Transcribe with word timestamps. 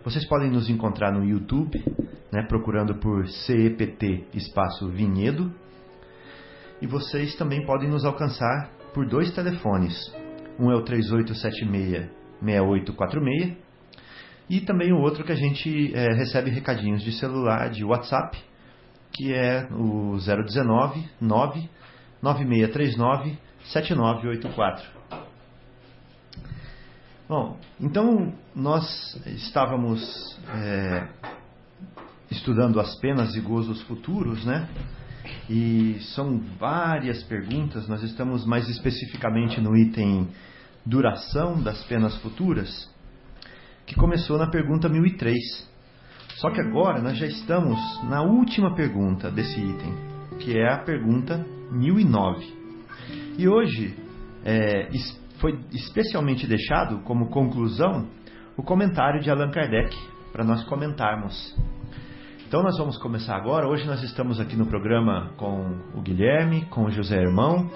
Vocês 0.03 0.25
podem 0.27 0.49
nos 0.49 0.67
encontrar 0.69 1.11
no 1.11 1.23
YouTube, 1.25 1.83
né? 2.31 2.43
Procurando 2.47 2.95
por 2.95 3.27
CEPT 3.27 4.27
espaço 4.33 4.87
Vinhedo. 4.89 5.53
E 6.81 6.87
vocês 6.87 7.35
também 7.35 7.65
podem 7.65 7.89
nos 7.89 8.05
alcançar 8.05 8.71
por 8.93 9.05
dois 9.07 9.33
telefones. 9.33 9.97
Um 10.59 10.71
é 10.71 10.75
o 10.75 10.83
3876 10.83 12.09
6846 12.41 13.67
e 14.49 14.61
também 14.61 14.93
o 14.93 14.99
outro 14.99 15.25
que 15.25 15.31
a 15.31 15.35
gente 15.35 15.93
é, 15.93 16.13
recebe 16.13 16.49
recadinhos 16.49 17.03
de 17.03 17.11
celular, 17.11 17.69
de 17.69 17.83
WhatsApp, 17.83 18.37
que 19.11 19.33
é 19.33 19.67
o 19.71 20.17
019 20.17 21.07
9 21.19 21.69
9639 22.21 23.37
7984. 23.65 24.97
Bom, 27.27 27.57
então 27.79 28.33
nós 28.55 29.19
estávamos 29.25 30.39
é, 30.49 31.07
estudando 32.31 32.79
as 32.79 32.95
penas 32.99 33.35
e 33.35 33.41
gozos 33.41 33.81
futuros, 33.81 34.45
né? 34.45 34.69
E 35.49 35.97
são 36.15 36.39
várias 36.57 37.21
perguntas, 37.23 37.87
nós 37.87 38.01
estamos 38.01 38.45
mais 38.45 38.69
especificamente 38.69 39.59
no 39.59 39.75
item 39.75 40.29
duração 40.85 41.61
das 41.61 41.83
penas 41.83 42.15
futuras, 42.21 42.89
que 43.85 43.93
começou 43.95 44.37
na 44.37 44.49
pergunta 44.49 44.87
1003. 44.87 45.67
Só 46.37 46.51
que 46.51 46.61
agora 46.61 47.01
nós 47.01 47.17
já 47.17 47.25
estamos 47.25 47.79
na 48.03 48.21
última 48.21 48.75
pergunta 48.75 49.31
desse 49.31 49.59
item, 49.59 49.91
que 50.39 50.55
é 50.55 50.71
a 50.71 50.77
pergunta 50.77 51.43
1009. 51.71 52.45
E 53.39 53.47
hoje 53.47 53.95
é, 54.45 54.87
foi 55.39 55.59
especialmente 55.71 56.45
deixado 56.45 56.99
como 56.99 57.31
conclusão 57.31 58.07
o 58.55 58.61
comentário 58.61 59.19
de 59.19 59.31
Allan 59.31 59.49
Kardec 59.49 59.97
para 60.31 60.43
nós 60.43 60.63
comentarmos. 60.65 61.57
Então 62.47 62.61
nós 62.61 62.77
vamos 62.77 62.99
começar 62.99 63.35
agora. 63.35 63.67
Hoje 63.67 63.87
nós 63.87 64.03
estamos 64.03 64.39
aqui 64.39 64.55
no 64.55 64.67
programa 64.67 65.31
com 65.37 65.79
o 65.95 66.01
Guilherme, 66.01 66.65
com 66.65 66.85
o 66.85 66.91
José 66.91 67.19
Irmão 67.19 67.67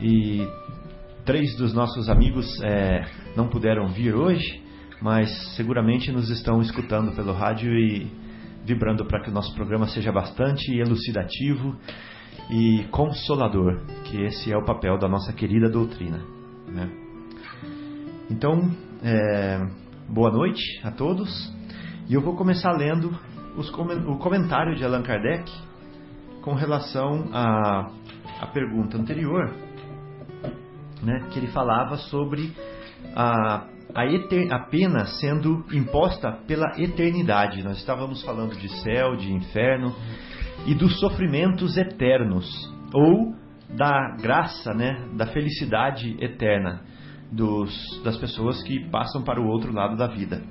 e 0.00 0.48
três 1.26 1.54
dos 1.58 1.74
nossos 1.74 2.08
amigos 2.08 2.46
é, 2.62 3.04
não 3.36 3.46
puderam 3.46 3.88
vir 3.88 4.14
hoje 4.14 4.67
mas 5.00 5.54
seguramente 5.56 6.10
nos 6.10 6.30
estão 6.30 6.60
escutando 6.60 7.14
pelo 7.14 7.32
rádio 7.32 7.72
e 7.72 8.10
vibrando 8.64 9.04
para 9.06 9.22
que 9.22 9.30
o 9.30 9.32
nosso 9.32 9.54
programa 9.54 9.86
seja 9.86 10.12
bastante 10.12 10.76
elucidativo 10.76 11.76
e 12.50 12.84
consolador, 12.90 13.80
que 14.04 14.22
esse 14.22 14.52
é 14.52 14.56
o 14.56 14.64
papel 14.64 14.98
da 14.98 15.08
nossa 15.08 15.32
querida 15.32 15.68
doutrina. 15.68 16.18
Né? 16.66 16.90
Então, 18.30 18.70
é, 19.02 19.58
boa 20.08 20.30
noite 20.30 20.80
a 20.82 20.90
todos 20.90 21.52
e 22.08 22.14
eu 22.14 22.20
vou 22.20 22.36
começar 22.36 22.72
lendo 22.72 23.10
os, 23.56 23.70
o 23.70 24.18
comentário 24.18 24.74
de 24.74 24.84
Allan 24.84 25.02
Kardec 25.02 25.50
com 26.42 26.54
relação 26.54 27.28
à, 27.32 27.90
pergunta 28.52 28.96
anterior, 28.96 29.52
né, 31.02 31.28
que 31.30 31.38
ele 31.38 31.48
falava 31.48 31.96
sobre 31.96 32.52
a 33.14 33.66
a, 33.94 34.06
eter, 34.06 34.52
a 34.52 34.58
pena 34.58 35.06
sendo 35.06 35.64
imposta 35.72 36.32
pela 36.46 36.80
eternidade. 36.80 37.62
Nós 37.62 37.78
estávamos 37.78 38.22
falando 38.24 38.56
de 38.56 38.68
céu, 38.82 39.16
de 39.16 39.32
inferno 39.32 39.94
e 40.66 40.74
dos 40.74 40.98
sofrimentos 41.00 41.76
eternos, 41.76 42.46
ou 42.92 43.34
da 43.76 44.16
graça, 44.20 44.72
né, 44.72 45.08
da 45.14 45.26
felicidade 45.26 46.16
eterna 46.20 46.82
dos, 47.30 48.02
das 48.02 48.16
pessoas 48.16 48.62
que 48.62 48.88
passam 48.90 49.22
para 49.22 49.40
o 49.40 49.46
outro 49.46 49.72
lado 49.72 49.96
da 49.96 50.06
vida. 50.06 50.42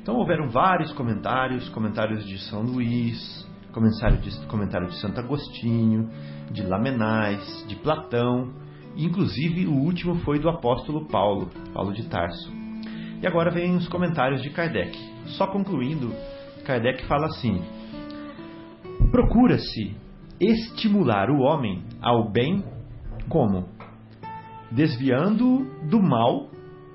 Então 0.00 0.16
houveram 0.16 0.48
vários 0.48 0.92
comentários, 0.92 1.68
comentários 1.68 2.26
de 2.26 2.38
São 2.38 2.62
Luís, 2.62 3.48
comentário 3.72 4.18
de, 4.18 4.46
comentário 4.46 4.88
de 4.88 5.00
Santo 5.00 5.20
Agostinho, 5.20 6.10
de 6.50 6.62
Lamenais, 6.62 7.64
de 7.68 7.76
Platão, 7.76 8.52
Inclusive, 8.96 9.66
o 9.66 9.74
último 9.74 10.16
foi 10.16 10.38
do 10.38 10.48
apóstolo 10.48 11.06
Paulo, 11.06 11.50
Paulo 11.72 11.92
de 11.92 12.08
Tarso. 12.08 12.52
E 13.22 13.26
agora 13.26 13.50
vem 13.50 13.76
os 13.76 13.88
comentários 13.88 14.42
de 14.42 14.50
Kardec. 14.50 14.98
Só 15.38 15.46
concluindo, 15.46 16.12
Kardec 16.64 17.04
fala 17.06 17.26
assim: 17.26 17.62
Procura-se 19.10 19.96
estimular 20.40 21.30
o 21.30 21.40
homem 21.40 21.84
ao 22.00 22.30
bem 22.30 22.64
como? 23.28 23.68
Desviando 24.70 25.66
do 25.88 26.02
mal 26.02 26.50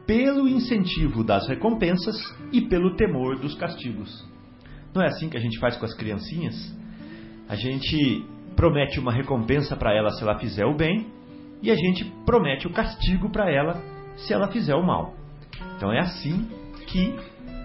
pelo 0.05 0.47
incentivo 0.47 1.23
das 1.23 1.47
recompensas 1.47 2.15
e 2.51 2.61
pelo 2.61 2.95
temor 2.95 3.39
dos 3.39 3.55
castigos. 3.55 4.25
Não 4.93 5.01
é 5.01 5.07
assim 5.07 5.29
que 5.29 5.37
a 5.37 5.41
gente 5.41 5.59
faz 5.59 5.77
com 5.77 5.85
as 5.85 5.93
criancinhas? 5.93 6.55
A 7.47 7.55
gente 7.55 8.25
promete 8.55 8.99
uma 8.99 9.13
recompensa 9.13 9.75
para 9.75 9.93
ela 9.93 10.09
se 10.11 10.23
ela 10.23 10.39
fizer 10.39 10.65
o 10.65 10.75
bem 10.75 11.16
e 11.61 11.71
a 11.71 11.75
gente 11.75 12.05
promete 12.25 12.67
o 12.67 12.73
castigo 12.73 13.29
para 13.29 13.51
ela 13.51 13.81
se 14.17 14.33
ela 14.33 14.47
fizer 14.51 14.75
o 14.75 14.85
mal. 14.85 15.13
Então 15.75 15.91
é 15.91 15.99
assim 15.99 16.47
que 16.87 17.15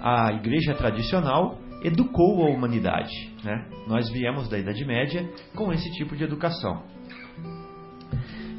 a 0.01 0.33
igreja 0.33 0.75
tradicional 0.75 1.59
educou 1.83 2.45
a 2.45 2.51
humanidade. 2.51 3.33
Né? 3.43 3.67
Nós 3.87 4.09
viemos 4.11 4.49
da 4.49 4.59
Idade 4.59 4.85
Média 4.85 5.29
com 5.55 5.73
esse 5.73 5.91
tipo 5.93 6.17
de 6.17 6.25
educação. 6.25 6.83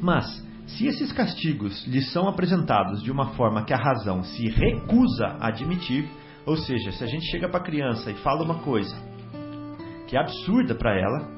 Mas, 0.00 0.26
se 0.66 0.86
esses 0.86 1.12
castigos 1.12 1.86
lhes 1.86 2.12
são 2.12 2.28
apresentados 2.28 3.02
de 3.02 3.10
uma 3.10 3.32
forma 3.34 3.64
que 3.64 3.72
a 3.72 3.78
razão 3.78 4.22
se 4.22 4.48
recusa 4.48 5.36
a 5.40 5.48
admitir, 5.48 6.06
ou 6.44 6.56
seja, 6.56 6.92
se 6.92 7.02
a 7.02 7.06
gente 7.06 7.24
chega 7.30 7.48
para 7.48 7.60
a 7.60 7.64
criança 7.64 8.10
e 8.10 8.14
fala 8.16 8.42
uma 8.42 8.58
coisa 8.58 8.94
que 10.06 10.16
é 10.16 10.20
absurda 10.20 10.74
para 10.74 10.94
ela, 10.98 11.28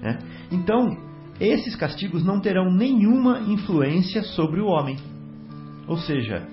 né? 0.00 0.18
então 0.52 1.07
esses 1.40 1.76
castigos 1.76 2.24
não 2.24 2.40
terão 2.40 2.72
nenhuma 2.72 3.40
influência 3.40 4.22
sobre 4.22 4.60
o 4.60 4.66
homem. 4.66 4.96
Ou 5.86 5.96
seja, 5.96 6.46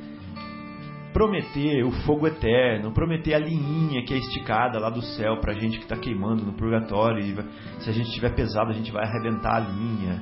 prometer 1.12 1.84
o 1.84 1.92
fogo 2.04 2.28
eterno, 2.28 2.92
prometer 2.92 3.34
a 3.34 3.40
linhinha 3.40 4.04
que 4.04 4.14
é 4.14 4.18
esticada 4.18 4.80
lá 4.80 4.90
do 4.90 5.02
céu 5.02 5.38
para 5.40 5.54
a 5.54 5.56
gente 5.56 5.78
que 5.78 5.84
está 5.84 5.96
queimando 5.96 6.44
no 6.46 6.54
purgatório. 6.54 7.20
E 7.20 7.82
se 7.84 7.90
a 7.90 7.94
gente 7.94 8.08
estiver 8.08 8.36
pesado, 8.36 8.70
a 8.70 8.74
gente 8.74 8.92
vai 8.92 9.06
arrebentar 9.06 9.56
a 9.56 9.60
linha. 9.60 10.22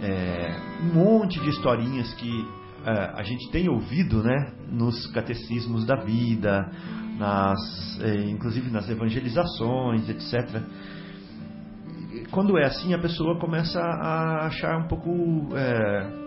É, 0.00 0.56
um 0.82 0.94
monte 0.94 1.40
de 1.40 1.48
historinhas 1.50 2.12
que 2.14 2.48
é, 2.86 2.90
a 3.14 3.22
gente 3.22 3.50
tem 3.50 3.68
ouvido 3.68 4.22
né, 4.22 4.52
nos 4.70 5.06
catecismos 5.08 5.84
da 5.84 5.96
vida, 5.96 6.70
nas, 7.18 8.00
é, 8.00 8.30
inclusive 8.30 8.70
nas 8.70 8.88
evangelizações, 8.88 10.08
etc. 10.08 10.62
Quando 12.30 12.58
é 12.58 12.64
assim, 12.64 12.94
a 12.94 12.98
pessoa 12.98 13.38
começa 13.38 13.80
a 13.80 14.46
achar 14.46 14.76
um 14.78 14.88
pouco. 14.88 15.10
É, 15.56 16.24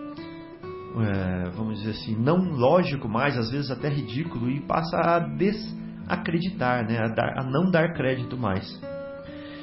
é, 1.00 1.50
vamos 1.50 1.78
dizer 1.78 1.90
assim, 1.90 2.16
não 2.16 2.36
lógico 2.36 3.08
mais, 3.08 3.36
às 3.36 3.50
vezes 3.50 3.70
até 3.70 3.88
ridículo, 3.88 4.50
e 4.50 4.60
passa 4.60 4.96
a 4.96 5.18
desacreditar, 5.20 6.86
né? 6.86 6.98
a, 6.98 7.08
dar, 7.08 7.38
a 7.38 7.44
não 7.44 7.70
dar 7.70 7.92
crédito 7.92 8.36
mais. 8.36 8.66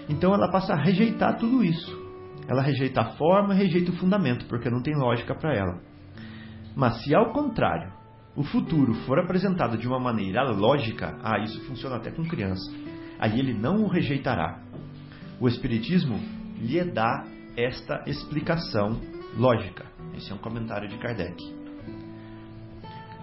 Então 0.07 0.33
ela 0.33 0.49
passa 0.51 0.73
a 0.73 0.77
rejeitar 0.77 1.37
tudo 1.37 1.63
isso. 1.63 2.05
Ela 2.47 2.61
rejeita 2.61 3.01
a 3.01 3.11
forma, 3.13 3.53
rejeita 3.53 3.91
o 3.91 3.95
fundamento, 3.95 4.45
porque 4.45 4.69
não 4.69 4.81
tem 4.81 4.95
lógica 4.95 5.33
para 5.33 5.55
ela. 5.55 5.79
Mas 6.75 7.03
se 7.03 7.15
ao 7.15 7.31
contrário, 7.31 7.91
o 8.35 8.43
futuro 8.43 8.93
for 9.05 9.17
apresentado 9.17 9.77
de 9.77 9.87
uma 9.87 9.99
maneira 9.99 10.43
lógica, 10.51 11.17
ah, 11.23 11.39
isso 11.39 11.59
funciona 11.65 11.95
até 11.95 12.11
com 12.11 12.23
criança. 12.23 12.71
Aí 13.19 13.39
ele 13.39 13.53
não 13.53 13.83
o 13.83 13.87
rejeitará. 13.87 14.59
O 15.39 15.47
Espiritismo 15.47 16.19
lhe 16.59 16.83
dá 16.83 17.25
esta 17.57 18.03
explicação 18.07 18.99
lógica. 19.37 19.85
Esse 20.15 20.31
é 20.31 20.35
um 20.35 20.37
comentário 20.37 20.87
de 20.87 20.97
Kardec. 20.97 21.43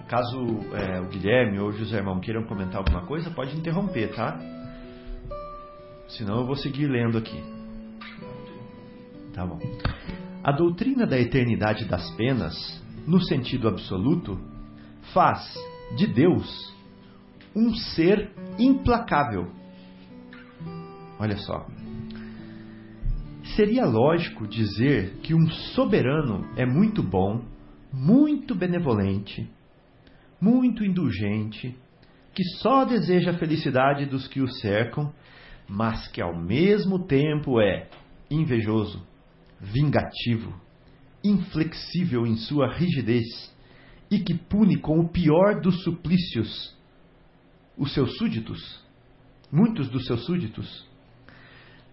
Caso 0.09 0.39
é, 0.75 1.01
o 1.01 1.09
Guilherme 1.09 1.59
ou 1.59 1.69
o 1.69 1.73
José 1.73 1.97
Irmão 1.97 2.21
queiram 2.21 2.45
comentar 2.45 2.77
alguma 2.77 3.07
coisa, 3.07 3.31
pode 3.31 3.57
interromper, 3.57 4.15
tá? 4.15 4.39
Senão 6.09 6.41
eu 6.41 6.47
vou 6.47 6.57
seguir 6.57 6.87
lendo 6.87 7.17
aqui. 7.17 7.43
Tá 9.33 9.47
bom. 9.47 9.59
A 10.45 10.53
doutrina 10.53 11.07
da 11.07 11.19
eternidade 11.19 11.87
das 11.87 12.11
penas, 12.17 12.55
no 13.07 13.23
sentido 13.23 13.69
absoluto, 13.69 14.39
faz 15.15 15.55
de 15.97 16.07
Deus 16.07 16.75
um 17.57 17.75
ser 17.75 18.31
implacável. 18.59 19.51
Olha 21.19 21.39
só. 21.39 21.67
Seria 23.45 23.85
lógico 23.85 24.47
dizer 24.47 25.17
que 25.23 25.35
um 25.35 25.51
soberano 25.51 26.49
é 26.57 26.65
muito 26.65 27.03
bom, 27.03 27.45
muito 27.93 28.55
benevolente, 28.55 29.51
muito 30.41 30.85
indulgente, 30.85 31.77
que 32.33 32.45
só 32.61 32.85
deseja 32.85 33.33
a 33.33 33.39
felicidade 33.39 34.07
dos 34.07 34.29
que 34.29 34.41
o 34.41 34.49
cercam, 34.49 35.13
mas 35.69 36.07
que 36.09 36.23
ao 36.23 36.35
mesmo 36.39 37.05
tempo 37.05 37.61
é 37.61 37.89
invejoso, 38.31 39.05
vingativo, 39.61 40.55
inflexível 41.23 42.27
em 42.27 42.37
sua 42.37 42.73
rigidez 42.73 43.53
e 44.11 44.21
que 44.21 44.35
pune 44.35 44.79
com 44.79 45.01
o 45.01 45.09
pior 45.09 45.61
dos 45.61 45.83
suplícios 45.83 46.77
os 47.77 47.93
seus 47.93 48.17
súditos, 48.19 48.83
muitos 49.51 49.89
dos 49.89 50.07
seus 50.07 50.25
súditos 50.25 50.87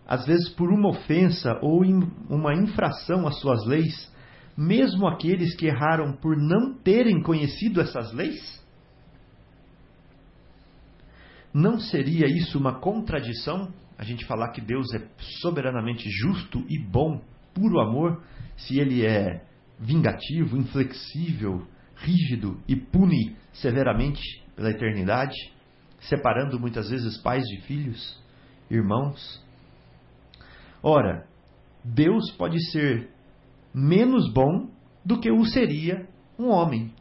às 0.10 0.26
vezes 0.26 0.50
por 0.50 0.72
uma 0.72 0.90
ofensa 0.90 1.60
ou 1.62 1.84
uma 2.28 2.56
infração 2.56 3.28
às 3.28 3.40
suas 3.40 3.64
leis, 3.68 4.12
mesmo 4.58 5.08
aqueles 5.08 5.56
que 5.56 5.68
erraram 5.68 6.14
por 6.14 6.36
não 6.36 6.74
terem 6.74 7.22
conhecido 7.22 7.80
essas 7.80 8.12
leis? 8.12 8.60
Não 11.54 11.80
seria 11.80 12.26
isso 12.26 12.58
uma 12.58 12.80
contradição? 12.80 13.72
A 14.00 14.04
gente 14.04 14.26
falar 14.26 14.50
que 14.50 14.62
Deus 14.62 14.92
é 14.96 15.08
soberanamente 15.42 16.10
justo 16.10 16.66
e 16.68 16.80
bom, 16.80 17.22
puro 17.54 17.80
amor, 17.80 18.24
se 18.58 18.80
ele 18.80 19.06
é 19.06 19.44
vingativo, 19.80 20.58
inflexível, 20.58 21.68
rígido 21.96 22.60
e 22.68 22.76
pune 22.76 23.36
severamente 23.54 24.24
pela 24.56 24.72
eternidade, 24.72 25.38
separando 26.00 26.60
muitas 26.60 26.90
vezes 26.90 27.20
pais 27.20 27.44
de 27.44 27.62
filhos, 27.62 28.20
irmãos? 28.72 29.48
Ora, 30.82 31.28
Deus 31.84 32.32
pode 32.38 32.60
ser 32.72 33.10
menos 33.74 34.32
bom 34.32 34.70
do 35.04 35.20
que 35.20 35.32
o 35.32 35.46
seria 35.46 36.08
um 36.38 36.50
homem. 36.50 36.94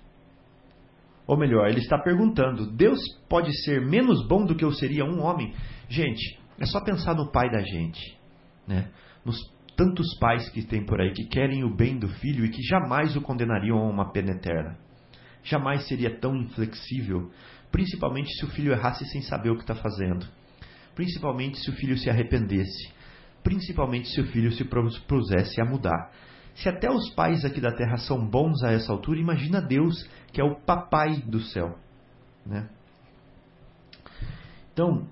Ou 1.27 1.37
melhor, 1.37 1.69
ele 1.69 1.81
está 1.81 1.99
perguntando: 1.99 2.71
Deus 2.73 2.99
pode 3.29 3.53
ser 3.65 3.81
menos 3.81 4.27
bom 4.27 4.45
do 4.45 4.55
que 4.55 4.65
eu 4.65 4.73
seria 4.73 5.05
um 5.05 5.23
homem? 5.23 5.55
Gente, 5.89 6.39
é 6.59 6.67
só 6.67 6.83
pensar 6.83 7.15
no 7.15 7.31
pai 7.31 7.51
da 7.51 7.61
gente, 7.61 8.19
né? 8.67 8.91
Nos 9.25 9.37
tantos 9.77 10.19
pais 10.19 10.49
que 10.51 10.67
tem 10.67 10.85
por 10.85 11.01
aí 11.01 11.13
que 11.13 11.27
querem 11.27 11.63
o 11.63 11.75
bem 11.75 11.99
do 11.99 12.09
filho 12.09 12.45
e 12.45 12.51
que 12.51 12.63
jamais 12.63 13.15
o 13.15 13.21
condenariam 13.21 13.79
a 13.79 13.89
uma 13.89 14.11
pena 14.11 14.33
eterna. 14.33 14.77
Jamais 15.45 15.87
seria 15.87 16.19
tão 16.19 16.35
inflexível, 16.35 17.31
principalmente 17.71 18.29
se 18.35 18.45
o 18.45 18.49
filho 18.49 18.73
errasse 18.73 19.05
sem 19.07 19.23
saber 19.23 19.51
o 19.51 19.55
que 19.55 19.63
está 19.63 19.77
fazendo. 19.77 20.27
Principalmente 20.97 21.59
se 21.59 21.71
o 21.71 21.75
filho 21.75 21.97
se 21.97 22.11
arrependesse 22.11 22.98
principalmente 23.43 24.09
se 24.09 24.21
o 24.21 24.27
filho 24.27 24.53
se 24.53 24.65
propusesse 24.65 25.61
a 25.61 25.65
mudar. 25.65 26.11
Se 26.55 26.69
até 26.69 26.91
os 26.91 27.11
pais 27.11 27.45
aqui 27.45 27.61
da 27.61 27.73
terra 27.73 27.97
são 27.99 28.27
bons 28.27 28.63
a 28.65 28.73
essa 28.73 28.93
altura, 28.93 29.21
imagina 29.21 29.61
Deus, 29.61 30.09
que 30.33 30.41
é 30.41 30.45
o 30.45 30.57
papai 30.57 31.23
do 31.23 31.41
céu. 31.41 31.79
Né? 32.45 32.69
Então, 34.73 35.07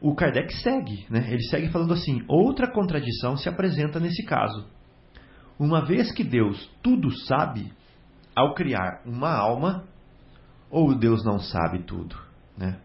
o 0.00 0.14
Kardec 0.14 0.52
segue, 0.54 1.06
né? 1.08 1.26
ele 1.30 1.42
segue 1.44 1.70
falando 1.70 1.94
assim: 1.94 2.22
outra 2.28 2.70
contradição 2.70 3.36
se 3.36 3.48
apresenta 3.48 3.98
nesse 3.98 4.24
caso. 4.24 4.66
Uma 5.58 5.84
vez 5.84 6.12
que 6.12 6.22
Deus 6.22 6.70
tudo 6.82 7.10
sabe, 7.26 7.72
ao 8.34 8.54
criar 8.54 9.02
uma 9.04 9.32
alma, 9.32 9.84
ou 10.70 10.94
Deus 10.94 11.24
não 11.24 11.38
sabe 11.38 11.82
tudo? 11.84 12.16
Né? 12.56 12.78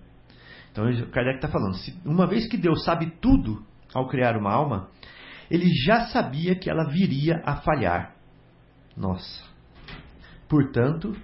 Então, 0.71 0.89
o 0.89 1.11
Kardec 1.11 1.35
está 1.35 1.49
falando: 1.49 1.75
se, 1.75 1.99
uma 2.05 2.25
vez 2.25 2.47
que 2.47 2.57
Deus 2.57 2.83
sabe 2.83 3.11
tudo, 3.21 3.63
ao 3.93 4.07
criar 4.07 4.37
uma 4.37 4.51
alma, 4.51 4.89
ele 5.49 5.69
já 5.85 6.07
sabia 6.07 6.55
que 6.55 6.69
ela 6.69 6.89
viria 6.89 7.41
a 7.45 7.57
falhar. 7.57 8.15
Nossa. 8.95 9.43
Portanto, 10.47 11.15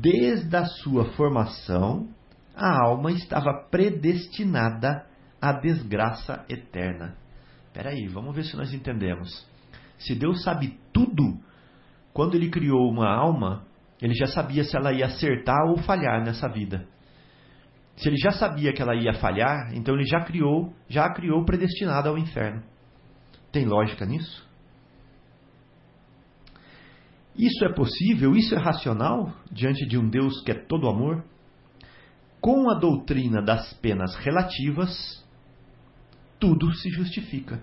desde 0.00 0.54
a 0.56 0.64
sua 0.64 1.06
formação, 1.12 2.08
a 2.54 2.84
alma 2.84 3.12
estava 3.12 3.66
predestinada 3.70 5.06
à 5.40 5.52
desgraça 5.52 6.44
eterna. 6.48 7.16
Espera 7.66 7.90
aí, 7.90 8.06
vamos 8.08 8.34
ver 8.34 8.44
se 8.44 8.56
nós 8.56 8.72
entendemos. 8.72 9.46
Se 9.98 10.14
Deus 10.14 10.42
sabe 10.42 10.78
tudo, 10.92 11.38
quando 12.12 12.34
ele 12.34 12.50
criou 12.50 12.90
uma 12.90 13.08
alma, 13.08 13.64
ele 14.00 14.14
já 14.14 14.26
sabia 14.26 14.64
se 14.64 14.76
ela 14.76 14.92
ia 14.92 15.06
acertar 15.06 15.68
ou 15.68 15.78
falhar 15.78 16.24
nessa 16.24 16.48
vida. 16.48 16.86
Se 17.98 18.08
ele 18.08 18.16
já 18.16 18.30
sabia 18.30 18.72
que 18.72 18.80
ela 18.80 18.94
ia 18.94 19.12
falhar, 19.14 19.74
então 19.74 19.94
ele 19.94 20.06
já 20.06 20.20
criou, 20.20 20.72
já 20.88 21.04
a 21.04 21.12
criou 21.12 21.44
predestinada 21.44 22.08
ao 22.08 22.16
inferno. 22.16 22.62
Tem 23.50 23.64
lógica 23.64 24.06
nisso? 24.06 24.46
Isso 27.36 27.64
é 27.64 27.74
possível? 27.74 28.36
Isso 28.36 28.54
é 28.54 28.58
racional 28.58 29.32
diante 29.50 29.84
de 29.84 29.98
um 29.98 30.08
Deus 30.08 30.40
que 30.42 30.52
é 30.52 30.54
todo 30.54 30.88
amor? 30.88 31.24
Com 32.40 32.70
a 32.70 32.78
doutrina 32.78 33.42
das 33.42 33.72
penas 33.74 34.14
relativas, 34.14 35.26
tudo 36.38 36.72
se 36.74 36.90
justifica. 36.90 37.60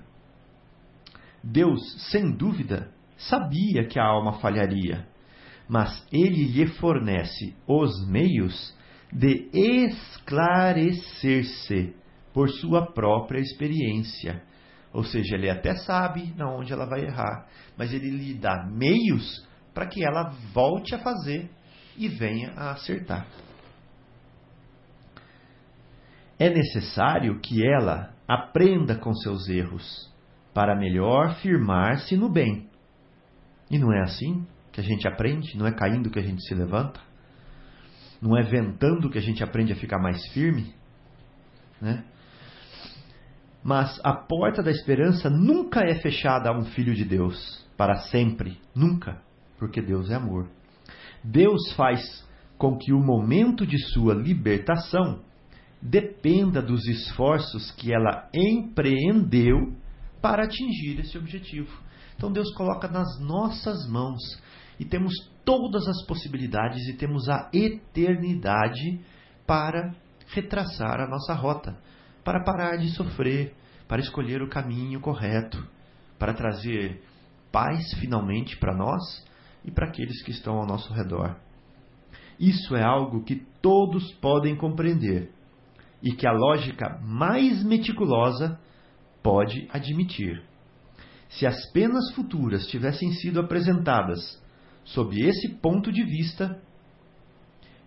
Deus, 1.41 1.81
sem 2.11 2.35
dúvida, 2.35 2.91
sabia 3.17 3.87
que 3.87 3.97
a 3.97 4.05
alma 4.05 4.33
falharia, 4.39 5.07
mas 5.69 6.05
ele 6.11 6.43
lhe 6.43 6.67
fornece 6.67 7.55
os 7.65 8.05
meios 8.05 8.75
de 9.15 9.49
esclarecer-se 9.53 11.95
por 12.33 12.49
sua 12.49 12.91
própria 12.91 13.39
experiência. 13.39 14.43
Ou 14.91 15.05
seja, 15.05 15.35
ele 15.35 15.49
até 15.49 15.73
sabe 15.75 16.33
na 16.35 16.53
onde 16.53 16.73
ela 16.73 16.85
vai 16.85 17.05
errar, 17.05 17.47
mas 17.77 17.93
ele 17.93 18.09
lhe 18.09 18.33
dá 18.33 18.67
meios 18.69 19.47
para 19.73 19.87
que 19.87 20.05
ela 20.05 20.33
volte 20.53 20.93
a 20.93 20.99
fazer 20.99 21.49
e 21.97 22.09
venha 22.09 22.51
a 22.57 22.71
acertar. 22.71 23.25
É 26.37 26.49
necessário 26.49 27.39
que 27.39 27.65
ela 27.65 28.13
aprenda 28.27 28.97
com 28.97 29.13
seus 29.13 29.47
erros 29.47 30.13
para 30.53 30.75
melhor 30.75 31.35
firmar-se 31.35 32.17
no 32.17 32.27
bem. 32.27 32.69
E 33.71 33.79
não 33.79 33.93
é 33.93 34.01
assim 34.01 34.45
que 34.73 34.81
a 34.81 34.83
gente 34.83 35.07
aprende, 35.07 35.57
não 35.57 35.65
é 35.65 35.71
caindo 35.71 36.09
que 36.09 36.19
a 36.19 36.23
gente 36.23 36.45
se 36.45 36.53
levanta? 36.53 36.99
Não 38.21 38.37
é 38.37 38.43
ventando 38.43 39.09
que 39.09 39.17
a 39.17 39.21
gente 39.21 39.43
aprende 39.43 39.73
a 39.73 39.75
ficar 39.75 39.99
mais 39.99 40.25
firme, 40.33 40.73
né? 41.81 42.03
Mas 43.63 43.99
a 44.03 44.13
porta 44.13 44.61
da 44.61 44.69
esperança 44.69 45.29
nunca 45.29 45.81
é 45.81 45.95
fechada 45.95 46.49
a 46.49 46.57
um 46.57 46.65
filho 46.65 46.93
de 46.93 47.03
Deus 47.03 47.65
para 47.75 47.95
sempre, 47.95 48.59
nunca, 48.75 49.21
porque 49.57 49.81
Deus 49.81 50.09
é 50.11 50.15
amor. 50.15 50.47
Deus 51.23 51.73
faz 51.73 52.23
com 52.57 52.77
que 52.77 52.93
o 52.93 52.99
momento 52.99 53.65
de 53.65 53.77
sua 53.91 54.13
libertação 54.13 55.23
dependa 55.81 56.61
dos 56.61 56.87
esforços 56.87 57.71
que 57.71 57.93
ela 57.93 58.29
empreendeu 58.33 59.73
para 60.21 60.43
atingir 60.43 60.99
esse 60.99 61.17
objetivo. 61.17 61.71
Então 62.15 62.31
Deus 62.31 62.53
coloca 62.53 62.87
nas 62.87 63.19
nossas 63.19 63.87
mãos 63.89 64.21
e 64.79 64.85
temos 64.85 65.13
todas 65.45 65.87
as 65.87 66.03
possibilidades 66.05 66.87
e 66.87 66.97
temos 66.97 67.29
a 67.29 67.49
eternidade 67.53 68.99
para 69.45 69.95
retraçar 70.27 70.99
a 70.99 71.07
nossa 71.07 71.33
rota, 71.33 71.77
para 72.23 72.43
parar 72.43 72.77
de 72.77 72.89
sofrer, 72.89 73.53
para 73.87 74.01
escolher 74.01 74.41
o 74.41 74.49
caminho 74.49 74.99
correto, 74.99 75.63
para 76.17 76.33
trazer 76.33 77.01
paz 77.51 77.93
finalmente 77.99 78.57
para 78.57 78.75
nós 78.75 79.01
e 79.63 79.71
para 79.71 79.87
aqueles 79.87 80.23
que 80.23 80.31
estão 80.31 80.57
ao 80.57 80.65
nosso 80.65 80.91
redor. 80.93 81.37
Isso 82.39 82.75
é 82.75 82.83
algo 82.83 83.23
que 83.23 83.45
todos 83.61 84.11
podem 84.15 84.55
compreender 84.55 85.31
e 86.03 86.11
que 86.11 86.27
a 86.27 86.33
lógica 86.33 86.99
mais 87.01 87.63
meticulosa 87.63 88.59
pode 89.23 89.67
admitir. 89.71 90.43
Se 91.29 91.45
as 91.45 91.71
penas 91.71 92.13
futuras 92.13 92.67
tivessem 92.67 93.11
sido 93.13 93.39
apresentadas 93.39 94.43
sob 94.85 95.19
esse 95.19 95.49
ponto 95.55 95.91
de 95.91 96.03
vista, 96.03 96.61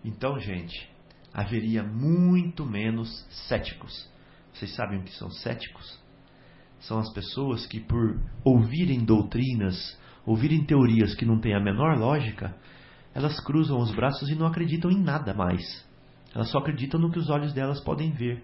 então, 0.03 0.39
gente, 0.39 0.89
haveria 1.33 1.83
muito 1.83 2.65
menos 2.65 3.25
céticos. 3.47 4.09
Vocês 4.53 4.75
sabem 4.75 4.99
o 4.99 5.03
que 5.03 5.15
são 5.15 5.29
céticos? 5.31 5.99
São 6.79 6.99
as 6.99 7.11
pessoas 7.13 7.65
que, 7.65 7.79
por 7.79 8.19
ouvirem 8.43 9.03
doutrinas, 9.03 9.97
ouvirem 10.25 10.63
teorias 10.63 11.15
que 11.15 11.25
não 11.25 11.39
têm 11.39 11.55
a 11.55 11.59
menor 11.59 11.97
lógica, 11.97 12.55
elas 13.13 13.39
cruzam 13.39 13.79
os 13.79 13.93
braços 13.93 14.29
e 14.29 14.35
não 14.35 14.47
acreditam 14.47 14.91
em 14.91 15.01
nada 15.01 15.33
mais. 15.33 15.61
Elas 16.33 16.49
só 16.51 16.59
acreditam 16.59 16.99
no 16.99 17.11
que 17.11 17.19
os 17.19 17.29
olhos 17.29 17.53
delas 17.53 17.83
podem 17.83 18.11
ver. 18.11 18.43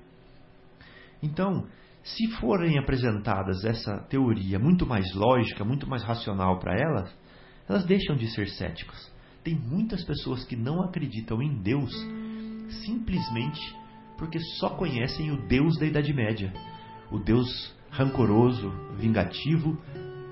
Então, 1.22 1.68
se 2.04 2.28
forem 2.40 2.78
apresentadas 2.78 3.64
essa 3.64 4.00
teoria 4.10 4.60
muito 4.60 4.86
mais 4.86 5.06
lógica, 5.14 5.64
muito 5.64 5.88
mais 5.88 6.04
racional 6.04 6.60
para 6.60 6.78
elas, 6.78 7.16
elas 7.67 7.86
deixam 7.86 8.15
de 8.15 8.27
ser 8.27 8.48
céticos. 8.50 9.12
Tem 9.43 9.55
muitas 9.55 10.03
pessoas 10.03 10.43
que 10.43 10.55
não 10.55 10.81
acreditam 10.81 11.41
em 11.41 11.62
Deus 11.62 11.91
simplesmente 12.86 13.62
porque 14.17 14.39
só 14.60 14.69
conhecem 14.69 15.31
o 15.31 15.48
Deus 15.48 15.77
da 15.77 15.86
Idade 15.86 16.13
Média, 16.13 16.53
o 17.12 17.19
Deus 17.19 17.74
rancoroso, 17.91 18.72
vingativo, 18.98 19.77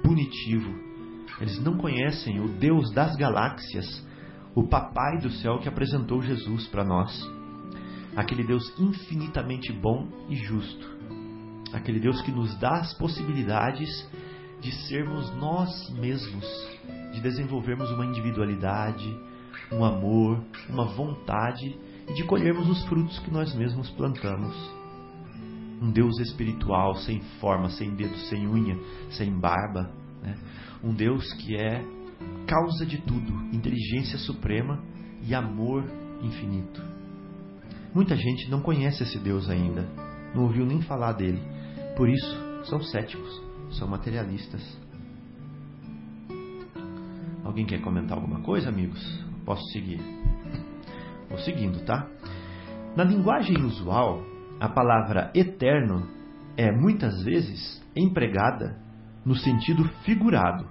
punitivo. 0.02 0.74
Eles 1.40 1.60
não 1.60 1.78
conhecem 1.78 2.40
o 2.40 2.48
Deus 2.48 2.92
das 2.92 3.16
galáxias, 3.16 4.06
o 4.56 4.68
Papai 4.68 5.18
do 5.18 5.30
céu 5.32 5.60
que 5.60 5.68
apresentou 5.68 6.22
Jesus 6.22 6.68
para 6.68 6.84
nós. 6.84 7.12
Aquele 8.16 8.44
Deus 8.44 8.64
infinitamente 8.80 9.72
bom 9.74 10.08
e 10.30 10.36
justo. 10.36 10.94
Aquele 11.74 12.00
Deus 12.00 12.22
que 12.22 12.32
nos 12.32 12.56
dá 12.60 12.80
as 12.80 12.94
possibilidades 12.94 14.08
de 14.62 14.72
sermos 14.88 15.34
nós 15.36 15.90
mesmos, 15.90 16.46
de 17.14 17.22
desenvolvermos 17.22 17.90
uma 17.92 18.06
individualidade, 18.06 19.18
um 19.72 19.86
amor, 19.86 20.44
uma 20.70 20.86
vontade 20.86 21.78
e 22.10 22.14
de 22.14 22.24
colhermos 22.24 22.68
os 22.68 22.84
frutos 22.86 23.18
que 23.20 23.32
nós 23.32 23.54
mesmos 23.56 23.90
plantamos. 23.92 24.56
Um 25.82 25.92
Deus 25.92 26.20
espiritual, 26.20 26.96
sem 26.96 27.22
forma, 27.40 27.70
sem 27.70 27.94
dedo, 27.96 28.16
sem 28.30 28.48
unha, 28.48 28.78
sem 29.12 29.32
barba. 29.32 29.92
Né? 30.22 30.38
Um 30.84 30.94
Deus 30.94 31.32
que 31.34 31.56
é 31.56 31.84
causa 32.48 32.86
de 32.86 32.98
tudo, 33.00 33.34
inteligência 33.56 34.18
suprema 34.18 34.80
e 35.22 35.34
amor 35.36 35.84
infinito. 36.22 36.82
Muita 37.94 38.16
gente 38.16 38.50
não 38.50 38.62
conhece 38.62 39.04
esse 39.04 39.20
Deus 39.20 39.50
ainda, 39.50 39.88
não 40.34 40.44
ouviu 40.44 40.66
nem 40.66 40.82
falar 40.82 41.14
dele. 41.14 41.42
Por 41.96 42.10
isso, 42.10 42.38
são 42.66 42.82
céticos, 42.82 43.42
são 43.72 43.88
materialistas. 43.88 44.83
Alguém 47.44 47.66
quer 47.66 47.82
comentar 47.82 48.18
alguma 48.18 48.42
coisa, 48.42 48.70
amigos? 48.70 49.02
Posso 49.46 49.64
seguir? 49.72 50.00
Vou 51.30 51.38
seguindo, 51.40 51.84
tá? 51.86 52.08
Na 52.96 53.04
linguagem 53.04 53.62
usual, 53.64 54.24
a 54.60 54.70
palavra 54.70 55.32
eterno 55.36 56.08
é 56.56 56.72
muitas 56.72 57.24
vezes 57.24 57.84
empregada 57.96 58.78
no 59.26 59.36
sentido 59.36 59.84
figurado 60.06 60.66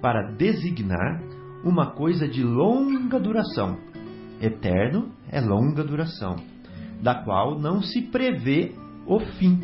para 0.00 0.32
designar 0.32 1.20
uma 1.64 1.90
coisa 1.90 2.28
de 2.28 2.42
longa 2.42 3.18
duração. 3.18 3.78
Eterno 4.40 5.10
é 5.30 5.40
longa 5.40 5.82
duração, 5.82 6.36
da 7.02 7.24
qual 7.24 7.58
não 7.58 7.82
se 7.82 8.02
prevê 8.02 8.74
o 9.06 9.18
fim, 9.18 9.60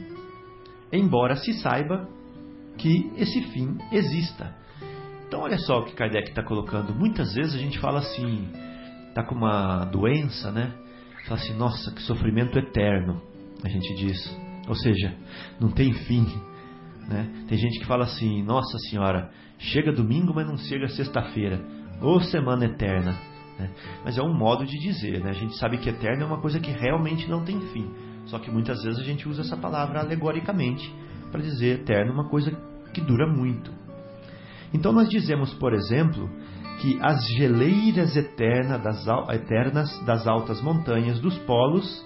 embora 0.92 1.36
se 1.36 1.52
saiba 1.60 2.08
que 2.76 3.12
esse 3.16 3.40
fim 3.52 3.78
exista. 3.92 4.63
Então, 5.34 5.42
olha 5.42 5.58
só 5.58 5.80
o 5.80 5.84
que 5.84 5.96
Kardec 5.96 6.28
está 6.28 6.44
colocando. 6.44 6.94
Muitas 6.94 7.34
vezes 7.34 7.56
a 7.56 7.58
gente 7.58 7.76
fala 7.80 7.98
assim, 7.98 8.48
está 9.08 9.24
com 9.24 9.34
uma 9.34 9.84
doença, 9.84 10.52
né? 10.52 10.72
Fala 11.26 11.40
assim, 11.40 11.54
nossa, 11.54 11.90
que 11.90 12.00
sofrimento 12.02 12.56
eterno, 12.56 13.20
a 13.64 13.68
gente 13.68 13.96
diz. 13.96 14.16
Ou 14.68 14.76
seja, 14.76 15.12
não 15.60 15.72
tem 15.72 15.92
fim. 15.92 16.24
Né? 17.08 17.46
Tem 17.48 17.58
gente 17.58 17.80
que 17.80 17.84
fala 17.84 18.04
assim, 18.04 18.44
nossa 18.44 18.78
senhora, 18.88 19.28
chega 19.58 19.90
domingo, 19.92 20.32
mas 20.32 20.46
não 20.46 20.56
chega 20.56 20.86
sexta-feira. 20.86 21.60
Ou 22.00 22.20
semana 22.20 22.66
eterna. 22.66 23.16
Né? 23.58 23.70
Mas 24.04 24.16
é 24.16 24.22
um 24.22 24.32
modo 24.32 24.64
de 24.64 24.78
dizer, 24.78 25.20
né? 25.20 25.30
A 25.30 25.34
gente 25.34 25.56
sabe 25.58 25.78
que 25.78 25.88
eterno 25.88 26.22
é 26.22 26.26
uma 26.26 26.40
coisa 26.40 26.60
que 26.60 26.70
realmente 26.70 27.28
não 27.28 27.44
tem 27.44 27.60
fim. 27.72 27.92
Só 28.26 28.38
que 28.38 28.52
muitas 28.52 28.84
vezes 28.84 29.00
a 29.00 29.04
gente 29.04 29.28
usa 29.28 29.40
essa 29.40 29.56
palavra 29.56 29.98
alegoricamente 29.98 30.94
para 31.32 31.42
dizer 31.42 31.80
eterno 31.80 32.12
uma 32.12 32.28
coisa 32.28 32.52
que 32.92 33.00
dura 33.00 33.26
muito. 33.26 33.82
Então 34.74 34.92
nós 34.92 35.08
dizemos, 35.08 35.54
por 35.54 35.72
exemplo, 35.72 36.28
que 36.80 36.98
as 37.00 37.24
geleiras 37.38 38.16
eternas 38.16 38.82
das, 38.82 39.06
eternas 39.32 40.04
das 40.04 40.26
altas 40.26 40.60
montanhas 40.60 41.20
dos 41.20 41.38
polos, 41.38 42.04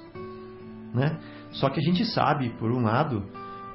né? 0.94 1.18
Só 1.52 1.70
que 1.70 1.80
a 1.80 1.82
gente 1.82 2.04
sabe, 2.04 2.50
por 2.58 2.70
um 2.70 2.82
lado, 2.82 3.24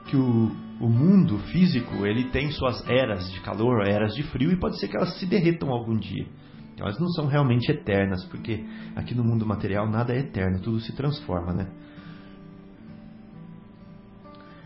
que 0.06 0.16
o, 0.16 0.52
o 0.80 0.88
mundo 0.88 1.40
físico 1.52 2.06
ele 2.06 2.26
tem 2.26 2.52
suas 2.52 2.88
eras 2.88 3.32
de 3.32 3.40
calor, 3.42 3.88
eras 3.88 4.14
de 4.14 4.22
frio 4.24 4.52
e 4.52 4.60
pode 4.60 4.80
ser 4.80 4.88
que 4.88 4.96
elas 4.96 5.18
se 5.20 5.26
derretam 5.26 5.72
algum 5.72 5.98
dia. 5.98 6.28
Então, 6.74 6.86
elas 6.86 7.00
não 7.00 7.08
são 7.10 7.26
realmente 7.26 7.72
eternas, 7.72 8.24
porque 8.26 8.64
aqui 8.96 9.16
no 9.16 9.24
mundo 9.24 9.46
material 9.46 9.90
nada 9.90 10.14
é 10.14 10.20
eterno, 10.20 10.60
tudo 10.60 10.80
se 10.80 10.96
transforma, 10.96 11.54
né? 11.54 11.68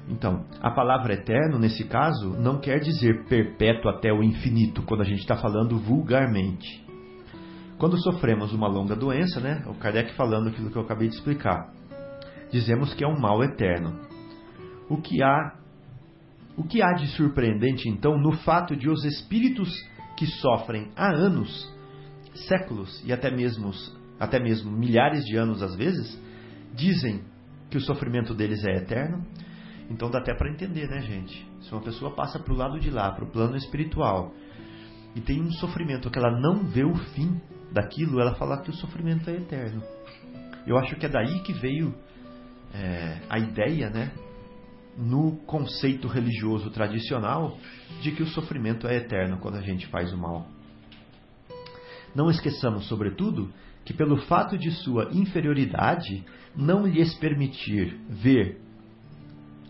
Então, 0.10 0.46
a 0.62 0.72
palavra 0.72 1.14
eterno, 1.14 1.60
nesse 1.60 1.84
caso, 1.84 2.30
não 2.40 2.60
quer 2.60 2.80
dizer 2.80 3.26
perpétuo 3.26 3.92
até 3.92 4.12
o 4.12 4.24
infinito, 4.24 4.82
quando 4.84 5.02
a 5.02 5.06
gente 5.06 5.20
está 5.20 5.36
falando 5.36 5.78
vulgarmente. 5.78 6.86
Quando 7.78 8.02
sofremos 8.02 8.54
uma 8.54 8.68
longa 8.68 8.96
doença, 8.96 9.40
né, 9.40 9.64
o 9.68 9.76
Kardec 9.76 10.16
falando 10.16 10.48
aquilo 10.48 10.72
que 10.72 10.78
eu 10.78 10.82
acabei 10.82 11.10
de 11.10 11.16
explicar, 11.16 11.72
dizemos 12.52 12.94
que 12.94 13.04
é 13.04 13.08
um 13.08 13.20
mal 13.20 13.44
eterno. 13.44 14.00
O 14.90 15.02
que 15.02 15.22
há, 15.22 15.56
o 16.56 16.64
que 16.64 16.82
há 16.82 16.94
de 16.94 17.08
surpreendente, 17.08 17.90
então, 17.90 18.18
no 18.18 18.32
fato 18.32 18.76
de 18.76 18.90
os 18.90 19.04
espíritos 19.04 19.70
que 20.18 20.26
sofrem 20.26 20.90
há 20.96 21.10
anos, 21.10 21.72
séculos 22.48 23.04
e 23.06 23.12
até 23.12 23.30
mesmo, 23.30 23.72
até 24.20 24.40
mesmo 24.40 24.72
milhares 24.72 25.24
de 25.26 25.36
anos 25.36 25.62
às 25.62 25.76
vezes, 25.76 26.20
dizem 26.74 27.22
que 27.70 27.78
o 27.78 27.82
sofrimento 27.82 28.34
deles 28.34 28.64
é 28.66 28.78
eterno? 28.78 29.26
Então 29.90 30.10
dá 30.10 30.20
até 30.20 30.34
para 30.34 30.50
entender, 30.50 30.88
né, 30.90 31.02
gente? 31.02 31.48
Se 31.62 31.72
uma 31.72 31.82
pessoa 31.82 32.14
passa 32.14 32.40
para 32.40 32.54
o 32.54 32.58
lado 32.58 32.80
de 32.80 32.90
lá, 32.90 33.12
para 33.12 33.24
o 33.24 33.32
plano 33.32 33.56
espiritual, 33.56 34.34
e 35.16 35.22
tem 35.22 35.42
um 35.42 35.52
sofrimento 35.54 36.10
que 36.12 36.20
ela 36.20 36.40
não 36.40 36.64
vê 36.64 36.84
o 36.84 36.96
fim 36.96 37.42
daquilo, 37.72 38.20
ela 38.20 38.36
fala 38.36 38.62
que 38.62 38.70
o 38.70 38.74
sofrimento 38.74 39.30
é 39.30 39.36
eterno. 39.36 39.82
Eu 40.66 40.78
acho 40.78 40.96
que 40.96 41.06
é 41.06 41.10
daí 41.10 41.40
que 41.42 41.54
veio 41.54 41.96
é, 42.74 43.20
a 43.30 43.40
ideia, 43.40 43.90
né, 43.90 44.12
no 44.98 45.38
conceito 45.46 46.08
religioso 46.08 46.70
tradicional, 46.72 47.58
de 48.02 48.12
que 48.12 48.24
o 48.24 48.28
sofrimento 48.28 48.88
é 48.88 48.96
eterno 48.96 49.38
quando 49.38 49.58
a 49.58 49.62
gente 49.62 49.88
faz 49.88 50.12
o 50.12 50.18
mal. 50.18 50.48
Não 52.14 52.30
esqueçamos, 52.30 52.88
sobretudo, 52.88 53.52
que 53.86 53.94
pelo 53.94 54.18
fato 54.24 54.58
de 54.58 54.72
sua 54.72 55.10
inferioridade 55.14 56.26
não 56.56 56.86
lhes 56.86 57.14
permitir 57.16 57.98
ver 58.10 58.60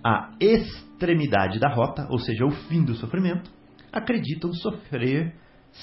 a 0.04 0.36
extremidade 0.40 1.60
da 1.60 1.70
rota, 1.70 2.08
ou 2.10 2.20
seja, 2.20 2.46
o 2.46 2.52
fim 2.52 2.84
do 2.84 2.96
sofrimento, 2.96 3.52
acreditam 3.92 4.54
sofrer 4.54 5.34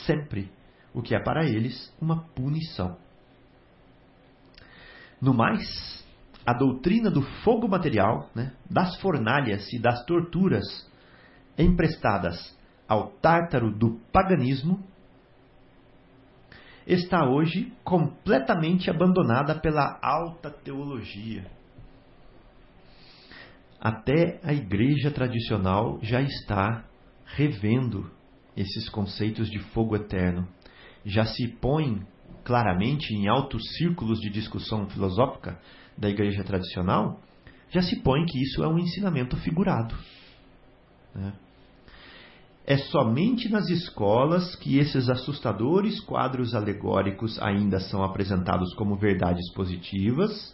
sempre, 0.07 0.51
o 0.93 1.03
que 1.03 1.15
é 1.15 1.23
para 1.23 1.45
eles 1.45 1.95
uma 2.01 2.25
punição. 2.35 2.97
No 5.21 5.33
mais, 5.33 6.05
a 6.47 6.53
doutrina 6.53 7.11
do 7.11 7.23
fogo 7.43 7.69
material, 7.69 8.31
né, 8.35 8.53
das 8.69 8.97
fornalhas 9.01 9.73
e 9.73 9.79
das 9.79 10.05
torturas 10.05 10.65
emprestadas 11.57 12.57
ao 12.87 13.09
tártaro 13.13 13.71
do 13.71 13.99
paganismo 14.13 14.83
está 16.87 17.27
hoje 17.27 17.73
completamente 17.83 18.91
abandonada 18.91 19.59
pela 19.59 19.99
alta 20.03 20.51
teologia. 20.51 21.51
Até 23.85 24.41
a 24.43 24.55
igreja 24.55 25.11
tradicional 25.11 25.99
já 26.01 26.23
está 26.23 26.87
revendo 27.27 28.11
esses 28.57 28.89
conceitos 28.89 29.51
de 29.51 29.59
fogo 29.59 29.95
eterno. 29.95 30.49
Já 31.05 31.27
se 31.27 31.47
põe 31.49 32.03
claramente 32.43 33.13
em 33.13 33.29
altos 33.29 33.63
círculos 33.77 34.21
de 34.21 34.31
discussão 34.31 34.89
filosófica 34.89 35.61
da 35.99 36.09
igreja 36.09 36.43
tradicional, 36.43 37.21
já 37.69 37.83
se 37.83 37.97
põe 38.01 38.25
que 38.25 38.43
isso 38.43 38.65
é 38.65 38.69
um 38.69 38.79
ensinamento 38.79 39.37
figurado. 39.37 39.95
Né? 41.15 41.35
É 42.67 42.79
somente 42.79 43.51
nas 43.51 43.69
escolas 43.69 44.57
que 44.57 44.79
esses 44.79 45.11
assustadores 45.11 46.01
quadros 46.01 46.55
alegóricos 46.55 47.39
ainda 47.43 47.81
são 47.81 48.03
apresentados 48.03 48.73
como 48.77 48.97
verdades 48.97 49.53
positivas. 49.53 50.54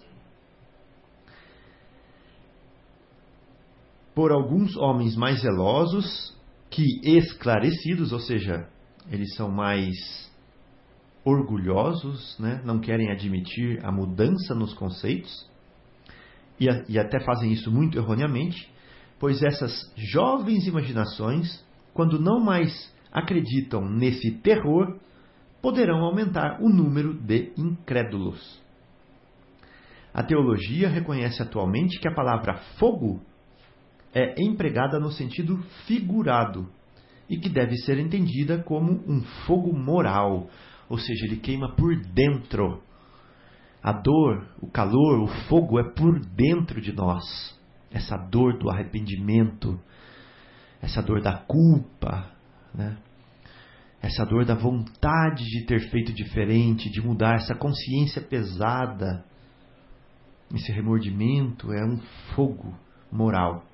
Por 4.14 4.33
alguns 4.33 4.76
homens 4.76 5.17
mais 5.17 5.40
zelosos 5.40 6.37
que 6.69 6.85
esclarecidos, 7.02 8.12
ou 8.12 8.21
seja, 8.21 8.69
eles 9.11 9.35
são 9.35 9.50
mais 9.50 10.31
orgulhosos, 11.25 12.38
né? 12.38 12.61
não 12.64 12.81
querem 12.81 13.11
admitir 13.11 13.85
a 13.85 13.93
mudança 13.93 14.55
nos 14.55 14.73
conceitos 14.75 15.49
e, 16.59 16.67
e 16.88 16.99
até 16.99 17.21
fazem 17.21 17.52
isso 17.52 17.71
muito 17.71 17.99
erroneamente, 17.99 18.71
pois 19.19 19.43
essas 19.43 19.93
jovens 19.97 20.67
imaginações 20.67 21.64
quando 21.93 22.19
não 22.19 22.40
mais 22.40 22.93
acreditam 23.12 23.88
nesse 23.88 24.31
terror, 24.31 24.99
poderão 25.61 26.05
aumentar 26.05 26.61
o 26.62 26.69
número 26.69 27.14
de 27.14 27.52
incrédulos. 27.57 28.61
A 30.14 30.23
teologia 30.23 30.88
reconhece 30.88 31.43
atualmente 31.43 31.99
que 31.99 32.09
a 32.09 32.14
palavra 32.14 32.59
fogo 32.79 33.21
é 34.14 34.35
empregada 34.38 34.99
no 34.99 35.11
sentido 35.11 35.59
figurado 35.87 36.69
e 37.29 37.38
que 37.38 37.49
deve 37.49 37.76
ser 37.76 37.99
entendida 37.99 38.59
como 38.62 38.93
um 39.07 39.23
fogo 39.47 39.73
moral, 39.73 40.49
ou 40.88 40.99
seja, 40.99 41.26
ele 41.26 41.37
queima 41.37 41.75
por 41.76 41.95
dentro. 41.97 42.83
A 43.83 43.93
dor, 43.93 44.49
o 44.61 44.67
calor, 44.69 45.21
o 45.21 45.26
fogo 45.49 45.79
é 45.79 45.85
por 45.95 46.19
dentro 46.19 46.81
de 46.81 46.93
nós. 46.93 47.25
Essa 47.90 48.17
dor 48.17 48.59
do 48.59 48.69
arrependimento, 48.69 49.81
essa 50.83 51.00
dor 51.00 51.23
da 51.23 51.38
culpa, 51.38 52.31
né? 52.75 52.99
essa 54.02 54.25
dor 54.25 54.45
da 54.45 54.55
vontade 54.55 55.45
de 55.45 55.67
ter 55.67 55.88
feito 55.90 56.12
diferente, 56.12 56.90
de 56.90 57.00
mudar, 57.00 57.37
essa 57.37 57.55
consciência 57.55 58.23
pesada, 58.23 59.25
esse 60.55 60.73
remordimento 60.73 61.73
é 61.73 61.85
um 61.85 61.99
fogo 62.35 62.75
moral. 63.12 63.69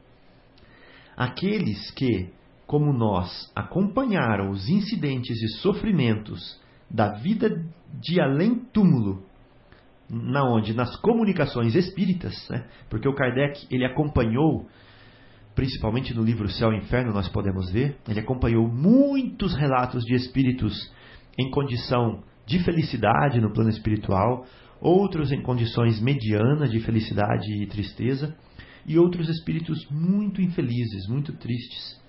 Aqueles 1.16 1.90
que, 1.92 2.30
como 2.66 2.92
nós, 2.92 3.50
acompanharam 3.54 4.50
os 4.50 4.68
incidentes 4.68 5.40
e 5.42 5.49
sofrimentos 5.61 6.61
da 6.90 7.14
vida 7.14 7.64
de 8.00 8.20
além-túmulo, 8.20 9.25
na 10.08 10.44
onde 10.44 10.75
nas 10.75 10.94
comunicações 11.00 11.75
espíritas, 11.75 12.49
né? 12.49 12.66
porque 12.88 13.08
o 13.08 13.14
Kardec 13.14 13.66
ele 13.70 13.85
acompanhou 13.85 14.66
principalmente 15.56 16.14
no 16.14 16.23
livro 16.23 16.49
Céu 16.50 16.70
e 16.70 16.76
Inferno, 16.76 17.14
nós 17.14 17.28
podemos 17.30 17.73
ver, 17.73 17.96
ele 18.06 18.20
acompanhou 18.20 18.68
muitos 18.68 19.56
relatos 19.56 20.04
de 20.04 20.14
espíritos 20.14 20.92
em 21.38 21.50
condição 21.50 22.23
de 22.44 22.62
felicidade 22.62 23.40
no 23.40 23.50
plano 23.50 23.70
espiritual, 23.70 24.44
outros 24.80 25.32
em 25.32 25.40
condições 25.42 25.99
medianas 26.00 26.70
de 26.70 26.78
felicidade 26.80 27.62
e 27.62 27.66
tristeza, 27.66 28.37
e 28.87 28.99
outros 28.99 29.28
espíritos 29.28 29.87
muito 29.90 30.40
infelizes, 30.40 31.09
muito 31.09 31.33
tristes. 31.33 32.00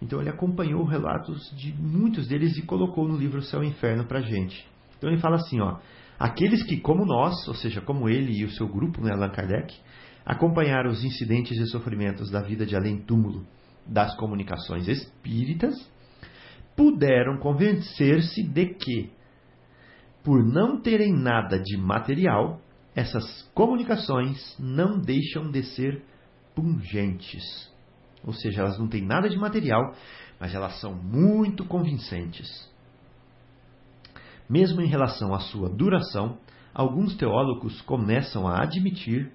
Então 0.00 0.20
ele 0.20 0.30
acompanhou 0.30 0.84
relatos 0.84 1.50
de 1.56 1.72
muitos 1.72 2.28
deles 2.28 2.56
e 2.56 2.62
colocou 2.62 3.08
no 3.08 3.16
livro 3.16 3.42
Céu 3.42 3.64
e 3.64 3.68
Inferno 3.68 4.04
para 4.04 4.20
gente. 4.20 4.66
Então 4.96 5.10
ele 5.10 5.20
fala 5.20 5.36
assim, 5.36 5.60
ó, 5.60 5.78
aqueles 6.18 6.62
que 6.62 6.78
como 6.78 7.04
nós, 7.04 7.34
ou 7.48 7.54
seja, 7.54 7.80
como 7.80 8.08
ele 8.08 8.32
e 8.32 8.44
o 8.44 8.50
seu 8.50 8.68
grupo, 8.68 9.00
né, 9.00 9.12
Allan 9.12 9.30
Kardec, 9.30 9.74
acompanhar 10.24 10.86
os 10.86 11.04
incidentes 11.04 11.56
e 11.58 11.66
sofrimentos 11.66 12.30
da 12.30 12.40
vida 12.40 12.66
de 12.66 12.76
além-túmulo 12.76 13.46
das 13.86 14.14
comunicações 14.16 14.88
espíritas, 14.88 15.74
puderam 16.76 17.38
convencer-se 17.38 18.42
de 18.42 18.66
que, 18.74 19.10
por 20.22 20.44
não 20.44 20.80
terem 20.80 21.12
nada 21.12 21.58
de 21.58 21.76
material, 21.76 22.60
essas 22.96 23.42
comunicações 23.54 24.56
não 24.58 24.98
deixam 24.98 25.50
de 25.50 25.62
ser 25.62 26.02
pungentes. 26.54 27.70
Ou 28.24 28.32
seja, 28.32 28.62
elas 28.62 28.78
não 28.78 28.88
têm 28.88 29.04
nada 29.04 29.28
de 29.28 29.36
material, 29.36 29.94
mas 30.40 30.54
elas 30.54 30.80
são 30.80 30.94
muito 30.94 31.66
convincentes. 31.66 32.48
Mesmo 34.48 34.80
em 34.80 34.86
relação 34.86 35.34
à 35.34 35.40
sua 35.40 35.68
duração, 35.68 36.38
alguns 36.72 37.14
teólogos 37.16 37.82
começam 37.82 38.48
a 38.48 38.62
admitir 38.62 39.30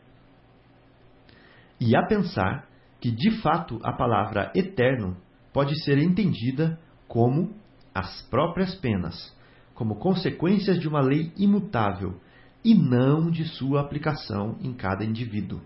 e 1.79 1.95
a 1.95 2.03
pensar 2.03 2.67
que 2.99 3.11
de 3.11 3.41
fato 3.41 3.79
a 3.83 3.93
palavra 3.93 4.51
eterno 4.55 5.15
pode 5.53 5.79
ser 5.83 5.99
entendida 5.99 6.79
como 7.07 7.53
as 7.93 8.23
próprias 8.23 8.73
penas, 8.73 9.35
como 9.75 9.99
consequências 9.99 10.79
de 10.79 10.87
uma 10.87 11.01
lei 11.01 11.31
imutável 11.37 12.19
e 12.63 12.75
não 12.75 13.31
de 13.31 13.45
sua 13.45 13.81
aplicação 13.81 14.57
em 14.61 14.73
cada 14.73 15.03
indivíduo. 15.03 15.61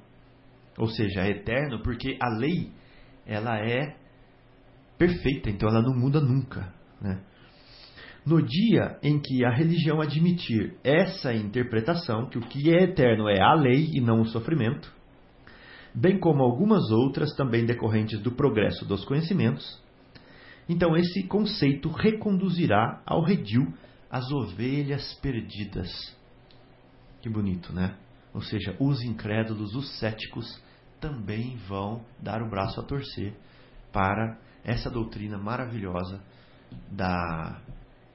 Ou 0.77 0.87
seja, 0.87 1.21
é 1.21 1.29
eterno 1.29 1.81
porque 1.81 2.17
a 2.21 2.29
lei 2.37 2.71
ela 3.25 3.57
é 3.57 3.95
perfeita, 4.97 5.49
então 5.49 5.69
ela 5.69 5.81
não 5.81 5.93
muda 5.93 6.19
nunca. 6.19 6.73
Né? 7.01 7.21
No 8.25 8.41
dia 8.41 8.97
em 9.03 9.19
que 9.19 9.45
a 9.45 9.51
religião 9.51 10.01
admitir 10.01 10.75
essa 10.83 11.33
interpretação, 11.33 12.27
que 12.27 12.37
o 12.37 12.41
que 12.41 12.71
é 12.71 12.83
eterno 12.83 13.29
é 13.29 13.39
a 13.39 13.53
lei 13.53 13.89
e 13.93 14.01
não 14.01 14.21
o 14.21 14.25
sofrimento, 14.25 14.91
bem 15.93 16.19
como 16.19 16.43
algumas 16.43 16.89
outras 16.91 17.33
também 17.35 17.65
decorrentes 17.65 18.19
do 18.21 18.31
progresso 18.31 18.85
dos 18.85 19.05
conhecimentos. 19.05 19.81
Então, 20.67 20.97
esse 20.97 21.27
conceito 21.27 21.89
reconduzirá 21.89 23.01
ao 23.05 23.23
redil 23.23 23.71
as 24.09 24.29
ovelhas 24.31 25.13
perdidas. 25.21 26.14
Que 27.25 27.29
bonito, 27.31 27.73
né? 27.73 27.97
Ou 28.35 28.41
seja, 28.43 28.77
os 28.79 29.01
incrédulos, 29.01 29.73
os 29.73 29.97
céticos, 29.97 30.61
também 31.01 31.57
vão 31.67 32.05
dar 32.21 32.39
o 32.43 32.47
braço 32.47 32.79
a 32.79 32.83
torcer 32.83 33.35
para 33.91 34.37
essa 34.63 34.91
doutrina 34.91 35.35
maravilhosa 35.35 36.21
da 36.91 37.59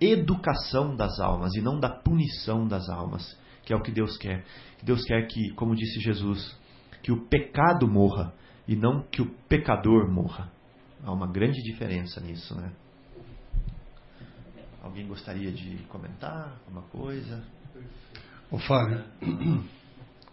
educação 0.01 0.95
das 0.95 1.19
almas 1.19 1.57
e 1.57 1.61
não 1.61 1.81
da 1.81 1.91
punição 1.91 2.69
das 2.69 2.89
almas, 2.89 3.37
que 3.65 3.73
é 3.73 3.77
o 3.77 3.83
que 3.83 3.91
Deus 3.91 4.17
quer. 4.17 4.45
Deus 4.81 5.03
quer 5.05 5.27
que, 5.27 5.51
como 5.55 5.75
disse 5.75 5.99
Jesus, 5.99 6.57
que 7.03 7.11
o 7.11 7.27
pecado 7.27 7.89
morra 7.89 8.33
e 8.69 8.77
não 8.77 9.03
que 9.03 9.21
o 9.21 9.35
pecador 9.49 10.09
morra. 10.09 10.53
Há 11.03 11.11
uma 11.11 11.27
grande 11.27 11.61
diferença 11.65 12.21
nisso, 12.21 12.55
né? 12.55 12.71
Alguém 14.81 15.09
gostaria 15.09 15.51
de 15.51 15.79
comentar 15.89 16.61
alguma 16.65 16.83
coisa? 16.83 17.45
Ô 18.53 18.59
Fábio, 18.59 19.01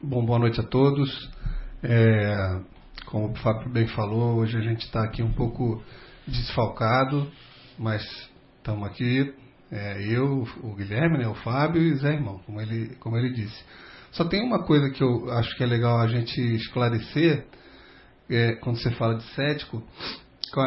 bom, 0.02 0.26
boa 0.26 0.40
noite 0.40 0.60
a 0.60 0.64
todos. 0.64 1.30
É, 1.84 2.60
como 3.06 3.28
o 3.28 3.36
Fábio 3.36 3.70
bem 3.70 3.86
falou, 3.90 4.38
hoje 4.38 4.58
a 4.58 4.62
gente 4.62 4.82
está 4.82 5.04
aqui 5.04 5.22
um 5.22 5.32
pouco 5.32 5.84
desfalcado, 6.28 7.32
mas 7.78 8.02
estamos 8.58 8.88
aqui, 8.88 9.36
é, 9.72 10.02
eu, 10.02 10.48
o 10.64 10.74
Guilherme, 10.74 11.20
né, 11.20 11.28
o 11.28 11.36
Fábio 11.36 11.80
e 11.80 11.94
Zé 11.94 12.16
Irmão, 12.16 12.42
como 12.44 12.60
ele, 12.60 12.96
como 12.96 13.18
ele 13.18 13.32
disse. 13.32 13.64
Só 14.12 14.26
tem 14.26 14.42
uma 14.42 14.64
coisa 14.64 14.90
que 14.90 15.04
eu 15.04 15.32
acho 15.34 15.56
que 15.56 15.64
é 15.64 15.68
legal 15.68 16.00
a 16.00 16.08
gente 16.08 16.42
esclarecer, 16.56 17.46
é, 18.28 18.54
quando 18.54 18.82
você 18.82 18.90
fala 18.96 19.14
de 19.14 19.26
cético, 19.36 19.84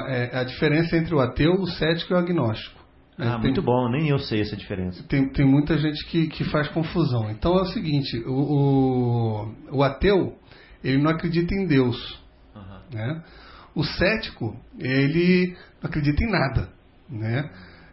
é 0.06 0.38
a 0.38 0.44
diferença 0.44 0.96
entre 0.96 1.12
o 1.12 1.18
ateu, 1.18 1.54
o 1.54 1.66
cético 1.66 2.12
e 2.12 2.14
o 2.14 2.18
agnóstico. 2.18 2.79
Né? 3.20 3.28
Ah, 3.28 3.32
tem, 3.32 3.42
muito 3.42 3.60
bom, 3.60 3.90
nem 3.90 4.08
eu 4.08 4.18
sei 4.18 4.40
essa 4.40 4.56
diferença. 4.56 5.02
Tem, 5.06 5.28
tem 5.28 5.44
muita 5.46 5.76
gente 5.76 6.06
que, 6.06 6.28
que 6.28 6.42
faz 6.44 6.68
confusão. 6.68 7.30
Então 7.30 7.58
é 7.58 7.62
o 7.62 7.66
seguinte, 7.66 8.16
o, 8.26 8.32
o, 8.32 9.76
o 9.76 9.82
ateu, 9.82 10.38
ele 10.82 10.96
não 10.96 11.10
acredita 11.10 11.54
em 11.54 11.66
Deus. 11.66 12.18
Uhum. 12.56 12.80
Né? 12.94 13.22
O 13.74 13.84
cético, 13.84 14.56
ele 14.78 15.54
não 15.82 15.90
acredita 15.90 16.24
em 16.24 16.30
nada. 16.30 16.70
Né? 17.10 17.50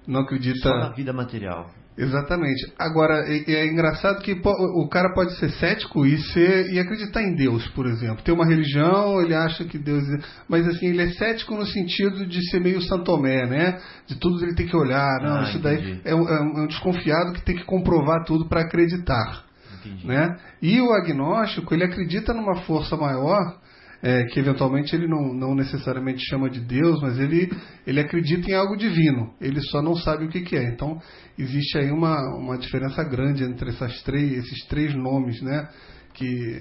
Não 0.08 0.22
acredita... 0.22 0.60
Só 0.60 0.78
na 0.78 0.90
vida 0.94 1.12
material 1.12 1.70
Exatamente. 1.98 2.72
Agora, 2.78 3.26
é, 3.28 3.52
é, 3.52 3.66
engraçado 3.66 4.22
que 4.22 4.32
o 4.32 4.88
cara 4.88 5.14
pode 5.16 5.36
ser 5.40 5.50
cético 5.54 6.06
e, 6.06 6.18
ser, 6.32 6.72
e 6.72 6.80
acreditar 6.80 7.24
em 7.24 7.36
Deus, 7.36 7.68
por 7.70 7.88
exemplo. 7.88 8.24
Tem 8.24 8.34
uma 8.34 8.46
religião, 8.46 9.20
ele 9.20 9.34
acha 9.34 9.66
que 9.66 9.80
Deus. 9.80 10.08
É, 10.08 10.20
mas 10.48 10.68
assim, 10.68 10.88
ele 10.88 11.02
é 11.02 11.10
cético 11.14 11.56
no 11.56 11.66
sentido 11.66 12.28
de 12.28 12.48
ser 12.52 12.60
meio 12.60 12.80
santomé, 12.84 13.48
né? 13.48 13.80
De 14.06 14.16
tudo 14.16 14.44
ele 14.46 14.54
tem 14.54 14.68
que 14.68 14.78
olhar. 14.78 15.22
Não, 15.24 15.40
ah, 15.40 15.44
isso 15.44 15.60
daí 15.60 16.00
é 16.06 16.14
um, 16.14 16.30
é 16.30 16.42
um 16.42 16.68
desconfiado 16.68 17.34
que 17.34 17.42
tem 17.42 17.56
que 17.56 17.66
comprovar 17.66 18.24
tudo 18.26 18.48
para 18.48 18.62
acreditar. 18.62 19.44
Entendi. 19.80 20.06
Né? 20.06 20.38
E 20.62 20.80
o 20.80 20.94
agnóstico, 20.94 21.74
ele 21.74 21.84
acredita 21.84 22.34
numa 22.34 22.58
força 22.62 22.96
maior 22.96 23.58
é, 24.02 24.26
que 24.26 24.40
eventualmente 24.40 24.96
ele 24.96 25.08
não, 25.08 25.34
não 25.34 25.56
necessariamente 25.56 26.24
chama 26.30 26.50
de 26.50 26.60
Deus, 26.60 27.02
mas 27.02 27.20
ele, 27.20 27.52
ele 27.86 28.00
acredita 28.00 28.50
em 28.50 28.54
algo 28.54 28.78
divino, 28.78 29.34
ele 29.42 29.60
só 29.62 29.82
não 29.82 29.96
sabe 29.96 30.26
o 30.26 30.30
que, 30.30 30.42
que 30.42 30.56
é. 30.56 30.64
Então, 30.70 31.02
existe 31.38 31.78
aí 31.78 31.92
uma, 31.92 32.18
uma 32.38 32.58
diferença 32.58 33.04
grande 33.04 33.44
entre 33.44 33.70
essas 33.70 34.02
três, 34.04 34.34
esses 34.34 34.66
três 34.68 34.94
nomes, 34.94 35.42
né, 35.42 35.68
que 36.14 36.60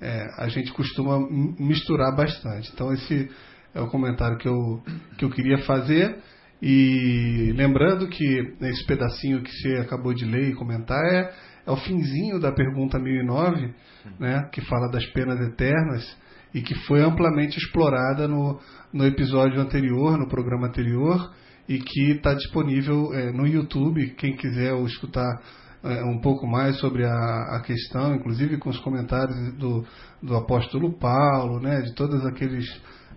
é, 0.00 0.26
a 0.38 0.48
gente 0.48 0.72
costuma 0.72 1.18
misturar 1.58 2.14
bastante. 2.14 2.70
Então, 2.72 2.92
esse 2.92 3.28
é 3.74 3.80
o 3.80 3.88
comentário 3.88 4.38
que 4.38 4.48
eu, 4.48 4.82
que 5.16 5.24
eu 5.24 5.30
queria 5.30 5.58
fazer. 5.58 6.16
E 6.60 7.52
lembrando 7.54 8.08
que 8.08 8.56
esse 8.62 8.84
pedacinho 8.84 9.42
que 9.42 9.50
você 9.50 9.76
acabou 9.76 10.12
de 10.12 10.24
ler 10.24 10.48
e 10.48 10.54
comentar 10.54 10.98
é, 11.12 11.32
é 11.66 11.70
o 11.70 11.76
finzinho 11.76 12.40
da 12.40 12.50
pergunta 12.50 12.98
1009, 12.98 13.74
né, 14.18 14.48
que 14.52 14.60
fala 14.62 14.90
das 14.90 15.06
penas 15.06 15.40
eternas 15.40 16.16
e 16.54 16.62
que 16.62 16.74
foi 16.86 17.02
amplamente 17.02 17.58
explorada 17.58 18.26
no, 18.26 18.58
no 18.92 19.04
episódio 19.04 19.60
anterior, 19.60 20.18
no 20.18 20.28
programa 20.28 20.68
anterior, 20.68 21.32
e 21.68 21.78
que 21.78 22.12
está 22.12 22.32
disponível 22.34 23.12
é, 23.12 23.30
no 23.30 23.46
YouTube. 23.46 24.14
Quem 24.16 24.34
quiser 24.34 24.74
escutar 24.84 25.40
é, 25.84 26.02
um 26.04 26.20
pouco 26.20 26.46
mais 26.46 26.78
sobre 26.78 27.04
a, 27.04 27.56
a, 27.56 27.62
questão, 27.64 28.14
inclusive 28.14 28.56
com 28.56 28.70
os 28.70 28.78
comentários 28.78 29.54
do, 29.54 29.84
do 30.22 30.36
apóstolo 30.36 30.92
Paulo, 30.98 31.60
né, 31.60 31.82
de 31.82 31.94
todos 31.94 32.24
aqueles. 32.26 32.66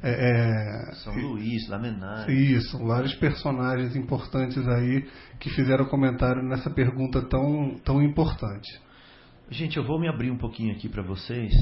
É, 0.03 0.89
é 0.89 0.95
São 0.95 1.13
Luís, 1.13 1.69
Lamenar. 1.69 2.29
Isso, 2.29 2.77
vários 2.79 3.13
personagens 3.15 3.95
importantes 3.95 4.67
aí 4.67 5.05
que 5.39 5.49
fizeram 5.51 5.85
comentário 5.85 6.41
nessa 6.41 6.71
pergunta 6.71 7.21
tão, 7.21 7.75
tão 7.85 8.01
importante. 8.01 8.67
Gente, 9.51 9.77
eu 9.77 9.83
vou 9.83 9.99
me 9.99 10.07
abrir 10.07 10.31
um 10.31 10.37
pouquinho 10.37 10.73
aqui 10.73 10.89
para 10.89 11.03
vocês 11.03 11.53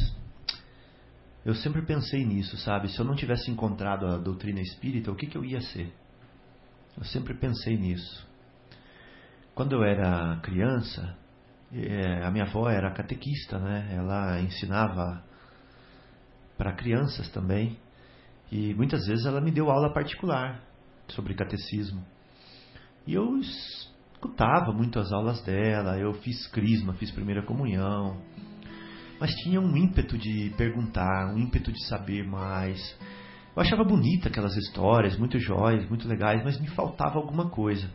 eu 1.49 1.55
sempre 1.55 1.81
pensei 1.81 2.23
nisso, 2.23 2.55
sabe? 2.57 2.89
Se 2.89 2.99
eu 2.99 3.05
não 3.05 3.15
tivesse 3.15 3.49
encontrado 3.49 4.05
a 4.05 4.17
doutrina 4.17 4.61
espírita, 4.61 5.11
o 5.11 5.15
que, 5.15 5.25
que 5.25 5.35
eu 5.35 5.43
ia 5.43 5.59
ser? 5.61 5.91
Eu 6.95 7.03
sempre 7.05 7.33
pensei 7.33 7.75
nisso. 7.75 8.27
Quando 9.55 9.73
eu 9.73 9.83
era 9.83 10.39
criança, 10.43 11.17
é, 11.73 12.23
a 12.23 12.29
minha 12.29 12.43
avó 12.43 12.69
era 12.69 12.91
catequista, 12.91 13.57
né? 13.57 13.89
Ela 13.91 14.39
ensinava 14.41 15.23
para 16.55 16.73
crianças 16.73 17.27
também. 17.29 17.79
E 18.51 18.75
muitas 18.75 19.07
vezes 19.07 19.25
ela 19.25 19.41
me 19.41 19.51
deu 19.51 19.71
aula 19.71 19.91
particular 19.91 20.61
sobre 21.07 21.33
catecismo. 21.33 22.05
E 23.07 23.13
eu 23.15 23.39
escutava 23.39 24.71
muito 24.71 24.99
as 24.99 25.11
aulas 25.11 25.41
dela, 25.43 25.97
eu 25.97 26.13
fiz 26.13 26.45
crisma, 26.47 26.93
fiz 26.93 27.09
primeira 27.09 27.41
comunhão, 27.43 28.21
mas 29.19 29.31
tinha 29.35 29.59
um 29.59 29.75
ímpeto 29.75 30.17
de 30.17 30.53
perguntar, 30.57 31.33
um 31.33 31.37
ímpeto 31.37 31.71
de 31.71 31.85
saber 31.87 32.25
mais. 32.25 32.97
Eu 33.55 33.61
achava 33.61 33.83
bonita 33.83 34.29
aquelas 34.29 34.55
histórias, 34.55 35.17
muito 35.17 35.37
jóias, 35.39 35.87
muito 35.89 36.07
legais, 36.07 36.41
mas 36.43 36.59
me 36.59 36.67
faltava 36.67 37.17
alguma 37.17 37.49
coisa. 37.49 37.89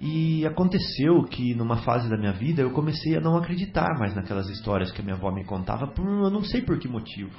E 0.00 0.46
aconteceu 0.46 1.22
que 1.24 1.54
numa 1.54 1.78
fase 1.78 2.08
da 2.08 2.16
minha 2.16 2.32
vida 2.32 2.62
eu 2.62 2.70
comecei 2.70 3.16
a 3.16 3.20
não 3.20 3.36
acreditar 3.36 3.98
mais 3.98 4.14
naquelas 4.14 4.48
histórias 4.48 4.90
que 4.90 5.00
a 5.00 5.04
minha 5.04 5.16
avó 5.16 5.30
me 5.30 5.44
contava, 5.44 5.86
por, 5.86 6.06
eu 6.06 6.30
não 6.30 6.42
sei 6.42 6.62
por 6.62 6.78
que 6.78 6.88
motivo. 6.88 7.32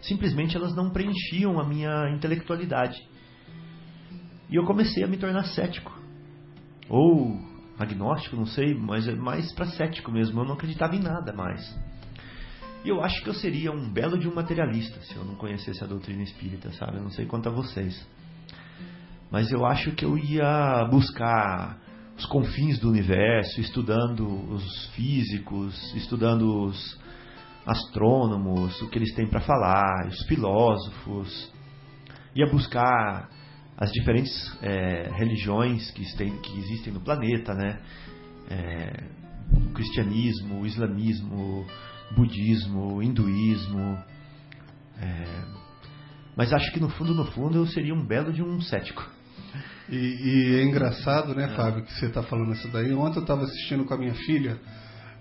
Simplesmente 0.00 0.56
elas 0.56 0.74
não 0.74 0.90
preenchiam 0.90 1.58
a 1.60 1.68
minha 1.68 2.10
intelectualidade. 2.10 3.06
E 4.48 4.56
eu 4.56 4.64
comecei 4.64 5.02
a 5.02 5.06
me 5.06 5.16
tornar 5.16 5.44
cético. 5.44 5.92
Ou 6.88 7.38
agnóstico, 7.78 8.36
não 8.36 8.46
sei, 8.46 8.74
mas 8.74 9.06
é 9.06 9.14
mais 9.14 9.52
para 9.52 9.66
cético 9.66 10.10
mesmo. 10.10 10.40
Eu 10.40 10.44
não 10.44 10.54
acreditava 10.54 10.94
em 10.94 11.00
nada 11.00 11.32
mais. 11.32 11.62
E 12.84 12.88
eu 12.88 13.02
acho 13.02 13.22
que 13.22 13.28
eu 13.28 13.34
seria 13.34 13.72
um 13.72 13.90
belo 13.90 14.18
de 14.18 14.28
um 14.28 14.34
materialista 14.34 15.00
se 15.00 15.16
eu 15.16 15.24
não 15.24 15.34
conhecesse 15.34 15.82
a 15.82 15.86
doutrina 15.86 16.22
espírita, 16.22 16.70
sabe? 16.72 16.96
Eu 16.96 17.02
não 17.02 17.10
sei 17.10 17.26
quanto 17.26 17.48
a 17.48 17.52
vocês. 17.52 18.06
Mas 19.30 19.50
eu 19.50 19.66
acho 19.66 19.92
que 19.92 20.04
eu 20.04 20.16
ia 20.16 20.86
buscar 20.90 21.78
os 22.16 22.24
confins 22.26 22.78
do 22.78 22.88
universo, 22.88 23.60
estudando 23.60 24.26
os 24.52 24.86
físicos, 24.94 25.94
estudando 25.94 26.64
os 26.64 26.98
astrônomos, 27.66 28.80
o 28.80 28.88
que 28.88 28.98
eles 28.98 29.12
têm 29.14 29.28
para 29.28 29.40
falar, 29.40 30.06
os 30.06 30.22
filósofos. 30.26 31.52
Ia 32.34 32.46
buscar 32.46 33.28
as 33.76 33.90
diferentes 33.92 34.32
é, 34.62 35.10
religiões 35.14 35.90
que, 35.90 36.16
tem, 36.16 36.36
que, 36.38 36.58
existem 36.58 36.92
no 36.92 37.00
planeta, 37.00 37.54
né? 37.54 37.78
É, 38.48 39.04
o 39.52 39.72
cristianismo, 39.72 40.60
o 40.60 40.66
islamismo, 40.66 41.34
o 41.34 42.14
budismo, 42.14 42.94
o 42.94 43.02
hinduísmo. 43.02 43.98
É, 44.98 45.44
mas 46.34 46.52
acho 46.52 46.72
que 46.72 46.80
no 46.80 46.88
fundo, 46.88 47.14
no 47.14 47.26
fundo, 47.26 47.58
eu 47.58 47.66
seria 47.66 47.94
um 47.94 48.04
belo 48.04 48.32
de 48.32 48.42
um 48.42 48.60
cético. 48.62 49.06
E, 49.90 49.96
e 49.96 50.56
é 50.56 50.64
engraçado, 50.64 51.34
né, 51.34 51.48
Fábio, 51.48 51.84
que 51.84 51.92
você 51.92 52.06
está 52.06 52.22
falando 52.22 52.52
isso 52.52 52.68
daí. 52.68 52.92
Ontem 52.94 53.18
eu 53.18 53.22
estava 53.22 53.42
assistindo 53.42 53.84
com 53.84 53.94
a 53.94 53.98
minha 53.98 54.14
filha 54.14 54.58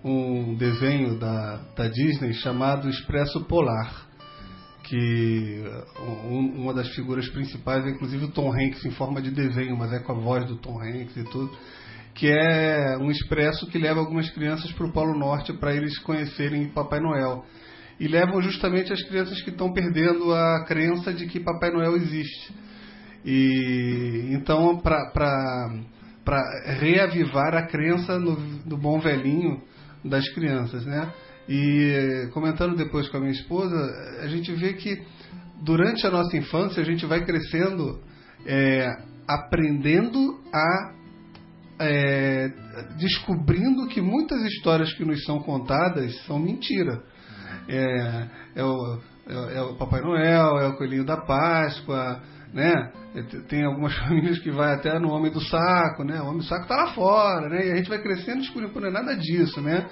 um 0.04 0.56
desenho 0.56 1.20
da, 1.20 1.58
da 1.76 1.88
Disney 1.88 2.34
chamado 2.34 2.88
Expresso 2.88 3.44
Polar 3.46 4.05
que 4.88 5.64
um, 6.30 6.62
uma 6.62 6.74
das 6.74 6.90
figuras 6.90 7.28
principais 7.30 7.86
é 7.86 7.90
inclusive 7.90 8.26
o 8.26 8.32
Tom 8.32 8.52
Hanks 8.52 8.86
em 8.86 8.92
forma 8.92 9.22
de 9.22 9.32
desenho, 9.32 9.76
mas 9.78 9.92
é 9.92 10.00
com 10.00 10.12
a 10.12 10.16
voz 10.16 10.46
do 10.46 10.58
Tom 10.58 10.80
Hanks 10.80 11.18
e 11.18 11.24
tudo, 11.24 11.52
que 12.14 12.28
é 12.28 12.98
um 13.00 13.10
expresso 13.10 13.68
que 13.68 13.78
leva 13.78 14.00
algumas 14.00 14.30
crianças 14.30 14.72
para 14.72 14.86
o 14.86 14.92
Polo 14.92 15.18
Norte 15.18 15.54
para 15.54 15.76
eles 15.76 15.98
conhecerem 16.00 16.70
Papai 16.70 17.00
Noel. 17.00 17.44
E 18.00 18.08
levam 18.08 18.42
justamente 18.42 18.92
as 18.92 19.02
crianças 19.04 19.42
que 19.42 19.50
estão 19.50 19.72
perdendo 19.72 20.34
a 20.34 20.66
crença 20.66 21.14
de 21.14 21.26
que 21.28 21.40
Papai 21.40 21.72
Noel 21.72 21.96
existe. 21.96 22.54
E 23.24 24.30
então, 24.32 24.78
para 24.80 25.72
reavivar 26.80 27.56
a 27.56 27.66
crença 27.68 28.20
no, 28.20 28.38
no 28.66 28.78
bom 28.78 29.00
velhinho 29.00 29.62
das 30.04 30.28
crianças, 30.34 30.86
né? 30.86 31.12
E 31.48 32.30
comentando 32.34 32.76
depois 32.76 33.08
com 33.10 33.18
a 33.18 33.20
minha 33.20 33.32
esposa, 33.32 33.76
a 34.22 34.28
gente 34.28 34.52
vê 34.54 34.74
que 34.74 35.04
durante 35.62 36.06
a 36.06 36.12
nossa 36.12 36.36
infância 36.36 36.82
a 36.82 36.86
gente 36.86 37.06
vai 37.06 37.24
crescendo 37.24 38.02
é, 38.46 38.88
aprendendo 39.28 40.40
a 40.54 40.96
é, 41.80 42.52
descobrindo 42.98 43.88
que 43.88 44.02
muitas 44.02 44.42
histórias 44.44 44.94
que 44.94 45.04
nos 45.04 45.24
são 45.26 45.40
contadas 45.40 46.16
são 46.26 46.40
mentira. 46.40 47.04
É, 47.68 48.28
é, 48.56 48.64
o, 48.64 49.00
é, 49.28 49.58
é 49.58 49.62
o 49.62 49.76
Papai 49.76 50.02
Noel, 50.02 50.60
é 50.60 50.68
o 50.68 50.78
Coelhinho 50.78 51.06
da 51.06 51.18
Páscoa, 51.18 52.22
né? 52.54 52.92
Tem 53.50 53.66
algumas 53.66 53.94
famílias 54.00 54.40
que 54.40 54.52
vai 54.52 54.74
até 54.74 54.98
no 55.00 55.10
Homem 55.10 55.32
do 55.32 55.42
Saco, 55.42 56.04
né? 56.04 56.22
O 56.22 56.28
Homem 56.28 56.38
do 56.38 56.46
Saco 56.46 56.64
está 56.64 56.76
lá 56.76 56.94
fora, 56.94 57.50
né? 57.50 57.68
E 57.68 57.72
a 57.72 57.76
gente 57.76 57.90
vai 57.90 58.02
crescendo 58.02 58.40
descobrindo 58.40 58.74
que 58.74 58.80
não 58.80 58.88
é 58.88 58.92
nada 58.92 59.16
disso, 59.16 59.62
né? 59.62 59.88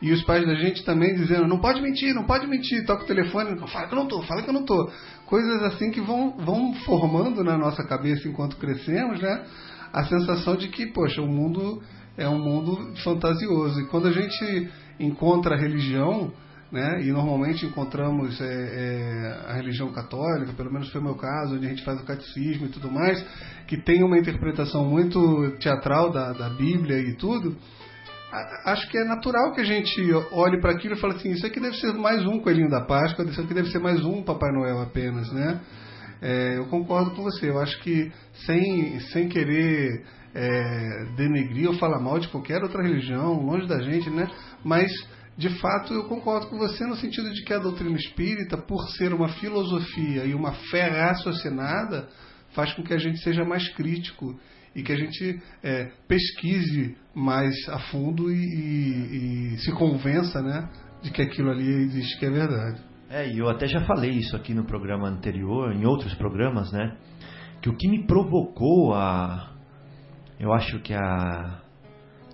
E 0.00 0.12
os 0.12 0.22
pais 0.22 0.46
da 0.46 0.54
gente 0.54 0.84
também 0.84 1.14
dizendo, 1.14 1.46
não 1.48 1.58
pode 1.58 1.82
mentir, 1.82 2.14
não 2.14 2.24
pode 2.24 2.46
mentir, 2.46 2.86
toca 2.86 3.02
o 3.02 3.06
telefone, 3.06 3.58
fala 3.68 3.88
que 3.88 3.94
eu 3.94 3.98
não 3.98 4.06
tô, 4.06 4.22
fala 4.22 4.42
que 4.42 4.48
eu 4.48 4.54
não 4.54 4.64
tô. 4.64 4.90
Coisas 5.26 5.62
assim 5.64 5.90
que 5.90 6.00
vão, 6.00 6.36
vão 6.38 6.72
formando 6.84 7.42
na 7.42 7.58
nossa 7.58 7.82
cabeça 7.84 8.28
enquanto 8.28 8.56
crescemos, 8.56 9.20
né? 9.20 9.44
A 9.92 10.04
sensação 10.04 10.56
de 10.56 10.68
que, 10.68 10.86
poxa, 10.86 11.20
o 11.20 11.26
mundo 11.26 11.82
é 12.16 12.28
um 12.28 12.38
mundo 12.38 12.94
fantasioso. 13.02 13.80
E 13.80 13.86
quando 13.86 14.06
a 14.06 14.12
gente 14.12 14.68
encontra 15.00 15.56
a 15.56 15.58
religião, 15.58 16.32
né? 16.70 17.02
E 17.02 17.10
normalmente 17.10 17.66
encontramos 17.66 18.40
é, 18.40 18.44
é, 18.44 19.50
a 19.50 19.54
religião 19.54 19.90
católica, 19.90 20.52
pelo 20.52 20.72
menos 20.72 20.90
foi 20.90 21.00
o 21.00 21.04
meu 21.04 21.14
caso, 21.16 21.56
onde 21.56 21.66
a 21.66 21.70
gente 21.70 21.82
faz 21.82 22.00
o 22.00 22.04
catecismo 22.04 22.66
e 22.66 22.68
tudo 22.68 22.90
mais, 22.90 23.24
que 23.66 23.76
tem 23.78 24.04
uma 24.04 24.18
interpretação 24.18 24.84
muito 24.84 25.56
teatral 25.58 26.10
da, 26.10 26.32
da 26.32 26.50
Bíblia 26.50 26.98
e 26.98 27.14
tudo 27.16 27.56
acho 28.64 28.88
que 28.90 28.98
é 28.98 29.04
natural 29.04 29.52
que 29.54 29.60
a 29.60 29.64
gente 29.64 30.00
olhe 30.32 30.60
para 30.60 30.72
aquilo 30.72 30.94
e 30.94 31.00
fale 31.00 31.14
assim, 31.14 31.30
isso 31.30 31.46
aqui 31.46 31.58
deve 31.60 31.76
ser 31.76 31.94
mais 31.94 32.24
um 32.26 32.40
coelhinho 32.40 32.68
da 32.68 32.82
Páscoa, 32.82 33.24
isso 33.24 33.40
aqui 33.40 33.54
deve 33.54 33.70
ser 33.70 33.78
mais 33.78 34.04
um 34.04 34.22
Papai 34.22 34.52
Noel 34.52 34.82
apenas, 34.82 35.32
né? 35.32 35.60
É, 36.20 36.58
eu 36.58 36.66
concordo 36.66 37.12
com 37.12 37.22
você, 37.22 37.48
eu 37.48 37.58
acho 37.58 37.78
que 37.80 38.12
sem, 38.44 39.00
sem 39.12 39.28
querer 39.28 40.04
é, 40.34 41.04
denegrir 41.16 41.68
ou 41.68 41.78
falar 41.78 42.00
mal 42.00 42.18
de 42.18 42.28
qualquer 42.28 42.62
outra 42.62 42.82
religião, 42.82 43.40
longe 43.40 43.66
da 43.66 43.80
gente, 43.80 44.10
né? 44.10 44.28
Mas, 44.64 44.90
de 45.36 45.48
fato, 45.60 45.94
eu 45.94 46.04
concordo 46.04 46.48
com 46.48 46.58
você 46.58 46.84
no 46.84 46.96
sentido 46.96 47.32
de 47.32 47.44
que 47.44 47.54
a 47.54 47.58
doutrina 47.58 47.96
espírita, 47.96 48.58
por 48.58 48.88
ser 48.90 49.14
uma 49.14 49.28
filosofia 49.28 50.24
e 50.24 50.34
uma 50.34 50.52
fé 50.70 50.88
raciocinada, 50.88 52.08
faz 52.54 52.74
com 52.74 52.82
que 52.82 52.92
a 52.92 52.98
gente 52.98 53.18
seja 53.22 53.44
mais 53.44 53.68
crítico 53.74 54.38
e 54.74 54.82
que 54.82 54.92
a 54.92 54.96
gente 54.96 55.40
é, 55.62 55.90
pesquise 56.06 56.96
mais 57.18 57.54
a 57.68 57.78
fundo 57.90 58.30
e, 58.30 58.36
e, 58.36 59.54
e, 59.54 59.58
se 59.58 59.72
convença 59.72 60.40
né, 60.40 60.68
de 61.02 61.10
que 61.10 61.20
aquilo 61.20 61.50
ali 61.50 61.66
existe, 61.66 62.18
que 62.18 62.26
é 62.26 62.30
verdade. 62.30 62.80
É, 63.10 63.28
e 63.28 63.38
eu 63.38 63.48
até 63.48 63.66
já 63.66 63.80
falei 63.84 64.10
isso 64.10 64.36
aqui 64.36 64.54
no 64.54 64.64
programa 64.64 65.08
anterior, 65.08 65.72
em 65.72 65.84
outros 65.84 66.14
programas, 66.14 66.70
né? 66.70 66.96
Que 67.62 67.68
o 67.68 67.76
que 67.76 67.88
me 67.88 68.06
provocou 68.06 68.94
a. 68.94 69.54
Eu 70.38 70.52
acho 70.52 70.78
que 70.80 70.94
a 70.94 71.60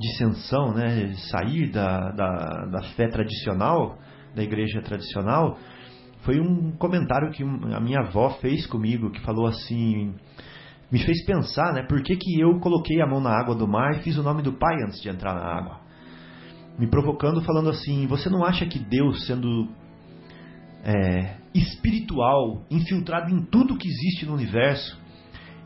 dissensão, 0.01 0.75
né? 0.75 1.15
Sair 1.31 1.71
da, 1.71 2.11
da, 2.11 2.67
da 2.67 2.83
fé 2.97 3.07
tradicional, 3.07 3.99
da 4.35 4.43
igreja 4.43 4.83
tradicional, 4.83 5.57
foi 6.25 6.41
um 6.41 6.73
comentário 6.73 7.31
que 7.31 7.43
a 7.43 7.81
minha 7.81 8.01
avó 8.01 8.31
fez 8.41 8.67
comigo, 8.67 9.11
que 9.11 9.21
falou 9.21 9.47
assim 9.47 10.15
me 10.91 10.99
fez 11.05 11.25
pensar, 11.25 11.73
né? 11.73 11.83
Por 11.83 12.03
que, 12.03 12.17
que 12.17 12.41
eu 12.41 12.59
coloquei 12.61 13.01
a 13.01 13.07
mão 13.07 13.21
na 13.21 13.31
água 13.31 13.55
do 13.55 13.67
mar 13.67 13.97
e 13.97 14.03
fiz 14.03 14.17
o 14.17 14.23
nome 14.23 14.43
do 14.43 14.53
pai 14.53 14.75
antes 14.87 15.01
de 15.01 15.09
entrar 15.09 15.35
na 15.35 15.45
água? 15.45 15.81
Me 16.79 16.89
provocando, 16.89 17.43
falando 17.43 17.71
assim: 17.71 18.07
você 18.07 18.29
não 18.29 18.45
acha 18.45 18.67
que 18.67 18.79
Deus, 18.79 19.27
sendo 19.27 19.69
é, 20.85 21.37
espiritual, 21.55 22.65
infiltrado 22.71 23.31
em 23.31 23.43
tudo 23.43 23.77
que 23.77 23.89
existe 23.89 24.27
no 24.27 24.35
universo, 24.35 24.99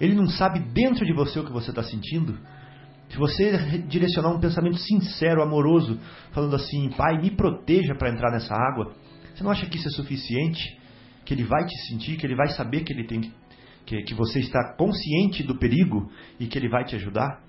ele 0.01 0.15
não 0.15 0.29
sabe 0.29 0.61
dentro 0.61 1.05
de 1.05 1.13
você 1.13 1.41
o 1.41 1.45
que 1.45 1.53
você 1.53 1.71
está 1.71 1.83
sentindo? 1.83 2.39
Se 3.09 3.17
você 3.17 3.79
direcionar 3.89 4.31
um 4.31 4.41
pensamento 4.41 4.77
sincero, 4.77 5.43
amoroso, 5.43 5.99
falando 6.33 6.55
assim: 6.55 6.91
Pai, 6.91 7.21
me 7.21 7.31
proteja 7.31 7.95
para 7.95 8.11
entrar 8.11 8.31
nessa 8.31 8.55
água, 8.55 8.93
você 9.35 9.43
não 9.43 9.51
acha 9.51 9.67
que 9.67 9.77
isso 9.77 9.89
é 9.89 9.93
suficiente? 9.93 10.79
Que 11.25 11.35
ele 11.35 11.45
vai 11.45 11.65
te 11.65 11.77
sentir, 11.89 12.17
que 12.17 12.27
ele 12.27 12.37
vai 12.37 12.49
saber 12.49 12.83
que 12.83 12.93
ele 12.93 13.07
tem 13.07 13.21
que 13.21 13.33
que, 13.89 14.03
que 14.03 14.15
você 14.15 14.39
está 14.41 14.75
consciente 14.77 15.43
do 15.43 15.57
perigo 15.57 16.11
e 16.39 16.47
que 16.47 16.59
ele 16.59 16.69
vai 16.69 16.85
te 16.85 16.95
ajudar? 16.97 17.41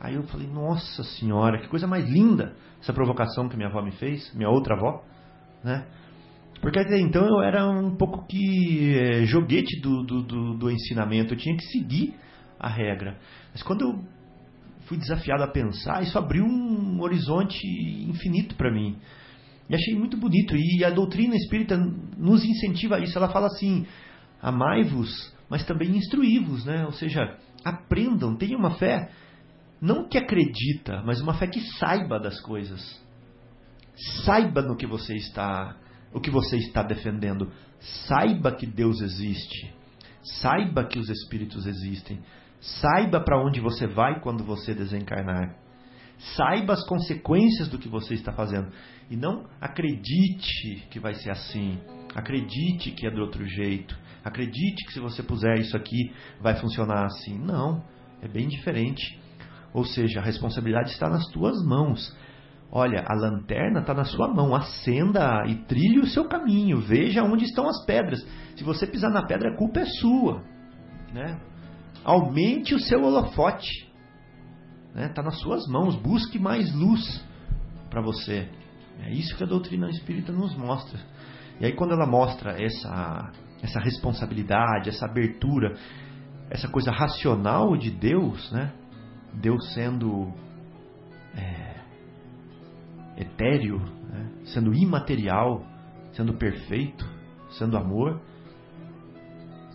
Aí 0.00 0.14
eu 0.14 0.22
falei, 0.24 0.46
nossa 0.46 1.02
senhora, 1.02 1.60
que 1.60 1.68
coisa 1.68 1.88
mais 1.88 2.08
linda 2.08 2.54
essa 2.80 2.92
provocação 2.92 3.48
que 3.48 3.56
minha 3.56 3.68
avó 3.68 3.82
me 3.82 3.90
fez, 3.92 4.32
minha 4.34 4.48
outra 4.48 4.76
avó, 4.76 5.02
né? 5.62 5.84
Porque 6.60 6.78
até 6.78 6.98
então 7.00 7.26
eu 7.26 7.42
era 7.42 7.68
um 7.68 7.96
pouco 7.96 8.24
que 8.28 8.96
é, 8.96 9.24
joguete 9.24 9.80
do, 9.80 10.04
do, 10.04 10.22
do, 10.22 10.54
do 10.54 10.70
ensinamento, 10.70 11.34
eu 11.34 11.38
tinha 11.38 11.56
que 11.56 11.64
seguir 11.64 12.14
a 12.58 12.68
regra. 12.68 13.18
Mas 13.52 13.64
quando 13.64 13.82
eu 13.82 14.04
fui 14.86 14.96
desafiado 14.96 15.42
a 15.42 15.48
pensar, 15.48 16.02
isso 16.02 16.16
abriu 16.16 16.44
um 16.44 17.00
horizonte 17.00 17.60
infinito 18.08 18.54
para 18.54 18.72
mim. 18.72 18.96
E 19.68 19.74
achei 19.74 19.96
muito 19.96 20.16
bonito. 20.16 20.54
E 20.56 20.84
a 20.84 20.90
doutrina 20.90 21.34
espírita 21.34 21.76
nos 22.16 22.44
incentiva 22.44 22.96
a 22.96 23.00
isso. 23.00 23.18
Ela 23.18 23.28
fala 23.28 23.46
assim: 23.46 23.86
amai-vos 24.40 25.31
mas 25.52 25.66
também 25.66 25.94
instruí-vos, 25.94 26.64
né? 26.64 26.86
Ou 26.86 26.92
seja, 26.92 27.36
aprendam, 27.62 28.34
tenham 28.34 28.58
uma 28.58 28.70
fé 28.76 29.10
não 29.82 30.08
que 30.08 30.16
acredita, 30.16 31.02
mas 31.04 31.20
uma 31.20 31.34
fé 31.34 31.46
que 31.46 31.60
saiba 31.78 32.18
das 32.18 32.40
coisas. 32.40 32.80
Saiba 34.24 34.62
no 34.62 34.76
que 34.76 34.86
você 34.86 35.14
está, 35.14 35.76
o 36.14 36.20
que 36.20 36.30
você 36.30 36.56
está 36.56 36.82
defendendo. 36.82 37.52
Saiba 38.08 38.50
que 38.52 38.64
Deus 38.64 39.02
existe. 39.02 39.74
Saiba 40.40 40.84
que 40.84 40.98
os 40.98 41.10
espíritos 41.10 41.66
existem. 41.66 42.20
Saiba 42.58 43.20
para 43.20 43.38
onde 43.38 43.60
você 43.60 43.86
vai 43.86 44.20
quando 44.20 44.42
você 44.42 44.72
desencarnar. 44.72 45.54
Saiba 46.34 46.72
as 46.72 46.86
consequências 46.86 47.68
do 47.68 47.78
que 47.78 47.90
você 47.90 48.14
está 48.14 48.32
fazendo. 48.32 48.72
E 49.10 49.16
não 49.16 49.44
acredite 49.60 50.86
que 50.88 50.98
vai 50.98 51.12
ser 51.12 51.30
assim. 51.30 51.78
Acredite 52.14 52.92
que 52.92 53.06
é 53.06 53.10
do 53.10 53.20
outro 53.20 53.44
jeito. 53.44 53.94
Acredite 54.24 54.86
que 54.86 54.92
se 54.92 55.00
você 55.00 55.22
puser 55.22 55.58
isso 55.58 55.76
aqui 55.76 56.12
vai 56.40 56.54
funcionar 56.56 57.04
assim. 57.06 57.38
Não, 57.38 57.82
é 58.20 58.28
bem 58.28 58.48
diferente. 58.48 59.20
Ou 59.74 59.84
seja, 59.84 60.20
a 60.20 60.22
responsabilidade 60.22 60.90
está 60.90 61.08
nas 61.08 61.26
tuas 61.28 61.64
mãos. 61.64 62.16
Olha, 62.70 63.04
a 63.06 63.14
lanterna 63.14 63.80
está 63.80 63.92
na 63.92 64.04
sua 64.04 64.28
mão. 64.28 64.54
Acenda 64.54 65.44
e 65.46 65.56
trilhe 65.64 65.98
o 65.98 66.06
seu 66.06 66.26
caminho. 66.26 66.80
Veja 66.80 67.22
onde 67.22 67.44
estão 67.44 67.68
as 67.68 67.84
pedras. 67.84 68.24
Se 68.56 68.64
você 68.64 68.86
pisar 68.86 69.10
na 69.10 69.26
pedra, 69.26 69.50
a 69.50 69.56
culpa 69.56 69.80
é 69.80 69.86
sua. 69.86 70.42
Né? 71.12 71.38
Aumente 72.04 72.74
o 72.74 72.80
seu 72.80 73.02
holofote. 73.02 73.90
Está 74.88 75.00
né? 75.00 75.08
Tá 75.08 75.22
nas 75.22 75.38
suas 75.40 75.66
mãos. 75.66 75.96
Busque 75.96 76.38
mais 76.38 76.72
luz 76.74 77.24
para 77.90 78.00
você. 78.00 78.48
É 79.00 79.10
isso 79.10 79.36
que 79.36 79.42
a 79.44 79.46
doutrina 79.46 79.90
espírita 79.90 80.32
nos 80.32 80.56
mostra. 80.56 80.98
E 81.60 81.66
aí, 81.66 81.72
quando 81.72 81.92
ela 81.92 82.06
mostra 82.06 82.56
essa 82.62 83.32
essa 83.62 83.80
responsabilidade, 83.80 84.88
essa 84.88 85.06
abertura, 85.06 85.74
essa 86.50 86.68
coisa 86.68 86.90
racional 86.90 87.76
de 87.76 87.90
Deus, 87.90 88.50
né? 88.52 88.72
Deus 89.34 89.72
sendo 89.72 90.32
é, 91.34 91.80
etéreo, 93.16 93.78
né? 93.78 94.30
sendo 94.46 94.74
imaterial, 94.74 95.64
sendo 96.12 96.34
perfeito, 96.34 97.08
sendo 97.50 97.78
amor, 97.78 98.20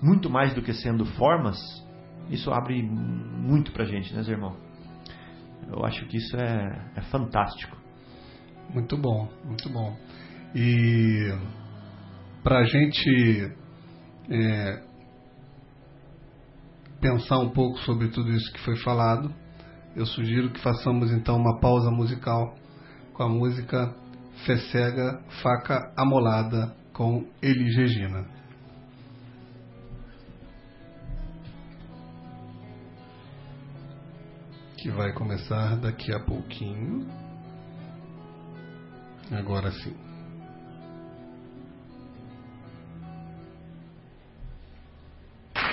muito 0.01 0.29
mais 0.29 0.53
do 0.53 0.61
que 0.61 0.73
sendo 0.73 1.05
formas, 1.05 1.57
isso 2.29 2.51
abre 2.51 2.83
muito 2.83 3.71
pra 3.71 3.85
gente, 3.85 4.13
né, 4.13 4.21
irmão? 4.27 4.55
Eu 5.69 5.83
acho 5.85 6.05
que 6.05 6.17
isso 6.17 6.37
é, 6.37 6.91
é 6.95 7.01
fantástico. 7.03 7.75
Muito 8.73 8.97
bom, 8.97 9.27
muito 9.45 9.69
bom. 9.69 9.97
E 10.53 11.33
para 12.43 12.59
a 12.59 12.63
gente 12.63 13.56
é, 14.29 14.83
pensar 16.99 17.39
um 17.39 17.49
pouco 17.49 17.77
sobre 17.79 18.09
tudo 18.09 18.31
isso 18.31 18.51
que 18.51 18.59
foi 18.61 18.75
falado, 18.77 19.33
eu 19.95 20.05
sugiro 20.05 20.51
que 20.51 20.61
façamos 20.61 21.11
então 21.11 21.37
uma 21.37 21.59
pausa 21.59 21.89
musical 21.89 22.55
com 23.13 23.23
a 23.23 23.29
música 23.29 23.95
Fé 24.45 24.57
Cega, 24.57 25.19
Faca 25.41 25.91
Amolada 25.97 26.75
com 26.93 27.25
Elis 27.41 27.75
Regina. 27.75 28.25
Que 34.77 34.91
vai 34.91 35.11
começar 35.13 35.75
daqui 35.77 36.13
a 36.13 36.19
pouquinho. 36.19 37.07
Agora 39.31 39.71
sim. 39.71 40.06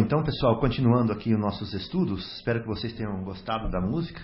Então, 0.00 0.22
pessoal, 0.22 0.58
continuando 0.58 1.12
aqui 1.12 1.34
os 1.34 1.38
nossos 1.38 1.74
estudos, 1.74 2.24
espero 2.36 2.62
que 2.62 2.66
vocês 2.66 2.90
tenham 2.94 3.22
gostado 3.22 3.70
da 3.70 3.82
música. 3.82 4.18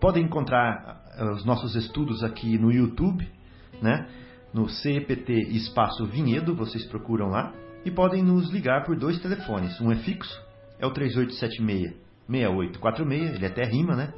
Podem 0.00 0.24
encontrar 0.24 1.03
os 1.34 1.44
nossos 1.44 1.76
estudos 1.76 2.24
aqui 2.24 2.58
no 2.58 2.72
YouTube, 2.72 3.24
né? 3.80 4.08
no 4.52 4.68
CEPT 4.68 5.32
Espaço 5.56 6.04
Vinhedo, 6.06 6.54
vocês 6.54 6.84
procuram 6.86 7.28
lá. 7.28 7.52
E 7.84 7.90
podem 7.90 8.22
nos 8.22 8.50
ligar 8.50 8.84
por 8.84 8.96
dois 8.96 9.20
telefones. 9.20 9.78
Um 9.80 9.90
é 9.92 9.96
fixo, 9.96 10.40
é 10.78 10.86
o 10.86 10.92
3876-6846, 10.92 13.34
ele 13.34 13.46
até 13.46 13.64
rima, 13.64 13.94
né? 13.94 14.10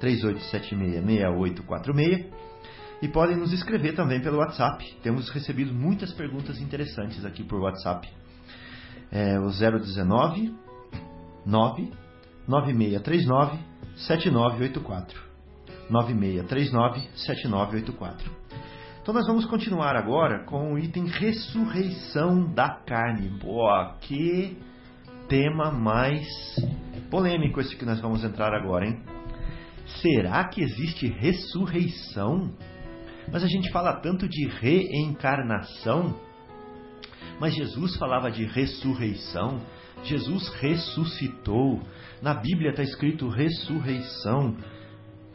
3876-6846. 0.00 2.30
E 3.02 3.08
podem 3.08 3.36
nos 3.36 3.52
escrever 3.52 3.94
também 3.94 4.22
pelo 4.22 4.38
WhatsApp. 4.38 4.82
Temos 5.02 5.28
recebido 5.30 5.74
muitas 5.74 6.14
perguntas 6.14 6.58
interessantes 6.60 7.22
aqui 7.24 7.44
por 7.44 7.60
WhatsApp. 7.60 8.08
É 9.10 9.38
o 9.38 9.50
019 9.50 10.54
9 11.44 11.92
9639 12.46 13.58
7984. 13.96 15.29
9639-7984. 15.90 18.30
Então 19.02 19.14
nós 19.14 19.26
vamos 19.26 19.46
continuar 19.46 19.96
agora 19.96 20.44
com 20.44 20.74
o 20.74 20.78
item 20.78 21.06
ressurreição 21.06 22.52
da 22.52 22.68
carne. 22.68 23.28
Boa, 23.28 23.96
que 24.00 24.58
tema 25.28 25.70
mais 25.70 26.26
polêmico 27.10 27.60
esse 27.60 27.76
que 27.76 27.84
nós 27.84 28.00
vamos 28.00 28.22
entrar 28.22 28.54
agora, 28.54 28.86
hein? 28.86 29.02
Será 30.00 30.44
que 30.44 30.62
existe 30.62 31.06
ressurreição? 31.06 32.54
Mas 33.32 33.42
a 33.42 33.46
gente 33.46 33.70
fala 33.70 34.00
tanto 34.00 34.28
de 34.28 34.48
reencarnação. 34.48 36.14
Mas 37.40 37.54
Jesus 37.54 37.96
falava 37.96 38.30
de 38.30 38.44
ressurreição. 38.44 39.60
Jesus 40.04 40.48
ressuscitou. 40.60 41.80
Na 42.22 42.34
Bíblia 42.34 42.70
está 42.70 42.82
escrito 42.82 43.28
ressurreição. 43.28 44.56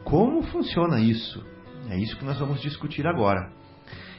Como 0.06 0.40
funciona 0.44 1.00
isso? 1.00 1.44
É 1.90 1.98
isso 1.98 2.16
que 2.16 2.24
nós 2.24 2.38
vamos 2.38 2.60
discutir 2.60 3.04
agora. 3.08 3.50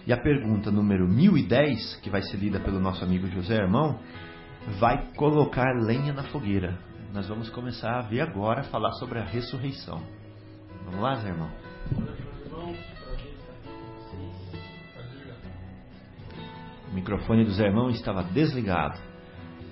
E 0.05 0.11
a 0.11 0.17
pergunta 0.17 0.69
número 0.69 1.07
1010, 1.07 2.01
que 2.01 2.09
vai 2.09 2.21
ser 2.23 2.35
lida 2.35 2.59
pelo 2.59 2.77
nosso 2.77 3.05
amigo 3.05 3.25
José 3.27 3.55
Irmão, 3.55 3.97
vai 4.81 5.13
colocar 5.15 5.73
lenha 5.85 6.11
na 6.11 6.23
fogueira. 6.23 6.77
Nós 7.13 7.29
vamos 7.29 7.49
começar 7.49 7.99
a 7.99 8.01
ver 8.01 8.19
agora 8.19 8.63
falar 8.63 8.91
sobre 8.99 9.19
a 9.19 9.23
ressurreição. 9.23 10.03
Vamos 10.83 10.99
lá, 10.99 11.15
Zé 11.15 11.29
Irmão? 11.29 11.51
O 16.91 16.95
microfone 16.95 17.45
do 17.45 17.51
Zé 17.51 17.65
Irmão 17.65 17.89
estava 17.89 18.23
desligado. 18.23 18.99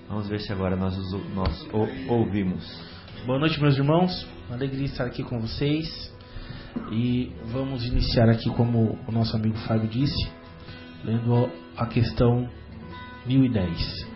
Vamos 0.08 0.30
ver 0.30 0.40
se 0.40 0.54
agora 0.54 0.78
nós, 0.78 0.96
nós 1.34 1.68
ouvimos. 2.08 2.95
Boa 3.26 3.40
noite, 3.40 3.60
meus 3.60 3.76
irmãos. 3.76 4.24
Uma 4.48 4.56
alegria 4.56 4.86
estar 4.86 5.06
aqui 5.06 5.24
com 5.24 5.40
vocês. 5.40 6.14
E 6.92 7.34
vamos 7.46 7.84
iniciar 7.84 8.30
aqui, 8.30 8.52
como 8.52 9.00
o 9.08 9.12
nosso 9.12 9.36
amigo 9.36 9.58
Fábio 9.68 9.90
disse, 9.90 10.32
lendo 11.04 11.50
a 11.76 11.88
questão 11.88 12.48
1010 13.26 14.08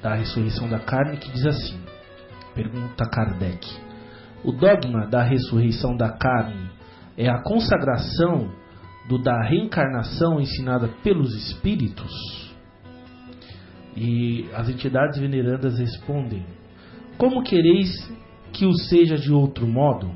da 0.00 0.14
ressurreição 0.14 0.68
da 0.68 0.78
carne, 0.78 1.16
que 1.16 1.32
diz 1.32 1.44
assim: 1.44 1.80
pergunta 2.54 3.10
Kardec. 3.10 3.66
O 4.44 4.52
dogma 4.52 5.08
da 5.08 5.24
ressurreição 5.24 5.96
da 5.96 6.12
carne 6.12 6.70
é 7.18 7.28
a 7.28 7.42
consagração 7.42 8.52
do 9.08 9.18
da 9.18 9.42
reencarnação 9.42 10.40
ensinada 10.40 10.86
pelos 11.02 11.34
espíritos? 11.34 12.54
E 13.96 14.48
as 14.54 14.68
entidades 14.68 15.18
venerandas 15.18 15.76
respondem: 15.76 16.59
Como 17.20 17.42
quereis 17.42 18.10
que 18.50 18.64
o 18.64 18.72
seja 18.72 19.16
de 19.18 19.30
outro 19.30 19.66
modo? 19.66 20.10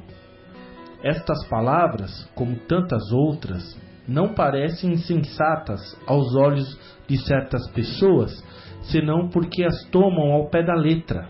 Estas 1.03 1.47
palavras, 1.49 2.27
como 2.35 2.57
tantas 2.57 3.13
outras, 3.13 3.79
não 4.09 4.33
parecem 4.33 4.95
insensatas 4.95 5.83
aos 6.07 6.35
olhos 6.35 6.67
de 7.07 7.19
certas 7.19 7.71
pessoas, 7.73 8.43
senão 8.85 9.29
porque 9.29 9.65
as 9.65 9.85
tomam 9.91 10.33
ao 10.33 10.49
pé 10.49 10.63
da 10.63 10.75
letra. 10.75 11.29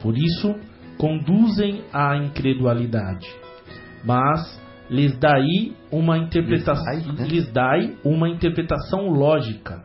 Por 0.00 0.16
isso, 0.16 0.54
conduzem 0.96 1.82
à 1.92 2.16
incredulidade. 2.16 3.26
Mas 4.04 4.62
lhes 4.88 5.18
daí 5.18 5.74
uma 5.90 6.18
interpretação, 6.18 7.14
né? 7.14 7.26
lhes 7.26 7.52
dai 7.52 7.96
uma 8.04 8.28
interpretação 8.28 9.08
lógica. 9.08 9.82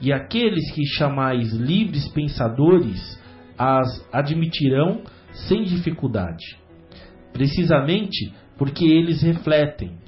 E 0.00 0.12
aqueles 0.12 0.72
que 0.72 0.86
chamais 0.86 1.52
livres 1.52 2.08
pensadores 2.12 3.18
as 3.60 4.08
admitirão 4.10 5.02
sem 5.32 5.64
dificuldade. 5.64 6.56
Precisamente 7.30 8.32
porque 8.56 8.86
eles 8.86 9.20
refletem, 9.20 9.98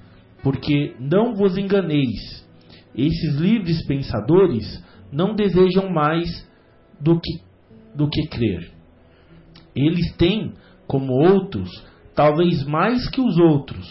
porque 0.42 0.96
não 0.98 1.34
vos 1.34 1.59
enganeis. 1.59 2.48
Esses 2.96 3.36
livres 3.36 3.86
pensadores 3.86 4.82
não 5.12 5.34
desejam 5.34 5.90
mais 5.90 6.48
do 6.98 7.20
que, 7.20 7.42
do 7.94 8.09
que 8.09 8.26
crer. 8.26 8.72
Eles 9.76 10.16
têm, 10.16 10.55
como 10.86 11.12
outros, 11.12 11.68
talvez 12.14 12.64
mais 12.64 13.07
que 13.11 13.20
os 13.20 13.36
outros, 13.36 13.86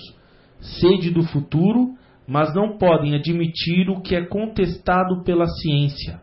sede 0.59 1.11
do 1.11 1.21
futuro, 1.21 1.93
mas 2.27 2.51
não 2.55 2.79
podem 2.79 3.13
admitir 3.13 3.91
o 3.91 4.01
que 4.01 4.15
é 4.15 4.25
contestado 4.25 5.23
pela 5.23 5.45
ciência. 5.45 6.19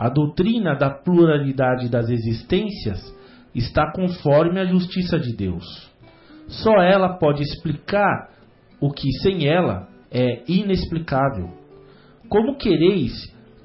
A 0.00 0.08
doutrina 0.08 0.74
da 0.74 0.88
pluralidade 0.88 1.90
das 1.90 2.08
existências 2.08 3.14
está 3.54 3.92
conforme 3.92 4.58
a 4.58 4.64
justiça 4.64 5.18
de 5.18 5.36
Deus. 5.36 5.92
Só 6.48 6.72
ela 6.80 7.18
pode 7.18 7.42
explicar 7.42 8.30
o 8.80 8.90
que 8.90 9.12
sem 9.20 9.46
ela 9.46 9.90
é 10.10 10.42
inexplicável. 10.48 11.50
Como 12.30 12.56
quereis 12.56 13.12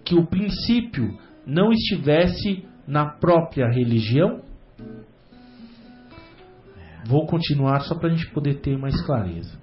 que 0.03 0.13
o 0.13 0.27
princípio 0.27 1.17
não 1.47 1.71
estivesse 1.71 2.65
na 2.85 3.05
própria 3.05 3.69
religião? 3.69 4.41
Vou 7.05 7.25
continuar 7.27 7.79
só 7.79 7.95
para 7.95 8.09
a 8.09 8.11
gente 8.13 8.29
poder 8.31 8.55
ter 8.55 8.77
mais 8.77 9.01
clareza. 9.05 9.57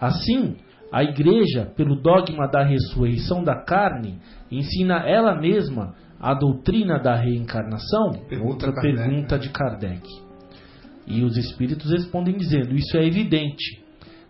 Assim, 0.00 0.56
a 0.90 1.04
Igreja, 1.04 1.72
pelo 1.76 1.94
dogma 1.94 2.48
da 2.48 2.64
ressurreição 2.64 3.44
da 3.44 3.54
carne, 3.54 4.18
ensina 4.50 5.08
ela 5.08 5.40
mesma 5.40 5.94
a 6.20 6.34
doutrina 6.34 6.98
da 6.98 7.14
reencarnação? 7.14 8.12
Pergunta 8.28 8.50
Outra 8.52 8.72
Kardec, 8.72 8.96
pergunta 8.96 9.36
né? 9.36 9.42
de 9.42 9.48
Kardec. 9.50 10.08
E 11.06 11.22
os 11.22 11.36
espíritos 11.36 11.90
respondem 11.90 12.36
dizendo: 12.36 12.74
Isso 12.74 12.96
é 12.96 13.06
evidente. 13.06 13.82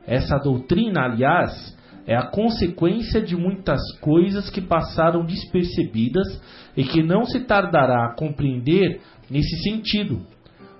Essa 0.06 0.38
doutrina, 0.38 1.02
aliás, 1.04 1.76
é 2.06 2.16
a 2.16 2.26
consequência 2.26 3.20
de 3.20 3.36
muitas 3.36 3.80
coisas 4.00 4.48
que 4.48 4.60
passaram 4.60 5.24
despercebidas 5.26 6.40
e 6.76 6.84
que 6.84 7.02
não 7.02 7.24
se 7.24 7.40
tardará 7.40 8.06
a 8.06 8.14
compreender 8.14 9.00
nesse 9.30 9.62
sentido. 9.62 10.20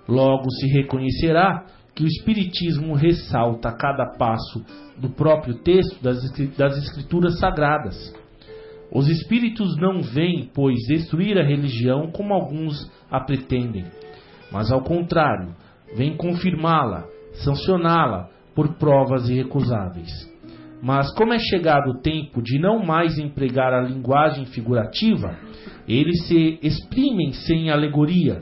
Logo 0.07 0.49
se 0.51 0.67
reconhecerá 0.67 1.65
que 1.93 2.03
o 2.03 2.07
Espiritismo 2.07 2.93
ressalta 2.95 3.69
a 3.69 3.73
cada 3.73 4.15
passo 4.17 4.63
do 4.97 5.09
próprio 5.09 5.55
texto 5.61 6.01
das 6.01 6.23
escri- 6.23 6.51
das 6.57 6.77
Escrituras 6.77 7.37
Sagradas. 7.39 8.13
Os 8.91 9.07
espíritos 9.07 9.77
não 9.77 10.01
vêm, 10.01 10.49
pois, 10.53 10.77
destruir 10.87 11.37
a 11.37 11.43
religião 11.43 12.11
como 12.11 12.33
alguns 12.33 12.91
a 13.09 13.19
pretendem, 13.19 13.85
mas 14.51 14.71
ao 14.71 14.81
contrário, 14.81 15.55
vêm 15.95 16.15
confirmá-la, 16.15 17.05
sancioná-la 17.33 18.29
por 18.55 18.75
provas 18.75 19.29
irrecusáveis. 19.29 20.09
Mas 20.81 21.13
como 21.13 21.33
é 21.33 21.39
chegado 21.39 21.91
o 21.91 22.01
tempo 22.01 22.41
de 22.41 22.57
não 22.57 22.83
mais 22.83 23.19
empregar 23.19 23.73
a 23.73 23.81
linguagem 23.81 24.45
figurativa, 24.45 25.37
eles 25.87 26.27
se 26.27 26.57
exprimem 26.63 27.33
sem 27.33 27.69
alegoria 27.69 28.41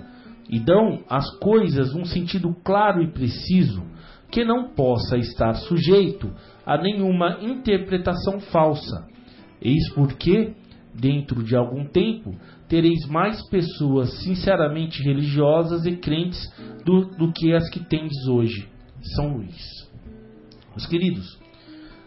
e 0.50 0.60
dão 0.60 1.04
às 1.10 1.30
coisas 1.40 1.94
um 1.96 2.06
sentido 2.06 2.56
claro 2.64 3.02
e 3.02 3.12
preciso 3.12 3.84
que 4.32 4.46
não 4.46 4.70
possa 4.70 5.18
estar 5.18 5.54
sujeito 5.56 6.32
a 6.66 6.78
nenhuma 6.78 7.40
interpretação 7.42 8.40
falsa. 8.40 9.08
Eis 9.62 9.90
porque, 9.94 10.54
dentro 10.94 11.44
de 11.44 11.56
algum 11.56 11.86
tempo, 11.86 12.36
tereis 12.68 13.06
mais 13.08 13.42
pessoas 13.50 14.12
sinceramente 14.24 15.02
religiosas 15.02 15.86
e 15.86 15.96
crentes 15.96 16.40
do, 16.86 17.06
do 17.06 17.32
que 17.32 17.54
as 17.54 17.70
que 17.70 17.80
tendes 17.80 18.28
hoje. 18.28 18.68
São 19.16 19.38
Luís. 19.38 19.88
Meus 20.72 20.86
queridos, 20.86 21.40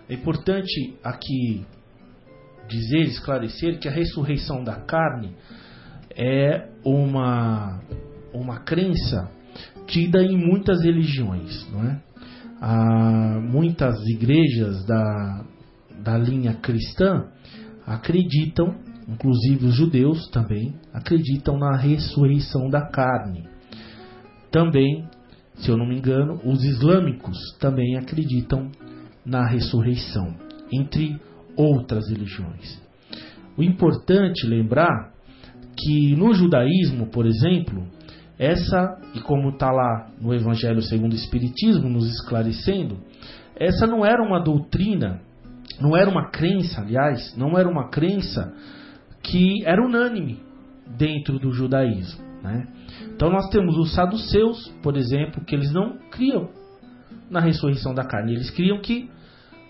é 0.08 0.14
importante 0.14 0.94
aqui 1.02 1.64
dizer, 2.68 3.02
esclarecer 3.02 3.78
que 3.80 3.88
a 3.88 3.90
ressurreição 3.90 4.62
da 4.62 4.76
carne 4.76 5.34
é 6.16 6.68
uma, 6.84 7.80
uma 8.32 8.60
crença 8.60 9.30
tida 9.86 10.22
em 10.22 10.36
muitas 10.36 10.82
religiões, 10.82 11.68
não 11.72 11.84
é? 11.84 12.00
Há 12.60 13.40
muitas 13.40 13.98
igrejas 14.06 14.84
da, 14.84 15.44
da 16.02 16.18
linha 16.18 16.54
cristã 16.54 17.26
acreditam, 17.86 18.74
inclusive 19.08 19.66
os 19.66 19.74
judeus 19.74 20.28
também, 20.30 20.74
acreditam 20.92 21.58
na 21.58 21.76
ressurreição 21.76 22.68
da 22.68 22.82
carne. 22.82 23.48
Também, 24.50 25.04
se 25.54 25.70
eu 25.70 25.76
não 25.76 25.86
me 25.86 25.96
engano, 25.96 26.40
os 26.44 26.64
islâmicos 26.64 27.36
também 27.58 27.96
acreditam 27.96 28.70
na 29.24 29.46
ressurreição, 29.46 30.34
entre 30.72 31.20
outras 31.56 32.08
religiões. 32.08 32.80
O 33.56 33.62
importante 33.62 34.46
lembrar 34.46 35.12
que 35.76 36.14
no 36.16 36.32
judaísmo, 36.32 37.06
por 37.06 37.26
exemplo, 37.26 37.86
essa, 38.38 38.98
e 39.14 39.20
como 39.20 39.50
está 39.50 39.70
lá 39.70 40.10
no 40.20 40.32
Evangelho 40.32 40.80
segundo 40.82 41.12
o 41.12 41.16
Espiritismo, 41.16 41.88
nos 41.88 42.08
esclarecendo, 42.10 42.98
essa 43.54 43.86
não 43.86 44.04
era 44.04 44.22
uma 44.22 44.42
doutrina, 44.42 45.20
não 45.80 45.96
era 45.96 46.10
uma 46.10 46.30
crença, 46.30 46.80
aliás, 46.80 47.36
não 47.36 47.58
era 47.58 47.68
uma 47.68 47.88
crença 47.88 48.52
que 49.22 49.64
era 49.64 49.84
unânime 49.84 50.40
dentro 50.96 51.38
do 51.38 51.52
judaísmo. 51.52 52.24
Né? 52.42 52.66
Então 53.14 53.30
nós 53.30 53.48
temos 53.50 53.76
os 53.76 53.94
saduceus, 53.94 54.68
por 54.82 54.96
exemplo, 54.96 55.44
que 55.44 55.54
eles 55.54 55.72
não 55.72 55.98
criam 56.10 56.50
na 57.30 57.40
ressurreição 57.40 57.94
da 57.94 58.04
carne, 58.04 58.34
eles 58.34 58.50
criam 58.50 58.80
que 58.80 59.08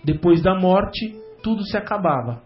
depois 0.03 0.41
da 0.41 0.57
morte 0.59 1.15
tudo 1.43 1.63
se 1.65 1.77
acabava. 1.77 2.41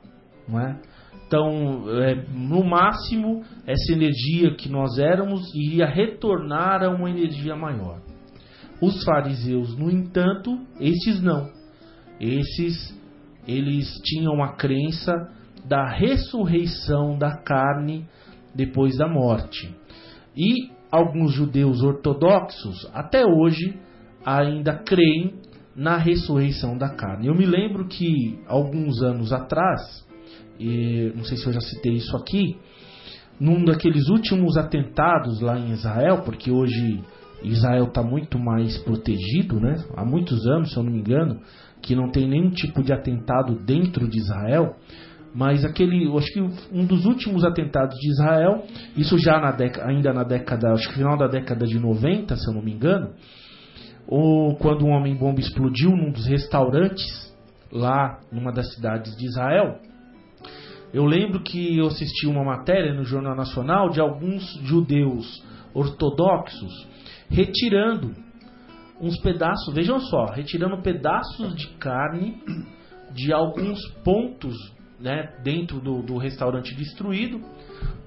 Não 0.47 0.59
é? 0.59 0.80
Então, 1.28 1.86
é, 2.01 2.24
no 2.32 2.63
máximo, 2.63 3.43
essa 3.66 3.93
energia 3.93 4.55
que 4.55 4.70
nós 4.70 4.97
éramos 4.99 5.53
iria 5.55 5.88
retornar 5.88 6.84
a 6.84 6.89
uma 6.89 7.09
energia 7.09 7.55
maior. 7.55 7.99
Os 8.80 9.03
fariseus, 9.03 9.76
no 9.76 9.89
entanto, 9.89 10.59
estes 10.80 11.22
não. 11.22 11.49
Esses, 12.20 12.95
eles 13.47 13.87
tinham 14.03 14.43
a 14.43 14.53
crença 14.53 15.13
da 15.65 15.87
ressurreição 15.89 17.17
da 17.17 17.37
carne 17.37 18.05
depois 18.53 18.97
da 18.97 19.07
morte. 19.07 19.73
E 20.35 20.69
alguns 20.91 21.33
judeus 21.33 21.81
ortodoxos, 21.81 22.89
até 22.93 23.25
hoje, 23.25 23.77
ainda 24.25 24.73
creem 24.73 25.35
na 25.75 25.97
ressurreição 25.97 26.77
da 26.77 26.89
carne. 26.89 27.27
Eu 27.27 27.35
me 27.35 27.45
lembro 27.45 27.87
que 27.87 28.39
alguns 28.47 29.01
anos 29.01 29.33
atrás, 29.33 30.05
e 30.59 31.11
não 31.15 31.23
sei 31.23 31.37
se 31.37 31.45
eu 31.45 31.53
já 31.53 31.59
citei 31.59 31.93
isso 31.93 32.15
aqui, 32.15 32.57
num 33.39 33.65
daqueles 33.65 34.07
últimos 34.07 34.57
atentados 34.57 35.41
lá 35.41 35.59
em 35.59 35.71
Israel, 35.71 36.21
porque 36.23 36.49
hoje 36.49 37.03
Israel 37.43 37.85
está 37.85 38.01
muito 38.01 38.39
mais 38.39 38.77
protegido, 38.77 39.59
né? 39.59 39.83
Há 39.95 40.05
muitos 40.05 40.47
anos, 40.47 40.71
se 40.71 40.77
eu 40.77 40.83
não 40.83 40.91
me 40.91 40.99
engano, 40.99 41.41
que 41.86 41.95
não 41.95 42.09
tem 42.09 42.27
nenhum 42.27 42.49
tipo 42.49 42.83
de 42.83 42.91
atentado 42.91 43.53
dentro 43.63 44.07
de 44.09 44.17
Israel. 44.17 44.75
Mas 45.36 45.63
aquele, 45.63 46.11
acho 46.17 46.33
que 46.33 46.41
um 46.71 46.83
dos 46.83 47.05
últimos 47.05 47.43
atentados 47.45 47.95
de 47.99 48.09
Israel, 48.09 48.63
isso 48.97 49.19
já 49.19 49.39
na 49.39 49.51
década, 49.51 49.88
ainda 49.88 50.11
na 50.11 50.23
década, 50.23 50.71
acho 50.73 50.89
que 50.89 50.95
final 50.95 51.15
da 51.15 51.27
década 51.27 51.67
de 51.67 51.77
90, 51.77 52.36
se 52.38 52.49
eu 52.49 52.55
não 52.55 52.63
me 52.63 52.73
engano, 52.73 53.11
ou 54.07 54.55
quando 54.55 54.83
um 54.83 54.91
homem-bomba 54.91 55.39
explodiu 55.39 55.91
num 55.91 56.11
dos 56.11 56.25
restaurantes 56.25 57.31
lá 57.71 58.19
numa 58.31 58.51
das 58.51 58.73
cidades 58.73 59.15
de 59.15 59.25
Israel. 59.27 59.77
Eu 60.91 61.05
lembro 61.05 61.41
que 61.41 61.77
eu 61.77 61.88
assisti 61.88 62.25
uma 62.25 62.43
matéria 62.43 62.93
no 62.93 63.03
Jornal 63.03 63.36
Nacional 63.36 63.89
de 63.89 63.99
alguns 63.99 64.43
judeus 64.63 65.43
ortodoxos 65.73 66.88
retirando 67.29 68.24
uns 68.99 69.19
pedaços, 69.19 69.73
vejam 69.73 69.99
só, 69.99 70.25
retirando 70.25 70.81
pedaços 70.81 71.55
de 71.55 71.67
carne 71.77 72.41
de 73.13 73.31
alguns 73.31 73.79
pontos 74.03 74.55
né, 74.99 75.33
dentro 75.43 75.79
do, 75.79 76.01
do 76.01 76.17
restaurante 76.17 76.73
destruído 76.75 77.41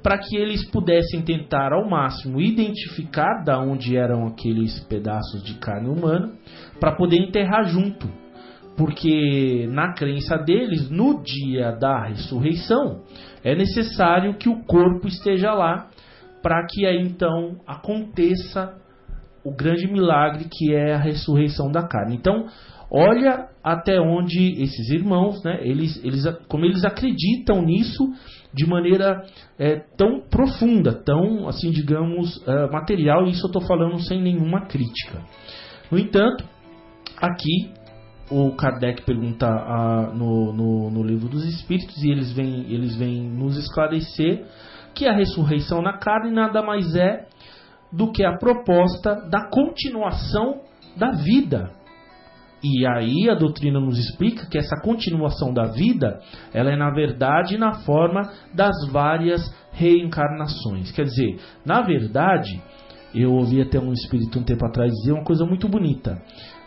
para 0.03 0.19
que 0.19 0.37
eles 0.37 0.69
pudessem 0.71 1.23
tentar 1.23 1.73
ao 1.73 1.89
máximo 1.89 2.41
identificar 2.41 3.43
da 3.45 3.61
onde 3.61 3.97
eram 3.97 4.27
aqueles 4.27 4.81
pedaços 4.85 5.43
de 5.45 5.55
carne 5.55 5.89
humana 5.89 6.33
para 6.79 6.97
poder 6.97 7.17
enterrar 7.17 7.65
junto. 7.65 8.09
Porque 8.77 9.67
na 9.73 9.93
crença 9.93 10.37
deles, 10.39 10.89
no 10.89 11.21
dia 11.21 11.73
da 11.73 12.07
ressurreição, 12.07 13.03
é 13.43 13.55
necessário 13.55 14.35
que 14.35 14.49
o 14.49 14.63
corpo 14.65 15.09
esteja 15.09 15.53
lá 15.53 15.89
para 16.41 16.65
que 16.67 16.87
aí 16.87 17.03
então 17.03 17.61
aconteça 17.67 18.79
o 19.45 19.55
grande 19.55 19.87
milagre 19.87 20.47
que 20.51 20.75
é 20.75 20.95
a 20.95 20.99
ressurreição 20.99 21.71
da 21.71 21.87
carne. 21.87 22.17
Então, 22.17 22.47
olha 22.91 23.49
até 23.63 24.01
onde 24.01 24.63
esses 24.63 24.91
irmãos, 24.91 25.43
né, 25.45 25.59
eles, 25.63 26.03
eles, 26.05 26.25
como 26.49 26.65
eles 26.65 26.85
acreditam 26.85 27.63
nisso 27.63 28.09
de 28.53 28.67
maneira 28.67 29.25
é, 29.59 29.77
tão 29.97 30.21
profunda, 30.21 30.93
tão, 30.93 31.49
assim, 31.49 31.71
digamos, 31.71 32.43
é, 32.47 32.71
material, 32.71 33.27
e 33.27 33.31
isso 33.31 33.45
eu 33.45 33.49
estou 33.49 33.63
falando 33.63 33.99
sem 34.01 34.23
nenhuma 34.23 34.67
crítica. 34.67 35.23
No 35.91 35.99
entanto, 35.99 36.45
aqui 37.21 37.71
o 38.31 38.53
Kardec 38.53 39.03
pergunta 39.03 39.49
no, 40.15 40.53
no, 40.53 40.91
no, 40.91 41.03
livro 41.03 41.29
dos 41.29 41.45
Espíritos, 41.45 42.03
e 42.03 42.11
eles 42.11 42.33
vêm, 42.33 42.71
eles 42.71 42.97
vêm 42.97 43.23
nos 43.23 43.57
esclarecer 43.57 44.45
que 44.95 45.07
a 45.07 45.15
ressurreição 45.15 45.81
na 45.81 45.99
carne 45.99 46.31
nada 46.31 46.63
mais 46.63 46.95
é 46.95 47.27
do 47.93 48.13
que 48.13 48.25
a 48.25 48.37
proposta 48.37 49.15
da 49.29 49.49
continuação 49.49 50.61
da 50.97 51.13
vida 51.13 51.79
e 52.63 52.85
aí 52.87 53.31
a 53.31 53.35
doutrina 53.35 53.79
nos 53.79 53.99
explica 53.99 54.47
que 54.47 54.59
essa 54.59 54.81
continuação 54.83 55.53
da 55.53 55.67
vida, 55.67 56.21
ela 56.53 56.73
é 56.73 56.77
na 56.77 56.91
verdade 56.91 57.57
na 57.57 57.75
forma 57.85 58.33
das 58.53 58.75
várias 58.91 59.55
reencarnações. 59.73 60.91
Quer 60.91 61.05
dizer, 61.05 61.39
na 61.65 61.83
verdade, 61.83 62.61
eu 63.15 63.33
ouvi 63.33 63.61
até 63.61 63.79
um 63.79 63.93
espírito 63.93 64.41
um 64.41 64.43
tempo 64.43 64.67
atrás 64.67 64.93
dizer 64.93 65.13
uma 65.13 65.25
coisa 65.25 65.45
muito 65.45 65.69
bonita. 65.69 66.21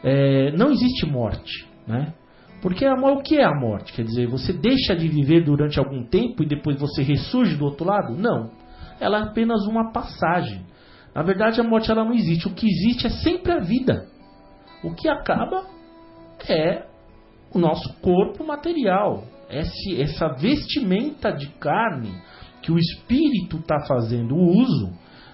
É, 0.04 0.52
não 0.54 0.72
existe 0.72 1.06
morte, 1.06 1.68
né? 1.86 2.14
Porque 2.62 2.86
a, 2.86 2.94
o 2.94 3.22
que 3.22 3.38
é 3.38 3.44
a 3.44 3.60
morte? 3.60 3.92
Quer 3.92 4.04
dizer, 4.04 4.28
você 4.28 4.54
deixa 4.54 4.96
de 4.96 5.08
viver 5.08 5.44
durante 5.44 5.78
algum 5.80 6.06
tempo 6.06 6.44
e 6.44 6.48
depois 6.48 6.80
você 6.80 7.02
ressurge 7.02 7.58
do 7.58 7.66
outro 7.66 7.86
lado? 7.86 8.16
Não. 8.16 8.52
Ela 9.00 9.18
é 9.18 9.24
apenas 9.24 9.66
uma 9.66 9.92
passagem. 9.92 10.62
Na 11.14 11.22
verdade, 11.22 11.60
a 11.60 11.64
morte 11.64 11.92
ela 11.92 12.06
não 12.06 12.14
existe. 12.14 12.48
O 12.48 12.54
que 12.54 12.68
existe 12.68 13.08
é 13.08 13.10
sempre 13.10 13.52
a 13.52 13.60
vida. 13.60 14.08
O 14.84 14.94
que 14.94 15.10
acaba 15.10 15.66
é 16.50 16.86
o 17.54 17.60
nosso 17.60 17.94
corpo 18.02 18.46
material, 18.46 19.26
esse, 19.50 20.02
essa 20.02 20.30
vestimenta 20.30 21.32
de 21.32 21.48
carne 21.60 22.14
que 22.62 22.72
o 22.72 22.80
espírito 22.80 23.58
está 23.58 23.80
fazendo 23.88 24.36
uso 24.36 24.92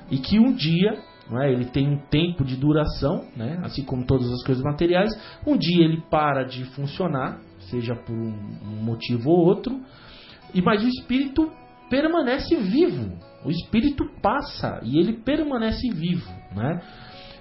e 0.09 0.17
que 0.17 0.39
um 0.39 0.53
dia 0.53 0.97
é, 1.41 1.51
ele 1.51 1.65
tem 1.65 1.87
um 1.87 1.97
tempo 2.09 2.43
de 2.43 2.55
duração, 2.55 3.25
né, 3.35 3.59
assim 3.63 3.83
como 3.83 4.05
todas 4.05 4.31
as 4.31 4.43
coisas 4.43 4.63
materiais, 4.63 5.11
um 5.45 5.57
dia 5.57 5.83
ele 5.83 6.01
para 6.09 6.43
de 6.43 6.63
funcionar, 6.63 7.39
seja 7.69 7.95
por 7.95 8.15
um 8.15 8.81
motivo 8.81 9.29
ou 9.29 9.45
outro, 9.45 9.77
e 10.53 10.61
mas 10.61 10.81
o 10.83 10.87
espírito 10.87 11.51
permanece 11.89 12.55
vivo, 12.55 13.11
o 13.47 13.51
espírito 13.51 14.03
passa 14.21 14.79
e 14.83 14.99
ele 14.99 15.13
permanece 15.13 15.89
vivo, 15.89 16.29
né? 16.55 16.81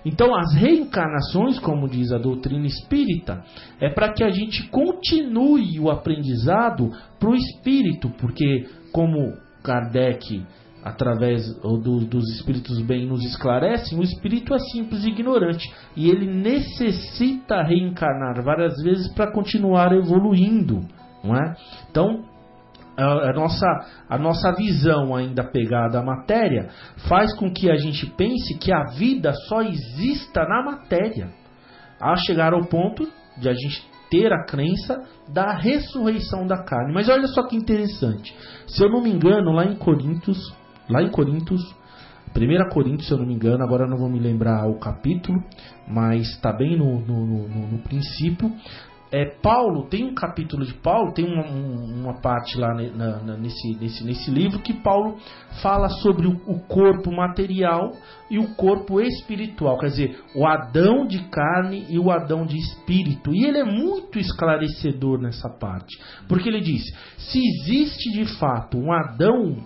Então, 0.04 0.36
as 0.36 0.54
reencarnações, 0.54 1.59
como 1.59 1.88
diz 1.88 2.12
a 2.12 2.18
doutrina 2.18 2.64
espírita, 2.64 3.42
é 3.80 3.90
para 3.90 4.12
que 4.12 4.22
a 4.22 4.30
gente 4.30 4.68
continue 4.68 5.80
o 5.80 5.90
aprendizado 5.90 6.90
para 7.18 7.28
o 7.28 7.34
espírito, 7.34 8.09
porque, 8.11 8.68
como 8.92 9.32
Kardec, 9.64 10.44
através 10.84 11.52
do, 11.61 12.07
dos 12.07 12.24
espíritos 12.36 12.80
bem, 12.82 13.04
nos 13.04 13.24
esclarecem, 13.24 13.98
o 13.98 14.04
espírito 14.04 14.54
é 14.54 14.59
simples 14.70 15.04
e 15.04 15.09
ignorante 15.09 15.68
e 15.96 16.09
ele 16.09 16.32
necessita 16.32 17.64
reencarnar 17.64 18.40
várias 18.44 18.80
vezes 18.84 19.12
para 19.12 19.32
continuar 19.32 19.92
evoluindo. 19.92 20.86
Não 21.24 21.34
é? 21.34 21.57
Então, 21.90 22.36
a, 23.03 23.32
nossa, 23.32 23.66
a 24.09 24.18
nossa 24.18 24.53
visão 24.53 25.14
ainda 25.14 25.44
pegada 25.44 26.01
à 26.01 26.03
matéria 26.03 26.68
faz 27.09 27.34
com 27.36 27.53
que 27.53 27.70
a 27.70 27.76
gente 27.76 28.07
pense 28.07 28.59
que 28.59 28.72
a 28.72 28.84
vida 28.97 29.32
só 29.49 29.62
exista 29.62 30.44
na 30.44 30.62
matéria, 30.64 31.28
a 32.01 32.16
chegar 32.16 32.53
ao 32.53 32.64
ponto 32.66 33.07
de 33.38 33.49
a 33.49 33.53
gente 33.53 33.86
ter 34.11 34.32
a 34.32 34.44
crença 34.44 35.03
da 35.28 35.53
ressurreição 35.53 36.47
da 36.47 36.62
carne. 36.62 36.92
Mas 36.92 37.09
olha 37.09 37.26
só 37.26 37.47
que 37.47 37.57
interessante. 37.57 38.34
Se 38.66 38.82
eu 38.82 38.90
não 38.90 39.03
me 39.03 39.11
engano, 39.11 39.53
lá 39.53 39.64
em 39.64 39.74
Coríntios, 39.74 40.38
lá 40.88 41.03
em 41.03 41.11
Coríntios, 41.11 41.61
1 42.34 42.68
Coríntios, 42.70 43.09
se 43.09 43.14
eu 43.14 43.18
não 43.18 43.26
me 43.26 43.34
engano, 43.34 43.64
agora 43.64 43.86
não 43.86 43.97
vou 43.97 44.09
me 44.09 44.18
lembrar 44.18 44.68
o 44.68 44.78
capítulo, 44.78 45.38
mas 45.88 46.28
está 46.30 46.53
bem 46.53 46.76
no, 46.76 47.01
no, 47.01 47.26
no, 47.26 47.66
no 47.68 47.78
princípio, 47.78 48.53
é, 49.12 49.24
Paulo, 49.40 49.88
tem 49.88 50.04
um 50.04 50.14
capítulo 50.14 50.64
de 50.64 50.74
Paulo, 50.74 51.12
tem 51.12 51.24
uma, 51.24 51.44
uma 51.44 52.20
parte 52.20 52.59
lá 52.59 52.74
na, 52.74 53.22
na, 53.22 53.36
nesse, 53.36 53.76
nesse, 53.78 54.04
nesse 54.04 54.30
livro 54.30 54.59
que 54.61 54.72
Paulo 54.72 55.16
fala 55.62 55.88
sobre 55.88 56.26
o, 56.26 56.59
corpo 56.66 57.12
material 57.12 57.92
e 58.28 58.38
o 58.38 58.54
corpo 58.54 59.00
espiritual, 59.00 59.78
quer 59.78 59.86
dizer, 59.86 60.20
o 60.34 60.44
Adão 60.44 61.07
de 61.07 61.22
carne 61.28 61.86
e 61.88 61.98
o 61.98 62.11
Adão 62.11 62.44
de 62.44 62.57
espírito. 62.57 63.32
E 63.32 63.44
ele 63.44 63.59
é 63.59 63.64
muito 63.64 64.18
esclarecedor 64.18 65.20
nessa 65.20 65.48
parte, 65.48 65.96
porque 66.28 66.48
ele 66.48 66.61
diz: 66.61 66.82
se 67.16 67.38
existe 67.38 68.11
de 68.11 68.24
fato 68.38 68.76
um 68.76 68.92
Adão, 68.92 69.57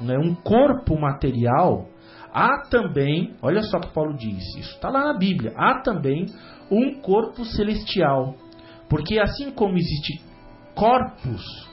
né, 0.00 0.16
um 0.18 0.34
corpo 0.34 0.98
material, 0.98 1.86
há 2.32 2.62
também, 2.70 3.34
olha 3.42 3.60
só 3.62 3.76
o 3.76 3.80
que 3.80 3.92
Paulo 3.92 4.16
diz, 4.16 4.42
isso 4.56 4.74
está 4.74 4.88
lá 4.88 5.12
na 5.12 5.18
Bíblia, 5.18 5.52
há 5.54 5.82
também 5.82 6.24
um 6.70 7.00
corpo 7.00 7.44
celestial 7.44 8.36
porque 8.90 9.20
assim 9.20 9.52
como 9.52 9.78
existem 9.78 10.20
corpos 10.74 11.70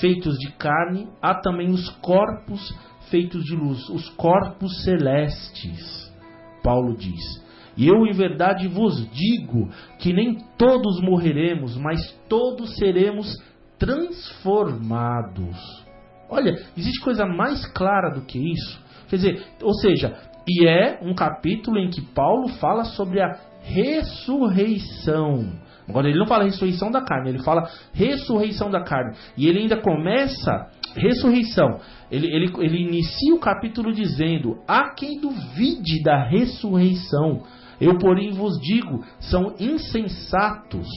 feitos 0.00 0.36
de 0.38 0.50
carne, 0.52 1.08
há 1.22 1.36
também 1.36 1.70
os 1.70 1.88
corpos 2.00 2.74
feitos 3.10 3.44
de 3.44 3.54
luz, 3.54 3.88
os 3.88 4.08
corpos 4.10 4.84
celestes. 4.84 6.12
Paulo 6.62 6.96
diz: 6.96 7.22
E 7.76 7.86
eu 7.86 8.06
em 8.06 8.12
verdade 8.12 8.66
vos 8.66 9.08
digo 9.10 9.70
que 9.98 10.12
nem 10.12 10.38
todos 10.58 11.00
morreremos, 11.00 11.76
mas 11.76 12.12
todos 12.28 12.76
seremos 12.76 13.32
transformados. 13.78 15.86
Olha, 16.28 16.60
existe 16.76 17.00
coisa 17.00 17.24
mais 17.24 17.64
clara 17.72 18.10
do 18.10 18.22
que 18.22 18.38
isso? 18.38 18.82
Quer 19.08 19.16
dizer, 19.16 19.46
ou 19.62 19.72
seja, 19.74 20.14
e 20.46 20.66
é 20.66 20.98
um 21.02 21.14
capítulo 21.14 21.78
em 21.78 21.88
que 21.88 22.02
Paulo 22.02 22.48
fala 22.48 22.84
sobre 22.84 23.22
a 23.22 23.38
ressurreição. 23.62 25.67
Agora 25.88 26.08
ele 26.08 26.18
não 26.18 26.26
fala 26.26 26.44
ressurreição 26.44 26.90
da 26.90 27.00
carne, 27.00 27.30
ele 27.30 27.42
fala 27.42 27.68
ressurreição 27.94 28.70
da 28.70 28.82
carne. 28.82 29.16
E 29.36 29.48
ele 29.48 29.60
ainda 29.60 29.80
começa 29.80 30.68
ressurreição. 30.94 31.80
Ele, 32.10 32.26
ele, 32.26 32.52
ele 32.58 32.82
inicia 32.82 33.34
o 33.34 33.40
capítulo 33.40 33.92
dizendo: 33.92 34.58
Há 34.68 34.90
quem 34.90 35.18
duvide 35.20 36.02
da 36.02 36.28
ressurreição. 36.28 37.42
Eu, 37.80 37.96
porém, 37.98 38.32
vos 38.32 38.58
digo: 38.60 39.02
são 39.18 39.54
insensatos, 39.58 40.88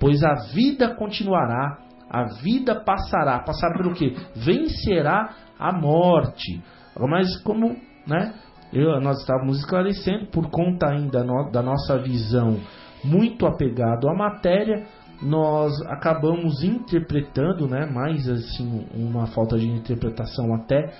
pois 0.00 0.22
a 0.24 0.34
vida 0.52 0.94
continuará, 0.96 1.78
a 2.10 2.24
vida 2.42 2.74
passará. 2.74 3.38
Passar 3.40 3.72
pelo 3.76 3.94
que? 3.94 4.16
Vencerá 4.34 5.30
a 5.58 5.72
morte. 5.72 6.60
Mas 7.08 7.36
como 7.42 7.76
né, 8.06 8.34
eu, 8.72 9.00
nós 9.00 9.20
estávamos 9.20 9.58
esclarecendo, 9.58 10.26
por 10.26 10.50
conta 10.50 10.88
ainda 10.88 11.22
no, 11.22 11.50
da 11.50 11.62
nossa 11.62 11.98
visão 11.98 12.58
muito 13.04 13.46
apegado 13.46 14.08
à 14.08 14.14
matéria, 14.14 14.86
nós 15.22 15.72
acabamos 15.86 16.62
interpretando, 16.62 17.68
né, 17.68 17.86
mais 17.86 18.28
assim, 18.28 18.86
uma 18.94 19.26
falta 19.26 19.58
de 19.58 19.66
interpretação 19.66 20.54
até 20.54 20.92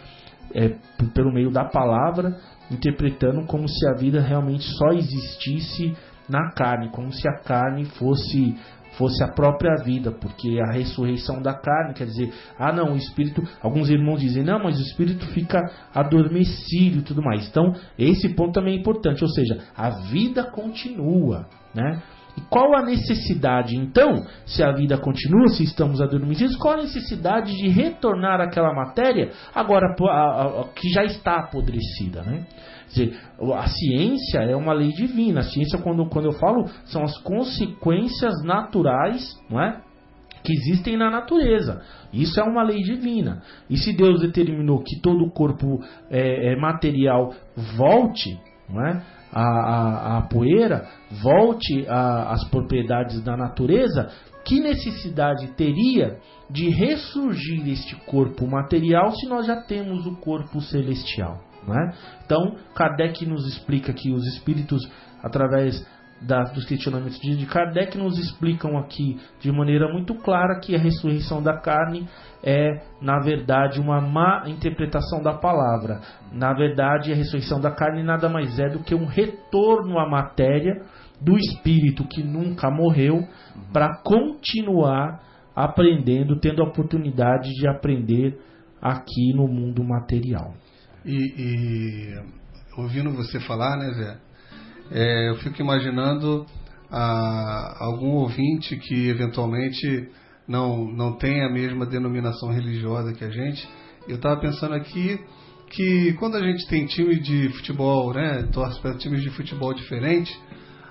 é, 0.55 0.77
pelo 1.13 1.33
meio 1.33 1.51
da 1.51 1.65
palavra, 1.65 2.37
interpretando 2.71 3.45
como 3.47 3.69
se 3.69 3.89
a 3.89 3.95
vida 3.95 4.21
realmente 4.21 4.65
só 4.65 4.89
existisse 4.93 5.95
na 6.29 6.53
carne, 6.53 6.91
como 6.91 7.13
se 7.13 7.29
a 7.29 7.39
carne 7.43 7.85
fosse 7.85 8.57
fosse 8.97 9.23
a 9.25 9.29
própria 9.29 9.75
vida, 9.83 10.13
porque 10.13 10.59
a 10.61 10.73
ressurreição 10.73 11.43
da 11.43 11.53
carne 11.53 11.95
quer 11.95 12.07
dizer, 12.07 12.33
ah 12.57 12.73
não, 12.73 12.93
o 12.93 12.97
espírito, 12.97 13.43
alguns 13.61 13.91
irmãos 13.91 14.21
dizem, 14.21 14.45
não, 14.45 14.63
mas 14.63 14.79
o 14.79 14.83
espírito 14.83 15.27
fica 15.33 15.61
adormecido 15.93 16.99
e 16.99 17.03
tudo 17.03 17.21
mais. 17.21 17.49
Então, 17.49 17.73
esse 17.99 18.29
ponto 18.37 18.53
também 18.53 18.77
é 18.77 18.79
importante, 18.79 19.23
ou 19.23 19.31
seja, 19.31 19.65
a 19.77 19.91
vida 19.91 20.45
continua, 20.45 21.47
né? 21.75 22.03
E 22.37 22.41
qual 22.51 22.75
a 22.75 22.83
necessidade, 22.83 23.77
então, 23.77 24.27
se 24.45 24.63
a 24.63 24.73
vida 24.73 24.99
continua, 24.99 25.49
se 25.49 25.63
estamos 25.63 26.01
adormecidos, 26.01 26.57
qual 26.57 26.75
a 26.75 26.83
necessidade 26.83 27.55
de 27.55 27.69
retornar 27.69 28.41
àquela 28.41 28.75
matéria 28.75 29.31
agora 29.55 29.95
que 30.75 30.89
já 30.91 31.05
está 31.05 31.37
apodrecida, 31.37 32.23
né? 32.23 32.45
dizer, 32.89 33.19
a 33.55 33.67
ciência 33.67 34.39
é 34.39 34.57
uma 34.57 34.73
lei 34.73 34.91
divina. 34.91 35.41
A 35.41 35.45
ciência, 35.45 35.79
quando, 35.79 36.07
quando 36.07 36.27
eu 36.27 36.33
falo, 36.33 36.69
são 36.87 37.03
as 37.03 37.17
consequências 37.19 38.43
naturais, 38.45 39.37
não 39.51 39.61
é? 39.61 39.81
que 40.45 40.53
existem 40.53 40.97
na 40.97 41.11
natureza. 41.11 41.83
Isso 42.13 42.39
é 42.39 42.45
uma 42.45 42.63
lei 42.63 42.83
divina. 42.83 43.43
E 43.69 43.79
se 43.79 43.95
Deus 43.95 44.21
determinou 44.21 44.83
que 44.83 45.01
todo 45.01 45.25
o 45.25 45.31
corpo 45.31 45.81
é, 46.11 46.53
é 46.53 46.57
material 46.57 47.33
volte, 47.77 48.39
não 48.69 48.87
é? 48.87 49.03
A, 49.37 49.43
a, 49.43 50.19
a 50.19 50.23
poeira, 50.23 50.87
volte 51.11 51.85
às 51.89 52.49
propriedades 52.51 53.21
da 53.25 53.37
natureza, 53.37 54.09
que 54.45 54.61
necessidade 54.61 55.49
teria 55.57 56.19
de 56.49 56.69
ressurgir 56.69 57.69
este 57.69 57.97
corpo 58.07 58.47
material 58.47 59.11
se 59.11 59.27
nós 59.27 59.47
já 59.47 59.57
temos 59.63 60.07
o 60.07 60.17
corpo 60.17 60.61
celestial? 60.61 61.41
Né? 61.67 61.95
Então, 62.25 62.57
Kardec 62.75 63.27
nos 63.27 63.47
explica 63.49 63.93
que 63.93 64.13
os 64.13 64.25
espíritos, 64.35 64.89
através 65.23 65.85
da, 66.27 66.43
dos 66.45 66.65
questionamentos 66.65 67.19
de 67.19 67.47
Kardec, 67.47 67.97
nos 67.97 68.19
explicam 68.19 68.77
aqui 68.79 69.19
de 69.41 69.53
maneira 69.53 69.93
muito 69.93 70.15
clara 70.15 70.59
que 70.61 70.75
a 70.75 70.79
ressurreição 70.79 71.43
da 71.43 71.59
carne 71.59 72.09
é, 72.43 72.83
na 73.01 73.19
verdade, 73.21 73.81
uma 73.81 74.01
má 74.01 74.45
interpretação 74.47 75.23
da 75.23 75.33
palavra. 75.33 76.01
Na 76.33 76.53
verdade, 76.53 77.13
a 77.13 77.15
ressurreição 77.15 77.61
da 77.61 77.71
carne 77.71 78.03
nada 78.03 78.29
mais 78.29 78.59
é 78.59 78.69
do 78.69 78.81
que 78.81 78.95
um 78.95 79.07
retorno 79.07 79.99
à 79.99 80.09
matéria 80.09 80.83
do 81.21 81.37
espírito 81.39 82.07
que 82.07 82.23
nunca 82.23 82.71
morreu 82.71 83.27
para 83.73 83.97
continuar 84.03 85.23
aprendendo, 85.55 86.39
tendo 86.39 86.63
a 86.63 86.67
oportunidade 86.67 87.51
de 87.51 87.67
aprender 87.69 88.39
aqui 88.83 89.33
no 89.35 89.49
mundo 89.49 89.83
material. 89.83 90.55
E, 91.05 91.15
e 91.15 92.23
ouvindo 92.77 93.11
você 93.13 93.41
falar, 93.41 93.77
né, 93.79 93.93
Zé, 93.93 94.19
é, 94.91 95.31
eu 95.31 95.37
fico 95.37 95.61
imaginando 95.61 96.47
a, 96.91 97.85
algum 97.85 98.11
ouvinte 98.13 98.77
que 98.77 99.09
eventualmente 99.09 100.09
não, 100.47 100.85
não 100.85 101.13
tem 101.17 101.43
a 101.43 101.51
mesma 101.51 101.87
denominação 101.87 102.51
religiosa 102.51 103.13
que 103.13 103.25
a 103.25 103.31
gente. 103.31 103.67
Eu 104.07 104.17
estava 104.17 104.41
pensando 104.41 104.75
aqui 104.75 105.19
que 105.71 106.13
quando 106.15 106.37
a 106.37 106.41
gente 106.41 106.67
tem 106.69 106.87
time 106.87 107.19
de 107.19 107.49
futebol, 107.51 108.13
né, 108.13 108.49
torce 108.53 108.81
para 108.81 108.95
times 108.95 109.23
de 109.23 109.31
futebol 109.31 109.73
diferentes, 109.73 110.39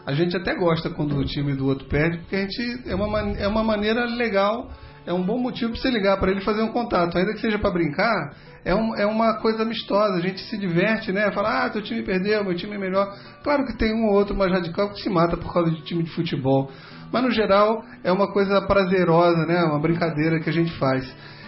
a 0.05 0.13
gente 0.13 0.35
até 0.35 0.53
gosta 0.55 0.89
quando 0.89 1.15
o 1.15 1.23
time 1.23 1.53
do 1.53 1.65
outro 1.65 1.87
perde, 1.87 2.17
porque 2.17 2.35
a 2.35 2.41
gente 2.41 2.89
é 2.89 2.95
uma, 2.95 3.19
é 3.37 3.47
uma 3.47 3.63
maneira 3.63 4.05
legal, 4.05 4.69
é 5.05 5.13
um 5.13 5.23
bom 5.23 5.37
motivo 5.37 5.71
para 5.71 5.81
você 5.81 5.89
ligar 5.89 6.17
para 6.19 6.31
ele 6.31 6.41
fazer 6.41 6.61
um 6.61 6.71
contato, 6.71 7.17
ainda 7.17 7.33
que 7.33 7.39
seja 7.39 7.57
para 7.57 7.71
brincar 7.71 8.35
é, 8.65 8.73
um, 8.73 8.95
é 8.95 9.05
uma 9.05 9.35
coisa 9.39 9.63
amistosa, 9.63 10.15
a 10.15 10.21
gente 10.21 10.39
se 10.41 10.57
diverte, 10.57 11.11
né? 11.11 11.31
Fala, 11.31 11.65
ah, 11.65 11.69
teu 11.69 11.81
time 11.81 12.01
perdeu, 12.01 12.43
meu 12.43 12.55
time 12.55 12.75
é 12.75 12.79
melhor. 12.79 13.13
Claro 13.43 13.65
que 13.65 13.77
tem 13.77 13.93
um 13.93 14.07
ou 14.07 14.13
outro 14.13 14.35
mais 14.35 14.51
radical 14.51 14.89
que 14.91 15.01
se 15.01 15.09
mata 15.09 15.35
por 15.35 15.53
causa 15.53 15.71
de 15.71 15.81
time 15.83 16.03
de 16.03 16.11
futebol. 16.11 16.71
Mas 17.11 17.23
no 17.23 17.31
geral 17.31 17.83
é 18.03 18.11
uma 18.11 18.31
coisa 18.31 18.61
prazerosa, 18.61 19.45
né? 19.45 19.63
Uma 19.63 19.79
brincadeira 19.79 20.39
que 20.39 20.49
a 20.49 20.53
gente 20.53 20.71
faz. 20.79 21.05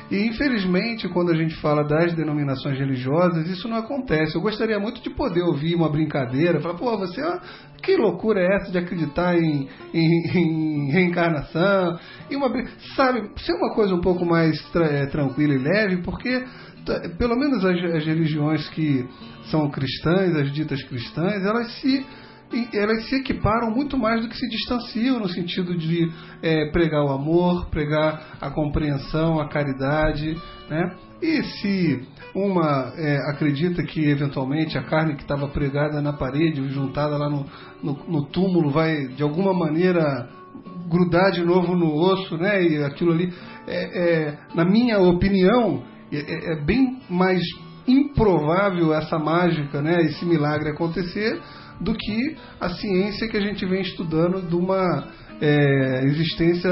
E 0.10 0.28
infelizmente, 0.28 1.10
quando 1.10 1.32
a 1.32 1.36
gente 1.36 1.56
fala 1.56 1.84
das 1.84 2.14
denominações 2.14 2.78
religiosas, 2.78 3.50
isso 3.50 3.68
não 3.68 3.78
acontece. 3.78 4.36
Eu 4.36 4.42
gostaria 4.42 4.80
muito 4.80 5.02
de 5.02 5.10
poder 5.10 5.42
ouvir 5.42 5.76
uma 5.76 5.90
brincadeira, 5.90 6.62
falar, 6.62 6.76
pô, 6.76 6.96
você, 6.98 7.22
que 7.82 7.98
loucura 7.98 8.40
é 8.40 8.56
essa 8.56 8.72
de 8.72 8.78
acreditar 8.78 9.36
em, 9.36 9.68
em, 9.94 10.38
em 10.38 10.92
reencarnação? 10.92 12.00
E 12.30 12.36
uma, 12.36 12.50
sabe, 12.96 13.30
ser 13.38 13.54
uma 13.54 13.74
coisa 13.74 13.96
um 13.96 14.02
pouco 14.02 14.26
mais 14.26 14.62
tra 14.70 14.86
é, 14.86 15.06
tranquila 15.08 15.54
e 15.54 15.58
leve, 15.58 15.98
porque 16.04 16.46
pelo 17.18 17.36
menos 17.36 17.66
as, 17.66 17.84
as 17.96 18.06
religiões 18.06 18.70
que 18.70 19.08
são 19.50 19.70
cristãs, 19.70 20.36
as 20.36 20.52
ditas 20.52 20.84
cristãs, 20.84 21.44
elas 21.44 21.72
se 21.80 22.06
elas 22.74 23.08
se 23.08 23.16
equiparam 23.16 23.72
muito 23.72 23.98
mais 23.98 24.22
do 24.22 24.30
que 24.30 24.38
se 24.38 24.48
distanciam 24.48 25.20
no 25.20 25.28
sentido 25.28 25.76
de 25.78 26.10
é, 26.42 26.70
pregar 26.72 27.04
o 27.04 27.12
amor, 27.12 27.70
pregar 27.70 28.38
a 28.40 28.50
compreensão, 28.50 29.40
a 29.40 29.48
caridade, 29.48 30.38
né? 30.70 30.96
E 31.22 31.44
se 31.44 32.08
uma 32.34 32.94
é, 32.98 33.18
acredita 33.32 33.82
que 33.84 34.10
eventualmente 34.10 34.78
a 34.78 34.84
carne 34.84 35.16
que 35.16 35.22
estava 35.22 35.48
pregada 35.48 36.02
na 36.02 36.14
parede, 36.14 36.68
juntada 36.70 37.18
lá 37.18 37.30
no, 37.30 37.46
no, 37.82 37.94
no, 38.08 38.26
túmulo, 38.28 38.70
vai 38.70 39.08
de 39.08 39.24
alguma 39.24 39.54
maneira 39.54 40.30
grudar 40.90 41.32
de 41.32 41.44
novo 41.44 41.76
no 41.76 41.94
osso, 41.94 42.38
né? 42.38 42.64
E 42.64 42.84
aquilo 42.84 43.12
ali, 43.12 43.34
é, 43.68 44.28
é 44.28 44.38
na 44.54 44.66
minha 44.66 45.00
opinião, 45.00 45.84
é, 46.12 46.18
é, 46.18 46.54
é 46.54 46.64
bem 46.64 47.02
mais 47.10 47.42
improvável 47.88 48.94
essa 48.94 49.18
mágica, 49.18 49.82
né, 49.82 50.02
esse 50.02 50.26
milagre 50.26 50.70
acontecer, 50.70 51.40
do 51.80 51.94
que 51.94 52.38
a 52.60 52.70
ciência 52.70 53.28
que 53.28 53.38
a 53.38 53.42
gente 53.42 53.66
vem 53.66 53.82
estudando 53.82 54.42
de 54.48 54.56
uma 54.56 55.08
é, 55.42 56.02
existência 56.06 56.72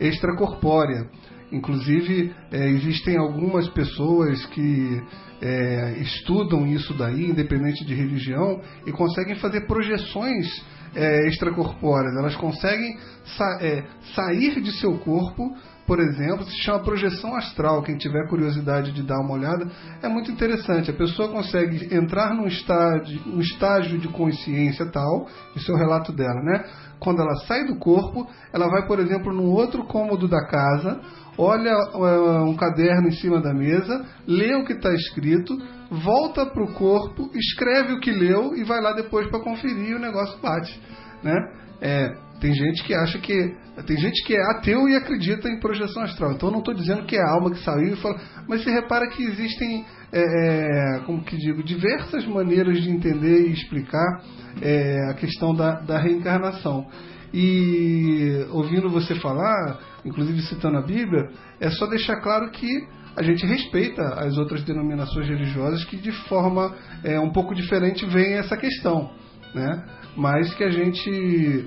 extracorpórea. 0.00 1.08
Inclusive, 1.50 2.34
é, 2.52 2.68
existem 2.68 3.16
algumas 3.16 3.68
pessoas 3.70 4.44
que 4.46 5.02
é, 5.40 5.98
estudam 6.00 6.66
isso 6.66 6.92
daí, 6.94 7.30
independente 7.30 7.84
de 7.84 7.94
religião, 7.94 8.60
e 8.86 8.92
conseguem 8.92 9.36
fazer 9.36 9.66
projeções 9.66 10.46
é, 10.94 11.28
extracorpóreas, 11.28 12.16
elas 12.16 12.36
conseguem 12.36 12.96
sa 13.36 13.58
é, 13.60 13.84
sair 14.14 14.60
de 14.60 14.72
seu 14.78 14.98
corpo, 14.98 15.54
por 15.88 16.00
exemplo, 16.00 16.44
se 16.44 16.54
chama 16.58 16.84
projeção 16.84 17.34
astral. 17.34 17.82
Quem 17.82 17.96
tiver 17.96 18.28
curiosidade 18.28 18.92
de 18.92 19.02
dar 19.02 19.18
uma 19.20 19.32
olhada, 19.32 19.66
é 20.02 20.08
muito 20.08 20.30
interessante. 20.30 20.90
A 20.90 20.94
pessoa 20.94 21.30
consegue 21.30 21.92
entrar 21.92 22.34
num 22.34 22.46
estágio, 22.46 23.22
num 23.24 23.40
estágio 23.40 23.98
de 23.98 24.06
consciência 24.08 24.84
tal, 24.92 25.26
isso 25.56 25.72
é 25.72 25.74
o 25.74 25.78
relato 25.78 26.12
dela, 26.12 26.42
né? 26.42 26.62
Quando 27.00 27.22
ela 27.22 27.34
sai 27.46 27.64
do 27.64 27.78
corpo, 27.78 28.28
ela 28.52 28.68
vai, 28.68 28.86
por 28.86 28.98
exemplo, 29.00 29.32
num 29.32 29.50
outro 29.50 29.82
cômodo 29.84 30.28
da 30.28 30.46
casa, 30.46 31.00
olha 31.38 31.74
uh, 31.94 32.44
um 32.44 32.54
caderno 32.54 33.08
em 33.08 33.12
cima 33.12 33.40
da 33.40 33.54
mesa, 33.54 34.04
lê 34.26 34.54
o 34.56 34.66
que 34.66 34.74
está 34.74 34.92
escrito, 34.92 35.56
volta 35.90 36.44
para 36.44 36.62
o 36.62 36.74
corpo, 36.74 37.30
escreve 37.34 37.94
o 37.94 38.00
que 38.00 38.10
leu 38.10 38.54
e 38.54 38.62
vai 38.62 38.82
lá 38.82 38.92
depois 38.92 39.26
para 39.30 39.40
conferir 39.40 39.88
e 39.88 39.94
o 39.94 39.98
negócio 39.98 40.38
bate. 40.42 40.78
Né? 41.22 41.34
É, 41.80 42.27
tem 42.40 42.54
gente 42.54 42.84
que 42.84 42.94
acha 42.94 43.18
que. 43.18 43.56
Tem 43.86 43.96
gente 43.96 44.24
que 44.24 44.34
é 44.34 44.42
ateu 44.52 44.88
e 44.88 44.96
acredita 44.96 45.48
em 45.48 45.60
projeção 45.60 46.02
astral. 46.02 46.32
Então 46.32 46.48
eu 46.48 46.52
não 46.52 46.58
estou 46.60 46.74
dizendo 46.74 47.04
que 47.04 47.16
é 47.16 47.20
a 47.20 47.30
alma 47.32 47.50
que 47.50 47.62
saiu 47.62 47.92
e 47.92 47.96
fala. 47.96 48.20
Mas 48.48 48.62
você 48.62 48.70
repara 48.70 49.08
que 49.08 49.22
existem, 49.22 49.84
é, 50.12 50.20
é, 50.20 50.98
como 51.00 51.22
que 51.22 51.36
digo, 51.36 51.62
diversas 51.62 52.26
maneiras 52.26 52.80
de 52.82 52.90
entender 52.90 53.48
e 53.48 53.52
explicar 53.52 54.22
é, 54.60 55.10
a 55.10 55.14
questão 55.14 55.54
da, 55.54 55.80
da 55.80 55.98
reencarnação. 55.98 56.86
E 57.32 58.46
ouvindo 58.50 58.88
você 58.88 59.14
falar, 59.16 59.78
inclusive 60.04 60.40
citando 60.42 60.78
a 60.78 60.82
Bíblia, 60.82 61.28
é 61.60 61.70
só 61.70 61.86
deixar 61.86 62.20
claro 62.20 62.50
que 62.50 62.68
a 63.16 63.22
gente 63.22 63.44
respeita 63.44 64.02
as 64.20 64.38
outras 64.38 64.62
denominações 64.62 65.26
religiosas 65.28 65.84
que 65.84 65.96
de 65.96 66.12
forma 66.28 66.74
é, 67.02 67.18
um 67.18 67.32
pouco 67.32 67.54
diferente 67.54 68.06
veem 68.06 68.34
essa 68.34 68.56
questão, 68.56 69.10
né? 69.54 69.84
Mas 70.16 70.54
que 70.54 70.64
a 70.64 70.70
gente, 70.70 71.66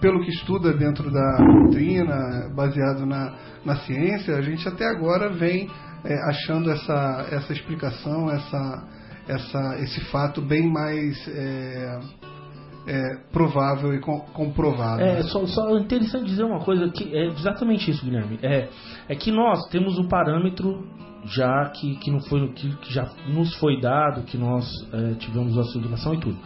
pelo 0.00 0.20
que 0.20 0.30
estuda 0.30 0.72
dentro 0.72 1.10
da 1.10 1.36
doutrina, 1.36 2.50
baseado 2.54 3.04
na, 3.06 3.34
na 3.64 3.76
ciência, 3.76 4.36
a 4.36 4.42
gente 4.42 4.66
até 4.68 4.86
agora 4.86 5.30
vem 5.30 5.68
é, 6.04 6.14
achando 6.28 6.70
essa, 6.70 7.26
essa 7.30 7.52
explicação, 7.52 8.30
essa, 8.30 8.88
essa, 9.28 9.78
esse 9.80 10.00
fato 10.10 10.40
bem 10.40 10.70
mais 10.70 11.16
é, 11.28 11.98
é, 12.86 13.16
provável 13.32 13.94
e 13.94 14.00
com, 14.00 14.20
comprovado. 14.32 15.02
É, 15.02 15.22
só, 15.24 15.46
só 15.46 15.76
interessante 15.78 16.26
dizer 16.26 16.44
uma 16.44 16.60
coisa 16.60 16.88
que 16.90 17.14
é 17.14 17.26
exatamente 17.26 17.90
isso, 17.90 18.04
Guilherme. 18.04 18.38
É, 18.42 18.68
é 19.08 19.14
que 19.14 19.30
nós 19.30 19.68
temos 19.68 19.98
um 19.98 20.08
parâmetro 20.08 20.86
já 21.24 21.70
que, 21.70 21.96
que 21.96 22.10
não 22.10 22.20
foi 22.20 22.48
que, 22.52 22.76
que 22.76 22.92
já 22.92 23.04
nos 23.28 23.54
foi 23.56 23.80
dado, 23.80 24.22
que 24.22 24.38
nós 24.38 24.64
é, 24.92 25.14
tivemos 25.14 25.58
a 25.58 25.64
sublimação 25.64 26.14
e 26.14 26.20
tudo. 26.20 26.38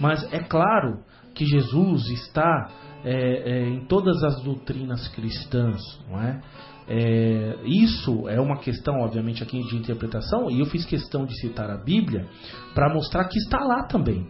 Mas 0.00 0.32
é 0.32 0.40
claro 0.40 0.98
que 1.34 1.44
Jesus 1.44 2.08
está 2.08 2.68
é, 3.04 3.12
é, 3.12 3.68
em 3.68 3.84
todas 3.86 4.22
as 4.24 4.42
doutrinas 4.42 5.06
cristãs, 5.08 5.80
não 6.08 6.20
é? 6.20 6.40
É, 6.86 7.56
isso 7.64 8.28
é 8.28 8.40
uma 8.40 8.58
questão, 8.58 9.00
obviamente, 9.00 9.42
aqui 9.42 9.62
de 9.62 9.76
interpretação, 9.76 10.50
e 10.50 10.60
eu 10.60 10.66
fiz 10.66 10.84
questão 10.84 11.24
de 11.24 11.34
citar 11.40 11.70
a 11.70 11.76
Bíblia 11.76 12.26
para 12.74 12.92
mostrar 12.92 13.24
que 13.24 13.38
está 13.38 13.58
lá 13.58 13.84
também. 13.84 14.26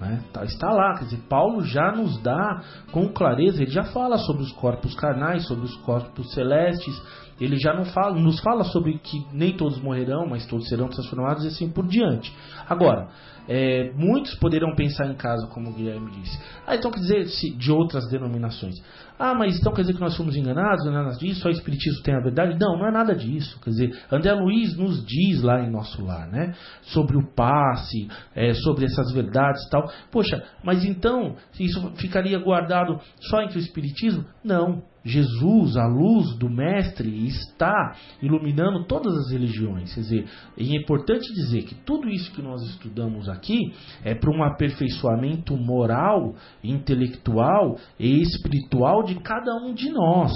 Né? 0.00 0.22
Tá, 0.32 0.44
está 0.44 0.70
lá, 0.70 0.98
quer 0.98 1.04
dizer, 1.04 1.20
Paulo 1.28 1.62
já 1.62 1.90
nos 1.90 2.20
dá 2.22 2.62
com 2.92 3.08
clareza, 3.08 3.62
ele 3.62 3.70
já 3.70 3.84
fala 3.84 4.18
sobre 4.18 4.42
os 4.42 4.52
corpos 4.52 4.94
carnais, 4.94 5.46
sobre 5.46 5.64
os 5.64 5.74
corpos 5.78 6.32
celestes, 6.32 6.94
ele 7.40 7.56
já 7.58 7.74
não 7.74 7.84
fala, 7.84 8.18
nos 8.18 8.40
fala 8.40 8.64
sobre 8.64 8.98
que 8.98 9.26
nem 9.32 9.56
todos 9.56 9.80
morrerão, 9.80 10.26
mas 10.26 10.46
todos 10.46 10.68
serão 10.68 10.88
transformados 10.88 11.44
e 11.44 11.48
assim 11.48 11.68
por 11.68 11.86
diante. 11.86 12.32
Agora, 12.68 13.08
é, 13.48 13.92
muitos 13.94 14.34
poderão 14.36 14.74
pensar 14.74 15.06
em 15.06 15.14
casa, 15.14 15.46
como 15.48 15.70
o 15.70 15.72
Guilherme 15.72 16.10
disse. 16.10 16.38
Ah, 16.66 16.74
então 16.74 16.90
quer 16.90 17.00
dizer, 17.00 17.26
se, 17.26 17.50
de 17.50 17.70
outras 17.70 18.08
denominações. 18.10 18.74
Ah, 19.18 19.34
mas 19.34 19.58
então 19.58 19.72
quer 19.72 19.82
dizer 19.82 19.94
que 19.94 20.00
nós 20.00 20.16
fomos 20.16 20.36
enganados, 20.36 20.84
não 20.84 20.92
é 20.92 21.04
nada 21.04 21.16
disso, 21.16 21.40
só 21.40 21.48
o 21.48 21.52
Espiritismo 21.52 22.02
tem 22.02 22.14
a 22.14 22.20
verdade? 22.20 22.58
Não, 22.58 22.76
não 22.76 22.86
é 22.86 22.90
nada 22.90 23.14
disso. 23.14 23.58
Quer 23.62 23.70
dizer, 23.70 23.98
André 24.10 24.32
Luiz 24.32 24.76
nos 24.76 25.04
diz 25.06 25.42
lá 25.42 25.60
em 25.62 25.70
nosso 25.70 26.04
lar, 26.04 26.28
né? 26.28 26.54
Sobre 26.82 27.16
o 27.16 27.26
passe, 27.34 28.08
é, 28.34 28.52
sobre 28.54 28.84
essas 28.84 29.12
verdades 29.12 29.64
e 29.64 29.70
tal. 29.70 29.90
Poxa, 30.10 30.42
mas 30.64 30.84
então, 30.84 31.36
isso 31.58 31.92
ficaria 31.96 32.38
guardado 32.38 33.00
só 33.20 33.42
entre 33.42 33.58
o 33.58 33.60
Espiritismo? 33.60 34.24
Não. 34.44 34.82
Jesus, 35.06 35.76
a 35.76 35.86
luz 35.86 36.36
do 36.36 36.50
Mestre, 36.50 37.26
está 37.26 37.94
iluminando 38.20 38.84
todas 38.86 39.14
as 39.16 39.30
religiões. 39.30 39.94
Quer 39.94 40.00
dizer, 40.00 40.26
é 40.58 40.76
importante 40.76 41.32
dizer 41.32 41.62
que 41.62 41.74
tudo 41.76 42.08
isso 42.08 42.32
que 42.32 42.42
nós 42.42 42.60
estudamos 42.62 43.28
aqui 43.28 43.72
é 44.04 44.14
para 44.14 44.30
um 44.30 44.42
aperfeiçoamento 44.42 45.56
moral, 45.56 46.34
intelectual 46.62 47.78
e 47.98 48.20
espiritual 48.20 49.04
de 49.04 49.14
cada 49.20 49.54
um 49.64 49.72
de 49.72 49.90
nós. 49.90 50.32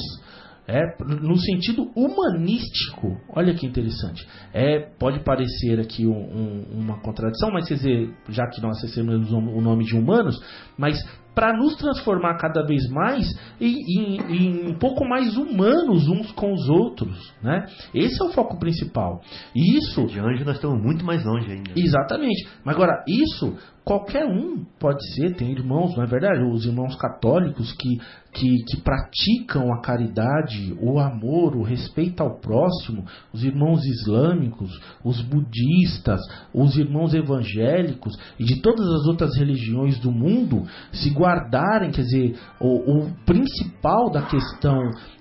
É, 0.73 0.83
no 1.05 1.37
sentido 1.37 1.91
humanístico, 1.97 3.21
olha 3.31 3.53
que 3.55 3.67
interessante. 3.67 4.25
É, 4.55 4.79
pode 5.01 5.19
parecer 5.25 5.81
aqui 5.81 6.07
um, 6.07 6.13
um, 6.13 6.65
uma 6.73 7.01
contradição, 7.01 7.51
mas 7.51 7.67
quer 7.67 7.75
dizer, 7.75 8.15
já 8.29 8.47
que 8.47 8.61
nós 8.61 8.81
recebemos 8.81 9.33
o 9.33 9.61
nome 9.61 9.85
de 9.85 9.97
humanos, 9.97 10.41
mas 10.79 10.97
para 11.35 11.57
nos 11.57 11.77
transformar 11.77 12.37
cada 12.39 12.65
vez 12.65 12.89
mais 12.91 13.27
em, 13.61 13.77
em, 13.89 14.17
em, 14.29 14.71
um 14.71 14.79
pouco 14.79 15.05
mais 15.05 15.37
humanos 15.37 16.09
uns 16.09 16.33
com 16.33 16.53
os 16.53 16.69
outros, 16.69 17.33
né? 17.43 17.67
Esse 17.95 18.21
é 18.21 18.25
o 18.25 18.33
foco 18.33 18.59
principal. 18.59 19.21
Isso 19.55 20.07
de 20.07 20.19
anjo 20.19 20.45
nós 20.45 20.57
estamos 20.57 20.83
muito 20.83 21.05
mais 21.05 21.25
longe 21.25 21.51
ainda. 21.51 21.73
Exatamente. 21.77 22.49
Mas 22.65 22.75
agora 22.75 23.05
isso 23.07 23.57
qualquer 23.91 24.25
um 24.25 24.65
pode 24.79 25.05
ser, 25.15 25.35
tem 25.35 25.51
irmãos, 25.51 25.97
não 25.97 26.05
é 26.05 26.07
verdade? 26.07 26.45
Os 26.45 26.65
irmãos 26.65 26.95
católicos 26.95 27.73
que, 27.73 27.99
que, 28.33 28.65
que, 28.69 28.81
praticam 28.83 29.73
a 29.75 29.81
caridade, 29.81 30.77
o 30.81 31.01
amor, 31.01 31.57
o 31.57 31.65
respeito 31.65 32.23
ao 32.23 32.39
próximo, 32.39 33.05
os 33.33 33.43
irmãos 33.43 33.85
islâmicos, 33.85 34.71
os 35.05 35.21
budistas, 35.23 36.21
os 36.55 36.77
irmãos 36.77 37.15
evangélicos 37.15 38.17
e 38.39 38.45
de 38.45 38.63
todas 38.63 38.87
as 38.87 39.09
outras 39.09 39.37
religiões 39.37 39.99
do 39.99 40.13
mundo 40.13 40.63
se 40.93 41.11
guardarem, 41.11 41.91
quer 41.91 42.03
dizer, 42.03 42.39
o, 42.61 42.99
o 42.99 43.11
principal 43.27 44.09
da 44.09 44.23
questão 44.23 44.79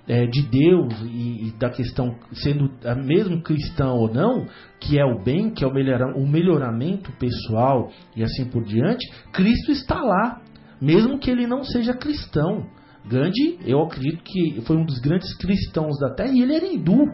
é, 0.10 0.26
de 0.26 0.42
Deus 0.42 0.92
e, 1.04 1.48
e, 1.48 1.52
da 1.60 1.70
questão 1.70 2.16
sendo 2.34 2.72
mesmo 3.06 3.44
cristão 3.44 3.96
ou 3.96 4.12
não, 4.12 4.48
que 4.80 5.00
é 5.00 5.06
o 5.06 5.24
bem, 5.24 5.52
que 5.52 5.64
é 5.64 5.68
o, 5.68 5.74
melhora, 5.74 6.18
o 6.18 6.28
melhoramento 6.28 7.12
pessoal 7.20 7.92
e 8.16 8.24
assim 8.24 8.50
por 8.50 8.64
diante, 8.64 9.08
Cristo 9.32 9.72
está 9.72 10.02
lá, 10.02 10.42
mesmo 10.82 11.20
que 11.20 11.30
ele 11.30 11.46
não 11.46 11.64
seja 11.64 11.94
cristão. 11.94 12.66
Gandhi, 13.08 13.60
eu 13.66 13.82
acredito 13.82 14.24
que 14.24 14.62
foi 14.66 14.78
um 14.78 14.84
dos 14.84 15.00
grandes 15.00 15.38
cristãos 15.38 15.98
da 16.00 16.14
Terra 16.16 16.32
e 16.34 16.42
ele 16.42 16.56
era 16.56 16.66
hindu. 16.66 17.06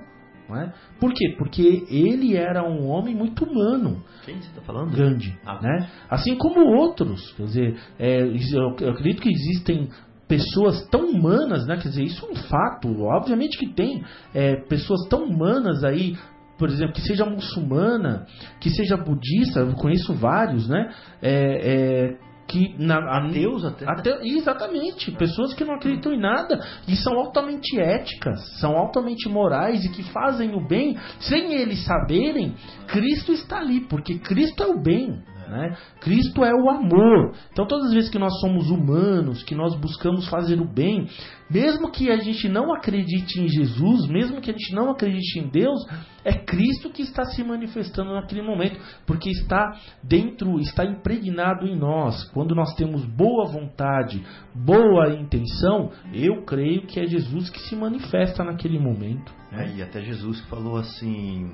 É? 0.48 0.72
Por 1.00 1.12
quê? 1.12 1.36
Porque 1.39 1.86
ele 1.89 2.38
era 2.38 2.64
um 2.64 2.88
homem 2.88 3.16
muito 3.16 3.43
humano. 3.43 4.04
Quem 4.24 4.36
você 4.36 4.48
está 4.50 4.62
falando? 4.62 4.96
Gandhi. 4.96 5.36
Ah. 5.43 5.60
Né? 5.60 5.89
Assim 6.08 6.38
como 6.38 6.60
outros. 6.78 7.34
Quer 7.34 7.43
dizer, 7.43 7.78
é, 7.98 8.22
eu 8.22 8.89
acredito 8.91 9.24
que 9.24 9.30
existem 9.30 9.89
pessoas 10.28 10.88
tão 10.88 11.09
humanas, 11.09 11.65
né? 11.65 11.78
Quer 11.78 11.89
dizer, 11.89 12.03
isso 12.03 12.26
é 12.26 12.32
um 12.32 12.36
fato. 12.36 13.03
Obviamente 13.03 13.57
que 13.57 13.73
tem 13.73 14.03
é, 14.34 14.55
pessoas 14.67 15.07
tão 15.07 15.23
humanas 15.23 15.84
aí, 15.84 16.17
por 16.57 16.69
exemplo, 16.69 16.93
que 16.93 17.01
seja 17.01 17.26
muçulmana, 17.26 18.26
que 18.59 18.69
seja 18.69 18.97
budista, 18.97 19.59
eu 19.59 19.73
conheço 19.73 20.13
vários, 20.13 20.67
né? 20.67 20.93
É, 21.21 22.13
é, 22.13 22.17
que 22.47 22.76
na, 22.78 22.97
ateus 23.17 23.65
até, 23.65 23.86
até 23.89 24.28
exatamente 24.28 25.11
pessoas 25.11 25.53
que 25.53 25.65
não 25.65 25.76
acreditam 25.76 26.13
em 26.13 26.19
nada 26.19 26.59
e 26.88 26.95
são 26.95 27.17
altamente 27.17 27.80
éticas 27.80 28.59
são 28.59 28.78
altamente 28.78 29.28
morais 29.28 29.84
e 29.84 29.89
que 29.89 30.03
fazem 30.11 30.53
o 30.53 30.65
bem 30.65 30.95
sem 31.19 31.55
eles 31.55 31.84
saberem 31.84 32.53
Cristo 32.88 33.32
está 33.32 33.59
ali 33.59 33.82
porque 33.82 34.19
Cristo 34.19 34.61
é 34.61 34.67
o 34.67 34.80
bem 34.80 35.23
né? 35.48 35.78
Cristo 36.02 36.43
é 36.43 36.54
o 36.54 36.70
amor. 36.70 37.34
Então, 37.52 37.66
todas 37.68 37.88
as 37.88 37.93
vezes 37.93 38.10
que 38.10 38.20
nós 38.20 38.39
somos 38.39 38.70
humanos, 38.70 39.43
que 39.43 39.56
nós 39.56 39.76
buscamos 39.76 40.28
fazer 40.28 40.60
o 40.60 40.68
bem, 40.68 41.08
mesmo 41.50 41.91
que 41.91 42.10
a 42.10 42.18
gente 42.18 42.50
não 42.50 42.74
acredite 42.74 43.39
em 43.39 43.48
Jesus, 43.48 44.08
mesmo 44.08 44.41
que 44.41 44.50
a 44.50 44.54
gente 44.54 44.74
não 44.74 44.89
acredite 44.89 45.39
em 45.39 45.48
Deus, 45.48 45.80
é 46.24 46.34
Cristo 46.34 46.89
que 46.89 47.04
está 47.04 47.24
se 47.26 47.43
manifestando 47.43 48.14
naquele 48.14 48.41
momento, 48.41 48.80
porque 49.06 49.30
está 49.30 49.80
dentro, 50.04 50.60
está 50.60 50.84
impregnado 50.84 51.68
em 51.68 51.78
nós. 51.78 52.24
Quando 52.32 52.56
nós 52.56 52.74
temos 52.76 53.06
boa 53.06 53.46
vontade, 53.46 54.24
boa 54.54 55.14
intenção, 55.14 55.91
eu 56.14 56.43
creio 56.43 56.88
que 56.88 57.00
é 57.00 57.06
Jesus 57.06 57.50
que 57.50 57.60
se 57.60 57.76
manifesta 57.76 58.43
naquele 58.43 58.80
momento. 58.80 59.32
É, 59.52 59.76
e 59.76 59.82
até 59.82 60.02
Jesus 60.02 60.41
que 60.41 60.50
falou 60.50 60.78
assim. 60.78 61.52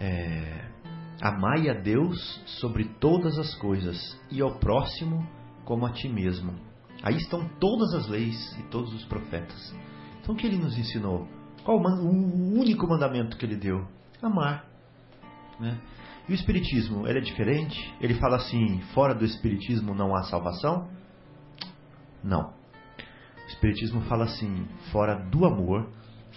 É, 0.00 0.69
Amai 1.20 1.68
a 1.68 1.74
Deus 1.74 2.40
sobre 2.60 2.84
todas 2.98 3.38
as 3.38 3.54
coisas 3.56 4.18
e 4.30 4.40
ao 4.40 4.58
próximo 4.58 5.28
como 5.64 5.84
a 5.84 5.92
ti 5.92 6.08
mesmo. 6.08 6.54
Aí 7.02 7.16
estão 7.16 7.46
todas 7.60 7.94
as 7.94 8.08
leis 8.08 8.56
e 8.58 8.62
todos 8.64 8.92
os 8.94 9.04
profetas. 9.04 9.74
Então 10.20 10.34
o 10.34 10.38
que 10.38 10.46
ele 10.46 10.56
nos 10.56 10.76
ensinou? 10.78 11.28
Qual 11.62 11.78
o 11.78 12.58
único 12.58 12.86
mandamento 12.86 13.36
que 13.36 13.44
ele 13.44 13.56
deu? 13.56 13.86
Amar. 14.22 14.64
Né? 15.58 15.78
E 16.26 16.32
o 16.32 16.34
Espiritismo, 16.34 17.06
ele 17.06 17.18
é 17.18 17.22
diferente? 17.22 17.94
Ele 18.00 18.14
fala 18.14 18.36
assim: 18.36 18.80
fora 18.94 19.14
do 19.14 19.24
Espiritismo 19.24 19.94
não 19.94 20.14
há 20.14 20.22
salvação? 20.22 20.88
Não. 22.24 22.54
O 23.44 23.46
Espiritismo 23.48 24.00
fala 24.02 24.24
assim: 24.24 24.66
fora 24.90 25.16
do 25.16 25.44
amor, 25.44 25.90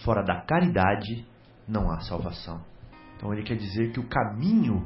fora 0.03 0.23
da 0.23 0.41
caridade, 0.41 1.25
não 1.67 1.89
há 1.89 2.01
salvação. 2.01 2.72
Então 3.23 3.31
ele 3.31 3.43
quer 3.43 3.55
dizer 3.55 3.93
que 3.93 4.01
o 4.01 4.09
caminho 4.09 4.85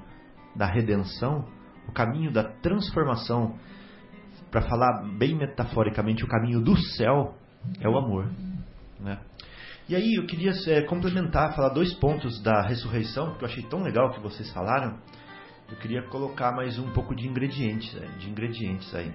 da 0.55 0.67
redenção, 0.67 1.43
o 1.87 1.91
caminho 1.91 2.31
da 2.31 2.43
transformação, 2.43 3.57
para 4.51 4.61
falar 4.61 5.07
bem 5.17 5.35
metaforicamente, 5.35 6.23
o 6.23 6.27
caminho 6.27 6.61
do 6.61 6.77
céu 6.77 7.35
é 7.81 7.89
o 7.89 7.97
amor. 7.97 8.29
Né? 8.99 9.19
E 9.89 9.95
aí 9.95 10.13
eu 10.13 10.27
queria 10.27 10.51
é, 10.67 10.83
complementar, 10.83 11.55
falar 11.55 11.69
dois 11.69 11.95
pontos 11.95 12.39
da 12.43 12.61
ressurreição, 12.61 13.33
que 13.33 13.43
eu 13.43 13.47
achei 13.47 13.63
tão 13.63 13.81
legal 13.81 14.11
que 14.11 14.19
vocês 14.19 14.53
falaram. 14.53 14.99
Eu 15.67 15.77
queria 15.77 16.03
colocar 16.03 16.51
mais 16.51 16.77
um 16.77 16.91
pouco 16.91 17.15
de 17.15 17.27
ingredientes, 17.27 17.91
é, 17.97 18.05
de 18.19 18.29
ingredientes 18.29 18.93
aí. 18.93 19.11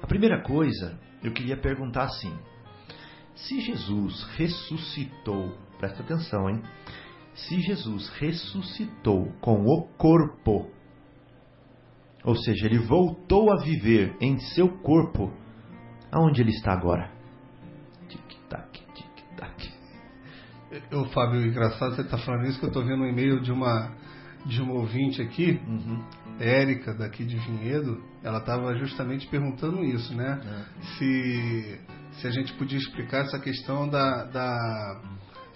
A 0.00 0.06
primeira 0.06 0.44
coisa, 0.44 0.96
eu 1.24 1.32
queria 1.32 1.56
perguntar 1.56 2.04
assim: 2.04 2.32
se 3.34 3.60
Jesus 3.62 4.22
ressuscitou, 4.36 5.58
presta 5.80 6.02
atenção, 6.02 6.48
hein? 6.50 6.62
Se 7.34 7.58
Jesus 7.60 8.10
ressuscitou 8.10 9.32
com 9.40 9.64
o 9.64 9.88
corpo, 9.96 10.70
ou 12.22 12.36
seja, 12.36 12.66
ele 12.66 12.78
voltou 12.78 13.50
a 13.50 13.56
viver 13.56 14.14
em 14.20 14.38
seu 14.38 14.68
corpo, 14.68 15.32
aonde 16.12 16.42
ele 16.42 16.50
está 16.50 16.72
agora? 16.72 17.10
Tic-tac, 18.08 18.80
tic-tac. 18.94 19.72
Eu, 20.90 21.06
Fábio, 21.06 21.46
engraçado 21.46 21.96
você 21.96 22.02
está 22.02 22.18
falando 22.18 22.46
isso, 22.46 22.58
que 22.58 22.66
eu 22.66 22.68
estou 22.68 22.84
vendo 22.84 23.02
um 23.02 23.08
e-mail 23.08 23.40
de 23.40 23.50
uma, 23.50 23.92
de 24.44 24.60
uma 24.60 24.74
ouvinte 24.74 25.22
aqui, 25.22 25.60
Uhum. 25.66 26.04
Érica, 26.38 26.94
daqui 26.94 27.22
de 27.24 27.36
Vinhedo, 27.36 28.02
ela 28.22 28.38
estava 28.38 28.74
justamente 28.74 29.26
perguntando 29.28 29.84
isso, 29.84 30.14
né? 30.14 30.40
É. 30.42 30.82
Se, 30.96 31.80
se 32.12 32.26
a 32.26 32.30
gente 32.30 32.54
podia 32.54 32.78
explicar 32.78 33.26
essa 33.26 33.38
questão 33.38 33.88
da. 33.88 34.24
da 34.24 35.02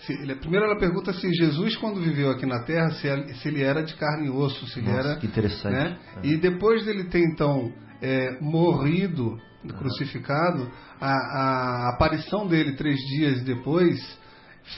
se, 0.07 0.13
ele- 0.13 0.35
primeiro 0.37 0.67
ela 0.67 0.79
pergunta 0.79 1.13
se 1.13 1.33
Jesus, 1.35 1.77
quando 1.77 2.01
viveu 2.01 2.31
aqui 2.31 2.47
na 2.47 2.63
Terra, 2.65 2.91
se, 2.93 3.07
ele- 3.07 3.35
se 3.35 3.49
ele 3.49 3.63
era 3.63 3.83
de 3.83 3.95
carne 3.95 4.27
e 4.27 4.31
osso, 4.31 4.67
se 4.69 4.79
ele 4.81 4.91
Nossa, 4.91 5.09
era. 5.09 5.17
que 5.19 5.27
interessante. 5.27 5.73
né? 5.75 5.99
É. 6.23 6.27
E 6.27 6.37
depois 6.37 6.85
dele 6.85 7.05
ter 7.05 7.21
então 7.21 7.73
é, 8.03 8.39
morrido, 8.41 9.39
crucificado, 9.79 10.71
a, 11.01 11.09
a 11.11 11.91
aparição 11.95 12.47
dele 12.47 12.73
três 12.77 12.97
dias 12.97 13.43
depois 13.45 13.99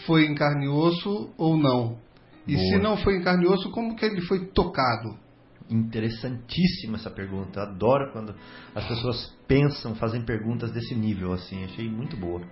foi 0.07 0.27
em 0.27 0.35
carne 0.35 0.67
e 0.67 0.69
osso 0.69 1.33
ou 1.37 1.57
não? 1.57 1.99
E 2.47 2.55
Boa. 2.55 2.67
se 2.67 2.79
não 2.79 2.97
foi 2.97 3.17
em 3.17 3.23
carne 3.23 3.45
e 3.45 3.49
osso, 3.49 3.71
como 3.73 3.97
que 3.97 4.05
ele 4.05 4.21
foi 4.23 4.47
tocado? 4.47 5.17
Interessantíssima 5.69 6.97
essa 6.97 7.11
pergunta. 7.11 7.63
Adoro 7.63 8.13
quando 8.13 8.35
as 8.75 8.87
pessoas 8.87 9.35
pensam, 9.49 9.95
fazem 9.97 10.23
perguntas 10.25 10.71
desse 10.71 10.95
nível 10.95 11.33
assim. 11.33 11.65
Achei 11.65 11.91
muito 11.91 12.17
boa. 12.17 12.43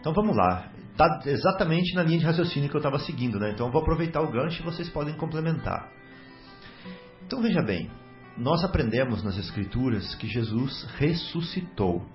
Então 0.00 0.12
vamos 0.14 0.34
lá. 0.36 0.70
Está 0.94 1.22
exatamente 1.26 1.92
na 1.96 2.04
linha 2.04 2.20
de 2.20 2.24
raciocínio 2.24 2.70
que 2.70 2.76
eu 2.76 2.78
estava 2.78 3.00
seguindo, 3.00 3.38
né? 3.40 3.50
Então 3.50 3.66
eu 3.66 3.72
vou 3.72 3.82
aproveitar 3.82 4.22
o 4.22 4.30
gancho 4.30 4.62
e 4.62 4.64
vocês 4.64 4.88
podem 4.88 5.16
complementar. 5.16 5.90
Então 7.26 7.42
veja 7.42 7.60
bem, 7.62 7.90
nós 8.38 8.62
aprendemos 8.62 9.22
nas 9.24 9.36
Escrituras 9.36 10.14
que 10.14 10.28
Jesus 10.28 10.84
ressuscitou. 10.96 12.06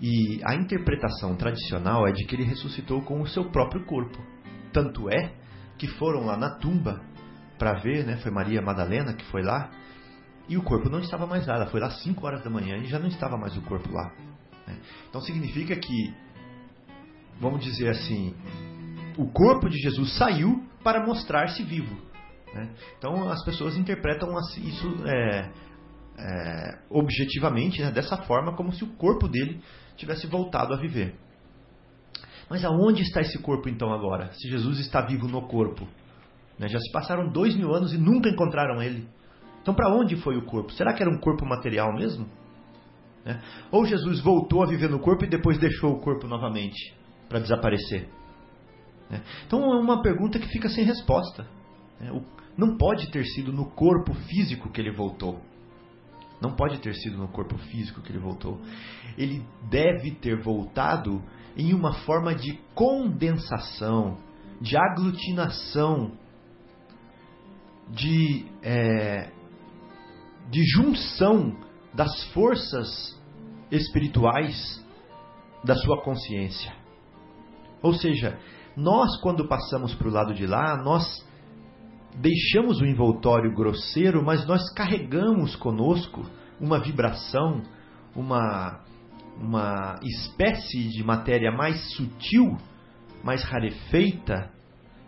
E 0.00 0.40
a 0.44 0.54
interpretação 0.54 1.34
tradicional 1.34 2.06
é 2.06 2.12
de 2.12 2.24
que 2.24 2.36
ele 2.36 2.44
ressuscitou 2.44 3.02
com 3.02 3.20
o 3.20 3.26
seu 3.26 3.50
próprio 3.50 3.84
corpo. 3.84 4.18
Tanto 4.72 5.10
é 5.10 5.34
que 5.76 5.88
foram 5.88 6.26
lá 6.26 6.36
na 6.36 6.50
tumba 6.58 7.00
para 7.58 7.74
ver, 7.80 8.06
né? 8.06 8.18
Foi 8.18 8.30
Maria 8.30 8.62
Madalena 8.62 9.14
que 9.14 9.24
foi 9.26 9.42
lá. 9.42 9.68
E 10.48 10.56
o 10.56 10.62
corpo 10.62 10.88
não 10.88 11.00
estava 11.00 11.26
mais 11.26 11.46
lá. 11.46 11.56
Ela 11.56 11.66
foi 11.66 11.80
lá 11.80 11.88
às 11.88 12.02
5 12.02 12.24
horas 12.24 12.42
da 12.44 12.50
manhã 12.50 12.76
e 12.78 12.86
já 12.86 12.98
não 12.98 13.08
estava 13.08 13.36
mais 13.36 13.56
o 13.56 13.62
corpo 13.62 13.90
lá. 13.92 14.12
né? 14.66 14.78
Então 15.08 15.20
significa 15.20 15.76
que, 15.76 16.14
vamos 17.40 17.64
dizer 17.64 17.88
assim, 17.88 18.34
o 19.16 19.26
corpo 19.26 19.68
de 19.68 19.78
Jesus 19.78 20.16
saiu 20.16 20.62
para 20.84 21.04
mostrar-se 21.04 21.62
vivo. 21.62 21.96
né? 22.54 22.70
Então 22.98 23.28
as 23.30 23.42
pessoas 23.44 23.76
interpretam 23.76 24.28
isso 24.58 24.94
é, 25.06 25.50
é, 26.18 26.78
objetivamente, 26.90 27.82
né? 27.82 27.90
dessa 27.90 28.18
forma, 28.18 28.54
como 28.54 28.72
se 28.72 28.84
o 28.84 28.94
corpo 28.94 29.26
dele 29.26 29.60
tivesse 29.96 30.26
voltado 30.26 30.74
a 30.74 30.76
viver. 30.76 31.14
Mas 32.48 32.64
aonde 32.64 33.02
está 33.02 33.20
esse 33.20 33.38
corpo 33.38 33.68
então 33.68 33.92
agora? 33.92 34.32
Se 34.32 34.48
Jesus 34.48 34.80
está 34.80 35.00
vivo 35.00 35.26
no 35.26 35.42
corpo? 35.42 35.88
Né? 36.58 36.68
Já 36.68 36.78
se 36.78 36.92
passaram 36.92 37.30
dois 37.30 37.56
mil 37.56 37.72
anos 37.74 37.92
e 37.92 37.98
nunca 37.98 38.28
encontraram 38.28 38.82
ele. 38.82 39.08
Então, 39.62 39.74
para 39.74 39.94
onde 39.94 40.16
foi 40.16 40.36
o 40.36 40.44
corpo? 40.46 40.72
Será 40.72 40.92
que 40.94 41.02
era 41.02 41.10
um 41.10 41.18
corpo 41.18 41.46
material 41.46 41.94
mesmo? 41.94 42.26
Né? 43.24 43.40
Ou 43.70 43.84
Jesus 43.84 44.20
voltou 44.20 44.62
a 44.62 44.66
viver 44.66 44.88
no 44.88 44.98
corpo 44.98 45.24
e 45.24 45.28
depois 45.28 45.58
deixou 45.58 45.92
o 45.92 46.00
corpo 46.00 46.26
novamente 46.26 46.98
para 47.30 47.38
desaparecer? 47.38 48.10
Né? 49.08 49.22
Então, 49.46 49.72
é 49.72 49.80
uma 49.80 50.02
pergunta 50.02 50.38
que 50.38 50.48
fica 50.48 50.68
sem 50.68 50.84
resposta. 50.84 51.46
né? 51.98 52.10
Não 52.58 52.76
pode 52.76 53.10
ter 53.10 53.24
sido 53.24 53.52
no 53.52 53.70
corpo 53.70 54.12
físico 54.12 54.68
que 54.68 54.80
ele 54.80 54.92
voltou. 54.92 55.40
Não 56.42 56.54
pode 56.54 56.78
ter 56.80 56.94
sido 56.94 57.16
no 57.16 57.28
corpo 57.28 57.56
físico 57.56 58.02
que 58.02 58.10
ele 58.10 58.18
voltou. 58.18 58.60
Ele 59.16 59.44
deve 59.70 60.10
ter 60.12 60.42
voltado 60.42 61.22
em 61.56 61.72
uma 61.72 61.92
forma 61.92 62.34
de 62.34 62.58
condensação, 62.74 64.18
de 64.60 64.76
aglutinação, 64.76 66.12
de, 67.90 68.46
é, 68.62 69.30
de 70.50 70.62
junção 70.74 71.56
das 71.94 72.24
forças 72.32 73.18
espirituais 73.70 74.84
da 75.64 75.74
sua 75.76 76.02
consciência. 76.02 76.79
Ou 77.82 77.94
seja, 77.94 78.38
nós, 78.76 79.20
quando 79.20 79.48
passamos 79.48 79.94
para 79.94 80.08
o 80.08 80.12
lado 80.12 80.34
de 80.34 80.46
lá, 80.46 80.76
nós 80.82 81.04
deixamos 82.16 82.80
o 82.80 82.86
envoltório 82.86 83.54
grosseiro, 83.54 84.22
mas 84.24 84.46
nós 84.46 84.72
carregamos 84.74 85.56
conosco 85.56 86.24
uma 86.60 86.78
vibração, 86.78 87.62
uma, 88.14 88.80
uma 89.38 89.98
espécie 90.02 90.88
de 90.88 91.02
matéria 91.02 91.50
mais 91.50 91.94
sutil, 91.94 92.56
mais 93.24 93.42
rarefeita, 93.44 94.50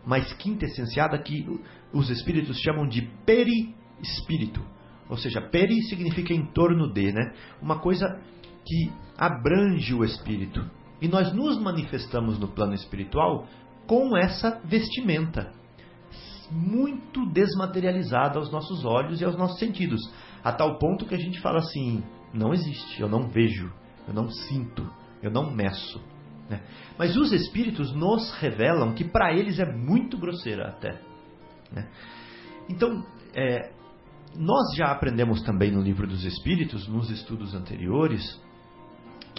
mais 0.06 0.32
quintessenciada, 0.34 1.18
que 1.18 1.46
os 1.92 2.10
espíritos 2.10 2.58
chamam 2.60 2.86
de 2.86 3.02
perispírito. 3.24 4.62
Ou 5.08 5.16
seja, 5.16 5.40
peri 5.40 5.82
significa 5.82 6.32
em 6.32 6.46
torno 6.46 6.90
de, 6.90 7.12
né? 7.12 7.34
Uma 7.60 7.78
coisa 7.78 8.20
que 8.64 8.90
abrange 9.18 9.92
o 9.92 10.04
espírito. 10.04 10.64
E 11.02 11.08
nós 11.08 11.32
nos 11.32 11.60
manifestamos 11.60 12.38
no 12.38 12.46
plano 12.48 12.74
espiritual 12.74 13.46
com 13.86 14.16
essa 14.16 14.60
vestimenta 14.64 15.52
muito 16.48 17.24
desmaterializada 17.32 18.38
aos 18.38 18.52
nossos 18.52 18.84
olhos 18.84 19.20
e 19.20 19.24
aos 19.24 19.36
nossos 19.36 19.58
sentidos, 19.58 20.00
a 20.44 20.52
tal 20.52 20.78
ponto 20.78 21.06
que 21.06 21.14
a 21.14 21.18
gente 21.18 21.40
fala 21.40 21.58
assim: 21.58 22.04
não 22.32 22.52
existe, 22.52 23.00
eu 23.00 23.08
não 23.08 23.28
vejo, 23.28 23.72
eu 24.06 24.14
não 24.14 24.28
sinto, 24.28 24.88
eu 25.22 25.30
não 25.30 25.50
meço. 25.50 26.00
né? 26.48 26.62
Mas 26.98 27.16
os 27.16 27.32
espíritos 27.32 27.92
nos 27.94 28.32
revelam 28.38 28.94
que 28.94 29.04
para 29.04 29.32
eles 29.34 29.58
é 29.58 29.64
muito 29.64 30.18
grosseira 30.18 30.68
até. 30.68 31.00
né? 31.72 31.88
Então, 32.68 33.04
é, 33.34 33.72
nós 34.36 34.76
já 34.76 34.92
aprendemos 34.92 35.42
também 35.42 35.70
no 35.70 35.82
livro 35.82 36.06
dos 36.06 36.24
Espíritos, 36.24 36.86
nos 36.86 37.10
estudos 37.10 37.54
anteriores, 37.54 38.40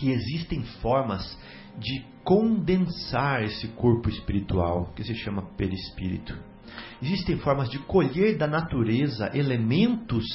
que 0.04 0.12
existem 0.12 0.62
formas 0.82 1.24
de 1.80 2.04
condensar 2.26 3.41
esse 3.41 3.70
corpo 3.70 4.10
espiritual, 4.10 4.91
que 4.93 5.01
se 5.01 5.16
chama 5.16 5.43
perispírito. 5.56 6.38
Existem 7.01 7.38
formas 7.38 7.70
de 7.70 7.80
colher 7.80 8.38
da 8.38 8.45
natureza 8.45 9.32
elementos 9.34 10.26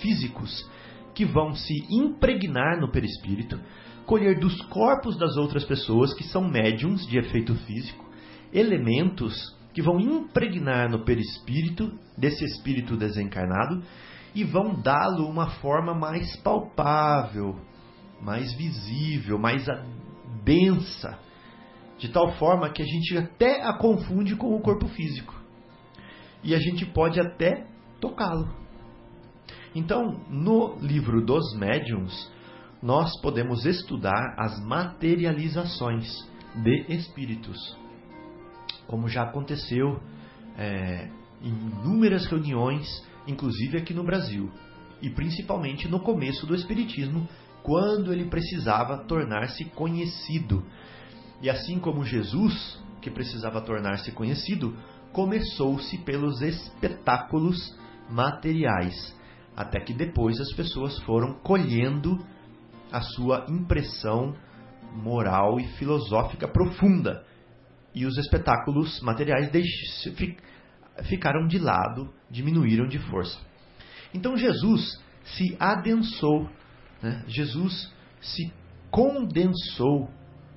físicos 0.00 0.68
que 1.14 1.24
vão 1.24 1.54
se 1.54 1.74
impregnar 1.88 2.80
no 2.80 2.90
perispírito, 2.90 3.60
colher 4.04 4.36
dos 4.40 4.60
corpos 4.62 5.16
das 5.16 5.36
outras 5.36 5.64
pessoas 5.64 6.12
que 6.12 6.24
são 6.24 6.42
médiums 6.48 7.06
de 7.06 7.16
efeito 7.16 7.54
físico, 7.66 8.04
elementos 8.52 9.56
que 9.72 9.80
vão 9.80 10.00
impregnar 10.00 10.90
no 10.90 11.04
perispírito 11.04 11.96
desse 12.18 12.44
espírito 12.44 12.96
desencarnado 12.96 13.80
e 14.34 14.42
vão 14.42 14.74
dá-lo 14.74 15.28
uma 15.28 15.50
forma 15.60 15.94
mais 15.94 16.34
palpável, 16.38 17.60
mais 18.24 18.52
visível, 18.54 19.38
mais 19.38 19.66
densa, 20.42 21.18
de 21.98 22.08
tal 22.08 22.32
forma 22.36 22.70
que 22.70 22.82
a 22.82 22.86
gente 22.86 23.16
até 23.16 23.62
a 23.62 23.74
confunde 23.74 24.34
com 24.34 24.54
o 24.54 24.60
corpo 24.60 24.88
físico. 24.88 25.34
E 26.42 26.54
a 26.54 26.58
gente 26.58 26.84
pode 26.86 27.20
até 27.20 27.66
tocá-lo. 28.00 28.48
Então, 29.74 30.20
no 30.28 30.76
livro 30.80 31.24
dos 31.24 31.54
médiuns, 31.56 32.30
nós 32.82 33.18
podemos 33.20 33.64
estudar 33.64 34.34
as 34.38 34.62
materializações 34.64 36.06
de 36.54 36.84
espíritos, 36.94 37.58
como 38.86 39.08
já 39.08 39.22
aconteceu 39.22 40.00
é, 40.56 41.10
em 41.42 41.48
inúmeras 41.48 42.26
reuniões, 42.26 42.86
inclusive 43.26 43.78
aqui 43.78 43.92
no 43.92 44.04
Brasil, 44.04 44.50
e 45.02 45.10
principalmente 45.10 45.88
no 45.88 45.98
começo 46.00 46.46
do 46.46 46.54
Espiritismo, 46.54 47.26
quando 47.64 48.12
ele 48.12 48.26
precisava 48.26 48.98
tornar-se 49.04 49.64
conhecido. 49.64 50.62
E 51.40 51.48
assim 51.48 51.80
como 51.80 52.04
Jesus, 52.04 52.78
que 53.00 53.10
precisava 53.10 53.62
tornar-se 53.62 54.12
conhecido, 54.12 54.76
começou-se 55.12 55.96
pelos 56.04 56.42
espetáculos 56.42 57.74
materiais, 58.10 59.18
até 59.56 59.80
que 59.80 59.94
depois 59.94 60.38
as 60.38 60.52
pessoas 60.52 60.98
foram 61.04 61.40
colhendo 61.40 62.18
a 62.92 63.00
sua 63.00 63.46
impressão 63.48 64.36
moral 64.92 65.58
e 65.58 65.66
filosófica 65.78 66.46
profunda. 66.46 67.24
E 67.94 68.04
os 68.04 68.18
espetáculos 68.18 69.00
materiais 69.00 69.50
ficaram 71.04 71.46
de 71.46 71.58
lado, 71.58 72.12
diminuíram 72.30 72.86
de 72.86 72.98
força. 72.98 73.38
Então 74.12 74.36
Jesus 74.36 75.02
se 75.24 75.56
adensou, 75.58 76.46
né? 77.04 77.22
Jesus 77.28 77.92
se 78.18 78.50
condensou, 78.90 80.08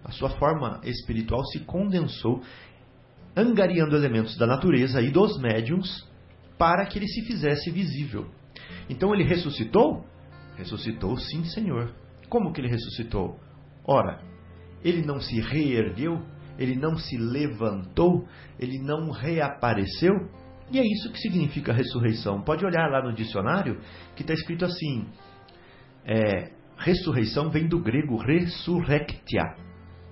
a 0.01 0.11
sua 0.11 0.29
forma 0.29 0.79
espiritual 0.85 1.43
se 1.47 1.59
condensou, 1.59 2.41
angariando 3.35 3.97
elementos 3.97 4.37
da 4.37 4.47
natureza 4.47 5.01
e 5.01 5.11
dos 5.11 5.37
médiums 5.39 6.07
para 6.57 6.85
que 6.85 6.97
ele 6.97 7.07
se 7.07 7.21
fizesse 7.23 7.69
visível. 7.69 8.31
Então 8.89 9.13
ele 9.13 9.25
ressuscitou? 9.25 10.05
Ressuscitou, 10.55 11.17
sim, 11.17 11.43
Senhor. 11.43 11.93
Como 12.29 12.53
que 12.53 12.61
ele 12.61 12.69
ressuscitou? 12.69 13.37
Ora, 13.83 14.21
ele 14.83 15.05
não 15.05 15.19
se 15.19 15.41
reergueu, 15.41 16.25
ele 16.57 16.75
não 16.75 16.97
se 16.97 17.17
levantou, 17.17 18.25
ele 18.57 18.79
não 18.79 19.11
reapareceu. 19.11 20.13
E 20.71 20.79
é 20.79 20.83
isso 20.83 21.11
que 21.11 21.19
significa 21.19 21.73
ressurreição. 21.73 22.41
Pode 22.41 22.65
olhar 22.65 22.89
lá 22.89 23.03
no 23.03 23.13
dicionário 23.13 23.81
que 24.15 24.21
está 24.21 24.33
escrito 24.33 24.65
assim: 24.65 25.07
é, 26.07 26.51
ressurreição 26.77 27.49
vem 27.49 27.67
do 27.67 27.79
grego 27.79 28.17
resurrectia, 28.17 29.55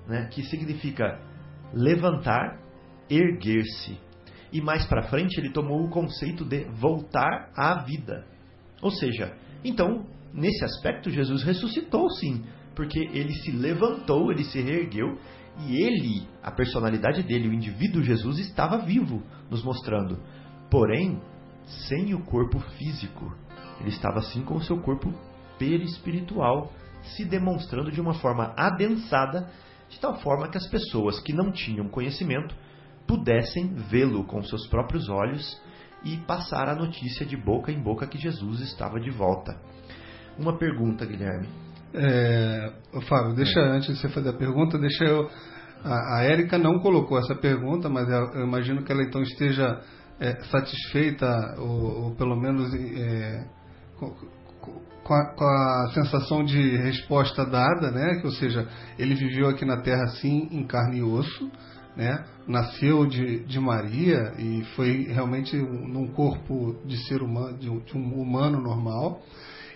né, 0.08 0.28
que 0.32 0.44
significa 0.44 1.20
levantar, 1.74 2.60
erguer-se. 3.10 3.98
E 4.52 4.62
mais 4.62 4.86
para 4.86 5.04
frente 5.04 5.40
ele 5.40 5.52
tomou 5.52 5.84
o 5.84 5.90
conceito 5.90 6.44
de 6.44 6.66
voltar 6.66 7.50
à 7.56 7.84
vida. 7.84 8.26
Ou 8.82 8.92
seja, 8.92 9.36
então, 9.64 10.06
nesse 10.34 10.64
aspecto, 10.64 11.10
Jesus 11.10 11.44
ressuscitou 11.44 12.10
sim, 12.10 12.44
porque 12.76 13.00
ele 13.00 13.34
se 13.34 13.52
levantou, 13.52 14.32
ele 14.32 14.44
se 14.44 14.62
reergueu 14.62 15.18
e 15.66 15.82
ele, 15.82 16.28
a 16.44 16.52
personalidade 16.52 17.24
dele, 17.24 17.48
o 17.48 17.54
indivíduo 17.54 18.04
Jesus, 18.04 18.40
estava 18.40 18.78
vivo, 18.80 19.24
nos 19.50 19.64
mostrando. 19.64 20.22
Porém, 20.70 21.22
sem 21.88 22.14
o 22.14 22.22
corpo 22.24 22.60
físico. 22.78 23.34
Ele 23.80 23.90
estava 23.90 24.20
assim 24.20 24.44
com 24.44 24.56
o 24.56 24.64
seu 24.64 24.80
corpo 24.82 25.14
perispiritual, 25.58 26.72
se 27.04 27.26
demonstrando 27.26 27.92
de 27.92 28.02
uma 28.02 28.14
forma 28.16 28.54
adensada, 28.58 29.50
de 29.90 30.00
tal 30.00 30.20
forma 30.20 30.50
que 30.50 30.58
as 30.58 30.68
pessoas 30.68 31.20
que 31.20 31.34
não 31.34 31.52
tinham 31.52 31.88
conhecimento 31.88 32.56
pudessem 33.08 33.74
vê-lo 33.90 34.24
com 34.26 34.42
seus 34.44 34.68
próprios 34.68 35.10
olhos 35.10 35.62
e 36.04 36.18
passar 36.18 36.68
a 36.70 36.76
notícia 36.76 37.26
de 37.26 37.38
boca 37.38 37.72
em 37.72 37.82
boca 37.82 38.08
que 38.08 38.18
Jesus 38.18 38.62
estava 38.62 39.00
de 39.00 39.10
volta. 39.10 39.60
Uma 40.38 40.58
pergunta, 40.58 41.06
Guilherme. 41.06 41.48
É, 41.94 42.74
Fábio, 43.08 43.36
deixa 43.36 43.60
é. 43.60 43.72
antes 43.72 43.88
de 43.88 44.02
você 44.02 44.10
fazer 44.10 44.30
a 44.30 44.34
pergunta, 44.34 44.78
deixa 44.78 45.06
eu. 45.06 45.30
A, 45.84 46.24
Érica 46.24 46.58
não 46.58 46.80
colocou 46.80 47.18
essa 47.18 47.36
pergunta, 47.36 47.88
mas 47.88 48.10
eu, 48.10 48.34
eu 48.34 48.46
imagino 48.46 48.84
que 48.84 48.92
ela 48.92 49.04
então 49.04 49.22
esteja 49.22 49.82
é, 50.20 50.36
satisfeita, 50.46 51.56
ou, 51.60 52.04
ou, 52.06 52.16
pelo 52.16 52.36
menos 52.36 52.74
é, 52.74 53.48
com, 55.06 55.14
a, 55.14 55.26
com, 55.36 55.46
a, 55.46 55.92
sensação 55.94 56.44
de 56.44 56.78
resposta 56.78 57.46
dada, 57.46 57.92
né? 57.92 58.16
Que, 58.16 58.26
ou 58.26 58.34
seja, 58.34 58.68
ele 58.98 59.14
viveu 59.14 59.48
aqui 59.48 59.64
na 59.64 59.78
Terra 59.78 60.08
sim 60.20 60.50
em 60.52 60.66
carne 60.66 60.98
e 60.98 61.04
osso, 61.04 61.52
né? 61.96 62.26
Nasceu 62.48 63.06
de, 63.06 63.46
de 63.46 63.60
Maria 63.60 64.34
e 64.40 64.64
foi 64.76 65.04
realmente 65.04 65.56
num 65.56 66.08
corpo 66.08 66.76
de 66.86 66.98
ser 67.08 67.22
humano, 67.22 67.56
de, 67.58 67.70
de 67.70 67.96
um 67.96 68.20
humano 68.20 68.60
normal. 68.60 69.22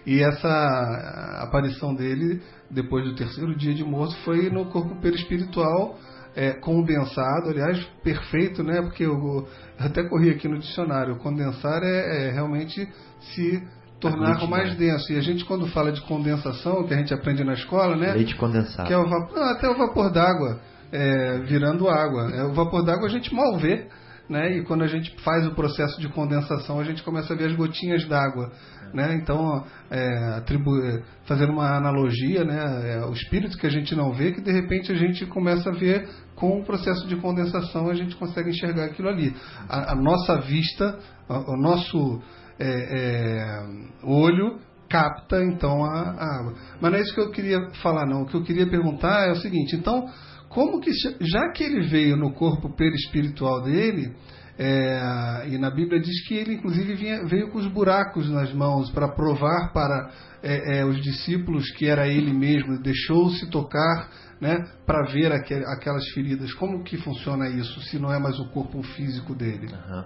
E 0.04 0.20
essa 0.24 1.44
aparição 1.44 1.94
dele, 1.94 2.42
depois 2.72 3.06
do 3.06 3.16
terceiro 3.16 3.56
dia 3.56 3.76
de 3.76 3.84
morto, 3.84 4.16
foi 4.24 4.50
no 4.50 4.66
corpo 4.66 5.00
perispiritual 5.00 5.96
é, 6.36 6.54
condensado, 6.54 7.50
aliás, 7.50 7.80
perfeito, 8.04 8.64
né? 8.64 8.82
Porque 8.82 9.04
eu, 9.04 9.14
eu, 9.14 9.48
até 9.78 10.04
corri 10.10 10.32
aqui 10.32 10.48
no 10.48 10.58
dicionário. 10.58 11.18
Condensar 11.18 11.84
é, 11.84 12.28
é 12.28 12.32
realmente 12.32 12.88
se 13.20 13.64
tornar 14.00 14.48
mais 14.48 14.76
denso. 14.76 15.12
E 15.12 15.18
a 15.18 15.22
gente, 15.22 15.46
quando 15.46 15.68
fala 15.68 15.92
de 15.92 16.02
condensação, 16.02 16.86
que 16.88 16.94
a 16.94 16.98
gente 16.98 17.14
aprende 17.14 17.44
na 17.44 17.54
escola, 17.54 17.96
né? 17.96 18.14
Leite 18.14 18.36
condensado. 18.36 18.88
Que 18.88 18.94
é 18.94 18.98
o 18.98 19.08
vapor, 19.08 19.36
não, 19.36 19.44
até 19.44 19.70
o 19.70 19.78
vapor 19.78 20.12
d'água 20.12 20.60
é, 20.92 21.40
virando 21.40 21.88
água. 21.88 22.32
É, 22.32 22.44
o 22.44 22.54
vapor 22.54 22.84
d'água 22.84 23.08
a 23.08 23.12
gente 23.12 23.34
mal 23.34 23.58
vê, 23.58 23.88
né? 24.30 24.58
E 24.58 24.64
quando 24.64 24.84
a 24.84 24.88
gente 24.88 25.16
faz 25.22 25.46
o 25.46 25.52
processo 25.52 26.00
de 26.00 26.08
condensação, 26.10 26.80
a 26.80 26.84
gente 26.84 27.04
começa 27.04 27.34
a 27.34 27.36
ver 27.38 27.46
as 27.46 27.56
gotinhas 27.56 28.06
d'água. 28.08 28.52
Né? 28.92 29.14
Então, 29.22 29.64
é, 29.92 30.34
atribuir, 30.38 31.04
fazendo 31.26 31.52
uma 31.54 31.76
analogia, 31.76 32.44
né? 32.44 32.96
É, 32.96 33.06
o 33.06 33.14
espírito 33.14 33.56
que 33.56 33.68
a 33.68 33.70
gente 33.70 33.96
não 33.96 34.12
vê, 34.14 34.32
que 34.32 34.42
de 34.42 34.52
repente 34.52 34.92
a 34.92 34.96
gente 34.96 35.28
começa 35.28 35.70
a 35.70 35.74
ver 35.74 36.10
com 36.36 36.60
o 36.60 36.64
processo 36.64 37.08
de 37.08 37.16
condensação, 37.18 37.88
a 37.88 37.94
gente 37.94 38.16
consegue 38.16 38.50
enxergar 38.50 38.86
aquilo 38.86 39.10
ali. 39.10 39.36
A, 39.68 39.92
a 39.92 39.96
nossa 39.96 40.40
vista, 40.40 40.98
o, 41.28 41.54
o 41.54 41.58
nosso 41.62 42.20
é, 42.60 42.68
é, 42.68 43.68
olho 44.04 44.60
capta 44.90 45.44
então 45.44 45.86
a, 45.86 46.02
a, 46.02 46.40
água. 46.40 46.56
Mas 46.82 46.92
não 46.92 46.98
é 46.98 47.02
isso 47.02 47.14
que 47.14 47.22
eu 47.22 47.32
queria 47.32 47.70
falar, 47.82 48.06
não. 48.06 48.24
O 48.24 48.26
que 48.26 48.36
eu 48.36 48.44
queria 48.44 48.68
perguntar 48.68 49.28
é 49.28 49.32
o 49.32 49.36
seguinte: 49.36 49.76
então, 49.76 50.06
como 50.50 50.80
que, 50.82 50.92
já 51.22 51.52
que 51.52 51.64
ele 51.64 51.88
veio 51.88 52.18
no 52.18 52.34
corpo 52.34 52.76
perispiritual 52.76 53.62
dele, 53.62 54.16
é, 54.58 55.48
e 55.48 55.58
na 55.58 55.70
Bíblia 55.70 56.02
diz 56.02 56.28
que 56.28 56.34
ele, 56.34 56.56
inclusive, 56.56 56.94
vinha, 56.96 57.24
veio 57.26 57.50
com 57.50 57.60
os 57.60 57.68
buracos 57.68 58.30
nas 58.30 58.54
mãos 58.54 58.92
para 58.92 59.08
provar 59.08 59.72
para 59.72 60.12
é, 60.44 60.80
é, 60.80 60.86
os 60.86 61.02
discípulos 61.02 61.72
que 61.72 61.86
era 61.86 62.08
ele 62.08 62.34
mesmo, 62.34 62.78
deixou-se 62.82 63.50
tocar 63.50 64.10
né, 64.42 64.58
para 64.86 65.06
ver 65.12 65.32
aquel, 65.32 65.66
aquelas 65.70 66.06
feridas. 66.10 66.54
Como 66.56 66.84
que 66.84 66.98
funciona 66.98 67.48
isso, 67.48 67.80
se 67.84 67.98
não 68.00 68.12
é 68.12 68.20
mais 68.20 68.38
o 68.40 68.50
corpo 68.50 68.84
físico 68.84 69.34
dele? 69.34 69.68
Uhum. 69.68 70.04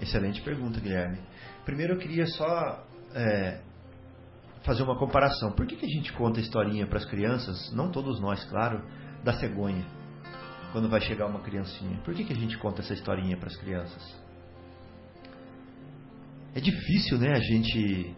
Excelente 0.00 0.42
pergunta, 0.42 0.80
Guilherme. 0.80 1.18
Primeiro 1.66 1.92
eu 1.92 1.98
queria 1.98 2.26
só 2.26 2.82
é, 3.14 3.60
fazer 4.64 4.82
uma 4.82 4.98
comparação. 4.98 5.52
Por 5.52 5.66
que, 5.66 5.76
que 5.76 5.84
a 5.84 5.90
gente 5.90 6.10
conta 6.14 6.40
historinha 6.40 6.86
para 6.86 6.96
as 6.96 7.04
crianças, 7.04 7.70
não 7.74 7.90
todos 7.90 8.18
nós, 8.18 8.42
claro, 8.44 8.82
da 9.22 9.34
cegonha? 9.34 9.84
quando 10.76 10.90
vai 10.90 11.00
chegar 11.00 11.26
uma 11.26 11.40
criancinha. 11.40 11.98
Por 12.04 12.14
que, 12.14 12.22
que 12.22 12.34
a 12.34 12.36
gente 12.36 12.58
conta 12.58 12.82
essa 12.82 12.92
historinha 12.92 13.34
para 13.38 13.48
as 13.48 13.56
crianças? 13.56 14.22
É 16.54 16.60
difícil, 16.60 17.18
né, 17.18 17.32
a 17.32 17.40
gente 17.40 18.14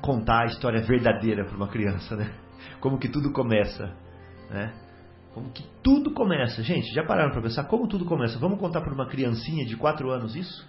contar 0.00 0.42
a 0.42 0.46
história 0.46 0.82
verdadeira 0.82 1.44
para 1.44 1.56
uma 1.56 1.68
criança, 1.68 2.16
né? 2.16 2.34
Como 2.80 2.98
que 2.98 3.08
tudo 3.08 3.32
começa, 3.32 3.96
né? 4.50 4.74
Como 5.32 5.50
que 5.52 5.64
tudo 5.84 6.12
começa. 6.12 6.64
Gente, 6.64 6.92
já 6.92 7.04
pararam 7.04 7.30
para 7.30 7.42
pensar 7.42 7.62
como 7.64 7.86
tudo 7.86 8.04
começa? 8.06 8.40
Vamos 8.40 8.58
contar 8.58 8.80
para 8.80 8.92
uma 8.92 9.06
criancinha 9.06 9.64
de 9.64 9.76
4 9.76 10.10
anos 10.10 10.34
isso? 10.34 10.68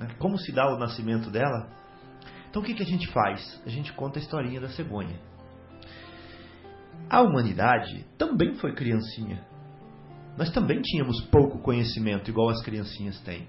Né? 0.00 0.08
Como 0.18 0.36
se 0.36 0.50
dá 0.50 0.66
o 0.74 0.78
nascimento 0.78 1.30
dela? 1.30 1.68
Então 2.50 2.60
o 2.60 2.64
que, 2.64 2.74
que 2.74 2.82
a 2.82 2.86
gente 2.86 3.06
faz? 3.12 3.62
A 3.64 3.68
gente 3.68 3.92
conta 3.92 4.18
a 4.18 4.22
historinha 4.22 4.60
da 4.60 4.68
cegonha. 4.70 5.20
A 7.08 7.22
humanidade 7.22 8.04
também 8.18 8.54
foi 8.54 8.74
criancinha 8.74 9.48
nós 10.40 10.50
também 10.50 10.80
tínhamos 10.80 11.20
pouco 11.26 11.58
conhecimento, 11.58 12.30
igual 12.30 12.48
as 12.48 12.62
criancinhas 12.62 13.20
têm. 13.20 13.46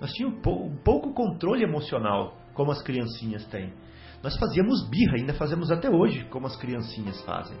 Nós 0.00 0.12
tínhamos 0.12 0.38
um 0.46 0.76
pouco 0.84 1.14
controle 1.14 1.62
emocional, 1.62 2.36
como 2.52 2.70
as 2.70 2.82
criancinhas 2.82 3.46
têm. 3.46 3.72
Nós 4.22 4.36
fazíamos 4.36 4.86
birra, 4.90 5.16
ainda 5.16 5.32
fazemos 5.32 5.70
até 5.70 5.88
hoje, 5.88 6.26
como 6.26 6.46
as 6.46 6.56
criancinhas 6.56 7.20
fazem. 7.22 7.56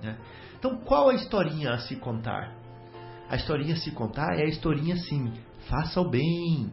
Né? 0.00 0.16
Então, 0.58 0.76
qual 0.84 1.08
a 1.08 1.14
historinha 1.14 1.72
a 1.72 1.78
se 1.78 1.96
contar? 1.96 2.56
A 3.28 3.36
historinha 3.36 3.74
a 3.74 3.78
se 3.78 3.90
contar 3.90 4.38
é 4.38 4.42
a 4.44 4.48
historinha 4.48 4.94
assim: 4.94 5.32
faça 5.68 6.00
o 6.00 6.08
bem. 6.08 6.72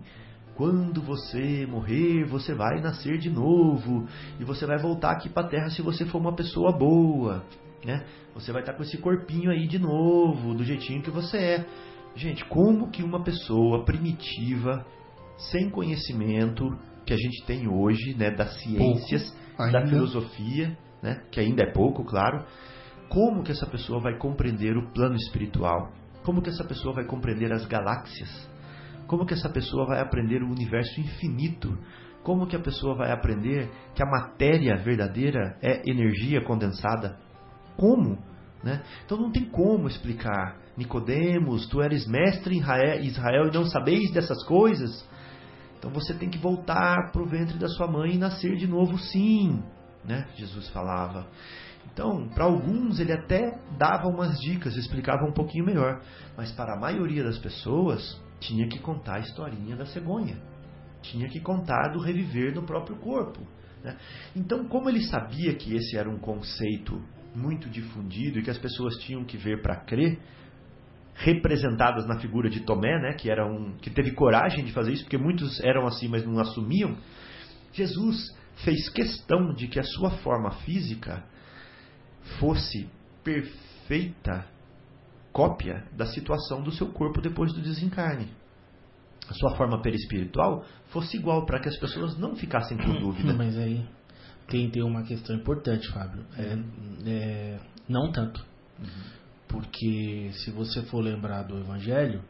Quando 0.55 1.01
você 1.01 1.65
morrer, 1.65 2.25
você 2.25 2.53
vai 2.53 2.81
nascer 2.81 3.17
de 3.17 3.29
novo 3.29 4.07
e 4.39 4.43
você 4.43 4.65
vai 4.65 4.77
voltar 4.77 5.11
aqui 5.11 5.29
para 5.29 5.45
a 5.45 5.49
Terra 5.49 5.69
se 5.69 5.81
você 5.81 6.05
for 6.05 6.19
uma 6.19 6.33
pessoa 6.33 6.71
boa 6.71 7.43
né? 7.85 8.03
Você 8.33 8.51
vai 8.51 8.61
estar 8.61 8.73
com 8.73 8.83
esse 8.83 8.97
corpinho 8.97 9.51
aí 9.51 9.67
de 9.67 9.79
novo, 9.79 10.53
do 10.55 10.63
jeitinho 10.63 11.01
que 11.01 11.11
você 11.11 11.37
é. 11.37 11.65
Gente, 12.15 12.43
como 12.45 12.89
que 12.89 13.03
uma 13.03 13.23
pessoa 13.23 13.85
primitiva, 13.85 14.85
sem 15.37 15.69
conhecimento 15.69 16.77
que 17.05 17.13
a 17.13 17.17
gente 17.17 17.45
tem 17.45 17.67
hoje, 17.67 18.15
né, 18.15 18.31
das 18.31 18.59
ciências, 18.61 19.37
da 19.57 19.85
filosofia, 19.85 20.77
né, 21.01 21.21
que 21.31 21.39
ainda 21.39 21.63
é 21.63 21.71
pouco, 21.71 22.03
claro, 22.03 22.43
como 23.09 23.43
que 23.43 23.51
essa 23.51 23.67
pessoa 23.67 24.01
vai 24.01 24.17
compreender 24.17 24.75
o 24.75 24.91
plano 24.91 25.15
espiritual? 25.15 25.91
Como 26.23 26.41
que 26.41 26.49
essa 26.49 26.63
pessoa 26.63 26.95
vai 26.95 27.05
compreender 27.05 27.53
as 27.53 27.65
galáxias? 27.65 28.49
Como 29.07 29.25
que 29.25 29.33
essa 29.33 29.49
pessoa 29.49 29.85
vai 29.85 29.99
aprender 29.99 30.41
o 30.41 30.49
universo 30.49 30.99
infinito? 30.99 31.77
Como 32.23 32.47
que 32.47 32.55
a 32.55 32.59
pessoa 32.59 32.95
vai 32.95 33.11
aprender 33.11 33.69
que 33.93 34.01
a 34.01 34.09
matéria 34.09 34.75
verdadeira 34.77 35.57
é 35.61 35.87
energia 35.87 36.43
condensada? 36.43 37.17
Como? 37.77 38.17
Né? 38.63 38.81
Então 39.05 39.17
não 39.17 39.31
tem 39.31 39.45
como 39.45 39.87
explicar. 39.87 40.57
Nicodemos, 40.75 41.67
tu 41.67 41.81
eres 41.81 42.07
mestre 42.07 42.55
em 42.55 43.05
Israel 43.05 43.47
e 43.47 43.53
não 43.53 43.65
sabeis 43.65 44.11
dessas 44.11 44.43
coisas? 44.45 45.07
Então 45.77 45.91
você 45.91 46.15
tem 46.15 46.29
que 46.29 46.39
voltar 46.39 47.11
para 47.11 47.21
o 47.21 47.27
ventre 47.27 47.59
da 47.59 47.67
sua 47.67 47.87
mãe 47.87 48.15
e 48.15 48.17
nascer 48.17 48.55
de 48.55 48.65
novo, 48.65 48.97
sim. 48.97 49.61
Né? 50.03 50.27
Jesus 50.35 50.67
falava. 50.69 51.27
Então, 51.93 52.27
para 52.29 52.45
alguns 52.45 52.99
ele 52.99 53.13
até 53.13 53.59
dava 53.77 54.07
umas 54.07 54.39
dicas, 54.39 54.75
explicava 54.75 55.23
um 55.25 55.31
pouquinho 55.31 55.65
melhor, 55.65 56.01
mas 56.35 56.51
para 56.51 56.73
a 56.73 56.79
maioria 56.79 57.23
das 57.23 57.37
pessoas 57.37 58.19
tinha 58.39 58.67
que 58.67 58.79
contar 58.79 59.17
a 59.17 59.19
historinha 59.19 59.75
da 59.75 59.85
cegonha, 59.85 60.37
tinha 61.01 61.27
que 61.27 61.39
contar 61.39 61.89
do 61.89 61.99
reviver 61.99 62.53
no 62.53 62.63
próprio 62.63 62.97
corpo. 62.97 63.41
Né? 63.83 63.97
Então, 64.35 64.65
como 64.67 64.89
ele 64.89 65.01
sabia 65.03 65.53
que 65.55 65.75
esse 65.75 65.97
era 65.97 66.09
um 66.09 66.17
conceito 66.17 67.01
muito 67.35 67.69
difundido 67.69 68.39
e 68.39 68.43
que 68.43 68.49
as 68.49 68.57
pessoas 68.57 68.95
tinham 68.97 69.23
que 69.23 69.37
ver 69.37 69.61
para 69.61 69.75
crer, 69.75 70.19
representadas 71.15 72.05
na 72.05 72.19
figura 72.19 72.49
de 72.49 72.61
Tomé, 72.61 72.99
né, 72.99 73.13
que 73.13 73.29
era 73.29 73.45
um 73.45 73.77
que 73.77 73.89
teve 73.89 74.11
coragem 74.11 74.65
de 74.65 74.73
fazer 74.73 74.91
isso, 74.91 75.03
porque 75.03 75.17
muitos 75.17 75.61
eram 75.61 75.87
assim, 75.87 76.07
mas 76.09 76.25
não 76.25 76.39
assumiam. 76.39 76.97
Jesus 77.71 78.35
fez 78.63 78.89
questão 78.89 79.53
de 79.53 79.67
que 79.67 79.79
a 79.79 79.83
sua 79.83 80.11
forma 80.17 80.51
física 80.51 81.23
fosse 82.39 82.89
perfeita 83.23 84.45
cópia 85.35 85.83
da 85.91 86.05
situação 86.05 86.63
do 86.63 86.71
seu 86.71 86.87
corpo 86.93 87.19
depois 87.19 87.51
do 87.51 87.61
desencarne. 87.61 88.29
A 89.29 89.33
sua 89.33 89.53
forma 89.57 89.81
perispiritual 89.81 90.63
fosse 90.87 91.17
igual 91.17 91.45
para 91.45 91.59
que 91.59 91.67
as 91.67 91.77
pessoas 91.77 92.17
não 92.17 92.37
ficassem 92.37 92.77
com 92.77 92.93
dúvida. 92.97 93.33
Mas 93.33 93.57
aí 93.57 93.85
tem, 94.47 94.69
tem 94.69 94.81
uma 94.81 95.03
questão 95.03 95.35
importante, 95.35 95.91
Fábio. 95.91 96.25
É, 96.37 96.57
é, 97.09 97.59
não 97.89 98.13
tanto. 98.13 98.45
Uhum. 98.79 98.87
Porque 99.49 100.31
se 100.35 100.51
você 100.51 100.83
for 100.83 101.01
lembrar 101.01 101.43
do 101.43 101.59
Evangelho, 101.59 102.23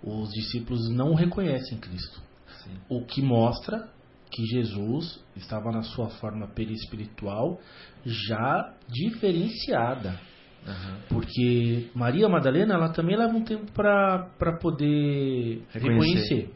os 0.00 0.30
discípulos 0.30 0.88
não 0.88 1.14
reconhecem 1.14 1.78
Cristo. 1.80 2.22
Sim. 2.62 2.76
O 2.88 3.04
que 3.04 3.20
mostra 3.20 3.90
que 4.30 4.44
Jesus 4.46 5.20
estava 5.34 5.72
na 5.72 5.82
sua 5.82 6.10
forma 6.10 6.46
perispiritual 6.46 7.60
já 8.04 8.72
diferenciada. 8.88 10.18
Uhum. 10.66 10.96
Porque 11.08 11.90
Maria 11.94 12.28
Madalena 12.28 12.74
ela 12.74 12.88
também 12.90 13.16
leva 13.16 13.34
um 13.34 13.44
tempo 13.44 13.70
para 13.72 14.58
poder 14.60 15.62
reconhecer. 15.72 15.74
reconhecer. 15.74 16.50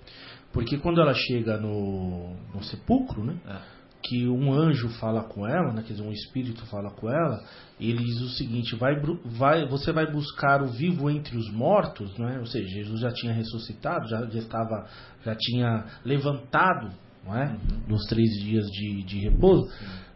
Porque 0.53 0.79
quando 0.79 1.01
ela 1.01 1.13
chega 1.13 1.59
no, 1.59 2.35
no 2.55 2.63
sepulcro, 2.63 3.25
né? 3.25 3.37
É 3.47 3.77
que 4.09 4.29
um 4.29 4.53
anjo 4.53 4.89
fala 5.01 5.25
com 5.25 5.47
ela, 5.47 5.73
né, 5.73 5.83
quer 5.85 5.95
dizer, 5.95 6.07
um 6.07 6.13
espírito 6.13 6.65
fala 6.67 6.91
com 6.91 7.11
ela, 7.11 7.43
ele 7.81 8.05
diz 8.05 8.21
o 8.21 8.29
seguinte: 8.31 8.77
vai, 8.77 8.95
vai, 9.25 9.67
você 9.69 9.93
vai 9.93 10.11
buscar 10.11 10.63
o 10.63 10.69
vivo 10.69 11.11
entre 11.11 11.37
os 11.37 11.51
mortos, 11.51 12.17
né? 12.17 12.39
ou 12.39 12.47
seja, 12.47 12.69
Jesus 12.69 13.01
já 13.01 13.11
tinha 13.11 13.33
ressuscitado, 13.33 14.09
já, 14.09 14.25
já 14.27 14.39
estava, 14.39 14.87
já 15.25 15.35
tinha 15.35 15.87
levantado 16.05 16.93
não 17.25 17.37
é? 17.37 17.47
Uhum. 17.47 17.81
nos 17.89 18.07
três 18.07 18.31
dias 18.39 18.67
de, 18.71 19.03
de 19.03 19.19
repouso. 19.29 19.69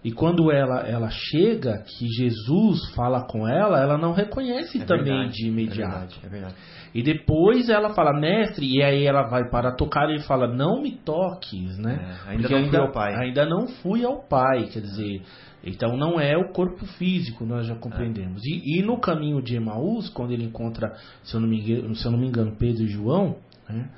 E 0.03 0.11
quando 0.11 0.51
ela, 0.51 0.81
ela 0.81 1.11
chega, 1.11 1.85
que 1.87 2.07
Jesus 2.09 2.91
fala 2.95 3.27
com 3.27 3.47
ela, 3.47 3.79
ela 3.79 3.99
não 3.99 4.13
reconhece 4.13 4.81
é 4.81 4.85
também 4.85 5.13
verdade, 5.13 5.33
de 5.33 5.49
imediato. 5.49 5.85
É 5.85 5.91
verdade, 5.91 6.21
é 6.25 6.29
verdade. 6.29 6.55
E 6.95 7.03
depois 7.03 7.69
ela 7.69 7.91
fala, 7.91 8.19
mestre, 8.19 8.67
e 8.67 8.83
aí 8.83 9.05
ela 9.05 9.29
vai 9.29 9.49
para 9.51 9.73
tocar 9.73 10.09
e 10.09 10.15
ele 10.15 10.23
fala, 10.23 10.49
não 10.49 10.83
me 10.83 10.93
toques, 10.93 11.79
né? 11.79 12.17
É, 12.27 12.31
ainda 12.31 12.43
Porque 12.43 12.55
não 12.55 12.61
ainda, 12.63 12.71
fui 12.71 12.87
ao 12.87 12.93
pai. 12.93 13.15
Ainda 13.15 13.47
não 13.47 13.69
fui 13.69 14.05
ao 14.05 14.23
pai, 14.27 14.69
quer 14.73 14.81
dizer, 14.81 15.23
então 15.63 15.97
não 15.97 16.19
é 16.19 16.37
o 16.37 16.51
corpo 16.51 16.87
físico, 16.87 17.45
nós 17.45 17.67
já 17.67 17.75
compreendemos. 17.75 18.43
É. 18.43 18.49
E, 18.49 18.79
e, 18.79 18.83
no 18.83 18.99
caminho 18.99 19.43
de 19.43 19.55
Emaús, 19.55 20.09
quando 20.09 20.33
ele 20.33 20.45
encontra, 20.45 20.95
se 21.23 21.35
eu 21.35 21.41
não 21.41 21.49
me 21.49 21.61
engano, 21.61 21.95
se 21.95 22.07
eu 22.07 22.11
não 22.11 22.19
me 22.19 22.27
engano 22.27 22.57
Pedro 22.59 22.85
e 22.85 22.89
João, 22.89 23.37
né? 23.69 23.91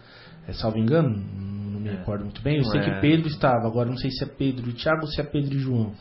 é, 0.48 0.52
salvo 0.52 0.78
engano, 0.78 1.14
me 1.82 1.88
é. 1.88 1.92
recordo 1.92 2.24
muito 2.24 2.40
bem, 2.42 2.58
eu 2.58 2.64
sei 2.64 2.80
que 2.80 2.90
é. 2.90 3.00
Pedro 3.00 3.28
estava, 3.28 3.66
agora 3.66 3.88
não 3.88 3.96
sei 3.96 4.10
se 4.10 4.24
é 4.24 4.26
Pedro 4.26 4.70
e 4.70 4.72
Tiago 4.72 5.02
ou 5.02 5.08
se 5.08 5.20
é 5.20 5.24
Pedro 5.24 5.54
e 5.54 5.58
João. 5.58 5.92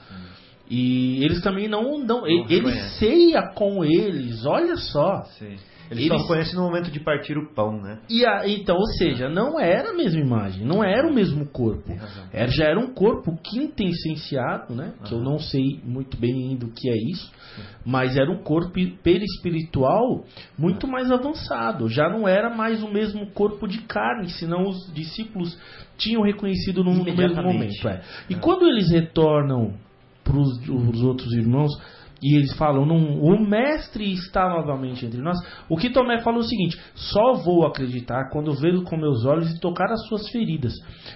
E 0.69 1.23
eles 1.25 1.41
também 1.41 1.67
não, 1.67 1.97
não, 1.97 2.21
não 2.21 2.27
ele 2.27 2.71
ceia 2.97 3.41
com 3.53 3.84
eles, 3.84 4.45
olha 4.45 4.77
só. 4.77 5.23
Sim. 5.38 5.57
Ele 5.91 6.05
Eles... 6.05 6.21
só 6.21 6.27
conhece 6.27 6.55
no 6.55 6.61
momento 6.61 6.89
de 6.89 7.01
partir 7.01 7.37
o 7.37 7.53
pão, 7.53 7.81
né? 7.81 7.99
E 8.09 8.25
a, 8.25 8.47
então, 8.47 8.77
ou 8.77 8.85
seja, 8.97 9.27
não 9.27 9.59
era 9.59 9.89
a 9.89 9.93
mesma 9.93 10.21
imagem, 10.21 10.65
não 10.65 10.81
era 10.81 11.05
o 11.05 11.13
mesmo 11.13 11.45
corpo. 11.45 11.91
Era, 12.31 12.49
já 12.49 12.65
era 12.65 12.79
um 12.79 12.93
corpo 12.93 13.37
quintessenciado, 13.43 14.73
né? 14.73 14.93
Que 15.03 15.13
eu 15.13 15.19
não 15.19 15.37
sei 15.37 15.81
muito 15.83 16.17
bem 16.17 16.55
do 16.55 16.69
que 16.69 16.89
é 16.89 16.95
isso, 16.95 17.29
mas 17.85 18.15
era 18.15 18.31
um 18.31 18.41
corpo 18.41 18.79
perispiritual 19.03 20.23
muito 20.57 20.87
mais 20.87 21.11
avançado. 21.11 21.89
Já 21.89 22.07
não 22.09 22.25
era 22.25 22.49
mais 22.49 22.81
o 22.81 22.89
mesmo 22.89 23.29
corpo 23.31 23.67
de 23.67 23.79
carne, 23.81 24.29
senão 24.29 24.63
os 24.69 24.93
discípulos 24.93 25.59
tinham 25.97 26.23
reconhecido 26.23 26.85
no, 26.85 26.93
no 26.93 27.03
mesmo 27.03 27.43
momento. 27.43 27.85
É. 27.89 28.01
E 28.29 28.35
quando 28.35 28.65
eles 28.65 28.89
retornam 28.89 29.73
para 30.23 30.37
os 30.37 31.03
outros 31.03 31.33
irmãos, 31.33 31.71
e 32.22 32.36
eles 32.36 32.53
falam, 32.53 32.86
não, 32.86 33.19
o 33.19 33.39
mestre 33.39 34.13
está 34.13 34.47
novamente 34.47 35.05
entre 35.05 35.19
nós. 35.19 35.38
O 35.67 35.76
que 35.76 35.89
Tomé 35.89 36.19
fala 36.19 36.38
é 36.38 36.39
o 36.41 36.43
seguinte: 36.43 36.80
só 36.93 37.34
vou 37.34 37.65
acreditar 37.65 38.30
quando 38.32 38.53
vê-lo 38.53 38.84
com 38.84 38.95
meus 38.95 39.26
olhos 39.26 39.51
e 39.51 39.59
tocar 39.59 39.91
as 39.91 40.07
suas 40.07 40.30
feridas. 40.30 40.74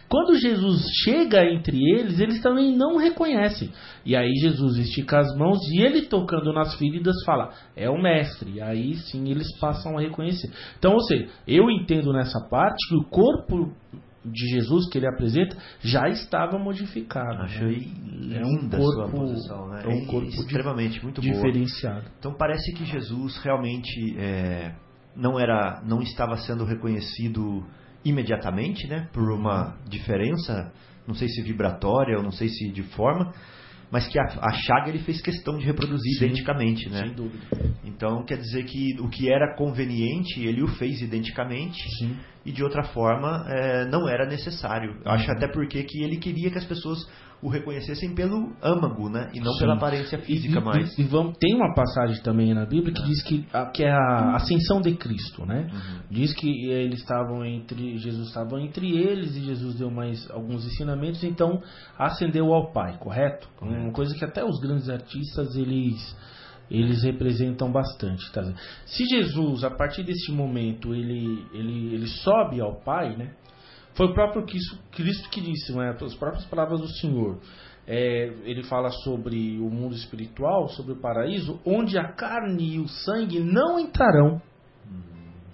Quando 0.10 0.36
Jesus 0.36 0.84
chega 1.04 1.46
entre 1.46 1.78
eles, 1.78 2.20
eles 2.20 2.42
também 2.42 2.76
não 2.76 2.98
reconhecem. 2.98 3.70
E 4.04 4.16
aí 4.16 4.34
Jesus 4.42 4.78
estica 4.78 5.20
as 5.20 5.36
mãos 5.38 5.60
e 5.72 5.82
ele 5.82 6.04
tocando 6.04 6.52
nas 6.52 6.76
feridas 6.76 7.16
fala: 7.24 7.52
é 7.76 7.88
o 7.88 8.02
mestre. 8.02 8.54
E 8.54 8.62
aí 8.62 8.96
sim 8.96 9.30
eles 9.30 9.56
passam 9.60 9.98
a 9.98 10.02
reconhecer. 10.02 10.50
Então, 10.80 10.94
ou 10.94 11.02
seja, 11.02 11.28
eu 11.48 11.70
entendo 11.70 12.12
nessa 12.12 12.40
parte 12.50 12.78
que 12.90 12.96
o 12.96 13.04
corpo 13.04 13.72
de 14.26 14.48
Jesus 14.48 14.90
que 14.90 14.98
ele 14.98 15.08
apresenta 15.08 15.58
já 15.82 16.08
estava 16.10 16.58
modificado. 16.58 17.44
Achei 17.44 17.88
né? 18.04 18.42
é 18.42 18.46
um 18.46 18.70
corpo, 18.70 19.18
posição, 19.18 19.68
né? 19.70 19.84
é 19.84 19.88
um 19.88 20.06
corpo 20.06 20.28
extremamente 20.28 21.04
muito 21.04 21.22
diferenciado. 21.22 22.02
Boa. 22.02 22.16
Então 22.20 22.34
parece 22.34 22.74
que 22.74 22.86
Jesus 22.86 23.38
realmente 23.38 24.16
é, 24.18 24.74
não 25.16 25.40
era, 25.40 25.82
não 25.86 26.02
estava 26.02 26.36
sendo 26.38 26.66
reconhecido 26.66 27.66
imediatamente, 28.04 28.88
né? 28.88 29.08
Por 29.12 29.32
uma 29.32 29.78
diferença, 29.88 30.72
não 31.08 31.16
sei 31.16 31.28
se 31.28 31.42
vibratória 31.42 32.18
ou 32.18 32.24
não 32.24 32.32
sei 32.32 32.50
se 32.50 32.72
de 32.72 32.84
forma, 32.84 33.34
mas 33.92 34.08
que 34.08 34.20
a, 34.20 34.24
a 34.24 34.52
chaga 34.52 34.90
ele 34.90 35.00
fez 35.00 35.22
questão 35.22 35.58
de 35.58 35.66
reproduzir 35.66 36.20
Sim, 36.20 36.26
identicamente, 36.26 36.90
né? 36.90 37.06
Sem 37.06 37.14
dúvida. 37.14 37.46
Então 37.84 38.24
quer 38.24 38.38
dizer 38.38 38.64
que 38.66 39.00
o 39.00 39.10
que 39.10 39.32
era 39.32 39.56
conveniente 39.56 40.40
ele 40.46 40.62
o 40.62 40.68
fez 40.68 41.02
identicamente 41.02 41.82
Sim. 41.98 42.16
E 42.46 42.52
de 42.52 42.64
outra 42.64 42.84
forma 42.84 43.46
é, 43.48 43.86
não 43.86 44.08
era 44.08 44.26
necessário. 44.26 44.92
Uhum. 44.92 45.12
Acho 45.12 45.32
até 45.32 45.48
porque 45.48 45.84
que 45.84 46.04
ele 46.04 46.18
queria 46.18 46.52
que 46.52 46.58
as 46.58 46.66
pessoas 46.66 47.00
o 47.42 47.50
reconhecessem 47.50 48.16
pelo 48.16 48.56
âmago, 48.62 49.10
né? 49.10 49.30
E 49.34 49.40
não 49.40 49.54
Sim. 49.54 49.60
pela 49.60 49.76
aparência 49.76 50.18
física 50.20 50.60
e, 50.60 50.64
mais. 50.64 50.98
E, 50.98 51.02
e 51.02 51.06
vamos, 51.06 51.38
tem 51.38 51.54
uma 51.54 51.74
passagem 51.74 52.22
também 52.24 52.54
na 52.54 52.66
Bíblia 52.66 52.94
que 52.94 53.02
é. 53.02 53.06
diz 53.06 53.24
que, 53.24 53.46
a, 53.54 53.66
que 53.66 53.84
é 53.84 53.92
a 53.92 54.36
ascensão 54.36 54.82
de 54.82 54.96
Cristo, 54.96 55.46
né? 55.46 55.68
Uhum. 55.72 56.00
Diz 56.10 56.34
que 56.34 56.70
eles 56.70 57.00
estavam 57.00 57.46
entre 57.46 57.98
Jesus 57.98 58.28
estava 58.28 58.60
entre 58.60 58.98
eles 58.98 59.36
e 59.36 59.42
Jesus 59.42 59.76
deu 59.76 59.92
mais 59.92 60.30
alguns 60.32 60.66
ensinamentos, 60.66 61.24
então 61.24 61.62
ascendeu 61.98 62.54
ao 62.54 62.72
Pai, 62.72 62.98
correto? 63.00 63.48
Uhum. 63.62 63.86
Uma 63.86 63.92
coisa 63.92 64.16
que 64.16 64.26
até 64.26 64.44
os 64.44 64.60
grandes 64.60 64.90
artistas 64.90 65.56
eles 65.56 66.16
eles 66.70 67.04
representam 67.04 67.72
bastante. 67.72 68.32
Tá? 68.32 68.42
Se 68.86 69.06
Jesus, 69.06 69.64
a 69.64 69.70
partir 69.70 70.04
desse 70.04 70.32
momento, 70.32 70.94
ele, 70.94 71.46
ele, 71.54 71.94
ele 71.94 72.08
sobe 72.08 72.62
ao 72.62 72.82
Pai, 72.82 73.16
né? 73.16 73.34
Foi 73.96 74.08
o 74.08 74.14
próprio 74.14 74.46
Cristo 74.46 75.30
que 75.30 75.42
disse, 75.42 75.74
né, 75.74 75.96
as 76.02 76.16
próprias 76.16 76.46
palavras 76.46 76.82
do 76.82 76.88
Senhor. 76.88 77.40
É, 77.88 78.34
ele 78.44 78.64
fala 78.64 78.90
sobre 78.90 79.58
o 79.60 79.70
mundo 79.70 79.96
espiritual, 79.96 80.68
sobre 80.70 80.94
o 80.94 81.00
paraíso, 81.00 81.62
onde 81.66 81.98
a 81.98 82.12
carne 82.12 82.76
e 82.76 82.80
o 82.80 82.88
sangue 82.88 83.40
não 83.40 83.80
entrarão. 83.80 84.42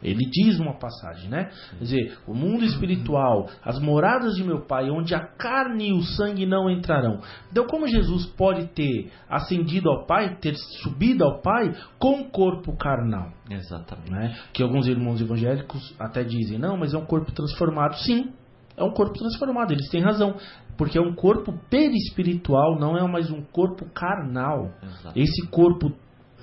Ele 0.03 0.26
diz 0.30 0.60
uma 0.60 0.78
passagem, 0.78 1.30
né? 1.30 1.49
Quer 1.78 1.84
dizer, 1.84 2.18
o 2.28 2.34
mundo 2.34 2.64
espiritual, 2.64 3.49
as 3.64 3.80
moradas 3.80 4.36
de 4.36 4.44
meu 4.44 4.61
Pai, 4.61 4.90
onde 4.90 5.14
a 5.14 5.19
carne 5.19 5.90
e 5.90 5.94
o 5.94 6.02
sangue 6.02 6.45
não 6.45 6.69
entrarão. 6.69 7.22
Então, 7.52 7.65
como 7.68 7.88
Jesus 7.88 8.26
pode 8.26 8.68
ter 8.68 9.11
ascendido 9.30 9.90
ao 9.90 10.06
Pai, 10.06 10.38
ter 10.41 10.56
subido 10.56 11.23
ao 11.23 11.41
Pai 11.41 11.73
com 11.99 12.23
corpo 12.26 12.76
carnal? 12.76 13.32
Exatamente. 13.49 14.11
Né? 14.11 14.36
Que 14.53 14.64
alguns 14.64 14.88
irmãos 14.88 15.22
evangélicos 15.22 15.94
até 15.99 16.23
dizem, 16.23 16.57
não, 16.57 16.78
mas 16.78 16.94
é 16.94 16.98
um 16.98 17.06
corpo 17.06 17.32
transformado. 17.32 17.95
Sim, 17.98 18.32
é 18.76 18.84
um 18.84 18.91
corpo 18.91 19.18
transformado, 19.18 19.72
eles 19.72 19.90
têm 19.90 20.02
razão. 20.02 20.36
Porque 20.78 20.98
é 20.98 21.02
um 21.02 21.14
corpo 21.14 21.53
perispiritual, 21.69 22.80
não 22.80 22.98
é 22.98 23.07
mais 23.07 23.30
um 23.30 23.41
corpo 23.41 23.86
carnal. 23.94 24.72
Exatamente. 24.82 25.19
Esse 25.19 25.48
corpo 25.48 25.91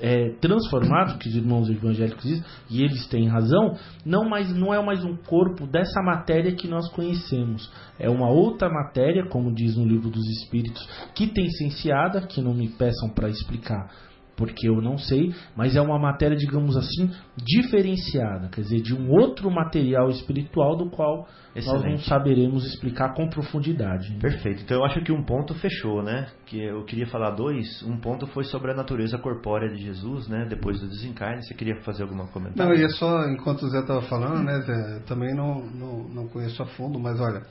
é, 0.00 0.30
transformado, 0.40 1.18
que 1.18 1.28
os 1.28 1.34
irmãos 1.34 1.68
evangélicos 1.68 2.22
dizem, 2.24 2.44
e 2.70 2.82
eles 2.82 3.06
têm 3.08 3.28
razão, 3.28 3.76
não, 4.04 4.28
mais, 4.28 4.54
não 4.54 4.72
é 4.72 4.84
mais 4.84 5.04
um 5.04 5.16
corpo 5.16 5.66
dessa 5.66 6.02
matéria 6.02 6.54
que 6.54 6.68
nós 6.68 6.88
conhecemos. 6.90 7.70
É 7.98 8.08
uma 8.08 8.28
outra 8.28 8.68
matéria, 8.68 9.26
como 9.28 9.54
diz 9.54 9.76
no 9.76 9.86
livro 9.86 10.10
dos 10.10 10.26
Espíritos, 10.40 10.86
que 11.14 11.26
tem 11.26 11.48
cienciada, 11.50 12.22
que 12.22 12.40
não 12.40 12.54
me 12.54 12.68
peçam 12.68 13.10
para 13.10 13.28
explicar 13.28 14.07
porque 14.38 14.68
eu 14.68 14.80
não 14.80 14.96
sei, 14.96 15.34
mas 15.56 15.74
é 15.74 15.80
uma 15.80 15.98
matéria, 15.98 16.36
digamos 16.36 16.76
assim, 16.76 17.10
diferenciada, 17.36 18.48
quer 18.48 18.60
dizer, 18.60 18.80
de 18.80 18.94
um 18.94 19.10
outro 19.10 19.50
material 19.50 20.08
espiritual 20.08 20.76
do 20.76 20.88
qual 20.88 21.26
Excelente. 21.56 21.82
nós 21.82 21.92
não 21.92 21.98
saberemos 21.98 22.64
explicar 22.64 23.14
com 23.14 23.28
profundidade. 23.28 24.16
Perfeito. 24.20 24.62
Então 24.62 24.78
eu 24.78 24.84
acho 24.84 25.02
que 25.02 25.10
um 25.10 25.24
ponto 25.24 25.54
fechou, 25.54 26.04
né? 26.04 26.28
Que 26.46 26.62
eu 26.62 26.84
queria 26.84 27.06
falar 27.08 27.32
dois. 27.32 27.82
Um 27.82 27.98
ponto 27.98 28.28
foi 28.28 28.44
sobre 28.44 28.70
a 28.70 28.74
natureza 28.74 29.18
corpórea 29.18 29.68
de 29.68 29.82
Jesus, 29.82 30.28
né? 30.28 30.46
Depois 30.48 30.80
do 30.80 30.86
desencarne. 30.86 31.42
Você 31.42 31.54
queria 31.54 31.74
fazer 31.82 32.04
alguma 32.04 32.28
comentário? 32.28 32.72
Não, 32.72 32.80
e 32.80 32.84
é 32.84 32.88
só, 32.90 33.28
enquanto 33.28 33.62
o 33.62 33.68
Zé 33.68 33.80
estava 33.80 34.02
falando, 34.02 34.44
né, 34.44 34.60
Zé? 34.60 35.00
Também 35.00 35.34
não, 35.34 35.66
não, 35.66 36.08
não 36.08 36.28
conheço 36.28 36.62
a 36.62 36.66
fundo, 36.66 37.00
mas 37.00 37.20
olha, 37.20 37.42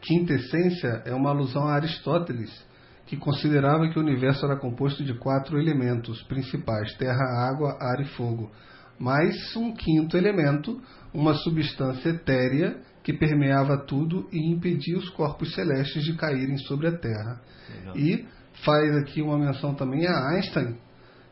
quinta 0.00 0.34
essência 0.34 1.02
é 1.06 1.14
uma 1.14 1.30
alusão 1.30 1.68
a 1.68 1.74
Aristóteles 1.74 2.71
que 3.12 3.18
considerava 3.18 3.90
que 3.90 3.98
o 3.98 4.02
universo 4.02 4.46
era 4.46 4.56
composto 4.56 5.04
de 5.04 5.12
quatro 5.12 5.58
elementos 5.58 6.22
principais: 6.22 6.94
terra, 6.96 7.46
água, 7.46 7.76
ar 7.78 8.00
e 8.00 8.06
fogo, 8.16 8.50
mais 8.98 9.54
um 9.54 9.74
quinto 9.74 10.16
elemento, 10.16 10.80
uma 11.12 11.34
substância 11.34 12.08
etérea 12.08 12.80
que 13.02 13.12
permeava 13.12 13.76
tudo 13.86 14.26
e 14.32 14.50
impedia 14.50 14.96
os 14.96 15.10
corpos 15.10 15.54
celestes 15.54 16.02
de 16.04 16.14
caírem 16.14 16.56
sobre 16.56 16.86
a 16.86 16.96
Terra. 16.96 17.42
Legal. 17.76 17.96
E 17.98 18.26
faz 18.64 18.96
aqui 18.96 19.20
uma 19.20 19.36
menção 19.36 19.74
também 19.74 20.06
a 20.06 20.30
Einstein, 20.30 20.78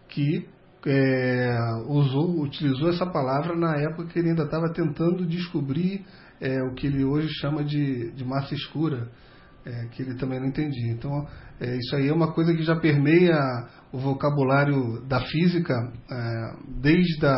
que 0.07 0.47
é, 0.85 1.57
usou, 1.86 2.43
utilizou 2.43 2.90
essa 2.90 3.07
palavra 3.07 3.57
na 3.57 3.74
época 3.77 4.09
que 4.09 4.19
ele 4.19 4.31
ainda 4.31 4.43
estava 4.43 4.70
tentando 4.74 5.24
descobrir 5.24 6.05
é, 6.43 6.62
o 6.62 6.74
que 6.74 6.89
ele 6.89 7.05
hoje 7.05 7.28
chama 7.40 7.65
de, 7.65 8.11
de 8.11 8.24
massa 8.24 8.52
escura 8.55 9.09
é, 9.65 9.86
que 9.89 10.02
ele 10.02 10.15
também 10.15 10.40
não 10.40 10.48
entendia. 10.48 10.93
Então, 10.93 11.27
é, 11.61 11.77
isso 11.77 11.95
aí 11.95 12.09
é 12.09 12.12
uma 12.12 12.32
coisa 12.32 12.55
que 12.55 12.62
já 12.62 12.74
permeia 12.74 13.39
o 13.93 13.99
vocabulário 13.99 15.05
da 15.07 15.20
física 15.20 15.74
é, 16.11 16.57
desde 16.81 17.27
a, 17.27 17.37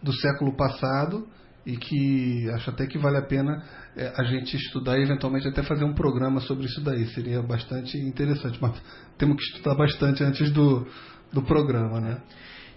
do 0.00 0.12
século 0.12 0.56
passado 0.56 1.26
e 1.66 1.76
que 1.76 2.48
acho 2.50 2.70
até 2.70 2.86
que 2.86 2.96
vale 2.96 3.18
a 3.18 3.22
pena 3.22 3.62
é, 3.96 4.12
a 4.16 4.22
gente 4.22 4.56
estudar 4.56 4.98
e 4.98 5.02
eventualmente 5.02 5.48
até 5.48 5.64
fazer 5.64 5.84
um 5.84 5.94
programa 5.94 6.40
sobre 6.40 6.66
isso 6.66 6.80
daí. 6.80 7.06
Seria 7.08 7.42
bastante 7.42 7.98
interessante, 7.98 8.56
mas 8.62 8.80
temos 9.18 9.36
que 9.36 9.56
estudar 9.56 9.74
bastante 9.74 10.22
antes 10.22 10.52
do, 10.52 10.86
do 11.32 11.42
programa, 11.42 12.00
né? 12.00 12.22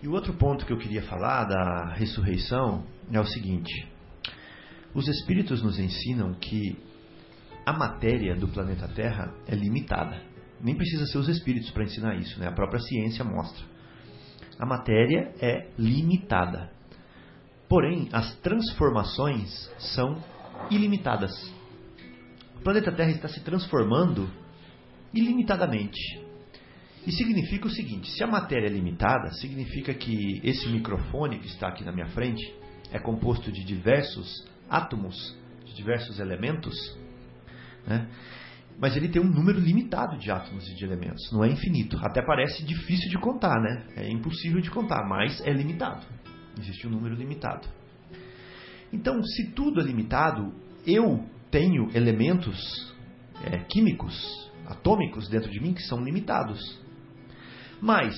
E 0.02 0.08
o 0.08 0.12
outro 0.12 0.34
ponto 0.34 0.66
que 0.66 0.74
eu 0.74 0.78
queria 0.78 1.04
falar 1.04 1.46
da 1.46 1.94
ressurreição 1.94 2.84
é 3.12 3.20
o 3.20 3.26
seguinte: 3.26 3.88
os 4.94 5.08
espíritos 5.08 5.62
nos 5.62 5.78
ensinam 5.78 6.34
que 6.34 6.78
a 7.64 7.72
matéria 7.72 8.36
do 8.36 8.48
planeta 8.48 8.88
Terra 8.88 9.32
é 9.48 9.56
limitada. 9.56 10.33
Nem 10.64 10.76
precisa 10.76 11.06
ser 11.08 11.18
os 11.18 11.28
espíritos 11.28 11.70
para 11.72 11.84
ensinar 11.84 12.16
isso, 12.16 12.40
né? 12.40 12.48
a 12.48 12.52
própria 12.54 12.80
ciência 12.80 13.26
mostra. 13.26 13.64
A 14.58 14.66
matéria 14.66 15.34
é 15.42 15.70
limitada. 15.78 16.72
Porém, 17.68 18.08
as 18.14 18.34
transformações 18.38 19.70
são 19.78 20.24
ilimitadas. 20.72 21.32
O 22.56 22.62
planeta 22.62 22.92
Terra 22.94 23.12
está 23.12 23.28
se 23.28 23.42
transformando 23.42 24.30
ilimitadamente. 25.14 26.00
E 27.06 27.12
significa 27.12 27.68
o 27.68 27.70
seguinte: 27.70 28.10
se 28.12 28.24
a 28.24 28.28
matéria 28.28 28.68
é 28.68 28.70
limitada, 28.70 29.32
significa 29.34 29.94
que 29.94 30.40
esse 30.44 30.70
microfone 30.70 31.40
que 31.40 31.48
está 31.48 31.68
aqui 31.68 31.84
na 31.84 31.92
minha 31.92 32.08
frente 32.08 32.54
é 32.92 33.00
composto 33.00 33.52
de 33.52 33.66
diversos 33.66 34.48
átomos, 34.70 35.16
de 35.66 35.74
diversos 35.76 36.20
elementos, 36.20 36.76
né? 37.86 38.08
Mas 38.80 38.96
ele 38.98 39.08
tem 39.08 39.22
um 39.22 39.30
número 39.30 39.60
limitado 39.60 40.18
de 40.18 40.32
átomos 40.32 40.68
e 40.68 40.76
de 40.76 40.84
elementos, 40.84 41.32
não 41.32 41.44
é 41.44 41.50
infinito. 41.50 41.98
Até 42.02 42.22
parece 42.22 42.66
difícil 42.66 43.10
de 43.10 43.18
contar, 43.18 43.60
né? 43.62 43.86
É 43.96 44.10
impossível 44.10 44.62
de 44.62 44.70
contar, 44.70 45.08
mas 45.08 45.40
é 45.46 45.52
limitado. 45.52 46.06
Existe 46.60 46.88
um 46.88 46.92
número 46.92 47.16
limitado. 47.16 47.68
Então, 48.92 49.24
se 49.24 49.52
tudo 49.52 49.82
é 49.82 49.84
limitado, 49.84 50.54
eu 50.86 51.26
tenho 51.50 51.90
elementos 51.96 52.94
é, 53.44 53.58
químicos, 53.60 54.52
atômicos 54.68 55.28
dentro 55.30 55.50
de 55.50 55.60
mim 55.60 55.74
que 55.74 55.82
são 55.84 56.04
limitados. 56.04 56.80
Mas, 57.82 58.16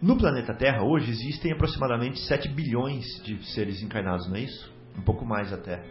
no 0.00 0.16
planeta 0.16 0.54
Terra 0.54 0.82
hoje 0.84 1.10
existem 1.10 1.52
aproximadamente 1.52 2.20
7 2.20 2.48
bilhões 2.48 3.04
de 3.24 3.42
seres 3.52 3.82
encarnados, 3.82 4.28
não 4.28 4.36
é 4.36 4.40
isso? 4.40 4.72
Um 4.96 5.02
pouco 5.02 5.24
mais 5.24 5.52
até. 5.52 5.82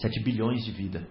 7 0.00 0.22
bilhões 0.22 0.64
de 0.64 0.72
vida. 0.72 1.06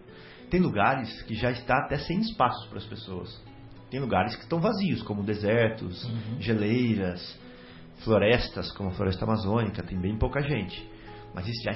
Tem 0.50 0.60
lugares 0.60 1.22
que 1.24 1.36
já 1.36 1.52
está 1.52 1.78
até 1.80 1.98
sem 1.98 2.20
espaço 2.20 2.68
para 2.70 2.78
as 2.78 2.86
pessoas. 2.86 3.42
Tem 3.90 4.00
lugares 4.00 4.36
que 4.36 4.44
estão 4.44 4.60
vazios, 4.60 5.02
como 5.04 5.24
desertos, 5.24 6.04
uhum. 6.04 6.42
geleiras, 6.42 7.40
florestas, 8.04 8.72
como 8.72 8.90
a 8.90 8.94
floresta 8.94 9.26
amazônica, 9.26 9.84
tem 9.84 10.00
bem 10.00 10.18
pouca 10.18 10.42
gente. 10.42 10.88
Mas 11.34 11.46
já, 11.64 11.74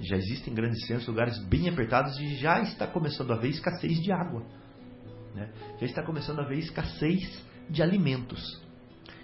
já 0.00 0.16
existem 0.16 0.54
grandes 0.54 0.86
centros, 0.86 1.08
lugares 1.08 1.38
bem 1.46 1.68
apertados 1.68 2.18
e 2.18 2.36
já 2.36 2.60
está 2.60 2.86
começando 2.86 3.32
a 3.32 3.34
haver 3.34 3.50
escassez 3.50 4.00
de 4.00 4.12
água. 4.12 4.44
Né? 5.34 5.50
Já 5.80 5.86
está 5.86 6.02
começando 6.02 6.40
a 6.40 6.44
haver 6.44 6.58
escassez 6.58 7.44
de 7.68 7.82
alimentos. 7.82 8.62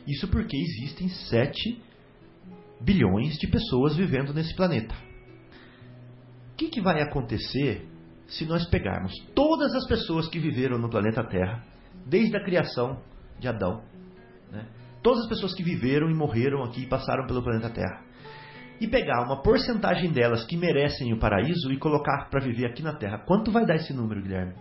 Isso 0.06 0.26
porque 0.28 0.56
existem 0.56 1.08
7 1.08 1.82
bilhões 2.80 3.36
de 3.38 3.46
pessoas 3.46 3.96
vivendo 3.96 4.32
nesse 4.32 4.54
planeta 4.54 5.08
que, 6.58 6.68
que 6.68 6.80
vai 6.80 7.00
acontecer 7.00 7.86
se 8.28 8.44
nós 8.46 8.66
pegarmos 8.66 9.12
todas 9.34 9.74
as 9.74 9.86
pessoas 9.86 10.28
que 10.28 10.38
viveram 10.38 10.78
no 10.78 10.88
planeta 10.88 11.24
Terra, 11.24 11.64
desde 12.06 12.36
a 12.36 12.44
criação 12.44 13.02
de 13.40 13.48
Adão, 13.48 13.82
né? 14.52 14.66
todas 15.02 15.24
as 15.24 15.28
pessoas 15.28 15.54
que 15.54 15.62
viveram 15.62 16.10
e 16.10 16.14
morreram 16.14 16.62
aqui 16.62 16.82
e 16.82 16.86
passaram 16.86 17.26
pelo 17.26 17.42
planeta 17.42 17.70
Terra, 17.70 18.04
e 18.80 18.86
pegar 18.86 19.24
uma 19.24 19.42
porcentagem 19.42 20.12
delas 20.12 20.44
que 20.44 20.56
merecem 20.56 21.12
o 21.12 21.18
paraíso 21.18 21.72
e 21.72 21.78
colocar 21.78 22.28
para 22.30 22.40
viver 22.40 22.66
aqui 22.66 22.82
na 22.82 22.94
Terra, 22.94 23.18
quanto 23.26 23.50
vai 23.50 23.66
dar 23.66 23.76
esse 23.76 23.92
número, 23.92 24.22
Guilherme? 24.22 24.54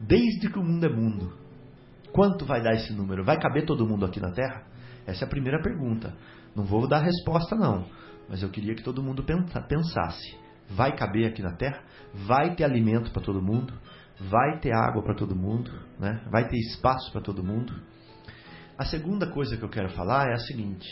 Desde 0.00 0.50
que 0.50 0.58
o 0.58 0.64
mundo 0.64 0.84
é 0.84 0.88
mundo, 0.88 1.32
quanto 2.12 2.44
vai 2.44 2.62
dar 2.62 2.72
esse 2.72 2.92
número? 2.92 3.24
Vai 3.24 3.38
caber 3.38 3.64
todo 3.64 3.86
mundo 3.86 4.04
aqui 4.04 4.20
na 4.20 4.32
Terra? 4.32 4.64
Essa 5.06 5.24
é 5.24 5.26
a 5.26 5.30
primeira 5.30 5.62
pergunta. 5.62 6.16
Não 6.54 6.64
vou 6.64 6.88
dar 6.88 7.00
resposta, 7.00 7.54
não. 7.54 7.86
Mas 8.28 8.42
eu 8.42 8.50
queria 8.50 8.74
que 8.74 8.82
todo 8.82 9.02
mundo 9.02 9.24
pensasse: 9.68 10.36
vai 10.70 10.96
caber 10.96 11.26
aqui 11.26 11.42
na 11.42 11.52
Terra? 11.52 11.82
Vai 12.26 12.54
ter 12.54 12.64
alimento 12.64 13.10
para 13.10 13.22
todo 13.22 13.42
mundo? 13.42 13.72
Vai 14.18 14.58
ter 14.60 14.72
água 14.72 15.02
para 15.02 15.14
todo 15.14 15.36
mundo? 15.36 15.70
Né? 15.98 16.22
Vai 16.30 16.48
ter 16.48 16.56
espaço 16.56 17.12
para 17.12 17.20
todo 17.20 17.44
mundo? 17.44 17.74
A 18.78 18.84
segunda 18.84 19.30
coisa 19.30 19.56
que 19.56 19.62
eu 19.62 19.68
quero 19.68 19.90
falar 19.90 20.28
é 20.28 20.34
a 20.34 20.38
seguinte: 20.38 20.86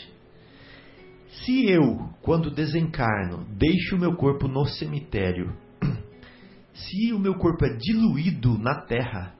se 1.29 1.65
eu, 1.69 2.09
quando 2.21 2.49
desencarno, 2.49 3.45
deixo 3.51 3.95
o 3.95 3.99
meu 3.99 4.15
corpo 4.15 4.47
no 4.47 4.65
cemitério, 4.65 5.55
se 6.73 7.13
o 7.13 7.19
meu 7.19 7.35
corpo 7.35 7.65
é 7.65 7.75
diluído 7.75 8.57
na 8.57 8.81
terra, 8.81 9.33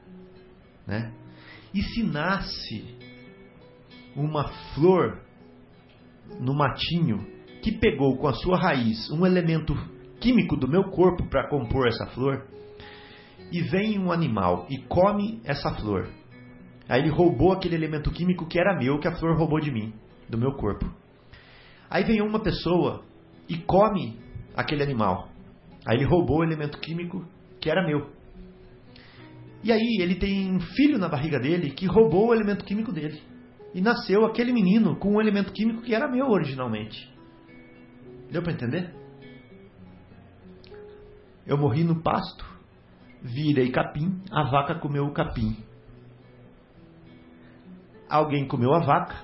né? 0.85 1.11
E 1.73 1.81
se 1.81 2.03
nasce 2.03 2.95
uma 4.15 4.47
flor 4.73 5.21
no 6.39 6.55
matinho 6.55 7.25
que 7.61 7.71
pegou 7.71 8.17
com 8.17 8.27
a 8.27 8.33
sua 8.33 8.57
raiz 8.57 9.09
um 9.11 9.25
elemento 9.25 9.75
químico 10.25 10.57
do 10.57 10.67
meu 10.67 10.85
corpo 10.85 11.23
para 11.29 11.47
compor 11.47 11.87
essa 11.87 12.07
flor, 12.07 12.47
e 13.51 13.61
vem 13.61 13.99
um 13.99 14.11
animal 14.11 14.65
e 14.71 14.79
come 14.87 15.39
essa 15.45 15.69
flor. 15.75 16.09
Aí 16.89 16.99
ele 16.99 17.09
roubou 17.09 17.53
aquele 17.53 17.75
elemento 17.75 18.09
químico 18.09 18.47
que 18.47 18.59
era 18.59 18.75
meu, 18.75 18.99
que 18.99 19.07
a 19.07 19.15
flor 19.15 19.37
roubou 19.37 19.59
de 19.59 19.71
mim, 19.71 19.93
do 20.27 20.35
meu 20.35 20.53
corpo. 20.53 20.91
Aí 21.87 22.03
vem 22.03 22.23
uma 22.23 22.39
pessoa 22.39 23.03
e 23.47 23.55
come 23.55 24.17
aquele 24.55 24.81
animal. 24.81 25.29
Aí 25.85 25.97
ele 25.97 26.05
roubou 26.05 26.39
o 26.39 26.43
elemento 26.43 26.79
químico 26.79 27.23
que 27.61 27.69
era 27.69 27.85
meu. 27.85 28.09
E 29.63 29.71
aí 29.71 29.97
ele 29.99 30.15
tem 30.15 30.51
um 30.51 30.59
filho 30.59 30.97
na 30.97 31.07
barriga 31.07 31.39
dele 31.39 31.69
que 31.69 31.85
roubou 31.85 32.29
o 32.29 32.33
elemento 32.33 32.65
químico 32.65 32.91
dele. 32.91 33.21
E 33.75 33.81
nasceu 33.81 34.25
aquele 34.25 34.51
menino 34.51 34.95
com 34.95 35.17
um 35.17 35.21
elemento 35.21 35.53
químico 35.53 35.83
que 35.83 35.93
era 35.93 36.09
meu 36.09 36.29
originalmente. 36.29 37.13
Deu 38.31 38.41
para 38.41 38.53
entender? 38.53 39.04
Eu 41.45 41.57
morri 41.57 41.83
no 41.83 42.01
pasto, 42.01 42.45
virei 43.21 43.71
capim, 43.71 44.21
a 44.31 44.43
vaca 44.49 44.75
comeu 44.75 45.05
o 45.05 45.13
capim. 45.13 45.55
Alguém 48.09 48.47
comeu 48.47 48.73
a 48.73 48.79
vaca, 48.79 49.15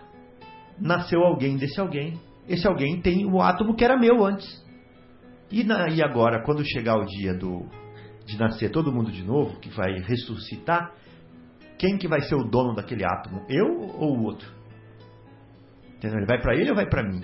nasceu 0.80 1.22
alguém 1.22 1.58
desse 1.58 1.80
alguém. 1.80 2.20
Esse 2.48 2.68
alguém 2.68 3.02
tem 3.02 3.26
o 3.26 3.42
átomo 3.42 3.76
que 3.76 3.84
era 3.84 3.98
meu 3.98 4.26
antes. 4.26 4.62
E, 5.52 5.64
na, 5.64 5.90
e 5.90 6.02
agora, 6.02 6.44
quando 6.44 6.64
chegar 6.66 6.98
o 6.98 7.06
dia 7.06 7.34
do, 7.34 7.66
de 8.26 8.38
nascer 8.38 8.72
todo 8.72 8.92
mundo 8.92 9.12
de 9.12 9.24
novo, 9.24 9.60
que 9.60 9.70
vai 9.70 10.00
ressuscitar, 10.00 10.94
quem 11.78 11.98
que 11.98 12.08
vai 12.08 12.22
ser 12.22 12.36
o 12.36 12.44
dono 12.44 12.76
daquele 12.76 13.04
átomo? 13.04 13.46
Eu 13.50 13.68
ou 13.98 14.18
o 14.18 14.24
outro? 14.24 14.48
Entendeu? 15.98 16.20
Ele 16.20 16.28
vai 16.28 16.40
para 16.40 16.56
ele 16.56 16.70
ou 16.70 16.76
vai 16.76 16.88
para 16.88 17.04
mim? 17.04 17.22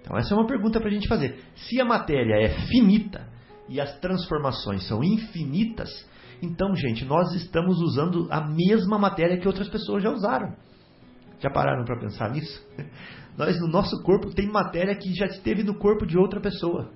Então 0.00 0.16
essa 0.16 0.34
é 0.34 0.36
uma 0.36 0.46
pergunta 0.46 0.80
para 0.80 0.88
a 0.88 0.92
gente 0.92 1.08
fazer. 1.08 1.40
Se 1.54 1.80
a 1.80 1.84
matéria 1.84 2.34
é 2.34 2.48
finita 2.66 3.31
e 3.68 3.80
as 3.80 3.98
transformações 4.00 4.86
são 4.86 5.02
infinitas, 5.02 5.90
então, 6.42 6.74
gente, 6.74 7.04
nós 7.04 7.32
estamos 7.34 7.80
usando 7.80 8.26
a 8.28 8.40
mesma 8.40 8.98
matéria 8.98 9.38
que 9.38 9.46
outras 9.46 9.68
pessoas 9.68 10.02
já 10.02 10.10
usaram. 10.10 10.56
Já 11.38 11.48
pararam 11.48 11.84
para 11.84 12.00
pensar 12.00 12.30
nisso? 12.30 12.60
Nós, 13.38 13.58
no 13.60 13.68
nosso 13.68 14.02
corpo, 14.02 14.34
tem 14.34 14.46
matéria 14.46 14.94
que 14.94 15.14
já 15.14 15.26
esteve 15.26 15.62
no 15.62 15.74
corpo 15.78 16.04
de 16.04 16.18
outra 16.18 16.40
pessoa. 16.40 16.92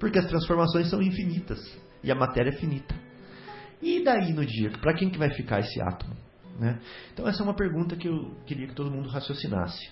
Porque 0.00 0.18
as 0.18 0.26
transformações 0.26 0.88
são 0.88 1.00
infinitas 1.00 1.60
e 2.02 2.10
a 2.10 2.14
matéria 2.14 2.50
é 2.50 2.58
finita. 2.58 2.94
E 3.80 4.02
daí 4.02 4.32
no 4.32 4.44
dia, 4.44 4.70
para 4.80 4.94
quem 4.94 5.10
que 5.10 5.18
vai 5.18 5.32
ficar 5.32 5.60
esse 5.60 5.80
átomo? 5.80 6.16
Né? 6.58 6.80
Então 7.12 7.28
essa 7.28 7.42
é 7.42 7.44
uma 7.44 7.54
pergunta 7.54 7.96
que 7.96 8.08
eu 8.08 8.34
queria 8.46 8.66
que 8.66 8.74
todo 8.74 8.90
mundo 8.90 9.08
raciocinasse. 9.08 9.90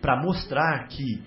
Para 0.00 0.20
mostrar 0.20 0.88
que 0.88 1.22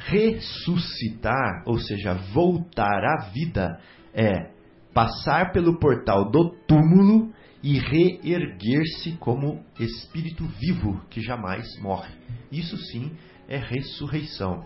ressuscitar, 0.00 1.62
ou 1.66 1.78
seja, 1.78 2.14
voltar 2.32 3.04
à 3.04 3.30
vida, 3.32 3.78
é 4.14 4.50
passar 4.94 5.52
pelo 5.52 5.78
portal 5.78 6.30
do 6.30 6.50
túmulo 6.66 7.32
e 7.62 7.78
reerguer-se 7.78 9.12
como 9.18 9.62
espírito 9.78 10.46
vivo 10.46 11.00
que 11.10 11.20
jamais 11.20 11.66
morre. 11.80 12.12
Isso 12.50 12.76
sim 12.76 13.12
é 13.48 13.58
ressurreição. 13.58 14.64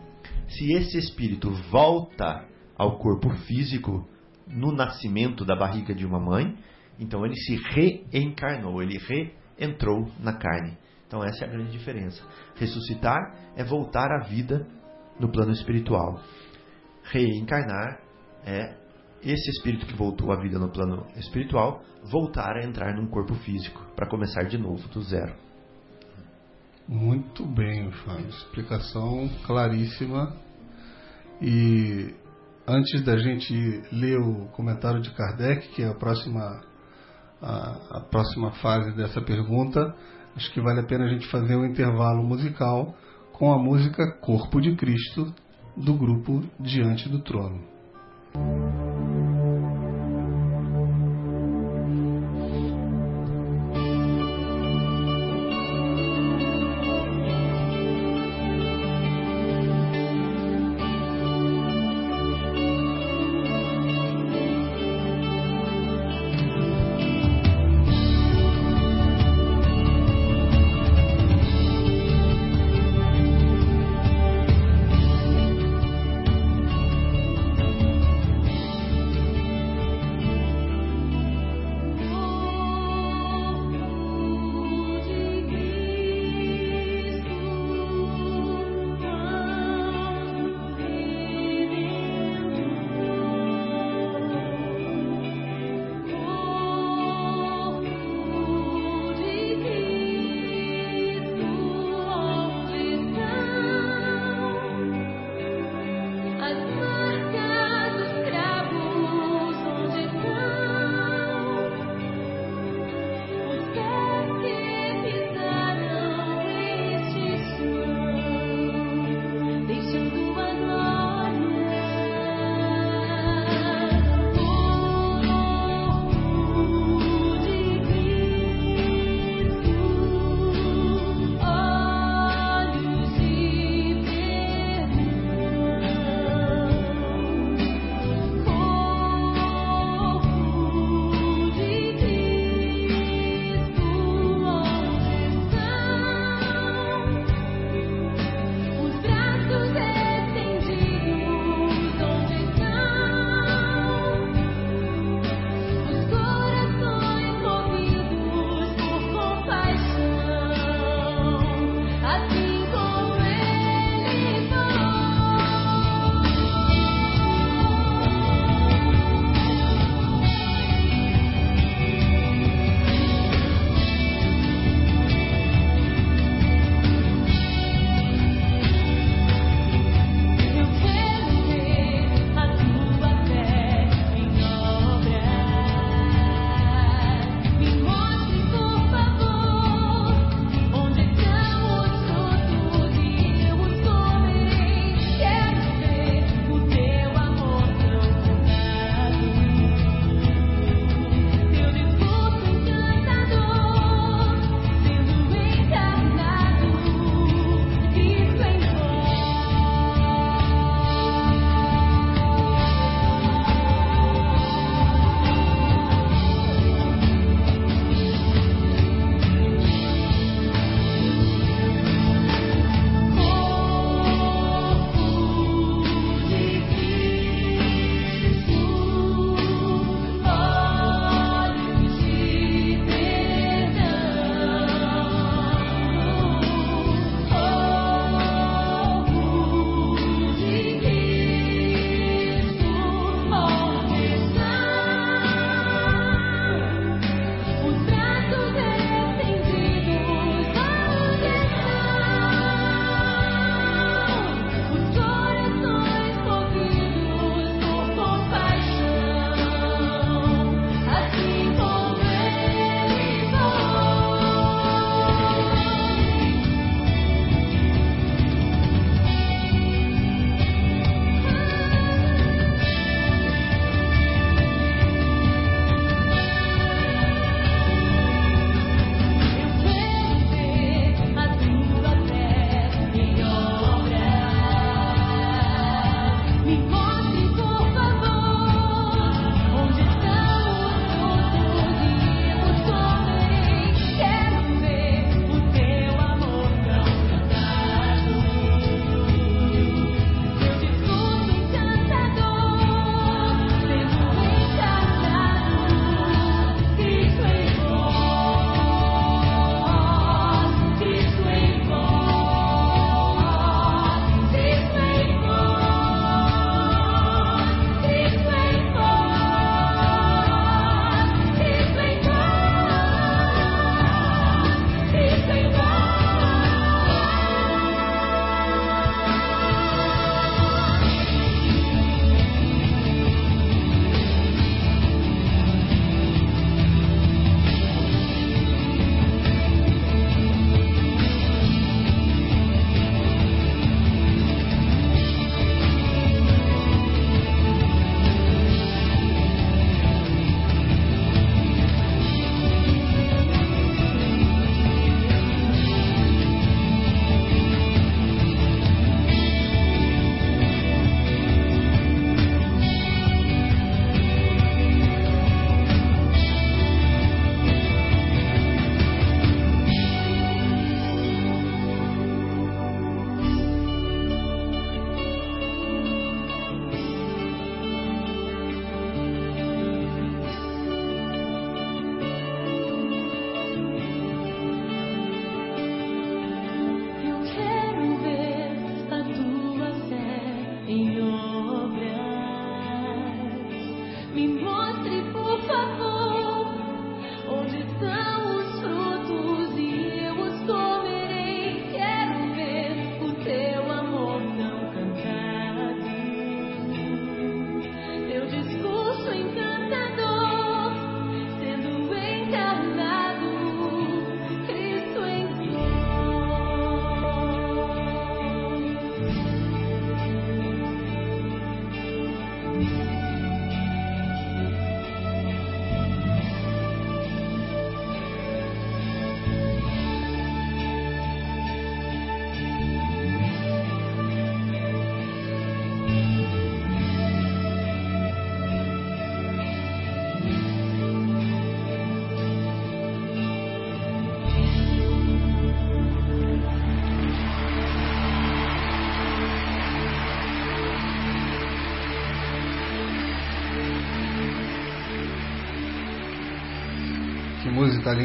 Se 0.48 0.72
esse 0.72 0.98
espírito 0.98 1.50
volta 1.70 2.46
ao 2.76 2.98
corpo 2.98 3.30
físico 3.46 4.08
no 4.46 4.72
nascimento 4.72 5.44
da 5.44 5.56
barriga 5.56 5.94
de 5.94 6.06
uma 6.06 6.20
mãe, 6.20 6.56
então 6.98 7.24
ele 7.24 7.34
se 7.34 7.56
reencarnou, 7.56 8.80
ele 8.82 8.98
reentrou 9.58 10.08
na 10.20 10.34
carne. 10.34 10.78
Então 11.06 11.24
essa 11.24 11.44
é 11.44 11.48
a 11.48 11.50
grande 11.50 11.72
diferença. 11.72 12.22
Ressuscitar 12.56 13.20
é 13.56 13.64
voltar 13.64 14.08
à 14.12 14.24
vida 14.28 14.66
no 15.18 15.30
plano 15.30 15.52
espiritual. 15.52 16.20
Reencarnar 17.04 18.00
é 18.44 18.74
esse 19.22 19.50
espírito 19.50 19.86
que 19.86 19.94
voltou 19.94 20.32
à 20.32 20.40
vida 20.40 20.58
no 20.58 20.68
plano 20.68 21.06
espiritual 21.16 21.82
voltar 22.04 22.56
a 22.56 22.64
entrar 22.64 22.94
num 22.94 23.06
corpo 23.06 23.34
físico 23.36 23.80
para 23.96 24.08
começar 24.08 24.42
de 24.44 24.58
novo 24.58 24.86
do 24.88 25.02
zero. 25.02 25.32
Muito 26.86 27.46
bem, 27.46 27.90
Fábio. 27.90 28.28
Explicação 28.28 29.30
claríssima. 29.46 30.36
E 31.40 32.14
antes 32.66 33.02
da 33.02 33.16
gente 33.16 33.54
ler 33.90 34.18
o 34.18 34.46
comentário 34.48 35.00
de 35.00 35.10
Kardec, 35.10 35.68
que 35.68 35.82
é 35.82 35.88
a 35.88 35.94
próxima, 35.94 36.62
a, 37.40 37.98
a 37.98 38.00
próxima 38.10 38.52
fase 38.52 38.94
dessa 38.94 39.22
pergunta, 39.22 39.94
acho 40.36 40.52
que 40.52 40.60
vale 40.60 40.80
a 40.80 40.86
pena 40.86 41.06
a 41.06 41.08
gente 41.08 41.26
fazer 41.28 41.56
um 41.56 41.64
intervalo 41.64 42.22
musical 42.22 42.94
com 43.34 43.52
a 43.52 43.58
música 43.58 44.12
Corpo 44.20 44.60
de 44.60 44.76
Cristo 44.76 45.34
do 45.76 45.94
grupo 45.94 46.42
Diante 46.58 47.08
do 47.08 47.18
Trono. 47.20 47.60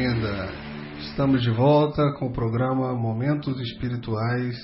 linda! 0.00 0.48
Estamos 1.00 1.42
de 1.42 1.50
volta 1.50 2.12
com 2.18 2.28
o 2.28 2.32
programa 2.32 2.94
Momentos 2.94 3.60
Espirituais, 3.60 4.56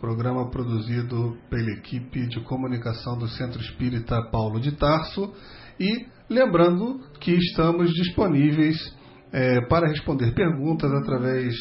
programa 0.00 0.50
produzido 0.50 1.38
pela 1.48 1.70
equipe 1.72 2.26
de 2.26 2.40
comunicação 2.40 3.16
do 3.16 3.28
Centro 3.28 3.60
Espírita 3.60 4.20
Paulo 4.30 4.60
de 4.60 4.72
Tarso. 4.72 5.32
E 5.80 6.04
lembrando 6.28 7.00
que 7.20 7.30
estamos 7.32 7.90
disponíveis 7.92 8.76
é, 9.32 9.62
para 9.68 9.88
responder 9.88 10.34
perguntas 10.34 10.92
através 10.92 11.54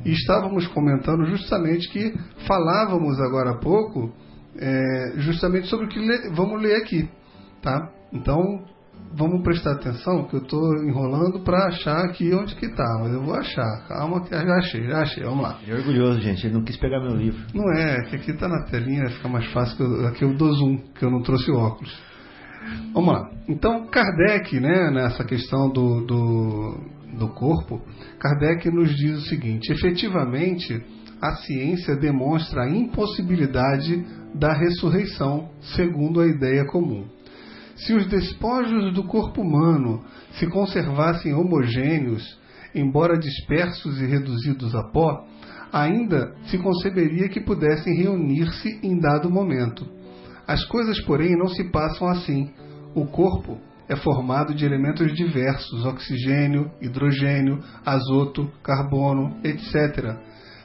e 0.04 0.10
estávamos 0.10 0.66
comentando 0.68 1.24
justamente 1.26 1.88
que 1.90 2.12
falávamos 2.46 3.20
agora 3.20 3.50
há 3.50 3.58
pouco 3.58 4.12
é, 4.56 5.12
justamente 5.18 5.68
sobre 5.68 5.86
o 5.86 5.88
que 5.88 6.00
le, 6.00 6.30
vamos 6.30 6.60
ler 6.60 6.76
aqui, 6.76 7.08
tá? 7.62 7.88
Então 8.12 8.64
vamos 9.14 9.42
prestar 9.42 9.72
atenção 9.72 10.24
que 10.24 10.34
eu 10.34 10.42
estou 10.42 10.84
enrolando 10.84 11.40
para 11.40 11.66
achar 11.66 12.04
aqui 12.04 12.32
onde 12.34 12.54
que 12.56 12.66
está, 12.66 12.98
mas 13.00 13.12
eu 13.12 13.22
vou 13.22 13.34
achar. 13.34 13.86
Calma 13.88 14.22
que 14.22 14.30
já 14.30 14.54
achei, 14.54 14.86
já 14.86 15.00
achei, 15.00 15.24
vamos 15.24 15.42
lá. 15.42 15.58
É 15.66 15.74
orgulhoso, 15.74 16.20
gente, 16.20 16.46
ele 16.46 16.54
não 16.54 16.64
quis 16.64 16.76
pegar 16.76 17.00
meu 17.00 17.16
livro. 17.16 17.40
Não 17.54 17.72
é, 17.72 18.02
que 18.04 18.16
aqui 18.16 18.30
está 18.30 18.48
na 18.48 18.64
telinha, 18.64 19.08
fica 19.10 19.28
mais 19.28 19.46
fácil, 19.52 19.76
que 19.76 19.82
eu, 19.82 20.06
aqui 20.06 20.24
eu 20.24 20.34
dou 20.34 20.52
zoom, 20.52 20.78
que 20.94 21.04
eu 21.04 21.10
não 21.10 21.22
trouxe 21.22 21.50
óculos. 21.50 21.96
Vamos 22.92 23.12
lá. 23.12 23.30
Então, 23.48 23.86
Kardec, 23.86 24.58
né, 24.60 24.90
nessa 24.90 25.24
questão 25.24 25.70
do, 25.70 26.04
do, 26.04 26.80
do 27.18 27.28
corpo, 27.28 27.80
Kardec 28.18 28.70
nos 28.70 28.94
diz 28.94 29.18
o 29.18 29.28
seguinte: 29.28 29.72
efetivamente, 29.72 30.84
a 31.20 31.32
ciência 31.36 31.96
demonstra 31.96 32.64
a 32.64 32.70
impossibilidade 32.70 34.04
da 34.34 34.52
ressurreição, 34.52 35.50
segundo 35.74 36.20
a 36.20 36.26
ideia 36.26 36.64
comum. 36.66 37.06
Se 37.78 37.94
os 37.94 38.06
despojos 38.06 38.92
do 38.92 39.04
corpo 39.04 39.40
humano 39.40 40.04
se 40.32 40.46
conservassem 40.48 41.32
homogêneos, 41.32 42.38
embora 42.74 43.18
dispersos 43.18 44.00
e 44.00 44.06
reduzidos 44.06 44.74
a 44.74 44.82
pó, 44.84 45.24
ainda 45.72 46.34
se 46.44 46.58
conceberia 46.58 47.28
que 47.28 47.40
pudessem 47.40 47.94
reunir-se 47.94 48.80
em 48.82 48.98
dado 48.98 49.30
momento. 49.30 49.86
As 50.46 50.64
coisas, 50.64 51.00
porém, 51.00 51.36
não 51.36 51.48
se 51.48 51.64
passam 51.70 52.08
assim. 52.08 52.50
O 52.94 53.06
corpo 53.06 53.58
é 53.88 53.94
formado 53.96 54.54
de 54.54 54.64
elementos 54.64 55.14
diversos: 55.14 55.84
oxigênio, 55.84 56.70
hidrogênio, 56.80 57.62
azoto, 57.84 58.50
carbono, 58.62 59.36
etc. 59.44 60.16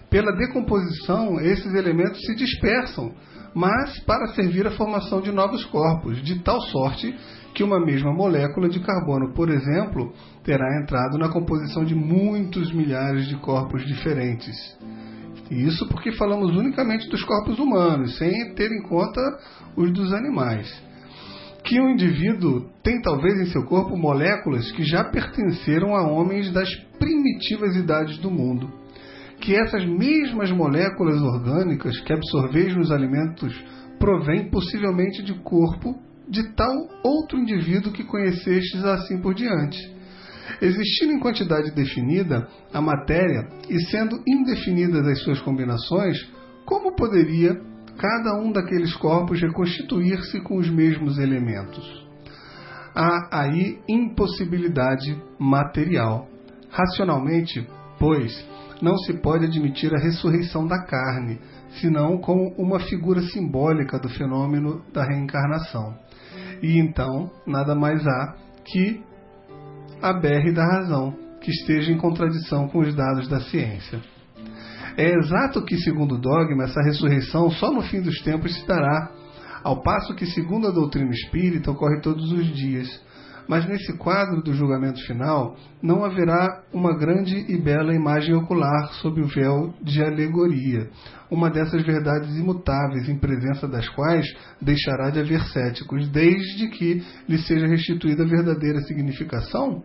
Pela 0.10 0.36
decomposição, 0.36 1.40
esses 1.40 1.74
elementos 1.74 2.20
se 2.22 2.36
dispersam 2.36 3.14
mas 3.54 4.00
para 4.02 4.28
servir 4.34 4.66
à 4.66 4.72
formação 4.72 5.22
de 5.22 5.32
novos 5.32 5.64
corpos, 5.66 6.22
de 6.24 6.40
tal 6.40 6.60
sorte 6.62 7.16
que 7.54 7.64
uma 7.64 7.80
mesma 7.80 8.12
molécula 8.12 8.68
de 8.68 8.80
carbono, 8.80 9.32
por 9.34 9.50
exemplo, 9.50 10.12
terá 10.44 10.82
entrado 10.82 11.18
na 11.20 11.30
composição 11.30 11.86
de 11.86 11.94
muitos 11.94 12.74
milhares 12.74 13.28
de 13.28 13.38
corpos 13.38 13.86
diferentes. 13.86 14.56
Isso 15.52 15.88
porque 15.88 16.12
falamos 16.14 16.56
unicamente 16.56 17.08
dos 17.10 17.24
corpos 17.24 17.60
humanos, 17.60 18.18
sem 18.18 18.56
ter 18.56 18.72
em 18.72 18.82
conta 18.84 19.22
os 19.78 19.92
dos 19.92 20.12
animais. 20.14 20.68
Que 21.64 21.80
um 21.80 21.90
indivíduo 21.90 22.68
tem 22.82 23.02
talvez 23.02 23.40
em 23.40 23.52
seu 23.52 23.64
corpo 23.66 23.96
moléculas 23.96 24.72
que 24.72 24.84
já 24.84 25.04
pertenceram 25.04 25.96
a 25.96 26.02
homens 26.02 26.52
das 26.52 26.74
primitivas 26.98 27.76
idades 27.76 28.18
do 28.18 28.32
mundo 28.32 28.83
que 29.44 29.54
essas 29.54 29.86
mesmas 29.86 30.50
moléculas 30.52 31.22
orgânicas 31.22 32.00
que 32.00 32.14
absorveis 32.14 32.74
nos 32.78 32.90
alimentos 32.92 33.54
provêm 34.00 34.50
possivelmente 34.50 35.22
de 35.22 35.34
corpo 35.42 36.02
de 36.30 36.56
tal 36.56 36.72
outro 37.04 37.38
indivíduo 37.38 37.92
que 37.92 38.06
conhecestes 38.06 38.86
assim 38.86 39.20
por 39.22 39.34
diante. 39.34 39.78
Existindo 40.62 41.12
em 41.12 41.20
quantidade 41.20 41.76
definida 41.76 42.48
a 42.74 42.80
matéria 42.80 43.50
e 43.70 43.78
sendo 43.92 44.16
indefinidas 44.26 45.06
as 45.06 45.20
suas 45.24 45.42
combinações, 45.42 46.18
como 46.66 46.96
poderia 46.96 47.60
cada 47.98 48.40
um 48.40 48.50
daqueles 48.50 48.96
corpos 48.96 49.42
reconstituir-se 49.42 50.40
com 50.40 50.58
os 50.58 50.70
mesmos 50.70 51.18
elementos? 51.18 51.86
Há 52.96 53.42
aí 53.42 53.78
impossibilidade 53.90 55.22
material. 55.38 56.30
Racionalmente, 56.70 57.68
pois, 58.00 58.53
não 58.84 58.98
se 58.98 59.14
pode 59.14 59.46
admitir 59.46 59.96
a 59.96 59.98
ressurreição 60.00 60.68
da 60.68 60.84
carne, 60.84 61.40
senão 61.80 62.18
como 62.18 62.54
uma 62.58 62.82
figura 62.82 63.22
simbólica 63.22 63.98
do 63.98 64.10
fenômeno 64.10 64.84
da 64.94 65.06
reencarnação. 65.06 65.98
E 66.62 66.78
então, 66.78 67.32
nada 67.48 67.74
mais 67.74 68.06
há 68.06 68.36
que 68.66 69.02
a 70.02 70.12
berre 70.12 70.52
da 70.52 70.66
razão, 70.66 71.16
que 71.40 71.50
esteja 71.50 71.94
em 71.94 71.98
contradição 71.98 72.68
com 72.68 72.80
os 72.80 72.94
dados 72.94 73.30
da 73.30 73.40
ciência. 73.40 74.02
É 74.98 75.16
exato 75.18 75.64
que, 75.64 75.78
segundo 75.78 76.16
o 76.16 76.22
dogma, 76.22 76.66
essa 76.66 76.82
ressurreição 76.84 77.50
só 77.52 77.72
no 77.72 77.82
fim 77.84 78.02
dos 78.02 78.22
tempos 78.22 78.54
se 78.54 78.68
dará, 78.68 79.12
ao 79.64 79.82
passo 79.82 80.14
que, 80.14 80.26
segundo 80.26 80.68
a 80.68 80.72
doutrina 80.72 81.10
espírita, 81.10 81.72
ocorre 81.72 82.02
todos 82.02 82.32
os 82.34 82.48
dias 82.54 83.02
mas 83.48 83.68
nesse 83.68 83.98
quadro 83.98 84.42
do 84.42 84.54
julgamento 84.54 85.00
final 85.06 85.56
não 85.82 86.04
haverá 86.04 86.64
uma 86.74 86.98
grande 86.98 87.36
e 87.50 87.58
bela 87.62 87.94
imagem 87.94 88.36
ocular 88.36 88.88
sob 89.02 89.22
o 89.22 89.28
véu 89.28 89.74
de 89.82 90.04
alegoria, 90.04 90.90
uma 91.30 91.50
dessas 91.50 91.84
verdades 91.84 92.36
imutáveis 92.36 93.10
em 93.10 93.18
presença 93.18 93.68
das 93.68 93.88
quais 93.90 94.26
deixará 94.62 95.10
de 95.10 95.20
haver 95.20 95.42
céticos, 95.46 96.10
desde 96.10 96.70
que 96.70 97.04
lhe 97.28 97.38
seja 97.40 97.68
restituída 97.68 98.24
a 98.24 98.28
verdadeira 98.28 98.80
significação? 98.82 99.84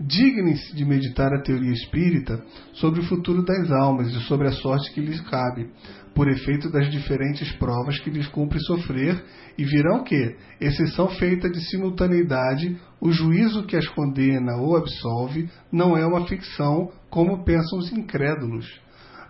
Dignem-se 0.00 0.76
de 0.76 0.84
meditar 0.84 1.34
a 1.34 1.42
teoria 1.42 1.72
espírita 1.72 2.40
sobre 2.74 3.00
o 3.00 3.04
futuro 3.08 3.42
das 3.42 3.68
almas 3.72 4.08
e 4.08 4.20
sobre 4.28 4.46
a 4.46 4.52
sorte 4.52 4.92
que 4.92 5.00
lhes 5.00 5.20
cabe, 5.22 5.70
por 6.18 6.28
efeito 6.28 6.68
das 6.68 6.90
diferentes 6.90 7.52
provas 7.58 8.00
que 8.00 8.10
lhes 8.10 8.26
cumpre 8.26 8.58
sofrer, 8.62 9.22
e 9.56 9.64
virão 9.64 10.02
que, 10.02 10.34
exceção 10.60 11.06
feita 11.10 11.48
de 11.48 11.60
simultaneidade, 11.70 12.76
o 13.00 13.12
juízo 13.12 13.64
que 13.64 13.76
as 13.76 13.86
condena 13.86 14.56
ou 14.56 14.76
absolve 14.76 15.48
não 15.70 15.96
é 15.96 16.04
uma 16.04 16.26
ficção, 16.26 16.90
como 17.08 17.44
pensam 17.44 17.78
os 17.78 17.92
incrédulos. 17.92 18.66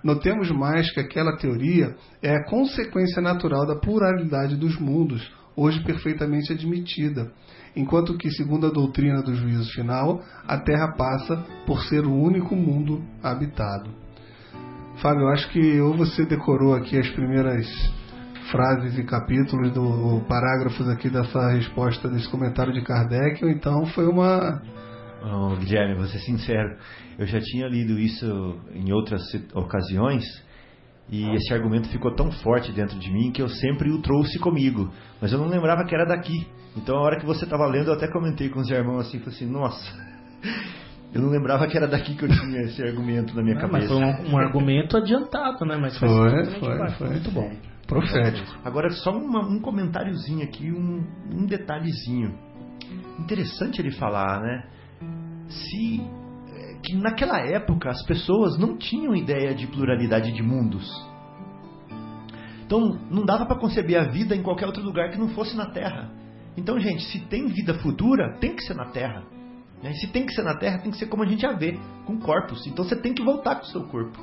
Notemos 0.03 0.51
mais 0.51 0.91
que 0.91 0.99
aquela 0.99 1.37
teoria 1.37 1.95
é 2.23 2.35
a 2.35 2.45
consequência 2.47 3.21
natural 3.21 3.67
da 3.67 3.77
pluralidade 3.77 4.57
dos 4.57 4.81
mundos, 4.81 5.31
hoje 5.55 5.85
perfeitamente 5.85 6.55
admitida, 6.55 7.31
enquanto 7.77 8.17
que, 8.17 8.31
segundo 8.31 8.67
a 8.67 8.71
doutrina 8.71 9.23
do 9.23 9.35
juízo 9.35 9.71
final, 9.75 10.23
a 10.47 10.57
Terra 10.57 10.95
passa 10.97 11.37
por 11.67 11.83
ser 11.83 12.07
o 12.07 12.15
único 12.15 12.57
mundo 12.57 13.05
habitado. 13.23 14.08
Fábio, 15.01 15.23
eu 15.23 15.29
acho 15.29 15.49
que 15.51 15.81
ou 15.81 15.97
você 15.97 16.27
decorou 16.27 16.75
aqui 16.75 16.99
as 16.99 17.09
primeiras 17.11 17.67
frases 18.51 18.99
e 18.99 19.05
capítulos 19.05 19.73
do 19.73 20.25
parágrafos 20.29 20.89
aqui 20.89 21.09
dessa 21.09 21.53
resposta 21.53 22.09
desse 22.09 22.29
comentário 22.29 22.73
de 22.73 22.83
Kardec, 22.83 23.45
ou 23.45 23.51
então 23.51 23.87
foi 23.87 24.07
uma 24.09 24.61
oh, 25.23 25.57
Guilherme, 25.57 25.95
vou 25.95 26.07
ser 26.07 26.19
sincero, 26.19 26.77
eu 27.17 27.27
já 27.27 27.39
tinha 27.41 27.69
lido 27.69 27.97
isso 27.97 28.27
em 28.75 28.93
outras 28.93 29.23
ocasiões 29.55 30.25
e 31.09 31.31
esse 31.37 31.55
argumento 31.55 31.89
ficou 31.91 32.15
tão 32.17 32.33
forte 32.33 32.73
dentro 32.73 32.99
de 32.99 33.11
mim 33.13 33.31
que 33.31 33.41
eu 33.41 33.49
sempre 33.49 33.91
o 33.91 34.03
trouxe 34.03 34.39
comigo, 34.41 34.93
mas 35.21 35.33
eu 35.33 35.39
não 35.39 35.47
lembrava 35.47 35.85
que 35.85 35.95
era 35.95 36.05
daqui. 36.05 36.47
Então, 36.77 36.97
a 36.97 37.03
hora 37.03 37.21
que 37.21 37.25
você 37.25 37.45
estava 37.45 37.67
lendo, 37.67 37.89
eu 37.89 37.95
até 37.95 38.09
comentei 38.09 38.49
com 38.49 38.59
os 38.59 38.69
irmãos 38.69 39.07
assim, 39.07 39.19
falei 39.21 39.35
assim, 39.35 39.47
nossa, 39.47 40.09
eu 41.13 41.23
não 41.23 41.31
lembrava 41.31 41.67
que 41.67 41.77
era 41.77 41.87
daqui 41.87 42.15
que 42.15 42.25
eu 42.25 42.29
tinha 42.29 42.61
esse 42.63 42.83
argumento 42.83 43.35
na 43.35 43.43
minha 43.43 43.55
não, 43.55 43.63
cabeça. 43.63 43.95
Mas 43.95 44.17
foi 44.19 44.27
um, 44.27 44.35
um, 44.35 44.39
argumento 44.39 44.97
adiantado, 44.97 45.65
né? 45.65 45.77
Mas 45.77 45.99
foi, 45.99 46.09
foi, 46.09 46.91
foi, 46.91 47.09
muito 47.09 47.31
bom. 47.31 47.51
Profético. 47.87 48.59
Agora, 48.65 48.91
só 48.91 49.11
uma, 49.13 49.41
um 49.41 49.61
comentáriozinho 49.61 50.45
aqui, 50.45 50.71
um, 50.71 51.05
um 51.33 51.47
detalhezinho. 51.47 52.35
Interessante 53.19 53.81
ele 53.81 53.91
falar, 53.93 54.41
né? 54.41 54.65
Se 55.49 56.03
que 56.83 56.95
naquela 56.95 57.41
época 57.41 57.91
as 57.91 58.03
pessoas 58.05 58.59
não 58.59 58.77
tinham 58.77 59.15
ideia 59.15 59.55
de 59.55 59.67
pluralidade 59.67 60.33
de 60.33 60.43
mundos. 60.43 60.89
Então 62.65 62.99
não 63.11 63.25
dava 63.25 63.47
para 63.47 63.59
conceber 63.59 63.99
a 63.99 64.05
vida 64.05 64.37
em 64.37 64.43
qualquer 64.43 64.67
outro 64.67 64.83
lugar 64.83 65.11
que 65.11 65.19
não 65.19 65.29
fosse 65.31 65.57
na 65.57 65.67
Terra. 65.71 66.11
Então, 66.57 66.79
gente, 66.79 67.03
se 67.05 67.21
tem 67.27 67.47
vida 67.47 67.75
futura, 67.75 68.37
tem 68.41 68.55
que 68.55 68.63
ser 68.63 68.75
na 68.75 68.87
Terra. 68.87 69.23
Né? 69.83 69.93
Se 69.95 70.09
tem 70.09 70.27
que 70.27 70.33
ser 70.33 70.43
na 70.43 70.57
Terra, 70.57 70.79
tem 70.79 70.91
que 70.91 70.99
ser 70.99 71.07
como 71.07 71.23
a 71.23 71.27
gente 71.27 71.47
a 71.47 71.53
vê, 71.53 71.79
com 72.05 72.19
corpos. 72.19 72.67
Então 72.67 72.85
você 72.85 72.97
tem 72.97 73.15
que 73.15 73.23
voltar 73.23 73.57
com 73.57 73.63
o 73.63 73.67
seu 73.67 73.85
corpo. 73.85 74.19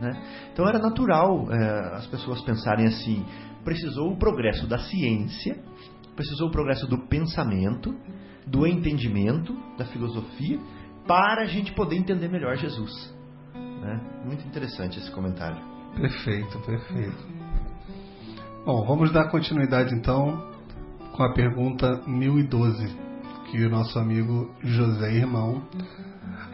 Né? 0.00 0.20
Então 0.52 0.66
era 0.66 0.78
natural 0.78 1.46
é, 1.52 1.96
as 1.96 2.06
pessoas 2.06 2.40
pensarem 2.42 2.86
assim: 2.86 3.24
precisou 3.64 4.12
o 4.12 4.16
progresso 4.16 4.66
da 4.66 4.78
ciência, 4.78 5.62
precisou 6.16 6.48
o 6.48 6.50
progresso 6.50 6.86
do 6.86 6.98
pensamento, 7.06 7.94
do 8.46 8.66
entendimento, 8.66 9.54
da 9.76 9.84
filosofia, 9.84 10.58
para 11.06 11.42
a 11.42 11.46
gente 11.46 11.72
poder 11.72 11.96
entender 11.96 12.28
melhor 12.28 12.56
Jesus. 12.56 13.14
Né? 13.54 14.00
Muito 14.24 14.46
interessante 14.46 14.98
esse 14.98 15.10
comentário. 15.10 15.60
Perfeito, 15.94 16.58
perfeito. 16.60 17.42
Bom, 18.64 18.86
vamos 18.86 19.12
dar 19.12 19.28
continuidade 19.28 19.94
então 19.94 20.50
com 21.12 21.22
a 21.22 21.34
pergunta 21.34 22.00
1012 22.06 23.11
que 23.52 23.66
o 23.66 23.68
nosso 23.68 23.98
amigo 23.98 24.50
José 24.62 25.14
Irmão. 25.14 25.62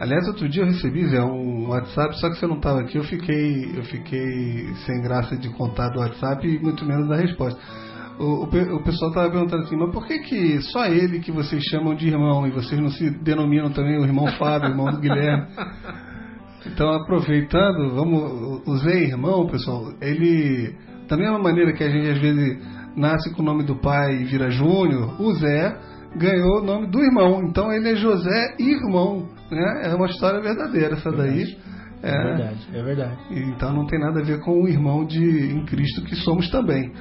Aliás, 0.01 0.27
outro 0.27 0.49
dia 0.49 0.63
eu 0.63 0.67
recebi 0.67 1.07
Zé, 1.07 1.23
um 1.23 1.69
WhatsApp, 1.69 2.19
só 2.19 2.29
que 2.29 2.35
você 2.35 2.45
não 2.45 2.57
estava 2.57 2.81
aqui, 2.81 2.97
eu 2.97 3.05
fiquei, 3.05 3.71
eu 3.73 3.83
fiquei 3.83 4.73
sem 4.85 5.01
graça 5.01 5.37
de 5.37 5.49
contar 5.49 5.89
do 5.89 5.99
WhatsApp 5.99 6.45
e 6.45 6.59
muito 6.59 6.83
menos 6.85 7.07
da 7.07 7.15
resposta. 7.15 7.57
O, 8.19 8.43
o, 8.43 8.75
o 8.75 8.83
pessoal 8.83 9.11
estava 9.11 9.31
perguntando 9.31 9.63
assim, 9.63 9.77
mas 9.77 9.93
por 9.93 10.05
que, 10.05 10.19
que 10.19 10.61
só 10.61 10.87
ele 10.87 11.19
que 11.19 11.31
vocês 11.31 11.63
chamam 11.63 11.95
de 11.95 12.09
irmão 12.09 12.45
e 12.45 12.51
vocês 12.51 12.79
não 12.81 12.89
se 12.89 13.09
denominam 13.09 13.71
também 13.71 13.97
o 13.97 14.03
irmão 14.03 14.27
Fábio, 14.37 14.67
o 14.67 14.71
irmão 14.73 14.91
do 14.91 14.99
Guilherme? 14.99 15.47
Então, 16.65 16.91
aproveitando, 16.91 17.95
vamos, 17.95 18.67
o 18.67 18.77
Zé 18.79 19.05
Irmão, 19.05 19.47
pessoal, 19.47 19.93
ele, 20.01 20.75
da 21.07 21.15
mesma 21.15 21.39
maneira 21.39 21.71
que 21.71 21.81
a 21.81 21.89
gente 21.89 22.09
às 22.09 22.19
vezes 22.19 22.61
nasce 22.97 23.33
com 23.33 23.41
o 23.41 23.45
nome 23.45 23.63
do 23.63 23.77
pai 23.77 24.21
e 24.21 24.25
vira 24.25 24.51
Júnior, 24.51 25.15
o 25.21 25.33
Zé 25.35 25.79
ganhou 26.15 26.61
o 26.61 26.63
nome 26.63 26.87
do 26.87 26.99
irmão. 26.99 27.43
Então 27.43 27.71
ele 27.71 27.91
é 27.91 27.95
José 27.95 28.55
Irmão. 28.59 29.27
Né? 29.51 29.89
É 29.91 29.95
uma 29.95 30.07
história 30.07 30.41
verdadeira 30.41 30.95
essa 30.95 31.11
daí. 31.11 31.57
É, 32.01 32.11
é 32.11 32.23
verdade, 32.23 32.67
é 32.73 32.83
verdade. 32.83 33.17
Então 33.31 33.73
não 33.73 33.85
tem 33.85 33.99
nada 33.99 34.21
a 34.21 34.23
ver 34.23 34.39
com 34.41 34.63
o 34.63 34.67
irmão 34.67 35.05
de 35.05 35.53
em 35.53 35.65
Cristo 35.65 36.01
que 36.03 36.15
somos 36.15 36.49
também. 36.49 36.91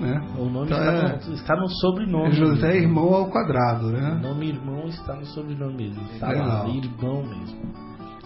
Né? 0.00 0.18
O 0.38 0.46
nome 0.46 0.66
então, 0.66 0.78
está, 0.78 0.92
é, 0.92 1.26
no, 1.28 1.34
está, 1.34 1.56
no, 1.56 1.68
sobrenome. 1.68 2.28
É 2.28 2.32
José 2.32 2.68
mesmo. 2.68 2.82
Irmão 2.82 3.14
ao 3.14 3.30
quadrado, 3.30 3.90
né? 3.90 4.18
O 4.18 4.28
nome 4.28 4.48
irmão 4.48 4.86
está 4.86 5.14
no 5.14 5.26
sobrenome 5.26 5.76
mesmo. 5.76 6.02
Está 6.14 6.32
lá, 6.32 6.66
irmão 6.66 7.22
mesmo. 7.22 7.60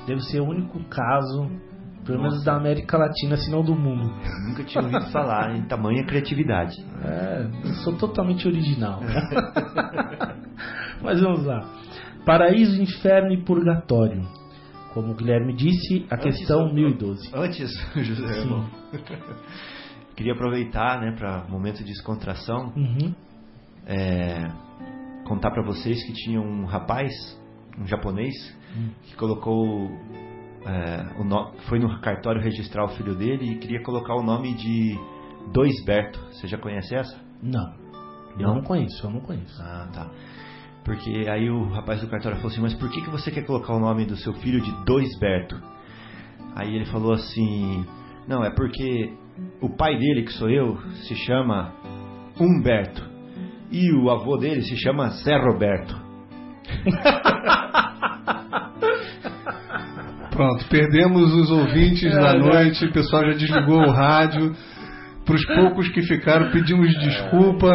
Deve 0.07 0.21
ser 0.21 0.41
o 0.41 0.45
único 0.45 0.79
caso, 0.89 1.51
pelo 2.05 2.19
Nossa. 2.19 2.31
menos 2.31 2.45
da 2.45 2.57
América 2.57 2.99
Latina, 2.99 3.37
se 3.37 3.51
não 3.51 3.63
do 3.63 3.75
mundo. 3.75 4.13
Eu 4.25 4.49
nunca 4.49 4.65
tinha 4.65 4.83
ouvido 4.85 5.07
falar 5.11 5.57
em 5.57 5.63
tamanha 5.63 6.05
criatividade. 6.05 6.77
É, 7.03 7.47
eu 7.65 7.75
sou 7.83 7.95
totalmente 7.97 8.47
original. 8.47 9.01
Mas 11.03 11.21
vamos 11.21 11.45
lá. 11.45 11.65
Paraíso, 12.25 12.81
inferno 12.81 13.33
e 13.33 13.43
purgatório. 13.45 14.23
Como 14.93 15.13
o 15.13 15.15
Guilherme 15.15 15.55
disse, 15.55 16.07
a 16.11 16.15
Antes, 16.15 16.39
questão 16.39 16.73
1012. 16.73 17.31
Antes, 17.35 17.71
José, 17.97 18.39
irmão. 18.41 18.69
Queria 20.17 20.33
aproveitar, 20.33 21.01
né, 21.01 21.13
para 21.19 21.45
momento 21.49 21.79
de 21.79 21.85
descontração, 21.85 22.73
Uhum. 22.77 23.13
é, 23.87 24.47
contar 25.27 25.51
para 25.51 25.65
vocês 25.65 26.05
que 26.07 26.13
tinha 26.13 26.41
um 26.41 26.65
rapaz, 26.65 27.11
um 27.79 27.87
japonês, 27.87 28.33
Hum. 28.77 28.89
que 29.05 29.15
colocou 29.17 29.89
é, 30.67 31.03
no, 31.23 31.53
foi 31.69 31.79
no 31.79 32.01
cartório 32.01 32.41
registrar 32.41 32.85
o 32.85 32.89
filho 32.89 33.15
dele 33.15 33.53
e 33.53 33.59
queria 33.59 33.83
colocar 33.83 34.15
o 34.15 34.23
nome 34.23 34.55
de 34.55 34.99
Doisberto. 35.53 36.19
Você 36.33 36.47
já 36.47 36.59
conhece 36.59 36.95
essa? 36.95 37.17
Não. 37.43 37.75
Eu 38.39 38.49
Não? 38.49 38.55
não 38.57 38.63
conheço, 38.63 39.07
eu 39.07 39.11
não 39.11 39.21
conheço. 39.21 39.63
Ah, 39.63 39.89
tá. 39.93 40.11
Porque 40.85 41.27
aí 41.29 41.49
o 41.49 41.69
rapaz 41.69 42.01
do 42.01 42.09
cartório 42.09 42.37
falou 42.39 42.53
assim: 42.53 42.61
Mas 42.61 42.75
por 42.75 42.91
que, 42.91 43.01
que 43.03 43.11
você 43.11 43.31
quer 43.31 43.47
colocar 43.47 43.75
o 43.75 43.81
nome 43.81 44.05
do 44.05 44.17
seu 44.17 44.35
filho 44.35 44.61
de 44.61 44.71
Doisberto? 44.85 45.61
Aí 46.55 46.75
ele 46.75 46.85
falou 46.87 47.13
assim: 47.13 47.87
Não, 48.29 48.45
é 48.45 48.51
porque 48.51 49.13
o 49.61 49.71
pai 49.77 49.97
dele, 49.99 50.25
que 50.25 50.33
sou 50.33 50.51
eu, 50.51 50.77
se 51.07 51.15
chama 51.15 51.73
Humberto. 52.39 53.03
E 53.71 53.93
o 53.95 54.11
avô 54.11 54.37
dele 54.37 54.63
se 54.63 54.77
chama 54.77 55.09
Zé 55.09 55.37
Roberto. 55.37 55.99
Pronto, 60.35 60.65
perdemos 60.69 61.33
os 61.33 61.51
ouvintes 61.51 62.13
É, 62.13 62.21
da 62.21 62.35
noite, 62.35 62.85
o 62.85 62.93
pessoal 62.93 63.25
já 63.27 63.33
desligou 63.33 63.79
o 63.79 63.91
rádio. 63.91 64.53
Para 65.25 65.37
os 65.37 65.47
poucos 65.47 65.89
que 65.89 66.03
ficaram, 66.03 66.51
pedimos 66.51 66.93
desculpa. 66.99 67.71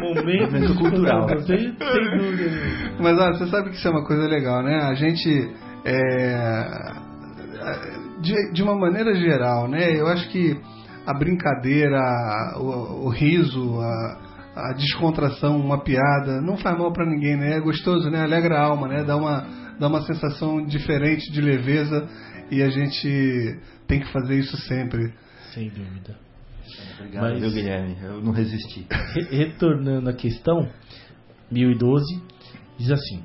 Momento, 0.00 0.74
cultural. 0.74 1.28
Sem, 1.46 1.70
dúvida. 1.72 2.50
Mas 2.98 3.20
ah, 3.20 3.32
você 3.32 3.46
sabe 3.46 3.70
que 3.70 3.76
isso 3.76 3.86
é 3.86 3.90
uma 3.90 4.04
coisa 4.04 4.26
legal, 4.26 4.64
né? 4.64 4.80
A 4.82 4.94
gente, 4.94 5.52
é, 5.84 6.66
de, 8.20 8.52
de 8.52 8.62
uma 8.64 8.74
maneira 8.74 9.14
geral, 9.14 9.68
né? 9.68 9.92
Eu 9.94 10.08
acho 10.08 10.28
que 10.30 10.58
a 11.06 11.16
brincadeira, 11.16 12.00
o, 12.56 13.06
o 13.06 13.08
riso, 13.10 13.78
a, 13.80 14.16
a 14.56 14.72
descontração, 14.72 15.56
uma 15.56 15.84
piada, 15.84 16.40
não 16.40 16.56
faz 16.56 16.76
mal 16.76 16.92
para 16.92 17.06
ninguém, 17.06 17.36
né? 17.36 17.58
É 17.58 17.60
gostoso, 17.60 18.10
né? 18.10 18.22
Alegra 18.22 18.56
a 18.58 18.64
alma, 18.64 18.88
né? 18.88 19.04
Dá 19.04 19.16
uma, 19.16 19.44
dá 19.78 19.88
uma 19.88 20.02
sensação 20.02 20.64
diferente 20.66 21.30
de 21.32 21.40
leveza 21.40 22.08
e 22.50 22.62
a 22.62 22.68
gente 22.68 23.58
tem 23.86 24.00
que 24.00 24.12
fazer 24.12 24.38
isso 24.38 24.56
sempre. 24.62 25.12
Sem 25.52 25.68
dúvida. 25.70 26.16
Obrigado, 26.98 27.22
Mas- 27.22 27.40
viu, 27.40 27.50
Guilherme? 27.50 27.96
Eu 28.02 28.20
não 28.22 28.32
resisti. 28.32 28.86
Re- 28.90 29.36
retornando 29.36 30.08
à 30.08 30.12
questão 30.12 30.68
1012, 31.50 32.04
diz 32.78 32.90
assim: 32.90 33.22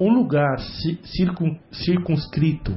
Um 0.00 0.12
lugar 0.12 0.58
ci- 0.58 0.98
circun- 1.04 1.58
circunscrito 1.72 2.72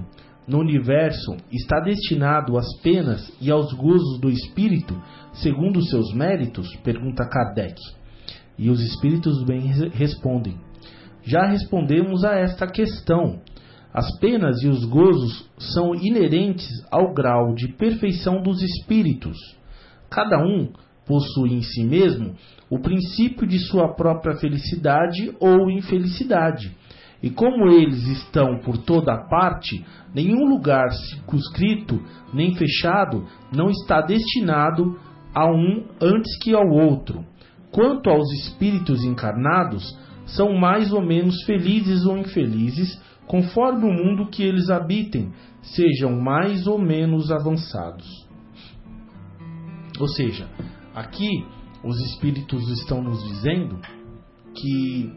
no 0.47 0.59
universo 0.59 1.35
está 1.51 1.79
destinado 1.79 2.55
às 2.57 2.67
penas 2.81 3.31
e 3.41 3.49
aos 3.49 3.73
gozos 3.73 4.19
do 4.21 4.29
espírito, 4.29 4.95
segundo 5.33 5.77
os 5.79 5.89
seus 5.89 6.13
méritos? 6.13 6.67
Pergunta 6.83 7.27
Kardec. 7.27 7.75
E 8.57 8.69
os 8.69 8.79
espíritos 8.81 9.43
bem 9.43 9.61
res- 9.61 9.91
respondem: 9.93 10.55
Já 11.25 11.47
respondemos 11.47 12.23
a 12.23 12.35
esta 12.35 12.67
questão. 12.67 13.39
As 13.91 14.19
penas 14.19 14.61
e 14.61 14.67
os 14.67 14.85
gozos 14.85 15.49
são 15.57 15.95
inerentes 15.95 16.69
ao 16.91 17.13
grau 17.13 17.55
de 17.55 17.69
perfeição 17.69 18.43
dos 18.43 18.61
espíritos. 18.61 19.37
Cada 20.09 20.37
um 20.37 20.69
possui 21.05 21.53
em 21.53 21.61
si 21.61 21.83
mesmo 21.83 22.35
o 22.69 22.77
princípio 22.77 23.47
de 23.47 23.57
sua 23.57 23.95
própria 23.95 24.35
felicidade 24.35 25.33
ou 25.39 25.69
infelicidade. 25.71 26.75
E 27.23 27.29
como 27.31 27.69
eles 27.71 28.05
estão 28.07 28.59
por 28.59 28.77
toda 28.77 29.17
parte, 29.17 29.83
nenhum 30.13 30.45
lugar 30.47 30.91
circunscrito 30.91 31.99
nem 32.33 32.53
fechado 32.53 33.25
não 33.51 33.69
está 33.71 34.01
destinado 34.01 34.99
a 35.33 35.49
um 35.49 35.85
antes 35.99 36.37
que 36.37 36.53
ao 36.53 36.67
outro. 36.67 37.25
Quanto 37.71 38.09
aos 38.09 38.31
espíritos 38.43 39.03
encarnados, 39.03 39.83
são 40.25 40.53
mais 40.53 40.91
ou 40.91 41.01
menos 41.01 41.43
felizes 41.43 42.05
ou 42.05 42.17
infelizes, 42.17 43.01
conforme 43.27 43.85
o 43.85 43.93
mundo 43.93 44.29
que 44.29 44.43
eles 44.43 44.69
habitem, 44.69 45.31
sejam 45.61 46.19
mais 46.19 46.67
ou 46.67 46.79
menos 46.79 47.31
avançados. 47.31 48.05
Ou 49.99 50.07
seja, 50.07 50.47
aqui 50.93 51.45
os 51.83 51.99
espíritos 52.01 52.67
estão 52.79 53.01
nos 53.01 53.23
dizendo 53.23 53.79
que 54.55 55.11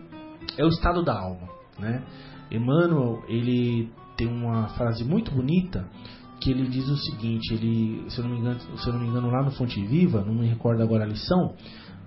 é 0.57 0.65
o 0.65 0.69
estado 0.69 1.03
da 1.03 1.19
alma, 1.19 1.49
né? 1.79 2.03
Emmanuel, 2.51 3.23
ele 3.29 3.91
tem 4.17 4.27
uma 4.27 4.69
frase 4.69 5.05
muito 5.05 5.31
bonita 5.31 5.89
que 6.41 6.51
ele 6.51 6.69
diz 6.69 6.89
o 6.89 6.97
seguinte, 6.97 7.53
ele, 7.53 8.09
se 8.09 8.19
eu 8.19 8.25
não 8.25 8.31
me 8.33 8.41
engano, 8.41 8.61
se 8.61 8.87
eu 8.87 8.93
não 8.93 9.01
me 9.01 9.09
engano 9.09 9.31
lá 9.31 9.43
no 9.43 9.51
Fonte 9.51 9.85
Viva, 9.85 10.25
não 10.25 10.35
me 10.35 10.47
recordo 10.47 10.83
agora 10.83 11.05
a 11.05 11.07
lição, 11.07 11.55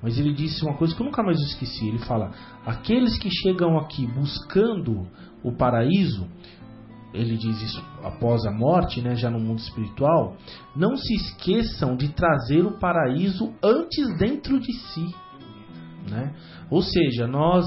mas 0.01 0.17
ele 0.17 0.33
disse 0.33 0.63
uma 0.63 0.75
coisa 0.75 0.95
que 0.95 1.01
eu 1.01 1.05
nunca 1.05 1.23
mais 1.23 1.39
esqueci, 1.39 1.87
ele 1.87 1.99
fala: 1.99 2.31
"Aqueles 2.65 3.17
que 3.17 3.29
chegam 3.29 3.77
aqui 3.77 4.07
buscando 4.07 5.07
o 5.43 5.51
paraíso, 5.51 6.27
ele 7.13 7.35
diz 7.35 7.61
isso 7.61 7.83
após 8.03 8.45
a 8.45 8.51
morte, 8.51 9.01
né, 9.01 9.15
já 9.15 9.29
no 9.29 9.39
mundo 9.39 9.59
espiritual, 9.59 10.37
não 10.75 10.95
se 10.95 11.13
esqueçam 11.13 11.95
de 11.95 12.09
trazer 12.09 12.65
o 12.65 12.79
paraíso 12.79 13.53
antes 13.61 14.17
dentro 14.17 14.59
de 14.59 14.71
si. 14.73 15.05
Né? 16.09 16.33
Ou 16.69 16.81
seja, 16.81 17.27
nós 17.27 17.65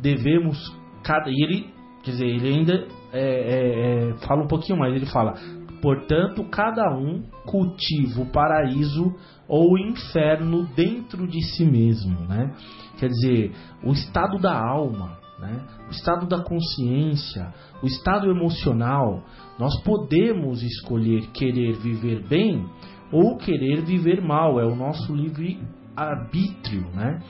devemos. 0.00 0.74
Cada, 1.02 1.30
e 1.30 1.42
ele, 1.44 1.70
quer 2.02 2.12
dizer, 2.12 2.26
ele 2.26 2.48
ainda 2.48 2.86
é, 3.12 3.20
é, 3.20 4.10
é, 4.10 4.16
fala 4.26 4.42
um 4.42 4.48
pouquinho 4.48 4.78
mais, 4.78 4.94
ele 4.94 5.06
fala. 5.06 5.34
Portanto, 5.80 6.42
cada 6.50 6.90
um 6.96 7.22
cultiva 7.44 8.22
o 8.22 8.32
paraíso 8.32 9.14
ou 9.48 9.72
o 9.72 9.78
inferno 9.78 10.66
dentro 10.74 11.26
de 11.26 11.42
si 11.42 11.64
mesmo, 11.64 12.20
né? 12.26 12.54
Quer 12.98 13.08
dizer, 13.08 13.52
o 13.84 13.92
estado 13.92 14.38
da 14.38 14.58
alma, 14.58 15.18
né? 15.38 15.60
o 15.86 15.90
estado 15.90 16.26
da 16.26 16.42
consciência, 16.42 17.52
o 17.82 17.86
estado 17.86 18.30
emocional. 18.30 19.22
Nós 19.58 19.78
podemos 19.82 20.62
escolher 20.62 21.28
querer 21.32 21.74
viver 21.74 22.26
bem 22.26 22.66
ou 23.12 23.36
querer 23.36 23.82
viver 23.82 24.20
mal, 24.20 24.58
é 24.58 24.64
o 24.64 24.74
nosso 24.74 25.14
livre 25.14 25.60
arbítrio, 25.94 26.86
né? 26.94 27.22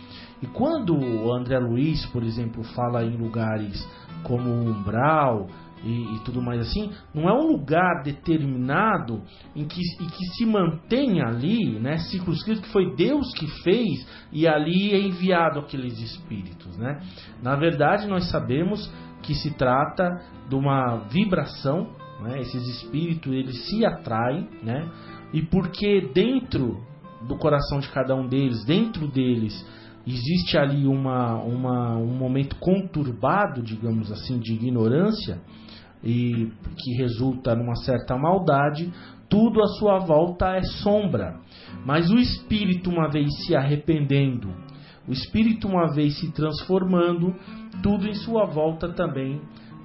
E 0.42 0.46
quando 0.46 0.94
o 0.96 1.32
André 1.32 1.58
Luiz, 1.58 2.04
por 2.06 2.22
exemplo, 2.22 2.62
fala 2.74 3.04
em 3.04 3.16
lugares 3.16 3.86
como 4.22 4.50
o 4.50 4.70
umbral 4.70 5.46
e, 5.84 6.16
e, 6.16 6.18
tudo 6.24 6.40
mais 6.42 6.60
assim, 6.60 6.90
não 7.14 7.28
é 7.28 7.32
um 7.32 7.48
lugar 7.48 8.02
determinado 8.02 9.22
em 9.54 9.66
que, 9.66 9.80
em 10.00 10.06
que 10.06 10.24
se 10.36 10.46
mantém 10.46 11.22
ali, 11.22 11.78
né, 11.78 11.98
ciclos 11.98 12.42
que 12.42 12.56
foi 12.68 12.94
Deus 12.94 13.32
que 13.34 13.46
fez 13.62 14.06
e 14.32 14.48
ali 14.48 14.92
é 14.92 15.00
enviado 15.00 15.60
aqueles 15.60 15.98
espíritos, 16.00 16.76
né? 16.78 17.00
Na 17.42 17.56
verdade, 17.56 18.06
nós 18.06 18.30
sabemos 18.30 18.90
que 19.22 19.34
se 19.34 19.52
trata 19.54 20.22
de 20.48 20.54
uma 20.54 20.96
vibração, 21.08 21.90
né? 22.22 22.40
Esses 22.40 22.66
espíritos 22.68 23.32
eles 23.32 23.68
se 23.68 23.84
atraem, 23.84 24.48
né? 24.62 24.88
E 25.32 25.42
porque 25.42 26.10
dentro 26.14 26.80
do 27.26 27.36
coração 27.36 27.80
de 27.80 27.88
cada 27.90 28.14
um 28.14 28.26
deles, 28.26 28.64
dentro 28.64 29.08
deles, 29.08 29.64
existe 30.06 30.56
ali 30.56 30.86
uma, 30.86 31.34
uma, 31.42 31.96
um 31.96 32.16
momento 32.16 32.56
conturbado, 32.56 33.62
digamos 33.62 34.12
assim, 34.12 34.38
de 34.38 34.54
ignorância, 34.54 35.40
e 36.06 36.52
que 36.78 36.94
resulta 36.94 37.56
numa 37.56 37.74
certa 37.74 38.16
maldade, 38.16 38.92
tudo 39.28 39.60
à 39.60 39.66
sua 39.66 39.98
volta 39.98 40.54
é 40.54 40.62
sombra. 40.62 41.40
Mas 41.84 42.08
o 42.10 42.16
espírito, 42.16 42.90
uma 42.90 43.08
vez 43.08 43.28
se 43.44 43.56
arrependendo, 43.56 44.48
o 45.08 45.12
espírito, 45.12 45.66
uma 45.66 45.92
vez 45.92 46.18
se 46.18 46.32
transformando, 46.32 47.34
tudo 47.82 48.08
em 48.08 48.14
sua 48.14 48.44
volta 48.44 48.88
também 48.88 49.40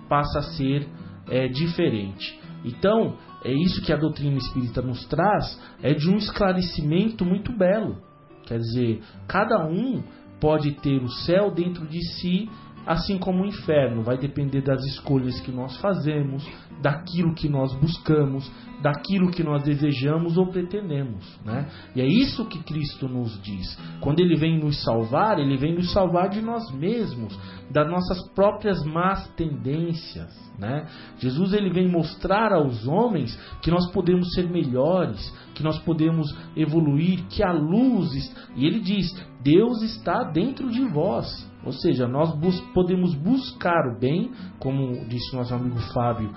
passa 0.07 0.39
a 0.39 0.43
ser 0.43 0.87
é, 1.27 1.47
diferente. 1.47 2.39
Então, 2.63 3.15
é 3.43 3.51
isso 3.51 3.81
que 3.81 3.91
a 3.91 3.97
doutrina 3.97 4.37
espírita 4.37 4.81
nos 4.81 5.03
traz, 5.05 5.59
é 5.81 5.93
de 5.93 6.07
um 6.07 6.17
esclarecimento 6.17 7.25
muito 7.25 7.51
belo. 7.51 7.97
Quer 8.45 8.59
dizer, 8.59 9.01
cada 9.27 9.65
um 9.67 10.03
pode 10.39 10.71
ter 10.81 11.01
o 11.01 11.07
céu 11.07 11.51
dentro 11.51 11.87
de 11.87 11.99
si, 12.15 12.49
assim 12.85 13.17
como 13.17 13.43
o 13.43 13.47
inferno. 13.47 14.03
Vai 14.03 14.17
depender 14.17 14.61
das 14.61 14.83
escolhas 14.85 15.39
que 15.41 15.51
nós 15.51 15.77
fazemos, 15.77 16.47
daquilo 16.81 17.33
que 17.33 17.47
nós 17.47 17.73
buscamos, 17.75 18.51
daquilo 18.81 19.31
que 19.31 19.43
nós 19.43 19.63
desejamos 19.63 20.37
ou 20.37 20.47
pretendemos. 20.47 21.39
Né? 21.45 21.69
E 21.95 22.01
é 22.01 22.05
isso 22.05 22.47
que 22.47 22.63
Cristo 22.63 23.07
nos 23.07 23.41
diz. 23.41 23.77
Quando 23.99 24.19
Ele 24.19 24.35
vem 24.35 24.59
nos 24.59 24.83
salvar, 24.83 25.39
Ele 25.39 25.57
vem 25.57 25.75
nos 25.75 25.91
salvar 25.93 26.29
de 26.29 26.41
nós 26.41 26.71
mesmos, 26.71 27.37
das 27.69 27.89
nossas 27.89 28.27
próprias 28.33 28.83
más 28.85 29.27
tendências. 29.35 30.29
Né? 30.57 30.85
Jesus 31.17 31.53
ele 31.53 31.71
vem 31.71 31.89
mostrar 31.89 32.53
aos 32.53 32.85
homens 32.87 33.35
que 33.61 33.71
nós 33.71 33.89
podemos 33.91 34.31
ser 34.33 34.49
melhores, 34.49 35.19
que 35.55 35.63
nós 35.63 35.79
podemos 35.79 36.27
evoluir, 36.55 37.25
que 37.29 37.41
a 37.43 37.51
luz. 37.51 38.11
E 38.55 38.65
ele 38.65 38.79
diz: 38.79 39.07
Deus 39.41 39.81
está 39.81 40.23
dentro 40.23 40.69
de 40.69 40.85
vós. 40.87 41.49
Ou 41.63 41.71
seja, 41.71 42.07
nós 42.07 42.35
bus 42.37 42.59
podemos 42.73 43.13
buscar 43.15 43.87
o 43.87 43.99
bem, 43.99 44.31
como 44.59 45.05
disse 45.07 45.35
nosso 45.35 45.53
amigo 45.53 45.79
Fábio 45.93 46.31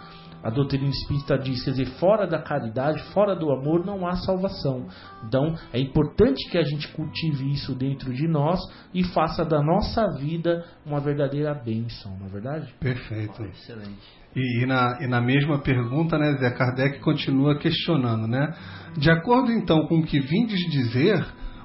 a 0.44 0.50
doutrina 0.50 0.90
espírita 0.90 1.38
diz, 1.38 1.64
quer 1.64 1.70
dizer, 1.70 1.86
fora 1.98 2.26
da 2.26 2.38
caridade, 2.38 3.02
fora 3.14 3.34
do 3.34 3.50
amor, 3.50 3.82
não 3.84 4.06
há 4.06 4.14
salvação. 4.16 4.86
Então, 5.26 5.54
é 5.72 5.80
importante 5.80 6.50
que 6.50 6.58
a 6.58 6.62
gente 6.62 6.86
cultive 6.88 7.50
isso 7.50 7.74
dentro 7.74 8.12
de 8.12 8.28
nós 8.28 8.60
e 8.92 9.02
faça 9.02 9.42
da 9.42 9.62
nossa 9.62 10.06
vida 10.18 10.62
uma 10.84 11.00
verdadeira 11.00 11.54
bênção, 11.54 12.14
não 12.18 12.26
é 12.26 12.28
verdade? 12.28 12.74
Perfeito. 12.78 13.32
Oh, 13.40 13.46
excelente. 13.46 14.06
E, 14.36 14.62
e, 14.62 14.66
na, 14.66 14.98
e 15.00 15.06
na 15.06 15.22
mesma 15.22 15.60
pergunta, 15.60 16.18
né, 16.18 16.36
Zé 16.36 16.50
Kardec 16.50 17.00
continua 17.00 17.56
questionando, 17.56 18.26
né? 18.26 18.54
De 18.98 19.10
acordo 19.10 19.50
então 19.50 19.86
com 19.86 20.00
o 20.00 20.04
que 20.04 20.20
vindes 20.20 20.60
dizer, 20.70 21.24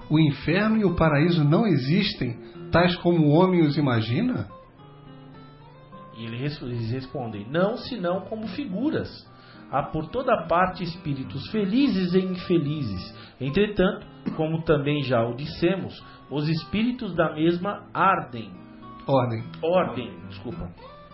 o 0.10 0.18
inferno 0.18 0.78
e 0.78 0.86
o 0.86 0.96
paraíso 0.96 1.44
não 1.44 1.68
existem, 1.68 2.38
tais 2.72 2.96
como 2.98 3.28
o 3.28 3.32
homem 3.32 3.62
os 3.62 3.78
imagina? 3.78 4.48
E 6.18 6.26
eles 6.26 6.92
respondem: 6.92 7.48
Não, 7.50 7.78
senão 7.78 8.22
como 8.22 8.48
figuras. 8.48 9.10
Há 9.72 9.84
por 9.84 10.08
toda 10.08 10.48
parte 10.48 10.84
espíritos 10.84 11.48
felizes 11.52 12.14
e 12.14 12.20
infelizes. 12.20 13.36
Entretanto, 13.40 14.06
como 14.36 14.64
também 14.64 15.04
já 15.04 15.24
o 15.24 15.36
dissemos, 15.36 16.04
os 16.30 16.50
espíritos 16.50 17.16
da 17.16 17.36
mesma 17.36 17.88
ardem. 17.94 18.52
Ordem. 19.08 19.44
Ordem, 19.64 20.12
desculpa. 20.28 20.70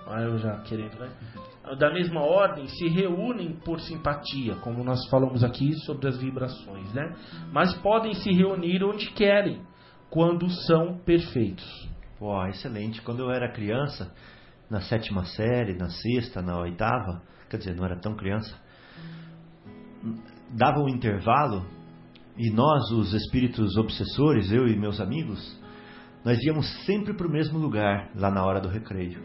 Ah, 0.08 0.22
eu 0.22 0.38
já 0.38 0.60
querendo, 0.62 0.98
né? 1.00 1.10
Da 1.80 1.92
mesma 1.92 2.22
ordem 2.22 2.68
se 2.68 2.88
reúnem 2.88 3.54
por 3.66 3.80
simpatia, 3.80 4.56
como 4.58 4.84
nós 4.84 5.00
falamos 5.10 5.44
aqui 5.44 5.74
sobre 5.80 6.08
as 6.08 6.18
vibrações, 6.18 6.94
né? 6.94 7.16
Mas 7.52 7.74
podem 7.76 8.14
se 8.14 8.32
reunir 8.32 8.84
onde 8.84 9.12
querem, 9.12 9.62
quando 10.10 10.50
são 10.50 10.98
perfeitos. 11.00 11.90
Pô, 12.18 12.46
excelente. 12.48 13.02
Quando 13.02 13.20
eu 13.20 13.32
era 13.32 13.52
criança, 13.52 14.12
na 14.70 14.82
sétima 14.82 15.26
série, 15.26 15.78
na 15.78 15.90
sexta, 15.90 16.42
na 16.42 16.60
oitava, 16.60 17.22
quer 17.50 17.58
dizer, 17.58 17.76
não 17.76 17.86
era 17.86 18.00
tão 18.00 18.16
criança, 18.16 18.54
dava 20.52 20.80
um 20.80 20.90
intervalo 20.90 21.66
e 22.38 22.50
nós, 22.50 22.92
os 22.92 23.14
espíritos 23.14 23.78
obsessores, 23.78 24.52
eu 24.52 24.68
e 24.68 24.78
meus 24.78 25.00
amigos, 25.00 25.60
nós 26.24 26.42
íamos 26.44 26.68
sempre 26.86 27.14
para 27.14 27.28
o 27.28 27.32
mesmo 27.32 27.60
lugar, 27.60 28.10
lá 28.16 28.32
na 28.32 28.44
hora 28.44 28.60
do 28.60 28.68
recreio. 28.68 29.22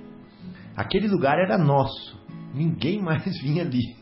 Aquele 0.77 1.09
lugar 1.09 1.39
era 1.39 1.59
nosso, 1.59 2.19
ninguém 2.55 3.01
mais 3.03 3.41
vinha 3.41 3.63
ali. 3.63 4.00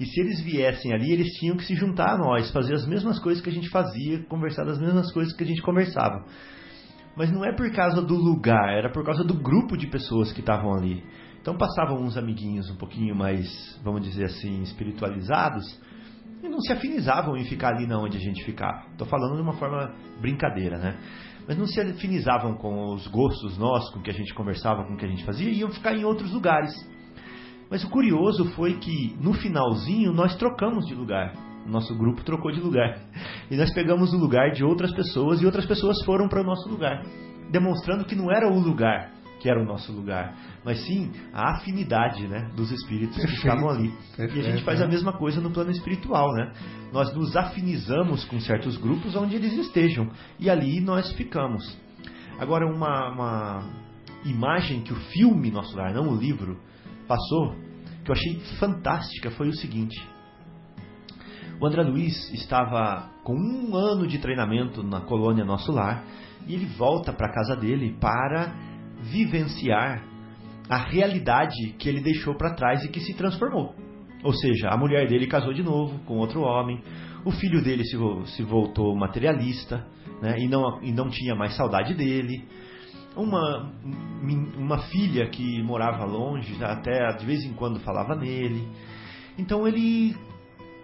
E 0.00 0.06
se 0.06 0.20
eles 0.20 0.40
viessem 0.40 0.92
ali, 0.92 1.12
eles 1.12 1.28
tinham 1.38 1.56
que 1.56 1.64
se 1.64 1.74
juntar 1.74 2.14
a 2.14 2.18
nós, 2.18 2.50
fazer 2.50 2.74
as 2.74 2.86
mesmas 2.86 3.18
coisas 3.18 3.42
que 3.42 3.50
a 3.50 3.52
gente 3.52 3.68
fazia, 3.68 4.22
conversar 4.24 4.64
das 4.64 4.78
mesmas 4.78 5.12
coisas 5.12 5.34
que 5.34 5.44
a 5.44 5.46
gente 5.46 5.62
conversava. 5.62 6.24
Mas 7.16 7.32
não 7.32 7.44
é 7.44 7.54
por 7.54 7.70
causa 7.72 8.02
do 8.02 8.14
lugar, 8.14 8.76
era 8.76 8.92
por 8.92 9.04
causa 9.04 9.24
do 9.24 9.34
grupo 9.34 9.76
de 9.76 9.86
pessoas 9.86 10.32
que 10.32 10.40
estavam 10.40 10.74
ali. 10.74 11.02
Então 11.40 11.56
passavam 11.56 12.02
uns 12.02 12.16
amiguinhos 12.16 12.68
um 12.70 12.76
pouquinho 12.76 13.14
mais, 13.14 13.80
vamos 13.82 14.02
dizer 14.02 14.24
assim, 14.24 14.62
espiritualizados 14.62 15.64
e 16.42 16.48
não 16.48 16.60
se 16.60 16.72
afinizavam 16.72 17.36
em 17.36 17.44
ficar 17.44 17.74
ali 17.74 17.86
na 17.86 17.98
onde 17.98 18.16
a 18.16 18.20
gente 18.20 18.44
ficava. 18.44 18.86
Estou 18.92 19.06
falando 19.06 19.36
de 19.36 19.42
uma 19.42 19.54
forma 19.54 19.94
brincadeira, 20.20 20.78
né? 20.78 20.98
Mas 21.46 21.56
não 21.56 21.66
se 21.66 21.80
afinizavam 21.80 22.54
com 22.54 22.92
os 22.92 23.06
gostos 23.06 23.56
nossos, 23.56 23.92
com 23.92 24.00
o 24.00 24.02
que 24.02 24.10
a 24.10 24.14
gente 24.14 24.34
conversava, 24.34 24.84
com 24.84 24.94
o 24.94 24.96
que 24.96 25.06
a 25.06 25.08
gente 25.08 25.24
fazia, 25.24 25.48
e 25.48 25.60
iam 25.60 25.70
ficar 25.70 25.94
em 25.94 26.04
outros 26.04 26.32
lugares. 26.32 26.72
Mas 27.70 27.84
o 27.84 27.90
curioso 27.90 28.44
foi 28.52 28.74
que 28.74 29.16
no 29.20 29.32
finalzinho 29.32 30.12
nós 30.12 30.36
trocamos 30.36 30.86
de 30.86 30.94
lugar 30.94 31.34
nosso 31.68 31.94
grupo 31.94 32.22
trocou 32.22 32.52
de 32.52 32.60
lugar. 32.60 33.00
E 33.50 33.56
nós 33.56 33.72
pegamos 33.72 34.12
o 34.12 34.16
lugar 34.16 34.52
de 34.52 34.64
outras 34.64 34.92
pessoas 34.92 35.42
e 35.42 35.46
outras 35.46 35.66
pessoas 35.66 36.02
foram 36.04 36.28
para 36.28 36.40
o 36.40 36.44
nosso 36.44 36.68
lugar, 36.68 37.04
demonstrando 37.50 38.04
que 38.04 38.14
não 38.14 38.30
era 38.30 38.48
o 38.48 38.58
lugar 38.58 39.16
que 39.38 39.50
era 39.50 39.60
o 39.60 39.66
nosso 39.66 39.92
lugar, 39.92 40.34
mas 40.64 40.80
sim 40.86 41.12
a 41.32 41.56
afinidade 41.56 42.26
né, 42.26 42.50
dos 42.56 42.70
espíritos 42.72 43.16
Perfeito. 43.16 43.42
que 43.42 43.46
estavam 43.46 43.68
ali. 43.68 43.92
Perfeito. 44.16 44.36
E 44.36 44.40
a 44.40 44.50
gente 44.50 44.64
faz 44.64 44.80
a 44.80 44.88
mesma 44.88 45.12
coisa 45.12 45.42
no 45.42 45.50
plano 45.50 45.70
espiritual. 45.70 46.32
Né? 46.32 46.52
Nós 46.90 47.14
nos 47.14 47.36
afinizamos 47.36 48.24
com 48.24 48.40
certos 48.40 48.78
grupos 48.78 49.14
onde 49.14 49.36
eles 49.36 49.52
estejam 49.52 50.10
e 50.40 50.48
ali 50.48 50.80
nós 50.80 51.12
ficamos. 51.12 51.78
Agora, 52.38 52.66
uma, 52.66 53.10
uma 53.12 53.70
imagem 54.24 54.80
que 54.80 54.94
o 54.94 54.96
filme 54.96 55.50
Nosso 55.50 55.76
Lar, 55.76 55.92
não 55.92 56.08
o 56.08 56.16
livro, 56.16 56.58
passou, 57.06 57.54
que 58.04 58.10
eu 58.10 58.14
achei 58.14 58.40
fantástica, 58.58 59.30
foi 59.30 59.48
o 59.48 59.54
seguinte 59.54 59.96
o 61.58 61.66
André 61.66 61.82
Luiz 61.82 62.32
estava 62.34 63.08
com 63.24 63.34
um 63.34 63.74
ano 63.74 64.06
de 64.06 64.18
treinamento 64.18 64.82
na 64.82 65.00
colônia 65.00 65.44
Nosso 65.44 65.72
Lar 65.72 66.04
e 66.46 66.54
ele 66.54 66.66
volta 66.66 67.12
para 67.12 67.28
a 67.28 67.32
casa 67.32 67.56
dele 67.56 67.96
para 67.98 68.52
vivenciar 69.00 70.04
a 70.68 70.76
realidade 70.76 71.72
que 71.78 71.88
ele 71.88 72.02
deixou 72.02 72.34
para 72.34 72.54
trás 72.54 72.84
e 72.84 72.88
que 72.88 73.00
se 73.00 73.14
transformou. 73.14 73.74
Ou 74.22 74.32
seja, 74.34 74.68
a 74.68 74.76
mulher 74.76 75.08
dele 75.08 75.26
casou 75.26 75.54
de 75.54 75.62
novo 75.62 75.98
com 76.00 76.18
outro 76.18 76.42
homem, 76.42 76.82
o 77.24 77.30
filho 77.30 77.62
dele 77.62 77.84
se, 77.84 77.96
se 78.34 78.42
voltou 78.42 78.94
materialista 78.94 79.86
né, 80.20 80.38
e, 80.38 80.48
não, 80.48 80.82
e 80.82 80.92
não 80.92 81.08
tinha 81.08 81.34
mais 81.34 81.56
saudade 81.56 81.94
dele. 81.94 82.44
Uma, 83.16 83.72
uma 84.56 84.78
filha 84.78 85.28
que 85.30 85.62
morava 85.62 86.04
longe, 86.04 86.62
até 86.62 87.12
de 87.16 87.24
vez 87.24 87.44
em 87.44 87.54
quando 87.54 87.80
falava 87.80 88.14
nele. 88.14 88.68
Então 89.38 89.66
ele 89.66 90.14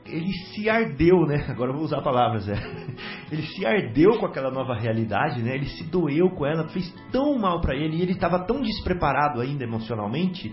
ele 0.04 0.32
se 0.32 0.68
ardeu, 0.68 1.26
né? 1.26 1.46
Agora 1.48 1.72
vou 1.72 1.82
usar 1.82 2.02
palavras, 2.02 2.48
é. 2.48 2.54
Ele 3.30 3.42
se 3.42 3.64
ardeu 3.64 4.18
com 4.18 4.26
aquela 4.26 4.50
nova 4.50 4.74
realidade, 4.74 5.40
né? 5.40 5.54
Ele 5.54 5.66
se 5.66 5.84
doeu 5.84 6.28
com 6.30 6.44
ela, 6.44 6.68
fez 6.68 6.92
tão 7.12 7.38
mal 7.38 7.60
para 7.60 7.76
ele 7.76 7.96
e 7.96 8.02
ele 8.02 8.12
estava 8.12 8.40
tão 8.40 8.60
despreparado 8.60 9.40
ainda 9.40 9.62
emocionalmente 9.62 10.52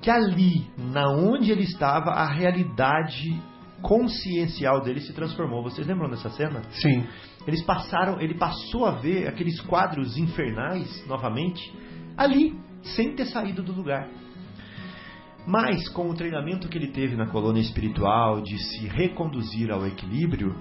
que 0.00 0.10
ali, 0.10 0.66
na 0.76 1.10
onde 1.10 1.50
ele 1.50 1.64
estava, 1.64 2.10
a 2.10 2.26
realidade 2.26 3.40
consciencial 3.82 4.80
dele 4.80 5.00
se 5.00 5.12
transformou. 5.12 5.62
Vocês 5.62 5.86
lembram 5.86 6.10
dessa 6.10 6.30
cena? 6.30 6.62
Sim. 6.70 7.04
Eles 7.48 7.62
passaram, 7.62 8.20
ele 8.20 8.34
passou 8.34 8.84
a 8.84 8.90
ver 8.90 9.26
aqueles 9.26 9.58
quadros 9.62 10.18
infernais 10.18 11.02
novamente 11.06 11.74
ali, 12.14 12.54
sem 12.82 13.14
ter 13.14 13.24
saído 13.24 13.62
do 13.62 13.72
lugar. 13.72 14.06
Mas 15.46 15.88
com 15.88 16.10
o 16.10 16.14
treinamento 16.14 16.68
que 16.68 16.76
ele 16.76 16.88
teve 16.88 17.16
na 17.16 17.26
colônia 17.26 17.62
espiritual 17.62 18.42
de 18.42 18.58
se 18.58 18.86
reconduzir 18.86 19.70
ao 19.70 19.86
equilíbrio, 19.86 20.54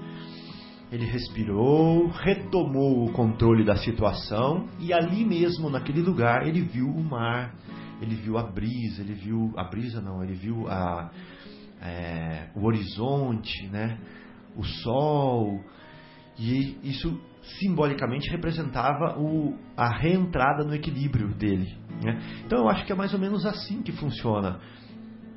ele 0.90 1.06
respirou, 1.06 2.08
retomou 2.08 3.04
o 3.04 3.12
controle 3.12 3.66
da 3.66 3.76
situação 3.76 4.70
e 4.80 4.94
ali 4.94 5.26
mesmo, 5.26 5.70
naquele 5.70 6.00
lugar, 6.00 6.48
ele 6.48 6.62
viu 6.62 6.88
o 6.88 7.04
mar, 7.04 7.54
ele 8.02 8.16
viu 8.16 8.38
a 8.38 8.44
brisa, 8.44 9.02
ele 9.02 9.14
viu 9.14 9.52
a 9.58 9.66
brisa 9.66 10.00
não, 10.00 10.24
ele 10.24 10.36
viu 10.36 10.70
a, 10.70 11.12
é, 11.82 12.48
o 12.56 12.66
horizonte, 12.66 13.68
né, 13.68 14.00
o 14.56 14.64
sol 14.64 15.62
e 16.38 16.78
isso 16.84 17.20
simbolicamente 17.60 18.30
representava 18.30 19.18
o, 19.18 19.58
a 19.76 19.90
reentrada 19.90 20.64
no 20.64 20.76
equilíbrio 20.76 21.30
dele. 21.34 21.76
Né? 22.04 22.20
Então 22.46 22.60
eu 22.60 22.70
acho 22.70 22.86
que 22.86 22.92
é 22.92 22.96
mais 22.96 23.14
ou 23.14 23.20
menos 23.20 23.46
assim 23.46 23.82
que 23.82 23.92
funciona. 23.92 24.60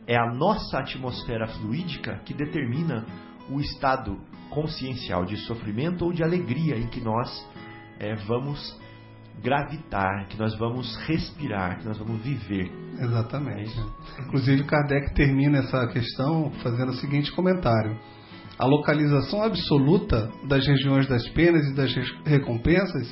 É 0.06 0.16
a 0.16 0.32
nossa 0.34 0.78
atmosfera 0.78 1.46
fluídica 1.46 2.20
que 2.24 2.34
determina 2.34 3.06
o 3.48 3.60
estado 3.60 4.18
consciencial 4.50 5.24
de 5.24 5.36
sofrimento 5.38 6.04
ou 6.04 6.12
de 6.12 6.22
alegria 6.22 6.76
em 6.76 6.88
que 6.88 7.00
nós 7.00 7.28
é, 7.98 8.14
vamos 8.26 8.78
gravitar, 9.42 10.26
que 10.28 10.36
nós 10.36 10.56
vamos 10.58 10.96
respirar, 11.06 11.78
que 11.78 11.86
nós 11.86 11.96
vamos 11.96 12.20
viver. 12.22 12.70
Exatamente. 12.98 13.72
É 14.18 14.22
Inclusive, 14.22 14.64
Kardec 14.64 15.14
termina 15.14 15.58
essa 15.58 15.86
questão 15.88 16.50
fazendo 16.62 16.90
o 16.90 16.96
seguinte 16.96 17.32
comentário: 17.32 17.96
A 18.60 18.66
localização 18.66 19.42
absoluta 19.42 20.30
das 20.46 20.66
regiões 20.66 21.08
das 21.08 21.26
penas 21.30 21.66
e 21.66 21.74
das 21.74 21.94
recompensas 22.26 23.10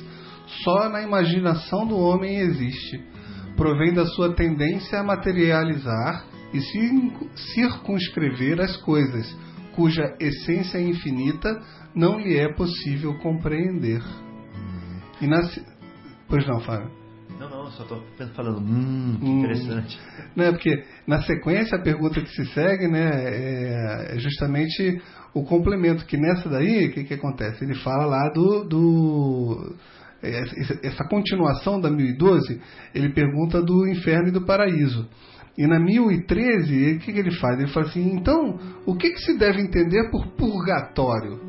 só 0.63 0.87
na 0.89 1.01
imaginação 1.01 1.87
do 1.87 1.97
homem 1.97 2.37
existe. 2.37 3.03
Provém 3.57 3.91
da 3.91 4.05
sua 4.05 4.35
tendência 4.35 4.99
a 4.99 5.03
materializar 5.03 6.23
e 6.53 6.59
circunscrever 7.55 8.61
as 8.61 8.77
coisas 8.77 9.35
cuja 9.75 10.15
essência 10.19 10.79
infinita 10.79 11.49
não 11.95 12.19
lhe 12.19 12.37
é 12.37 12.53
possível 12.53 13.15
compreender. 13.15 14.03
E 15.19 15.25
na... 15.25 15.41
Pois 16.27 16.45
não, 16.45 16.59
Fábio. 16.59 16.91
Não, 17.39 17.49
não, 17.49 17.71
só 17.71 17.83
estou 17.83 18.03
falando, 18.35 18.59
hum, 18.59 19.17
que 19.17 19.25
hum. 19.25 19.39
interessante. 19.39 19.99
Não, 20.35 20.45
é 20.45 20.51
porque 20.51 20.83
na 21.07 21.21
sequência 21.21 21.77
a 21.77 21.81
pergunta 21.81 22.21
que 22.21 22.29
se 22.29 22.45
segue 22.47 22.87
né, 22.87 23.09
é, 23.13 24.15
é 24.15 24.19
justamente 24.19 25.01
o 25.33 25.43
complemento, 25.43 26.05
que 26.05 26.17
nessa 26.17 26.49
daí, 26.49 26.87
o 26.87 26.93
que, 26.93 27.03
que 27.03 27.13
acontece? 27.13 27.63
Ele 27.63 27.75
fala 27.75 28.05
lá 28.05 28.29
do, 28.29 28.63
do 28.63 29.75
é, 30.21 30.43
essa 30.83 31.03
continuação 31.05 31.79
da 31.79 31.89
1012, 31.89 32.61
ele 32.93 33.13
pergunta 33.13 33.61
do 33.61 33.87
inferno 33.87 34.29
e 34.29 34.31
do 34.31 34.45
paraíso. 34.45 35.07
E 35.57 35.67
na 35.67 35.79
1013, 35.79 36.93
o 36.93 36.99
que, 36.99 37.13
que 37.13 37.19
ele 37.19 37.31
faz? 37.31 37.59
Ele 37.59 37.71
fala 37.71 37.85
assim: 37.85 38.13
então, 38.13 38.59
o 38.85 38.95
que, 38.95 39.09
que 39.09 39.19
se 39.19 39.37
deve 39.37 39.61
entender 39.61 40.09
por 40.09 40.27
purgatório? 40.35 41.39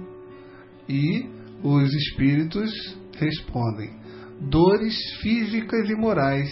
E 0.88 1.28
os 1.62 1.92
espíritos 1.92 2.70
respondem: 3.16 3.90
dores 4.40 4.96
físicas 5.22 5.88
e 5.88 5.94
morais, 5.94 6.50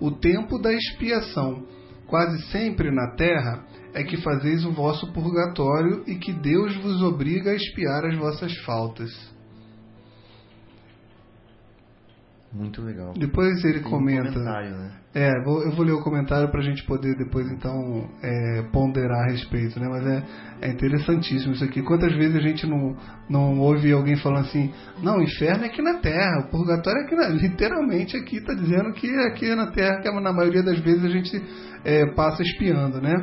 o 0.00 0.10
tempo 0.12 0.58
da 0.58 0.72
expiação. 0.72 1.66
Quase 2.06 2.42
sempre 2.50 2.90
na 2.94 3.14
terra 3.16 3.64
é 3.94 4.02
que 4.02 4.16
fazeis 4.18 4.64
o 4.64 4.72
vosso 4.72 5.12
purgatório 5.12 6.02
e 6.06 6.16
que 6.16 6.32
Deus 6.32 6.76
vos 6.82 7.00
obriga 7.02 7.52
a 7.52 7.54
expiar 7.54 8.04
as 8.04 8.16
vossas 8.18 8.52
faltas. 8.64 9.10
Muito 12.54 12.82
legal. 12.82 13.12
Depois 13.16 13.64
ele 13.64 13.80
comenta. 13.80 14.38
Um 14.38 14.44
né? 14.44 14.92
É, 15.12 15.28
eu 15.28 15.72
vou 15.72 15.84
ler 15.84 15.92
o 15.92 16.02
comentário 16.02 16.48
para 16.52 16.60
a 16.60 16.62
gente 16.62 16.84
poder 16.84 17.16
depois 17.16 17.50
então 17.50 18.08
é, 18.22 18.62
ponderar 18.72 19.24
a 19.24 19.32
respeito, 19.32 19.80
né? 19.80 19.88
Mas 19.88 20.06
é, 20.06 20.68
é 20.68 20.70
interessantíssimo 20.70 21.54
isso 21.54 21.64
aqui. 21.64 21.82
Quantas 21.82 22.14
vezes 22.14 22.36
a 22.36 22.40
gente 22.40 22.64
não, 22.64 22.96
não 23.28 23.58
ouve 23.58 23.90
alguém 23.90 24.16
falando 24.16 24.46
assim, 24.46 24.72
não, 25.02 25.18
o 25.18 25.22
inferno 25.22 25.64
é 25.64 25.66
aqui 25.66 25.82
na 25.82 25.98
Terra, 25.98 26.46
o 26.46 26.50
purgatório 26.50 27.00
é 27.00 27.04
aqui 27.04 27.16
na... 27.16 27.28
Literalmente 27.34 28.16
aqui 28.16 28.36
está 28.36 28.54
dizendo 28.54 28.92
que 28.92 29.08
é 29.08 29.26
aqui 29.26 29.52
na 29.56 29.72
Terra, 29.72 30.00
que 30.00 30.08
na 30.08 30.32
maioria 30.32 30.62
das 30.62 30.78
vezes 30.78 31.04
a 31.04 31.08
gente 31.08 31.42
é, 31.84 32.06
passa 32.14 32.40
espiando, 32.42 33.00
né? 33.00 33.14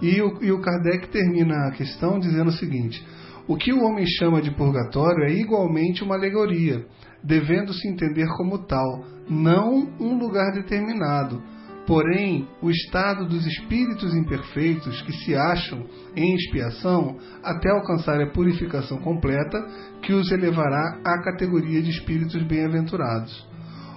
E 0.00 0.20
o, 0.22 0.42
e 0.42 0.52
o 0.52 0.60
Kardec 0.60 1.08
termina 1.08 1.68
a 1.68 1.72
questão 1.72 2.18
dizendo 2.18 2.48
o 2.48 2.52
seguinte: 2.52 3.04
o 3.46 3.56
que 3.56 3.72
o 3.72 3.82
homem 3.82 4.06
chama 4.06 4.40
de 4.40 4.50
purgatório 4.50 5.24
é 5.24 5.32
igualmente 5.32 6.04
uma 6.04 6.14
alegoria 6.14 6.84
devendo 7.22 7.72
se 7.72 7.88
entender 7.88 8.26
como 8.36 8.58
tal, 8.66 9.04
não 9.28 9.88
um 10.00 10.18
lugar 10.18 10.52
determinado. 10.52 11.42
Porém, 11.86 12.46
o 12.60 12.70
estado 12.70 13.26
dos 13.26 13.46
espíritos 13.46 14.14
imperfeitos 14.14 15.00
que 15.02 15.12
se 15.12 15.34
acham 15.34 15.86
em 16.14 16.34
expiação 16.34 17.16
até 17.42 17.70
alcançar 17.70 18.20
a 18.20 18.30
purificação 18.30 18.98
completa, 18.98 19.58
que 20.02 20.12
os 20.12 20.30
elevará 20.30 21.00
à 21.02 21.22
categoria 21.22 21.80
de 21.80 21.90
espíritos 21.90 22.42
bem-aventurados. 22.42 23.48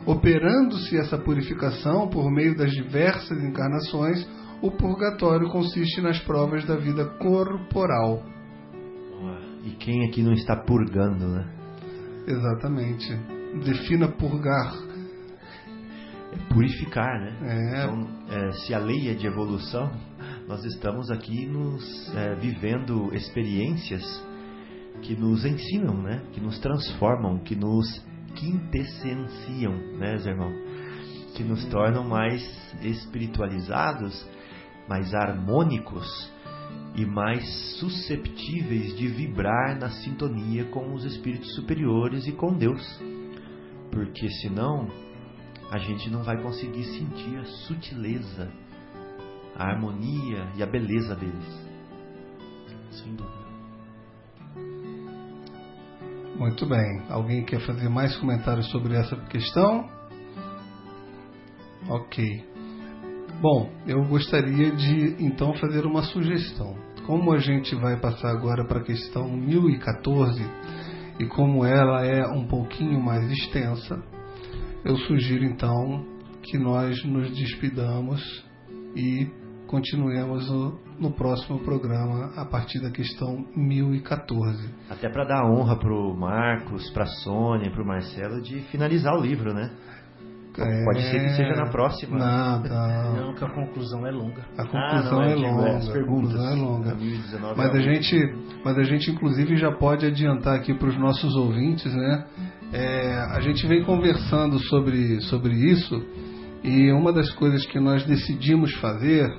Operando-se 0.06 0.98
essa 0.98 1.18
purificação 1.18 2.08
por 2.08 2.32
meio 2.32 2.56
das 2.56 2.72
diversas 2.72 3.38
encarnações, 3.44 4.26
o 4.62 4.72
purgatório 4.72 5.50
consiste 5.50 6.02
nas 6.02 6.20
provas 6.20 6.66
da 6.66 6.76
vida 6.76 7.06
corporal. 7.18 8.24
E 9.64 9.72
quem 9.72 10.08
aqui 10.08 10.24
não 10.24 10.34
está 10.34 10.56
purgando, 10.56 11.28
né? 11.28 11.48
Exatamente. 12.28 13.16
Defina 13.64 14.08
purgar. 14.08 14.74
É 16.32 16.54
purificar, 16.54 17.20
né? 17.20 17.38
É. 17.44 17.86
Então, 17.86 18.08
é, 18.30 18.52
se 18.54 18.74
a 18.74 18.80
lei 18.80 19.10
é 19.10 19.14
de 19.14 19.28
evolução, 19.28 19.92
nós 20.48 20.64
estamos 20.66 21.12
aqui 21.12 21.46
nos 21.46 22.16
é, 22.16 22.36
vivendo 22.36 23.14
experiências 23.14 24.04
que 25.02 25.16
nos 25.16 25.46
ensinam, 25.46 26.02
né? 26.02 26.24
Que 26.32 26.42
nos 26.42 26.58
transformam, 26.60 27.40
que 27.40 27.56
nos 27.56 28.04
quintessenciam, 28.36 29.74
né, 29.98 30.16
irmão? 30.16 30.52
Que 31.36 31.44
nos 31.44 31.66
tornam 31.66 32.04
mais 32.04 32.42
espiritualizados, 32.82 34.26
mais 34.92 35.14
harmônicos 35.14 36.30
e 36.98 37.06
mais 37.06 37.48
susceptíveis 37.80 38.94
de 38.98 39.08
vibrar 39.08 39.80
na 39.80 39.90
sintonia 39.90 40.66
com 40.66 40.94
os 40.94 41.06
espíritos 41.06 41.56
superiores 41.56 42.28
e 42.28 42.34
com 42.34 42.54
Deus. 42.54 42.84
Porque 43.90 44.30
senão 44.42 44.90
a 45.72 45.78
gente 45.78 46.10
não 46.10 46.24
vai 46.24 46.42
conseguir 46.44 46.84
sentir 46.84 47.38
a 47.38 47.46
sutileza, 47.46 48.52
a 49.56 49.64
harmonia 49.70 50.52
e 50.58 50.62
a 50.62 50.66
beleza 50.66 51.16
deles. 51.16 51.70
Sem 52.90 53.16
dúvida. 53.16 53.42
Muito 56.38 56.66
bem. 56.66 57.02
Alguém 57.10 57.46
quer 57.46 57.62
fazer 57.66 57.88
mais 57.88 58.14
comentários 58.18 58.70
sobre 58.72 58.96
essa 58.96 59.16
questão? 59.28 59.90
Ok. 61.88 62.51
Bom, 63.42 63.72
eu 63.88 64.06
gostaria 64.06 64.70
de 64.70 65.16
então 65.20 65.56
fazer 65.56 65.84
uma 65.84 66.04
sugestão. 66.04 66.76
Como 67.08 67.34
a 67.34 67.40
gente 67.40 67.74
vai 67.74 68.00
passar 68.00 68.30
agora 68.30 68.64
para 68.66 68.82
a 68.82 68.84
questão 68.84 69.28
1014 69.36 70.46
e 71.20 71.26
como 71.26 71.66
ela 71.66 72.06
é 72.06 72.24
um 72.28 72.46
pouquinho 72.46 73.02
mais 73.02 73.32
extensa, 73.32 74.00
eu 74.86 74.96
sugiro 74.96 75.44
então 75.44 76.06
que 76.44 76.56
nós 76.60 77.04
nos 77.04 77.36
despidamos 77.36 78.46
e 78.96 79.28
continuemos 79.66 80.48
no, 80.48 80.80
no 81.00 81.12
próximo 81.12 81.58
programa 81.62 82.32
a 82.36 82.46
partir 82.46 82.80
da 82.80 82.92
questão 82.92 83.44
1014. 83.56 84.70
Até 84.88 85.10
para 85.10 85.26
dar 85.26 85.50
honra 85.50 85.80
para 85.80 85.92
o 85.92 86.16
Marcos, 86.16 86.92
para 86.92 87.06
a 87.06 87.08
Sônia, 87.24 87.72
para 87.72 87.82
o 87.82 87.88
Marcelo 87.88 88.40
de 88.40 88.60
finalizar 88.70 89.16
o 89.16 89.22
livro, 89.22 89.52
né? 89.52 89.72
É... 90.58 90.84
Pode 90.84 91.02
ser 91.04 91.20
que 91.22 91.30
seja 91.36 91.56
na 91.56 91.70
próxima. 91.70 92.18
Não, 92.18 92.60
não. 92.64 93.22
Não, 93.32 93.36
que 93.36 93.46
a 93.46 93.50
conclusão 93.50 94.06
é 94.06 94.12
longa. 94.12 94.42
A 94.58 94.64
conclusão 94.64 95.20
ah, 95.20 95.22
não, 95.22 95.24
é, 95.24 95.32
é 95.32 95.36
longa. 95.36 95.78
As 95.78 95.90
perguntas. 95.90 96.36
A 96.36 96.38
conclusão 96.38 96.52
é 96.52 96.56
longa. 96.56 96.98
Mas 97.56 97.76
a 97.76 97.80
gente, 97.80 98.36
mas 98.64 98.78
a 98.78 98.84
gente 98.84 99.12
inclusive 99.12 99.58
já 99.58 99.72
pode 99.72 100.06
adiantar 100.06 100.56
aqui 100.56 100.74
para 100.74 100.90
os 100.90 100.98
nossos 100.98 101.36
ouvintes, 101.36 101.94
né? 101.94 102.26
É, 102.74 103.14
a 103.32 103.40
gente 103.42 103.66
vem 103.68 103.84
conversando 103.84 104.60
sobre, 104.60 105.22
sobre 105.22 105.54
isso 105.54 106.02
e 106.64 106.92
uma 106.92 107.12
das 107.12 107.30
coisas 107.32 107.66
que 107.66 107.80
nós 107.80 108.06
decidimos 108.06 108.74
fazer 108.76 109.30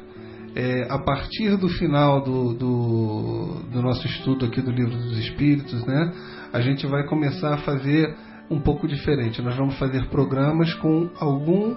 é, 0.55 0.86
a 0.90 0.98
partir 0.98 1.56
do 1.56 1.68
final 1.68 2.22
do, 2.22 2.52
do, 2.52 3.62
do 3.72 3.82
nosso 3.82 4.06
estudo 4.06 4.47
aqui 4.47 4.60
do 4.60 4.70
livro 4.70 4.94
dos 4.94 5.18
Espíritos, 5.18 5.84
né? 5.86 6.12
A 6.52 6.60
gente 6.60 6.86
vai 6.86 7.06
começar 7.06 7.55
a 7.55 7.59
fazer 7.59 8.14
um 8.51 8.60
pouco 8.60 8.86
diferente. 8.86 9.43
Nós 9.43 9.56
vamos 9.56 9.78
fazer 9.78 10.06
programas 10.09 10.73
com 10.74 11.09
algum, 11.19 11.77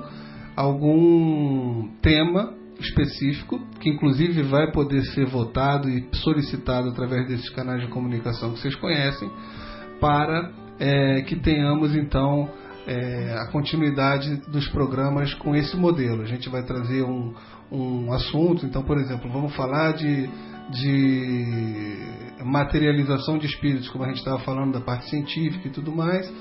algum 0.55 1.89
tema 2.01 2.53
específico, 2.79 3.59
que 3.79 3.89
inclusive 3.89 4.43
vai 4.43 4.71
poder 4.71 5.01
ser 5.13 5.25
votado 5.25 5.89
e 5.89 6.07
solicitado 6.13 6.89
através 6.89 7.27
desses 7.27 7.49
canais 7.49 7.81
de 7.81 7.87
comunicação 7.87 8.51
que 8.51 8.59
vocês 8.59 8.75
conhecem, 8.75 9.29
para 9.99 10.51
é, 10.79 11.21
que 11.21 11.37
tenhamos 11.37 11.95
então 11.95 12.49
é, 12.85 13.35
a 13.39 13.47
continuidade 13.47 14.35
dos 14.49 14.67
programas 14.69 15.33
com 15.35 15.55
esse 15.55 15.75
modelo. 15.75 16.21
A 16.21 16.25
gente 16.25 16.49
vai 16.49 16.63
trazer 16.63 17.03
um, 17.03 17.33
um 17.71 18.11
assunto, 18.13 18.65
então, 18.65 18.83
por 18.83 18.97
exemplo, 18.97 19.31
vamos 19.31 19.55
falar 19.55 19.93
de, 19.93 20.29
de 20.71 22.24
materialização 22.43 23.37
de 23.37 23.45
espíritos, 23.45 23.89
como 23.89 24.03
a 24.03 24.07
gente 24.07 24.17
estava 24.17 24.39
falando 24.39 24.73
da 24.73 24.81
parte 24.81 25.09
científica 25.09 25.67
e 25.67 25.71
tudo 25.71 25.91
mais. 25.91 26.31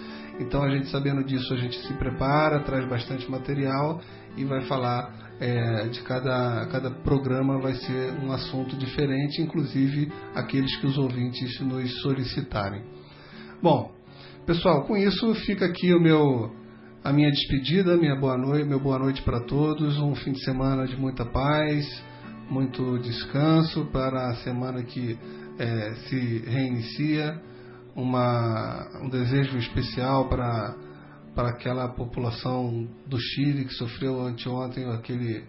Então, 0.41 0.63
a 0.63 0.69
gente 0.69 0.89
sabendo 0.89 1.23
disso, 1.23 1.53
a 1.55 1.57
gente 1.57 1.79
se 1.87 1.93
prepara, 1.95 2.61
traz 2.61 2.89
bastante 2.89 3.31
material 3.31 4.01
e 4.37 4.45
vai 4.45 4.63
falar 4.63 5.15
é, 5.41 5.89
de 5.89 6.01
cada, 6.03 6.67
cada 6.67 6.91
programa 6.91 7.61
vai 7.61 7.75
ser 7.75 8.13
um 8.23 8.33
assunto 8.33 8.77
diferente, 8.77 9.41
inclusive 9.41 10.11
aqueles 10.35 10.77
que 10.77 10.87
os 10.87 10.99
ouvintes 10.99 11.61
nos 11.61 12.01
solicitarem. 12.03 12.83
Bom, 13.63 13.93
pessoal, 14.45 14.85
com 14.85 14.97
isso 14.97 15.35
fica 15.47 15.67
aqui 15.67 15.95
o 15.95 16.01
meu 16.01 16.53
a 17.03 17.13
minha 17.13 17.31
despedida, 17.31 17.99
minha 17.99 18.17
boa 18.17 18.39
noite, 18.39 18.67
meu 18.67 18.81
boa 18.81 18.99
noite 18.99 19.21
para 19.23 19.41
todos, 19.41 19.99
um 20.01 20.15
fim 20.15 20.33
de 20.33 20.43
semana 20.43 20.87
de 20.87 20.97
muita 20.97 21.25
paz, 21.27 21.87
muito 22.49 22.99
descanso 22.99 23.85
para 23.93 24.31
a 24.31 24.35
semana 24.37 24.83
que 24.83 25.19
é, 25.59 25.95
se 26.09 26.39
reinicia, 26.47 27.41
uma, 27.95 28.89
um 29.03 29.09
desejo 29.09 29.57
especial 29.57 30.29
para 30.29 30.75
para 31.35 31.49
aquela 31.49 31.89
população 31.89 32.89
do 33.07 33.19
Chile 33.19 33.65
que 33.65 33.75
sofreu 33.75 34.23
anteontem 34.23 34.89
aquele, 34.91 35.45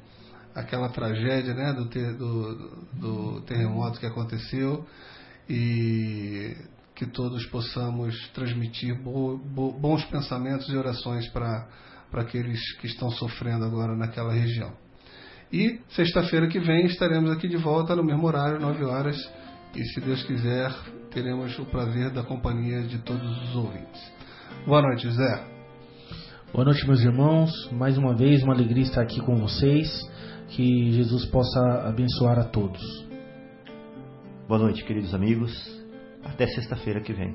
aquela 0.55 0.89
tragédia 0.89 1.53
né, 1.53 1.73
do, 1.73 1.85
ter, 1.85 2.13
do, 2.15 2.55
do 2.93 3.41
terremoto 3.41 3.99
que 3.99 4.05
aconteceu 4.05 4.85
e 5.47 6.55
que 6.95 7.05
todos 7.05 7.45
possamos 7.47 8.15
transmitir 8.29 8.99
bo, 8.99 9.37
bo, 9.37 9.71
bons 9.73 10.03
pensamentos 10.05 10.67
e 10.69 10.75
orações 10.75 11.27
para 11.29 11.67
aqueles 12.13 12.59
que 12.77 12.87
estão 12.87 13.11
sofrendo 13.11 13.65
agora 13.65 13.95
naquela 13.95 14.33
região. 14.33 14.73
E 15.53 15.79
sexta-feira 15.89 16.47
que 16.47 16.59
vem 16.59 16.87
estaremos 16.87 17.29
aqui 17.29 17.47
de 17.47 17.57
volta 17.57 17.95
no 17.95 18.03
mesmo 18.03 18.25
horário, 18.25 18.59
9 18.59 18.83
horas, 18.85 19.15
e 19.75 19.83
se 19.83 19.99
Deus 19.99 20.23
quiser, 20.23 20.71
teremos 21.11 21.57
o 21.59 21.65
prazer 21.65 22.09
da 22.09 22.23
companhia 22.23 22.81
de 22.83 22.97
todos 22.99 23.43
os 23.43 23.55
ouvintes. 23.55 24.13
Boa 24.65 24.81
noite, 24.81 25.03
José. 25.03 25.43
Boa 26.53 26.63
noite, 26.63 26.87
meus 26.87 27.01
irmãos. 27.01 27.51
Mais 27.71 27.97
uma 27.97 28.15
vez, 28.15 28.41
uma 28.43 28.53
alegria 28.53 28.83
estar 28.83 29.01
aqui 29.01 29.19
com 29.21 29.35
vocês. 29.35 29.89
Que 30.49 30.91
Jesus 30.91 31.25
possa 31.25 31.89
abençoar 31.89 32.39
a 32.39 32.45
todos. 32.45 32.81
Boa 34.47 34.59
noite, 34.59 34.83
queridos 34.85 35.13
amigos. 35.13 35.51
Até 36.23 36.47
sexta-feira 36.47 37.01
que 37.01 37.11
vem. 37.11 37.33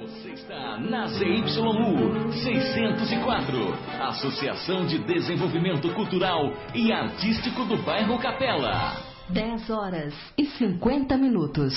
Você 0.00 0.30
está 0.30 0.80
na 0.80 1.06
ZYU 1.08 2.32
604, 2.32 3.74
Associação 4.08 4.86
de 4.86 4.98
Desenvolvimento 4.98 5.92
Cultural 5.92 6.52
e 6.74 6.90
Artístico 6.90 7.64
do 7.66 7.76
Bairro 7.82 8.18
Capela. 8.18 9.05
10 9.28 9.70
horas 9.70 10.14
e 10.38 10.46
50 10.46 11.16
minutos. 11.16 11.74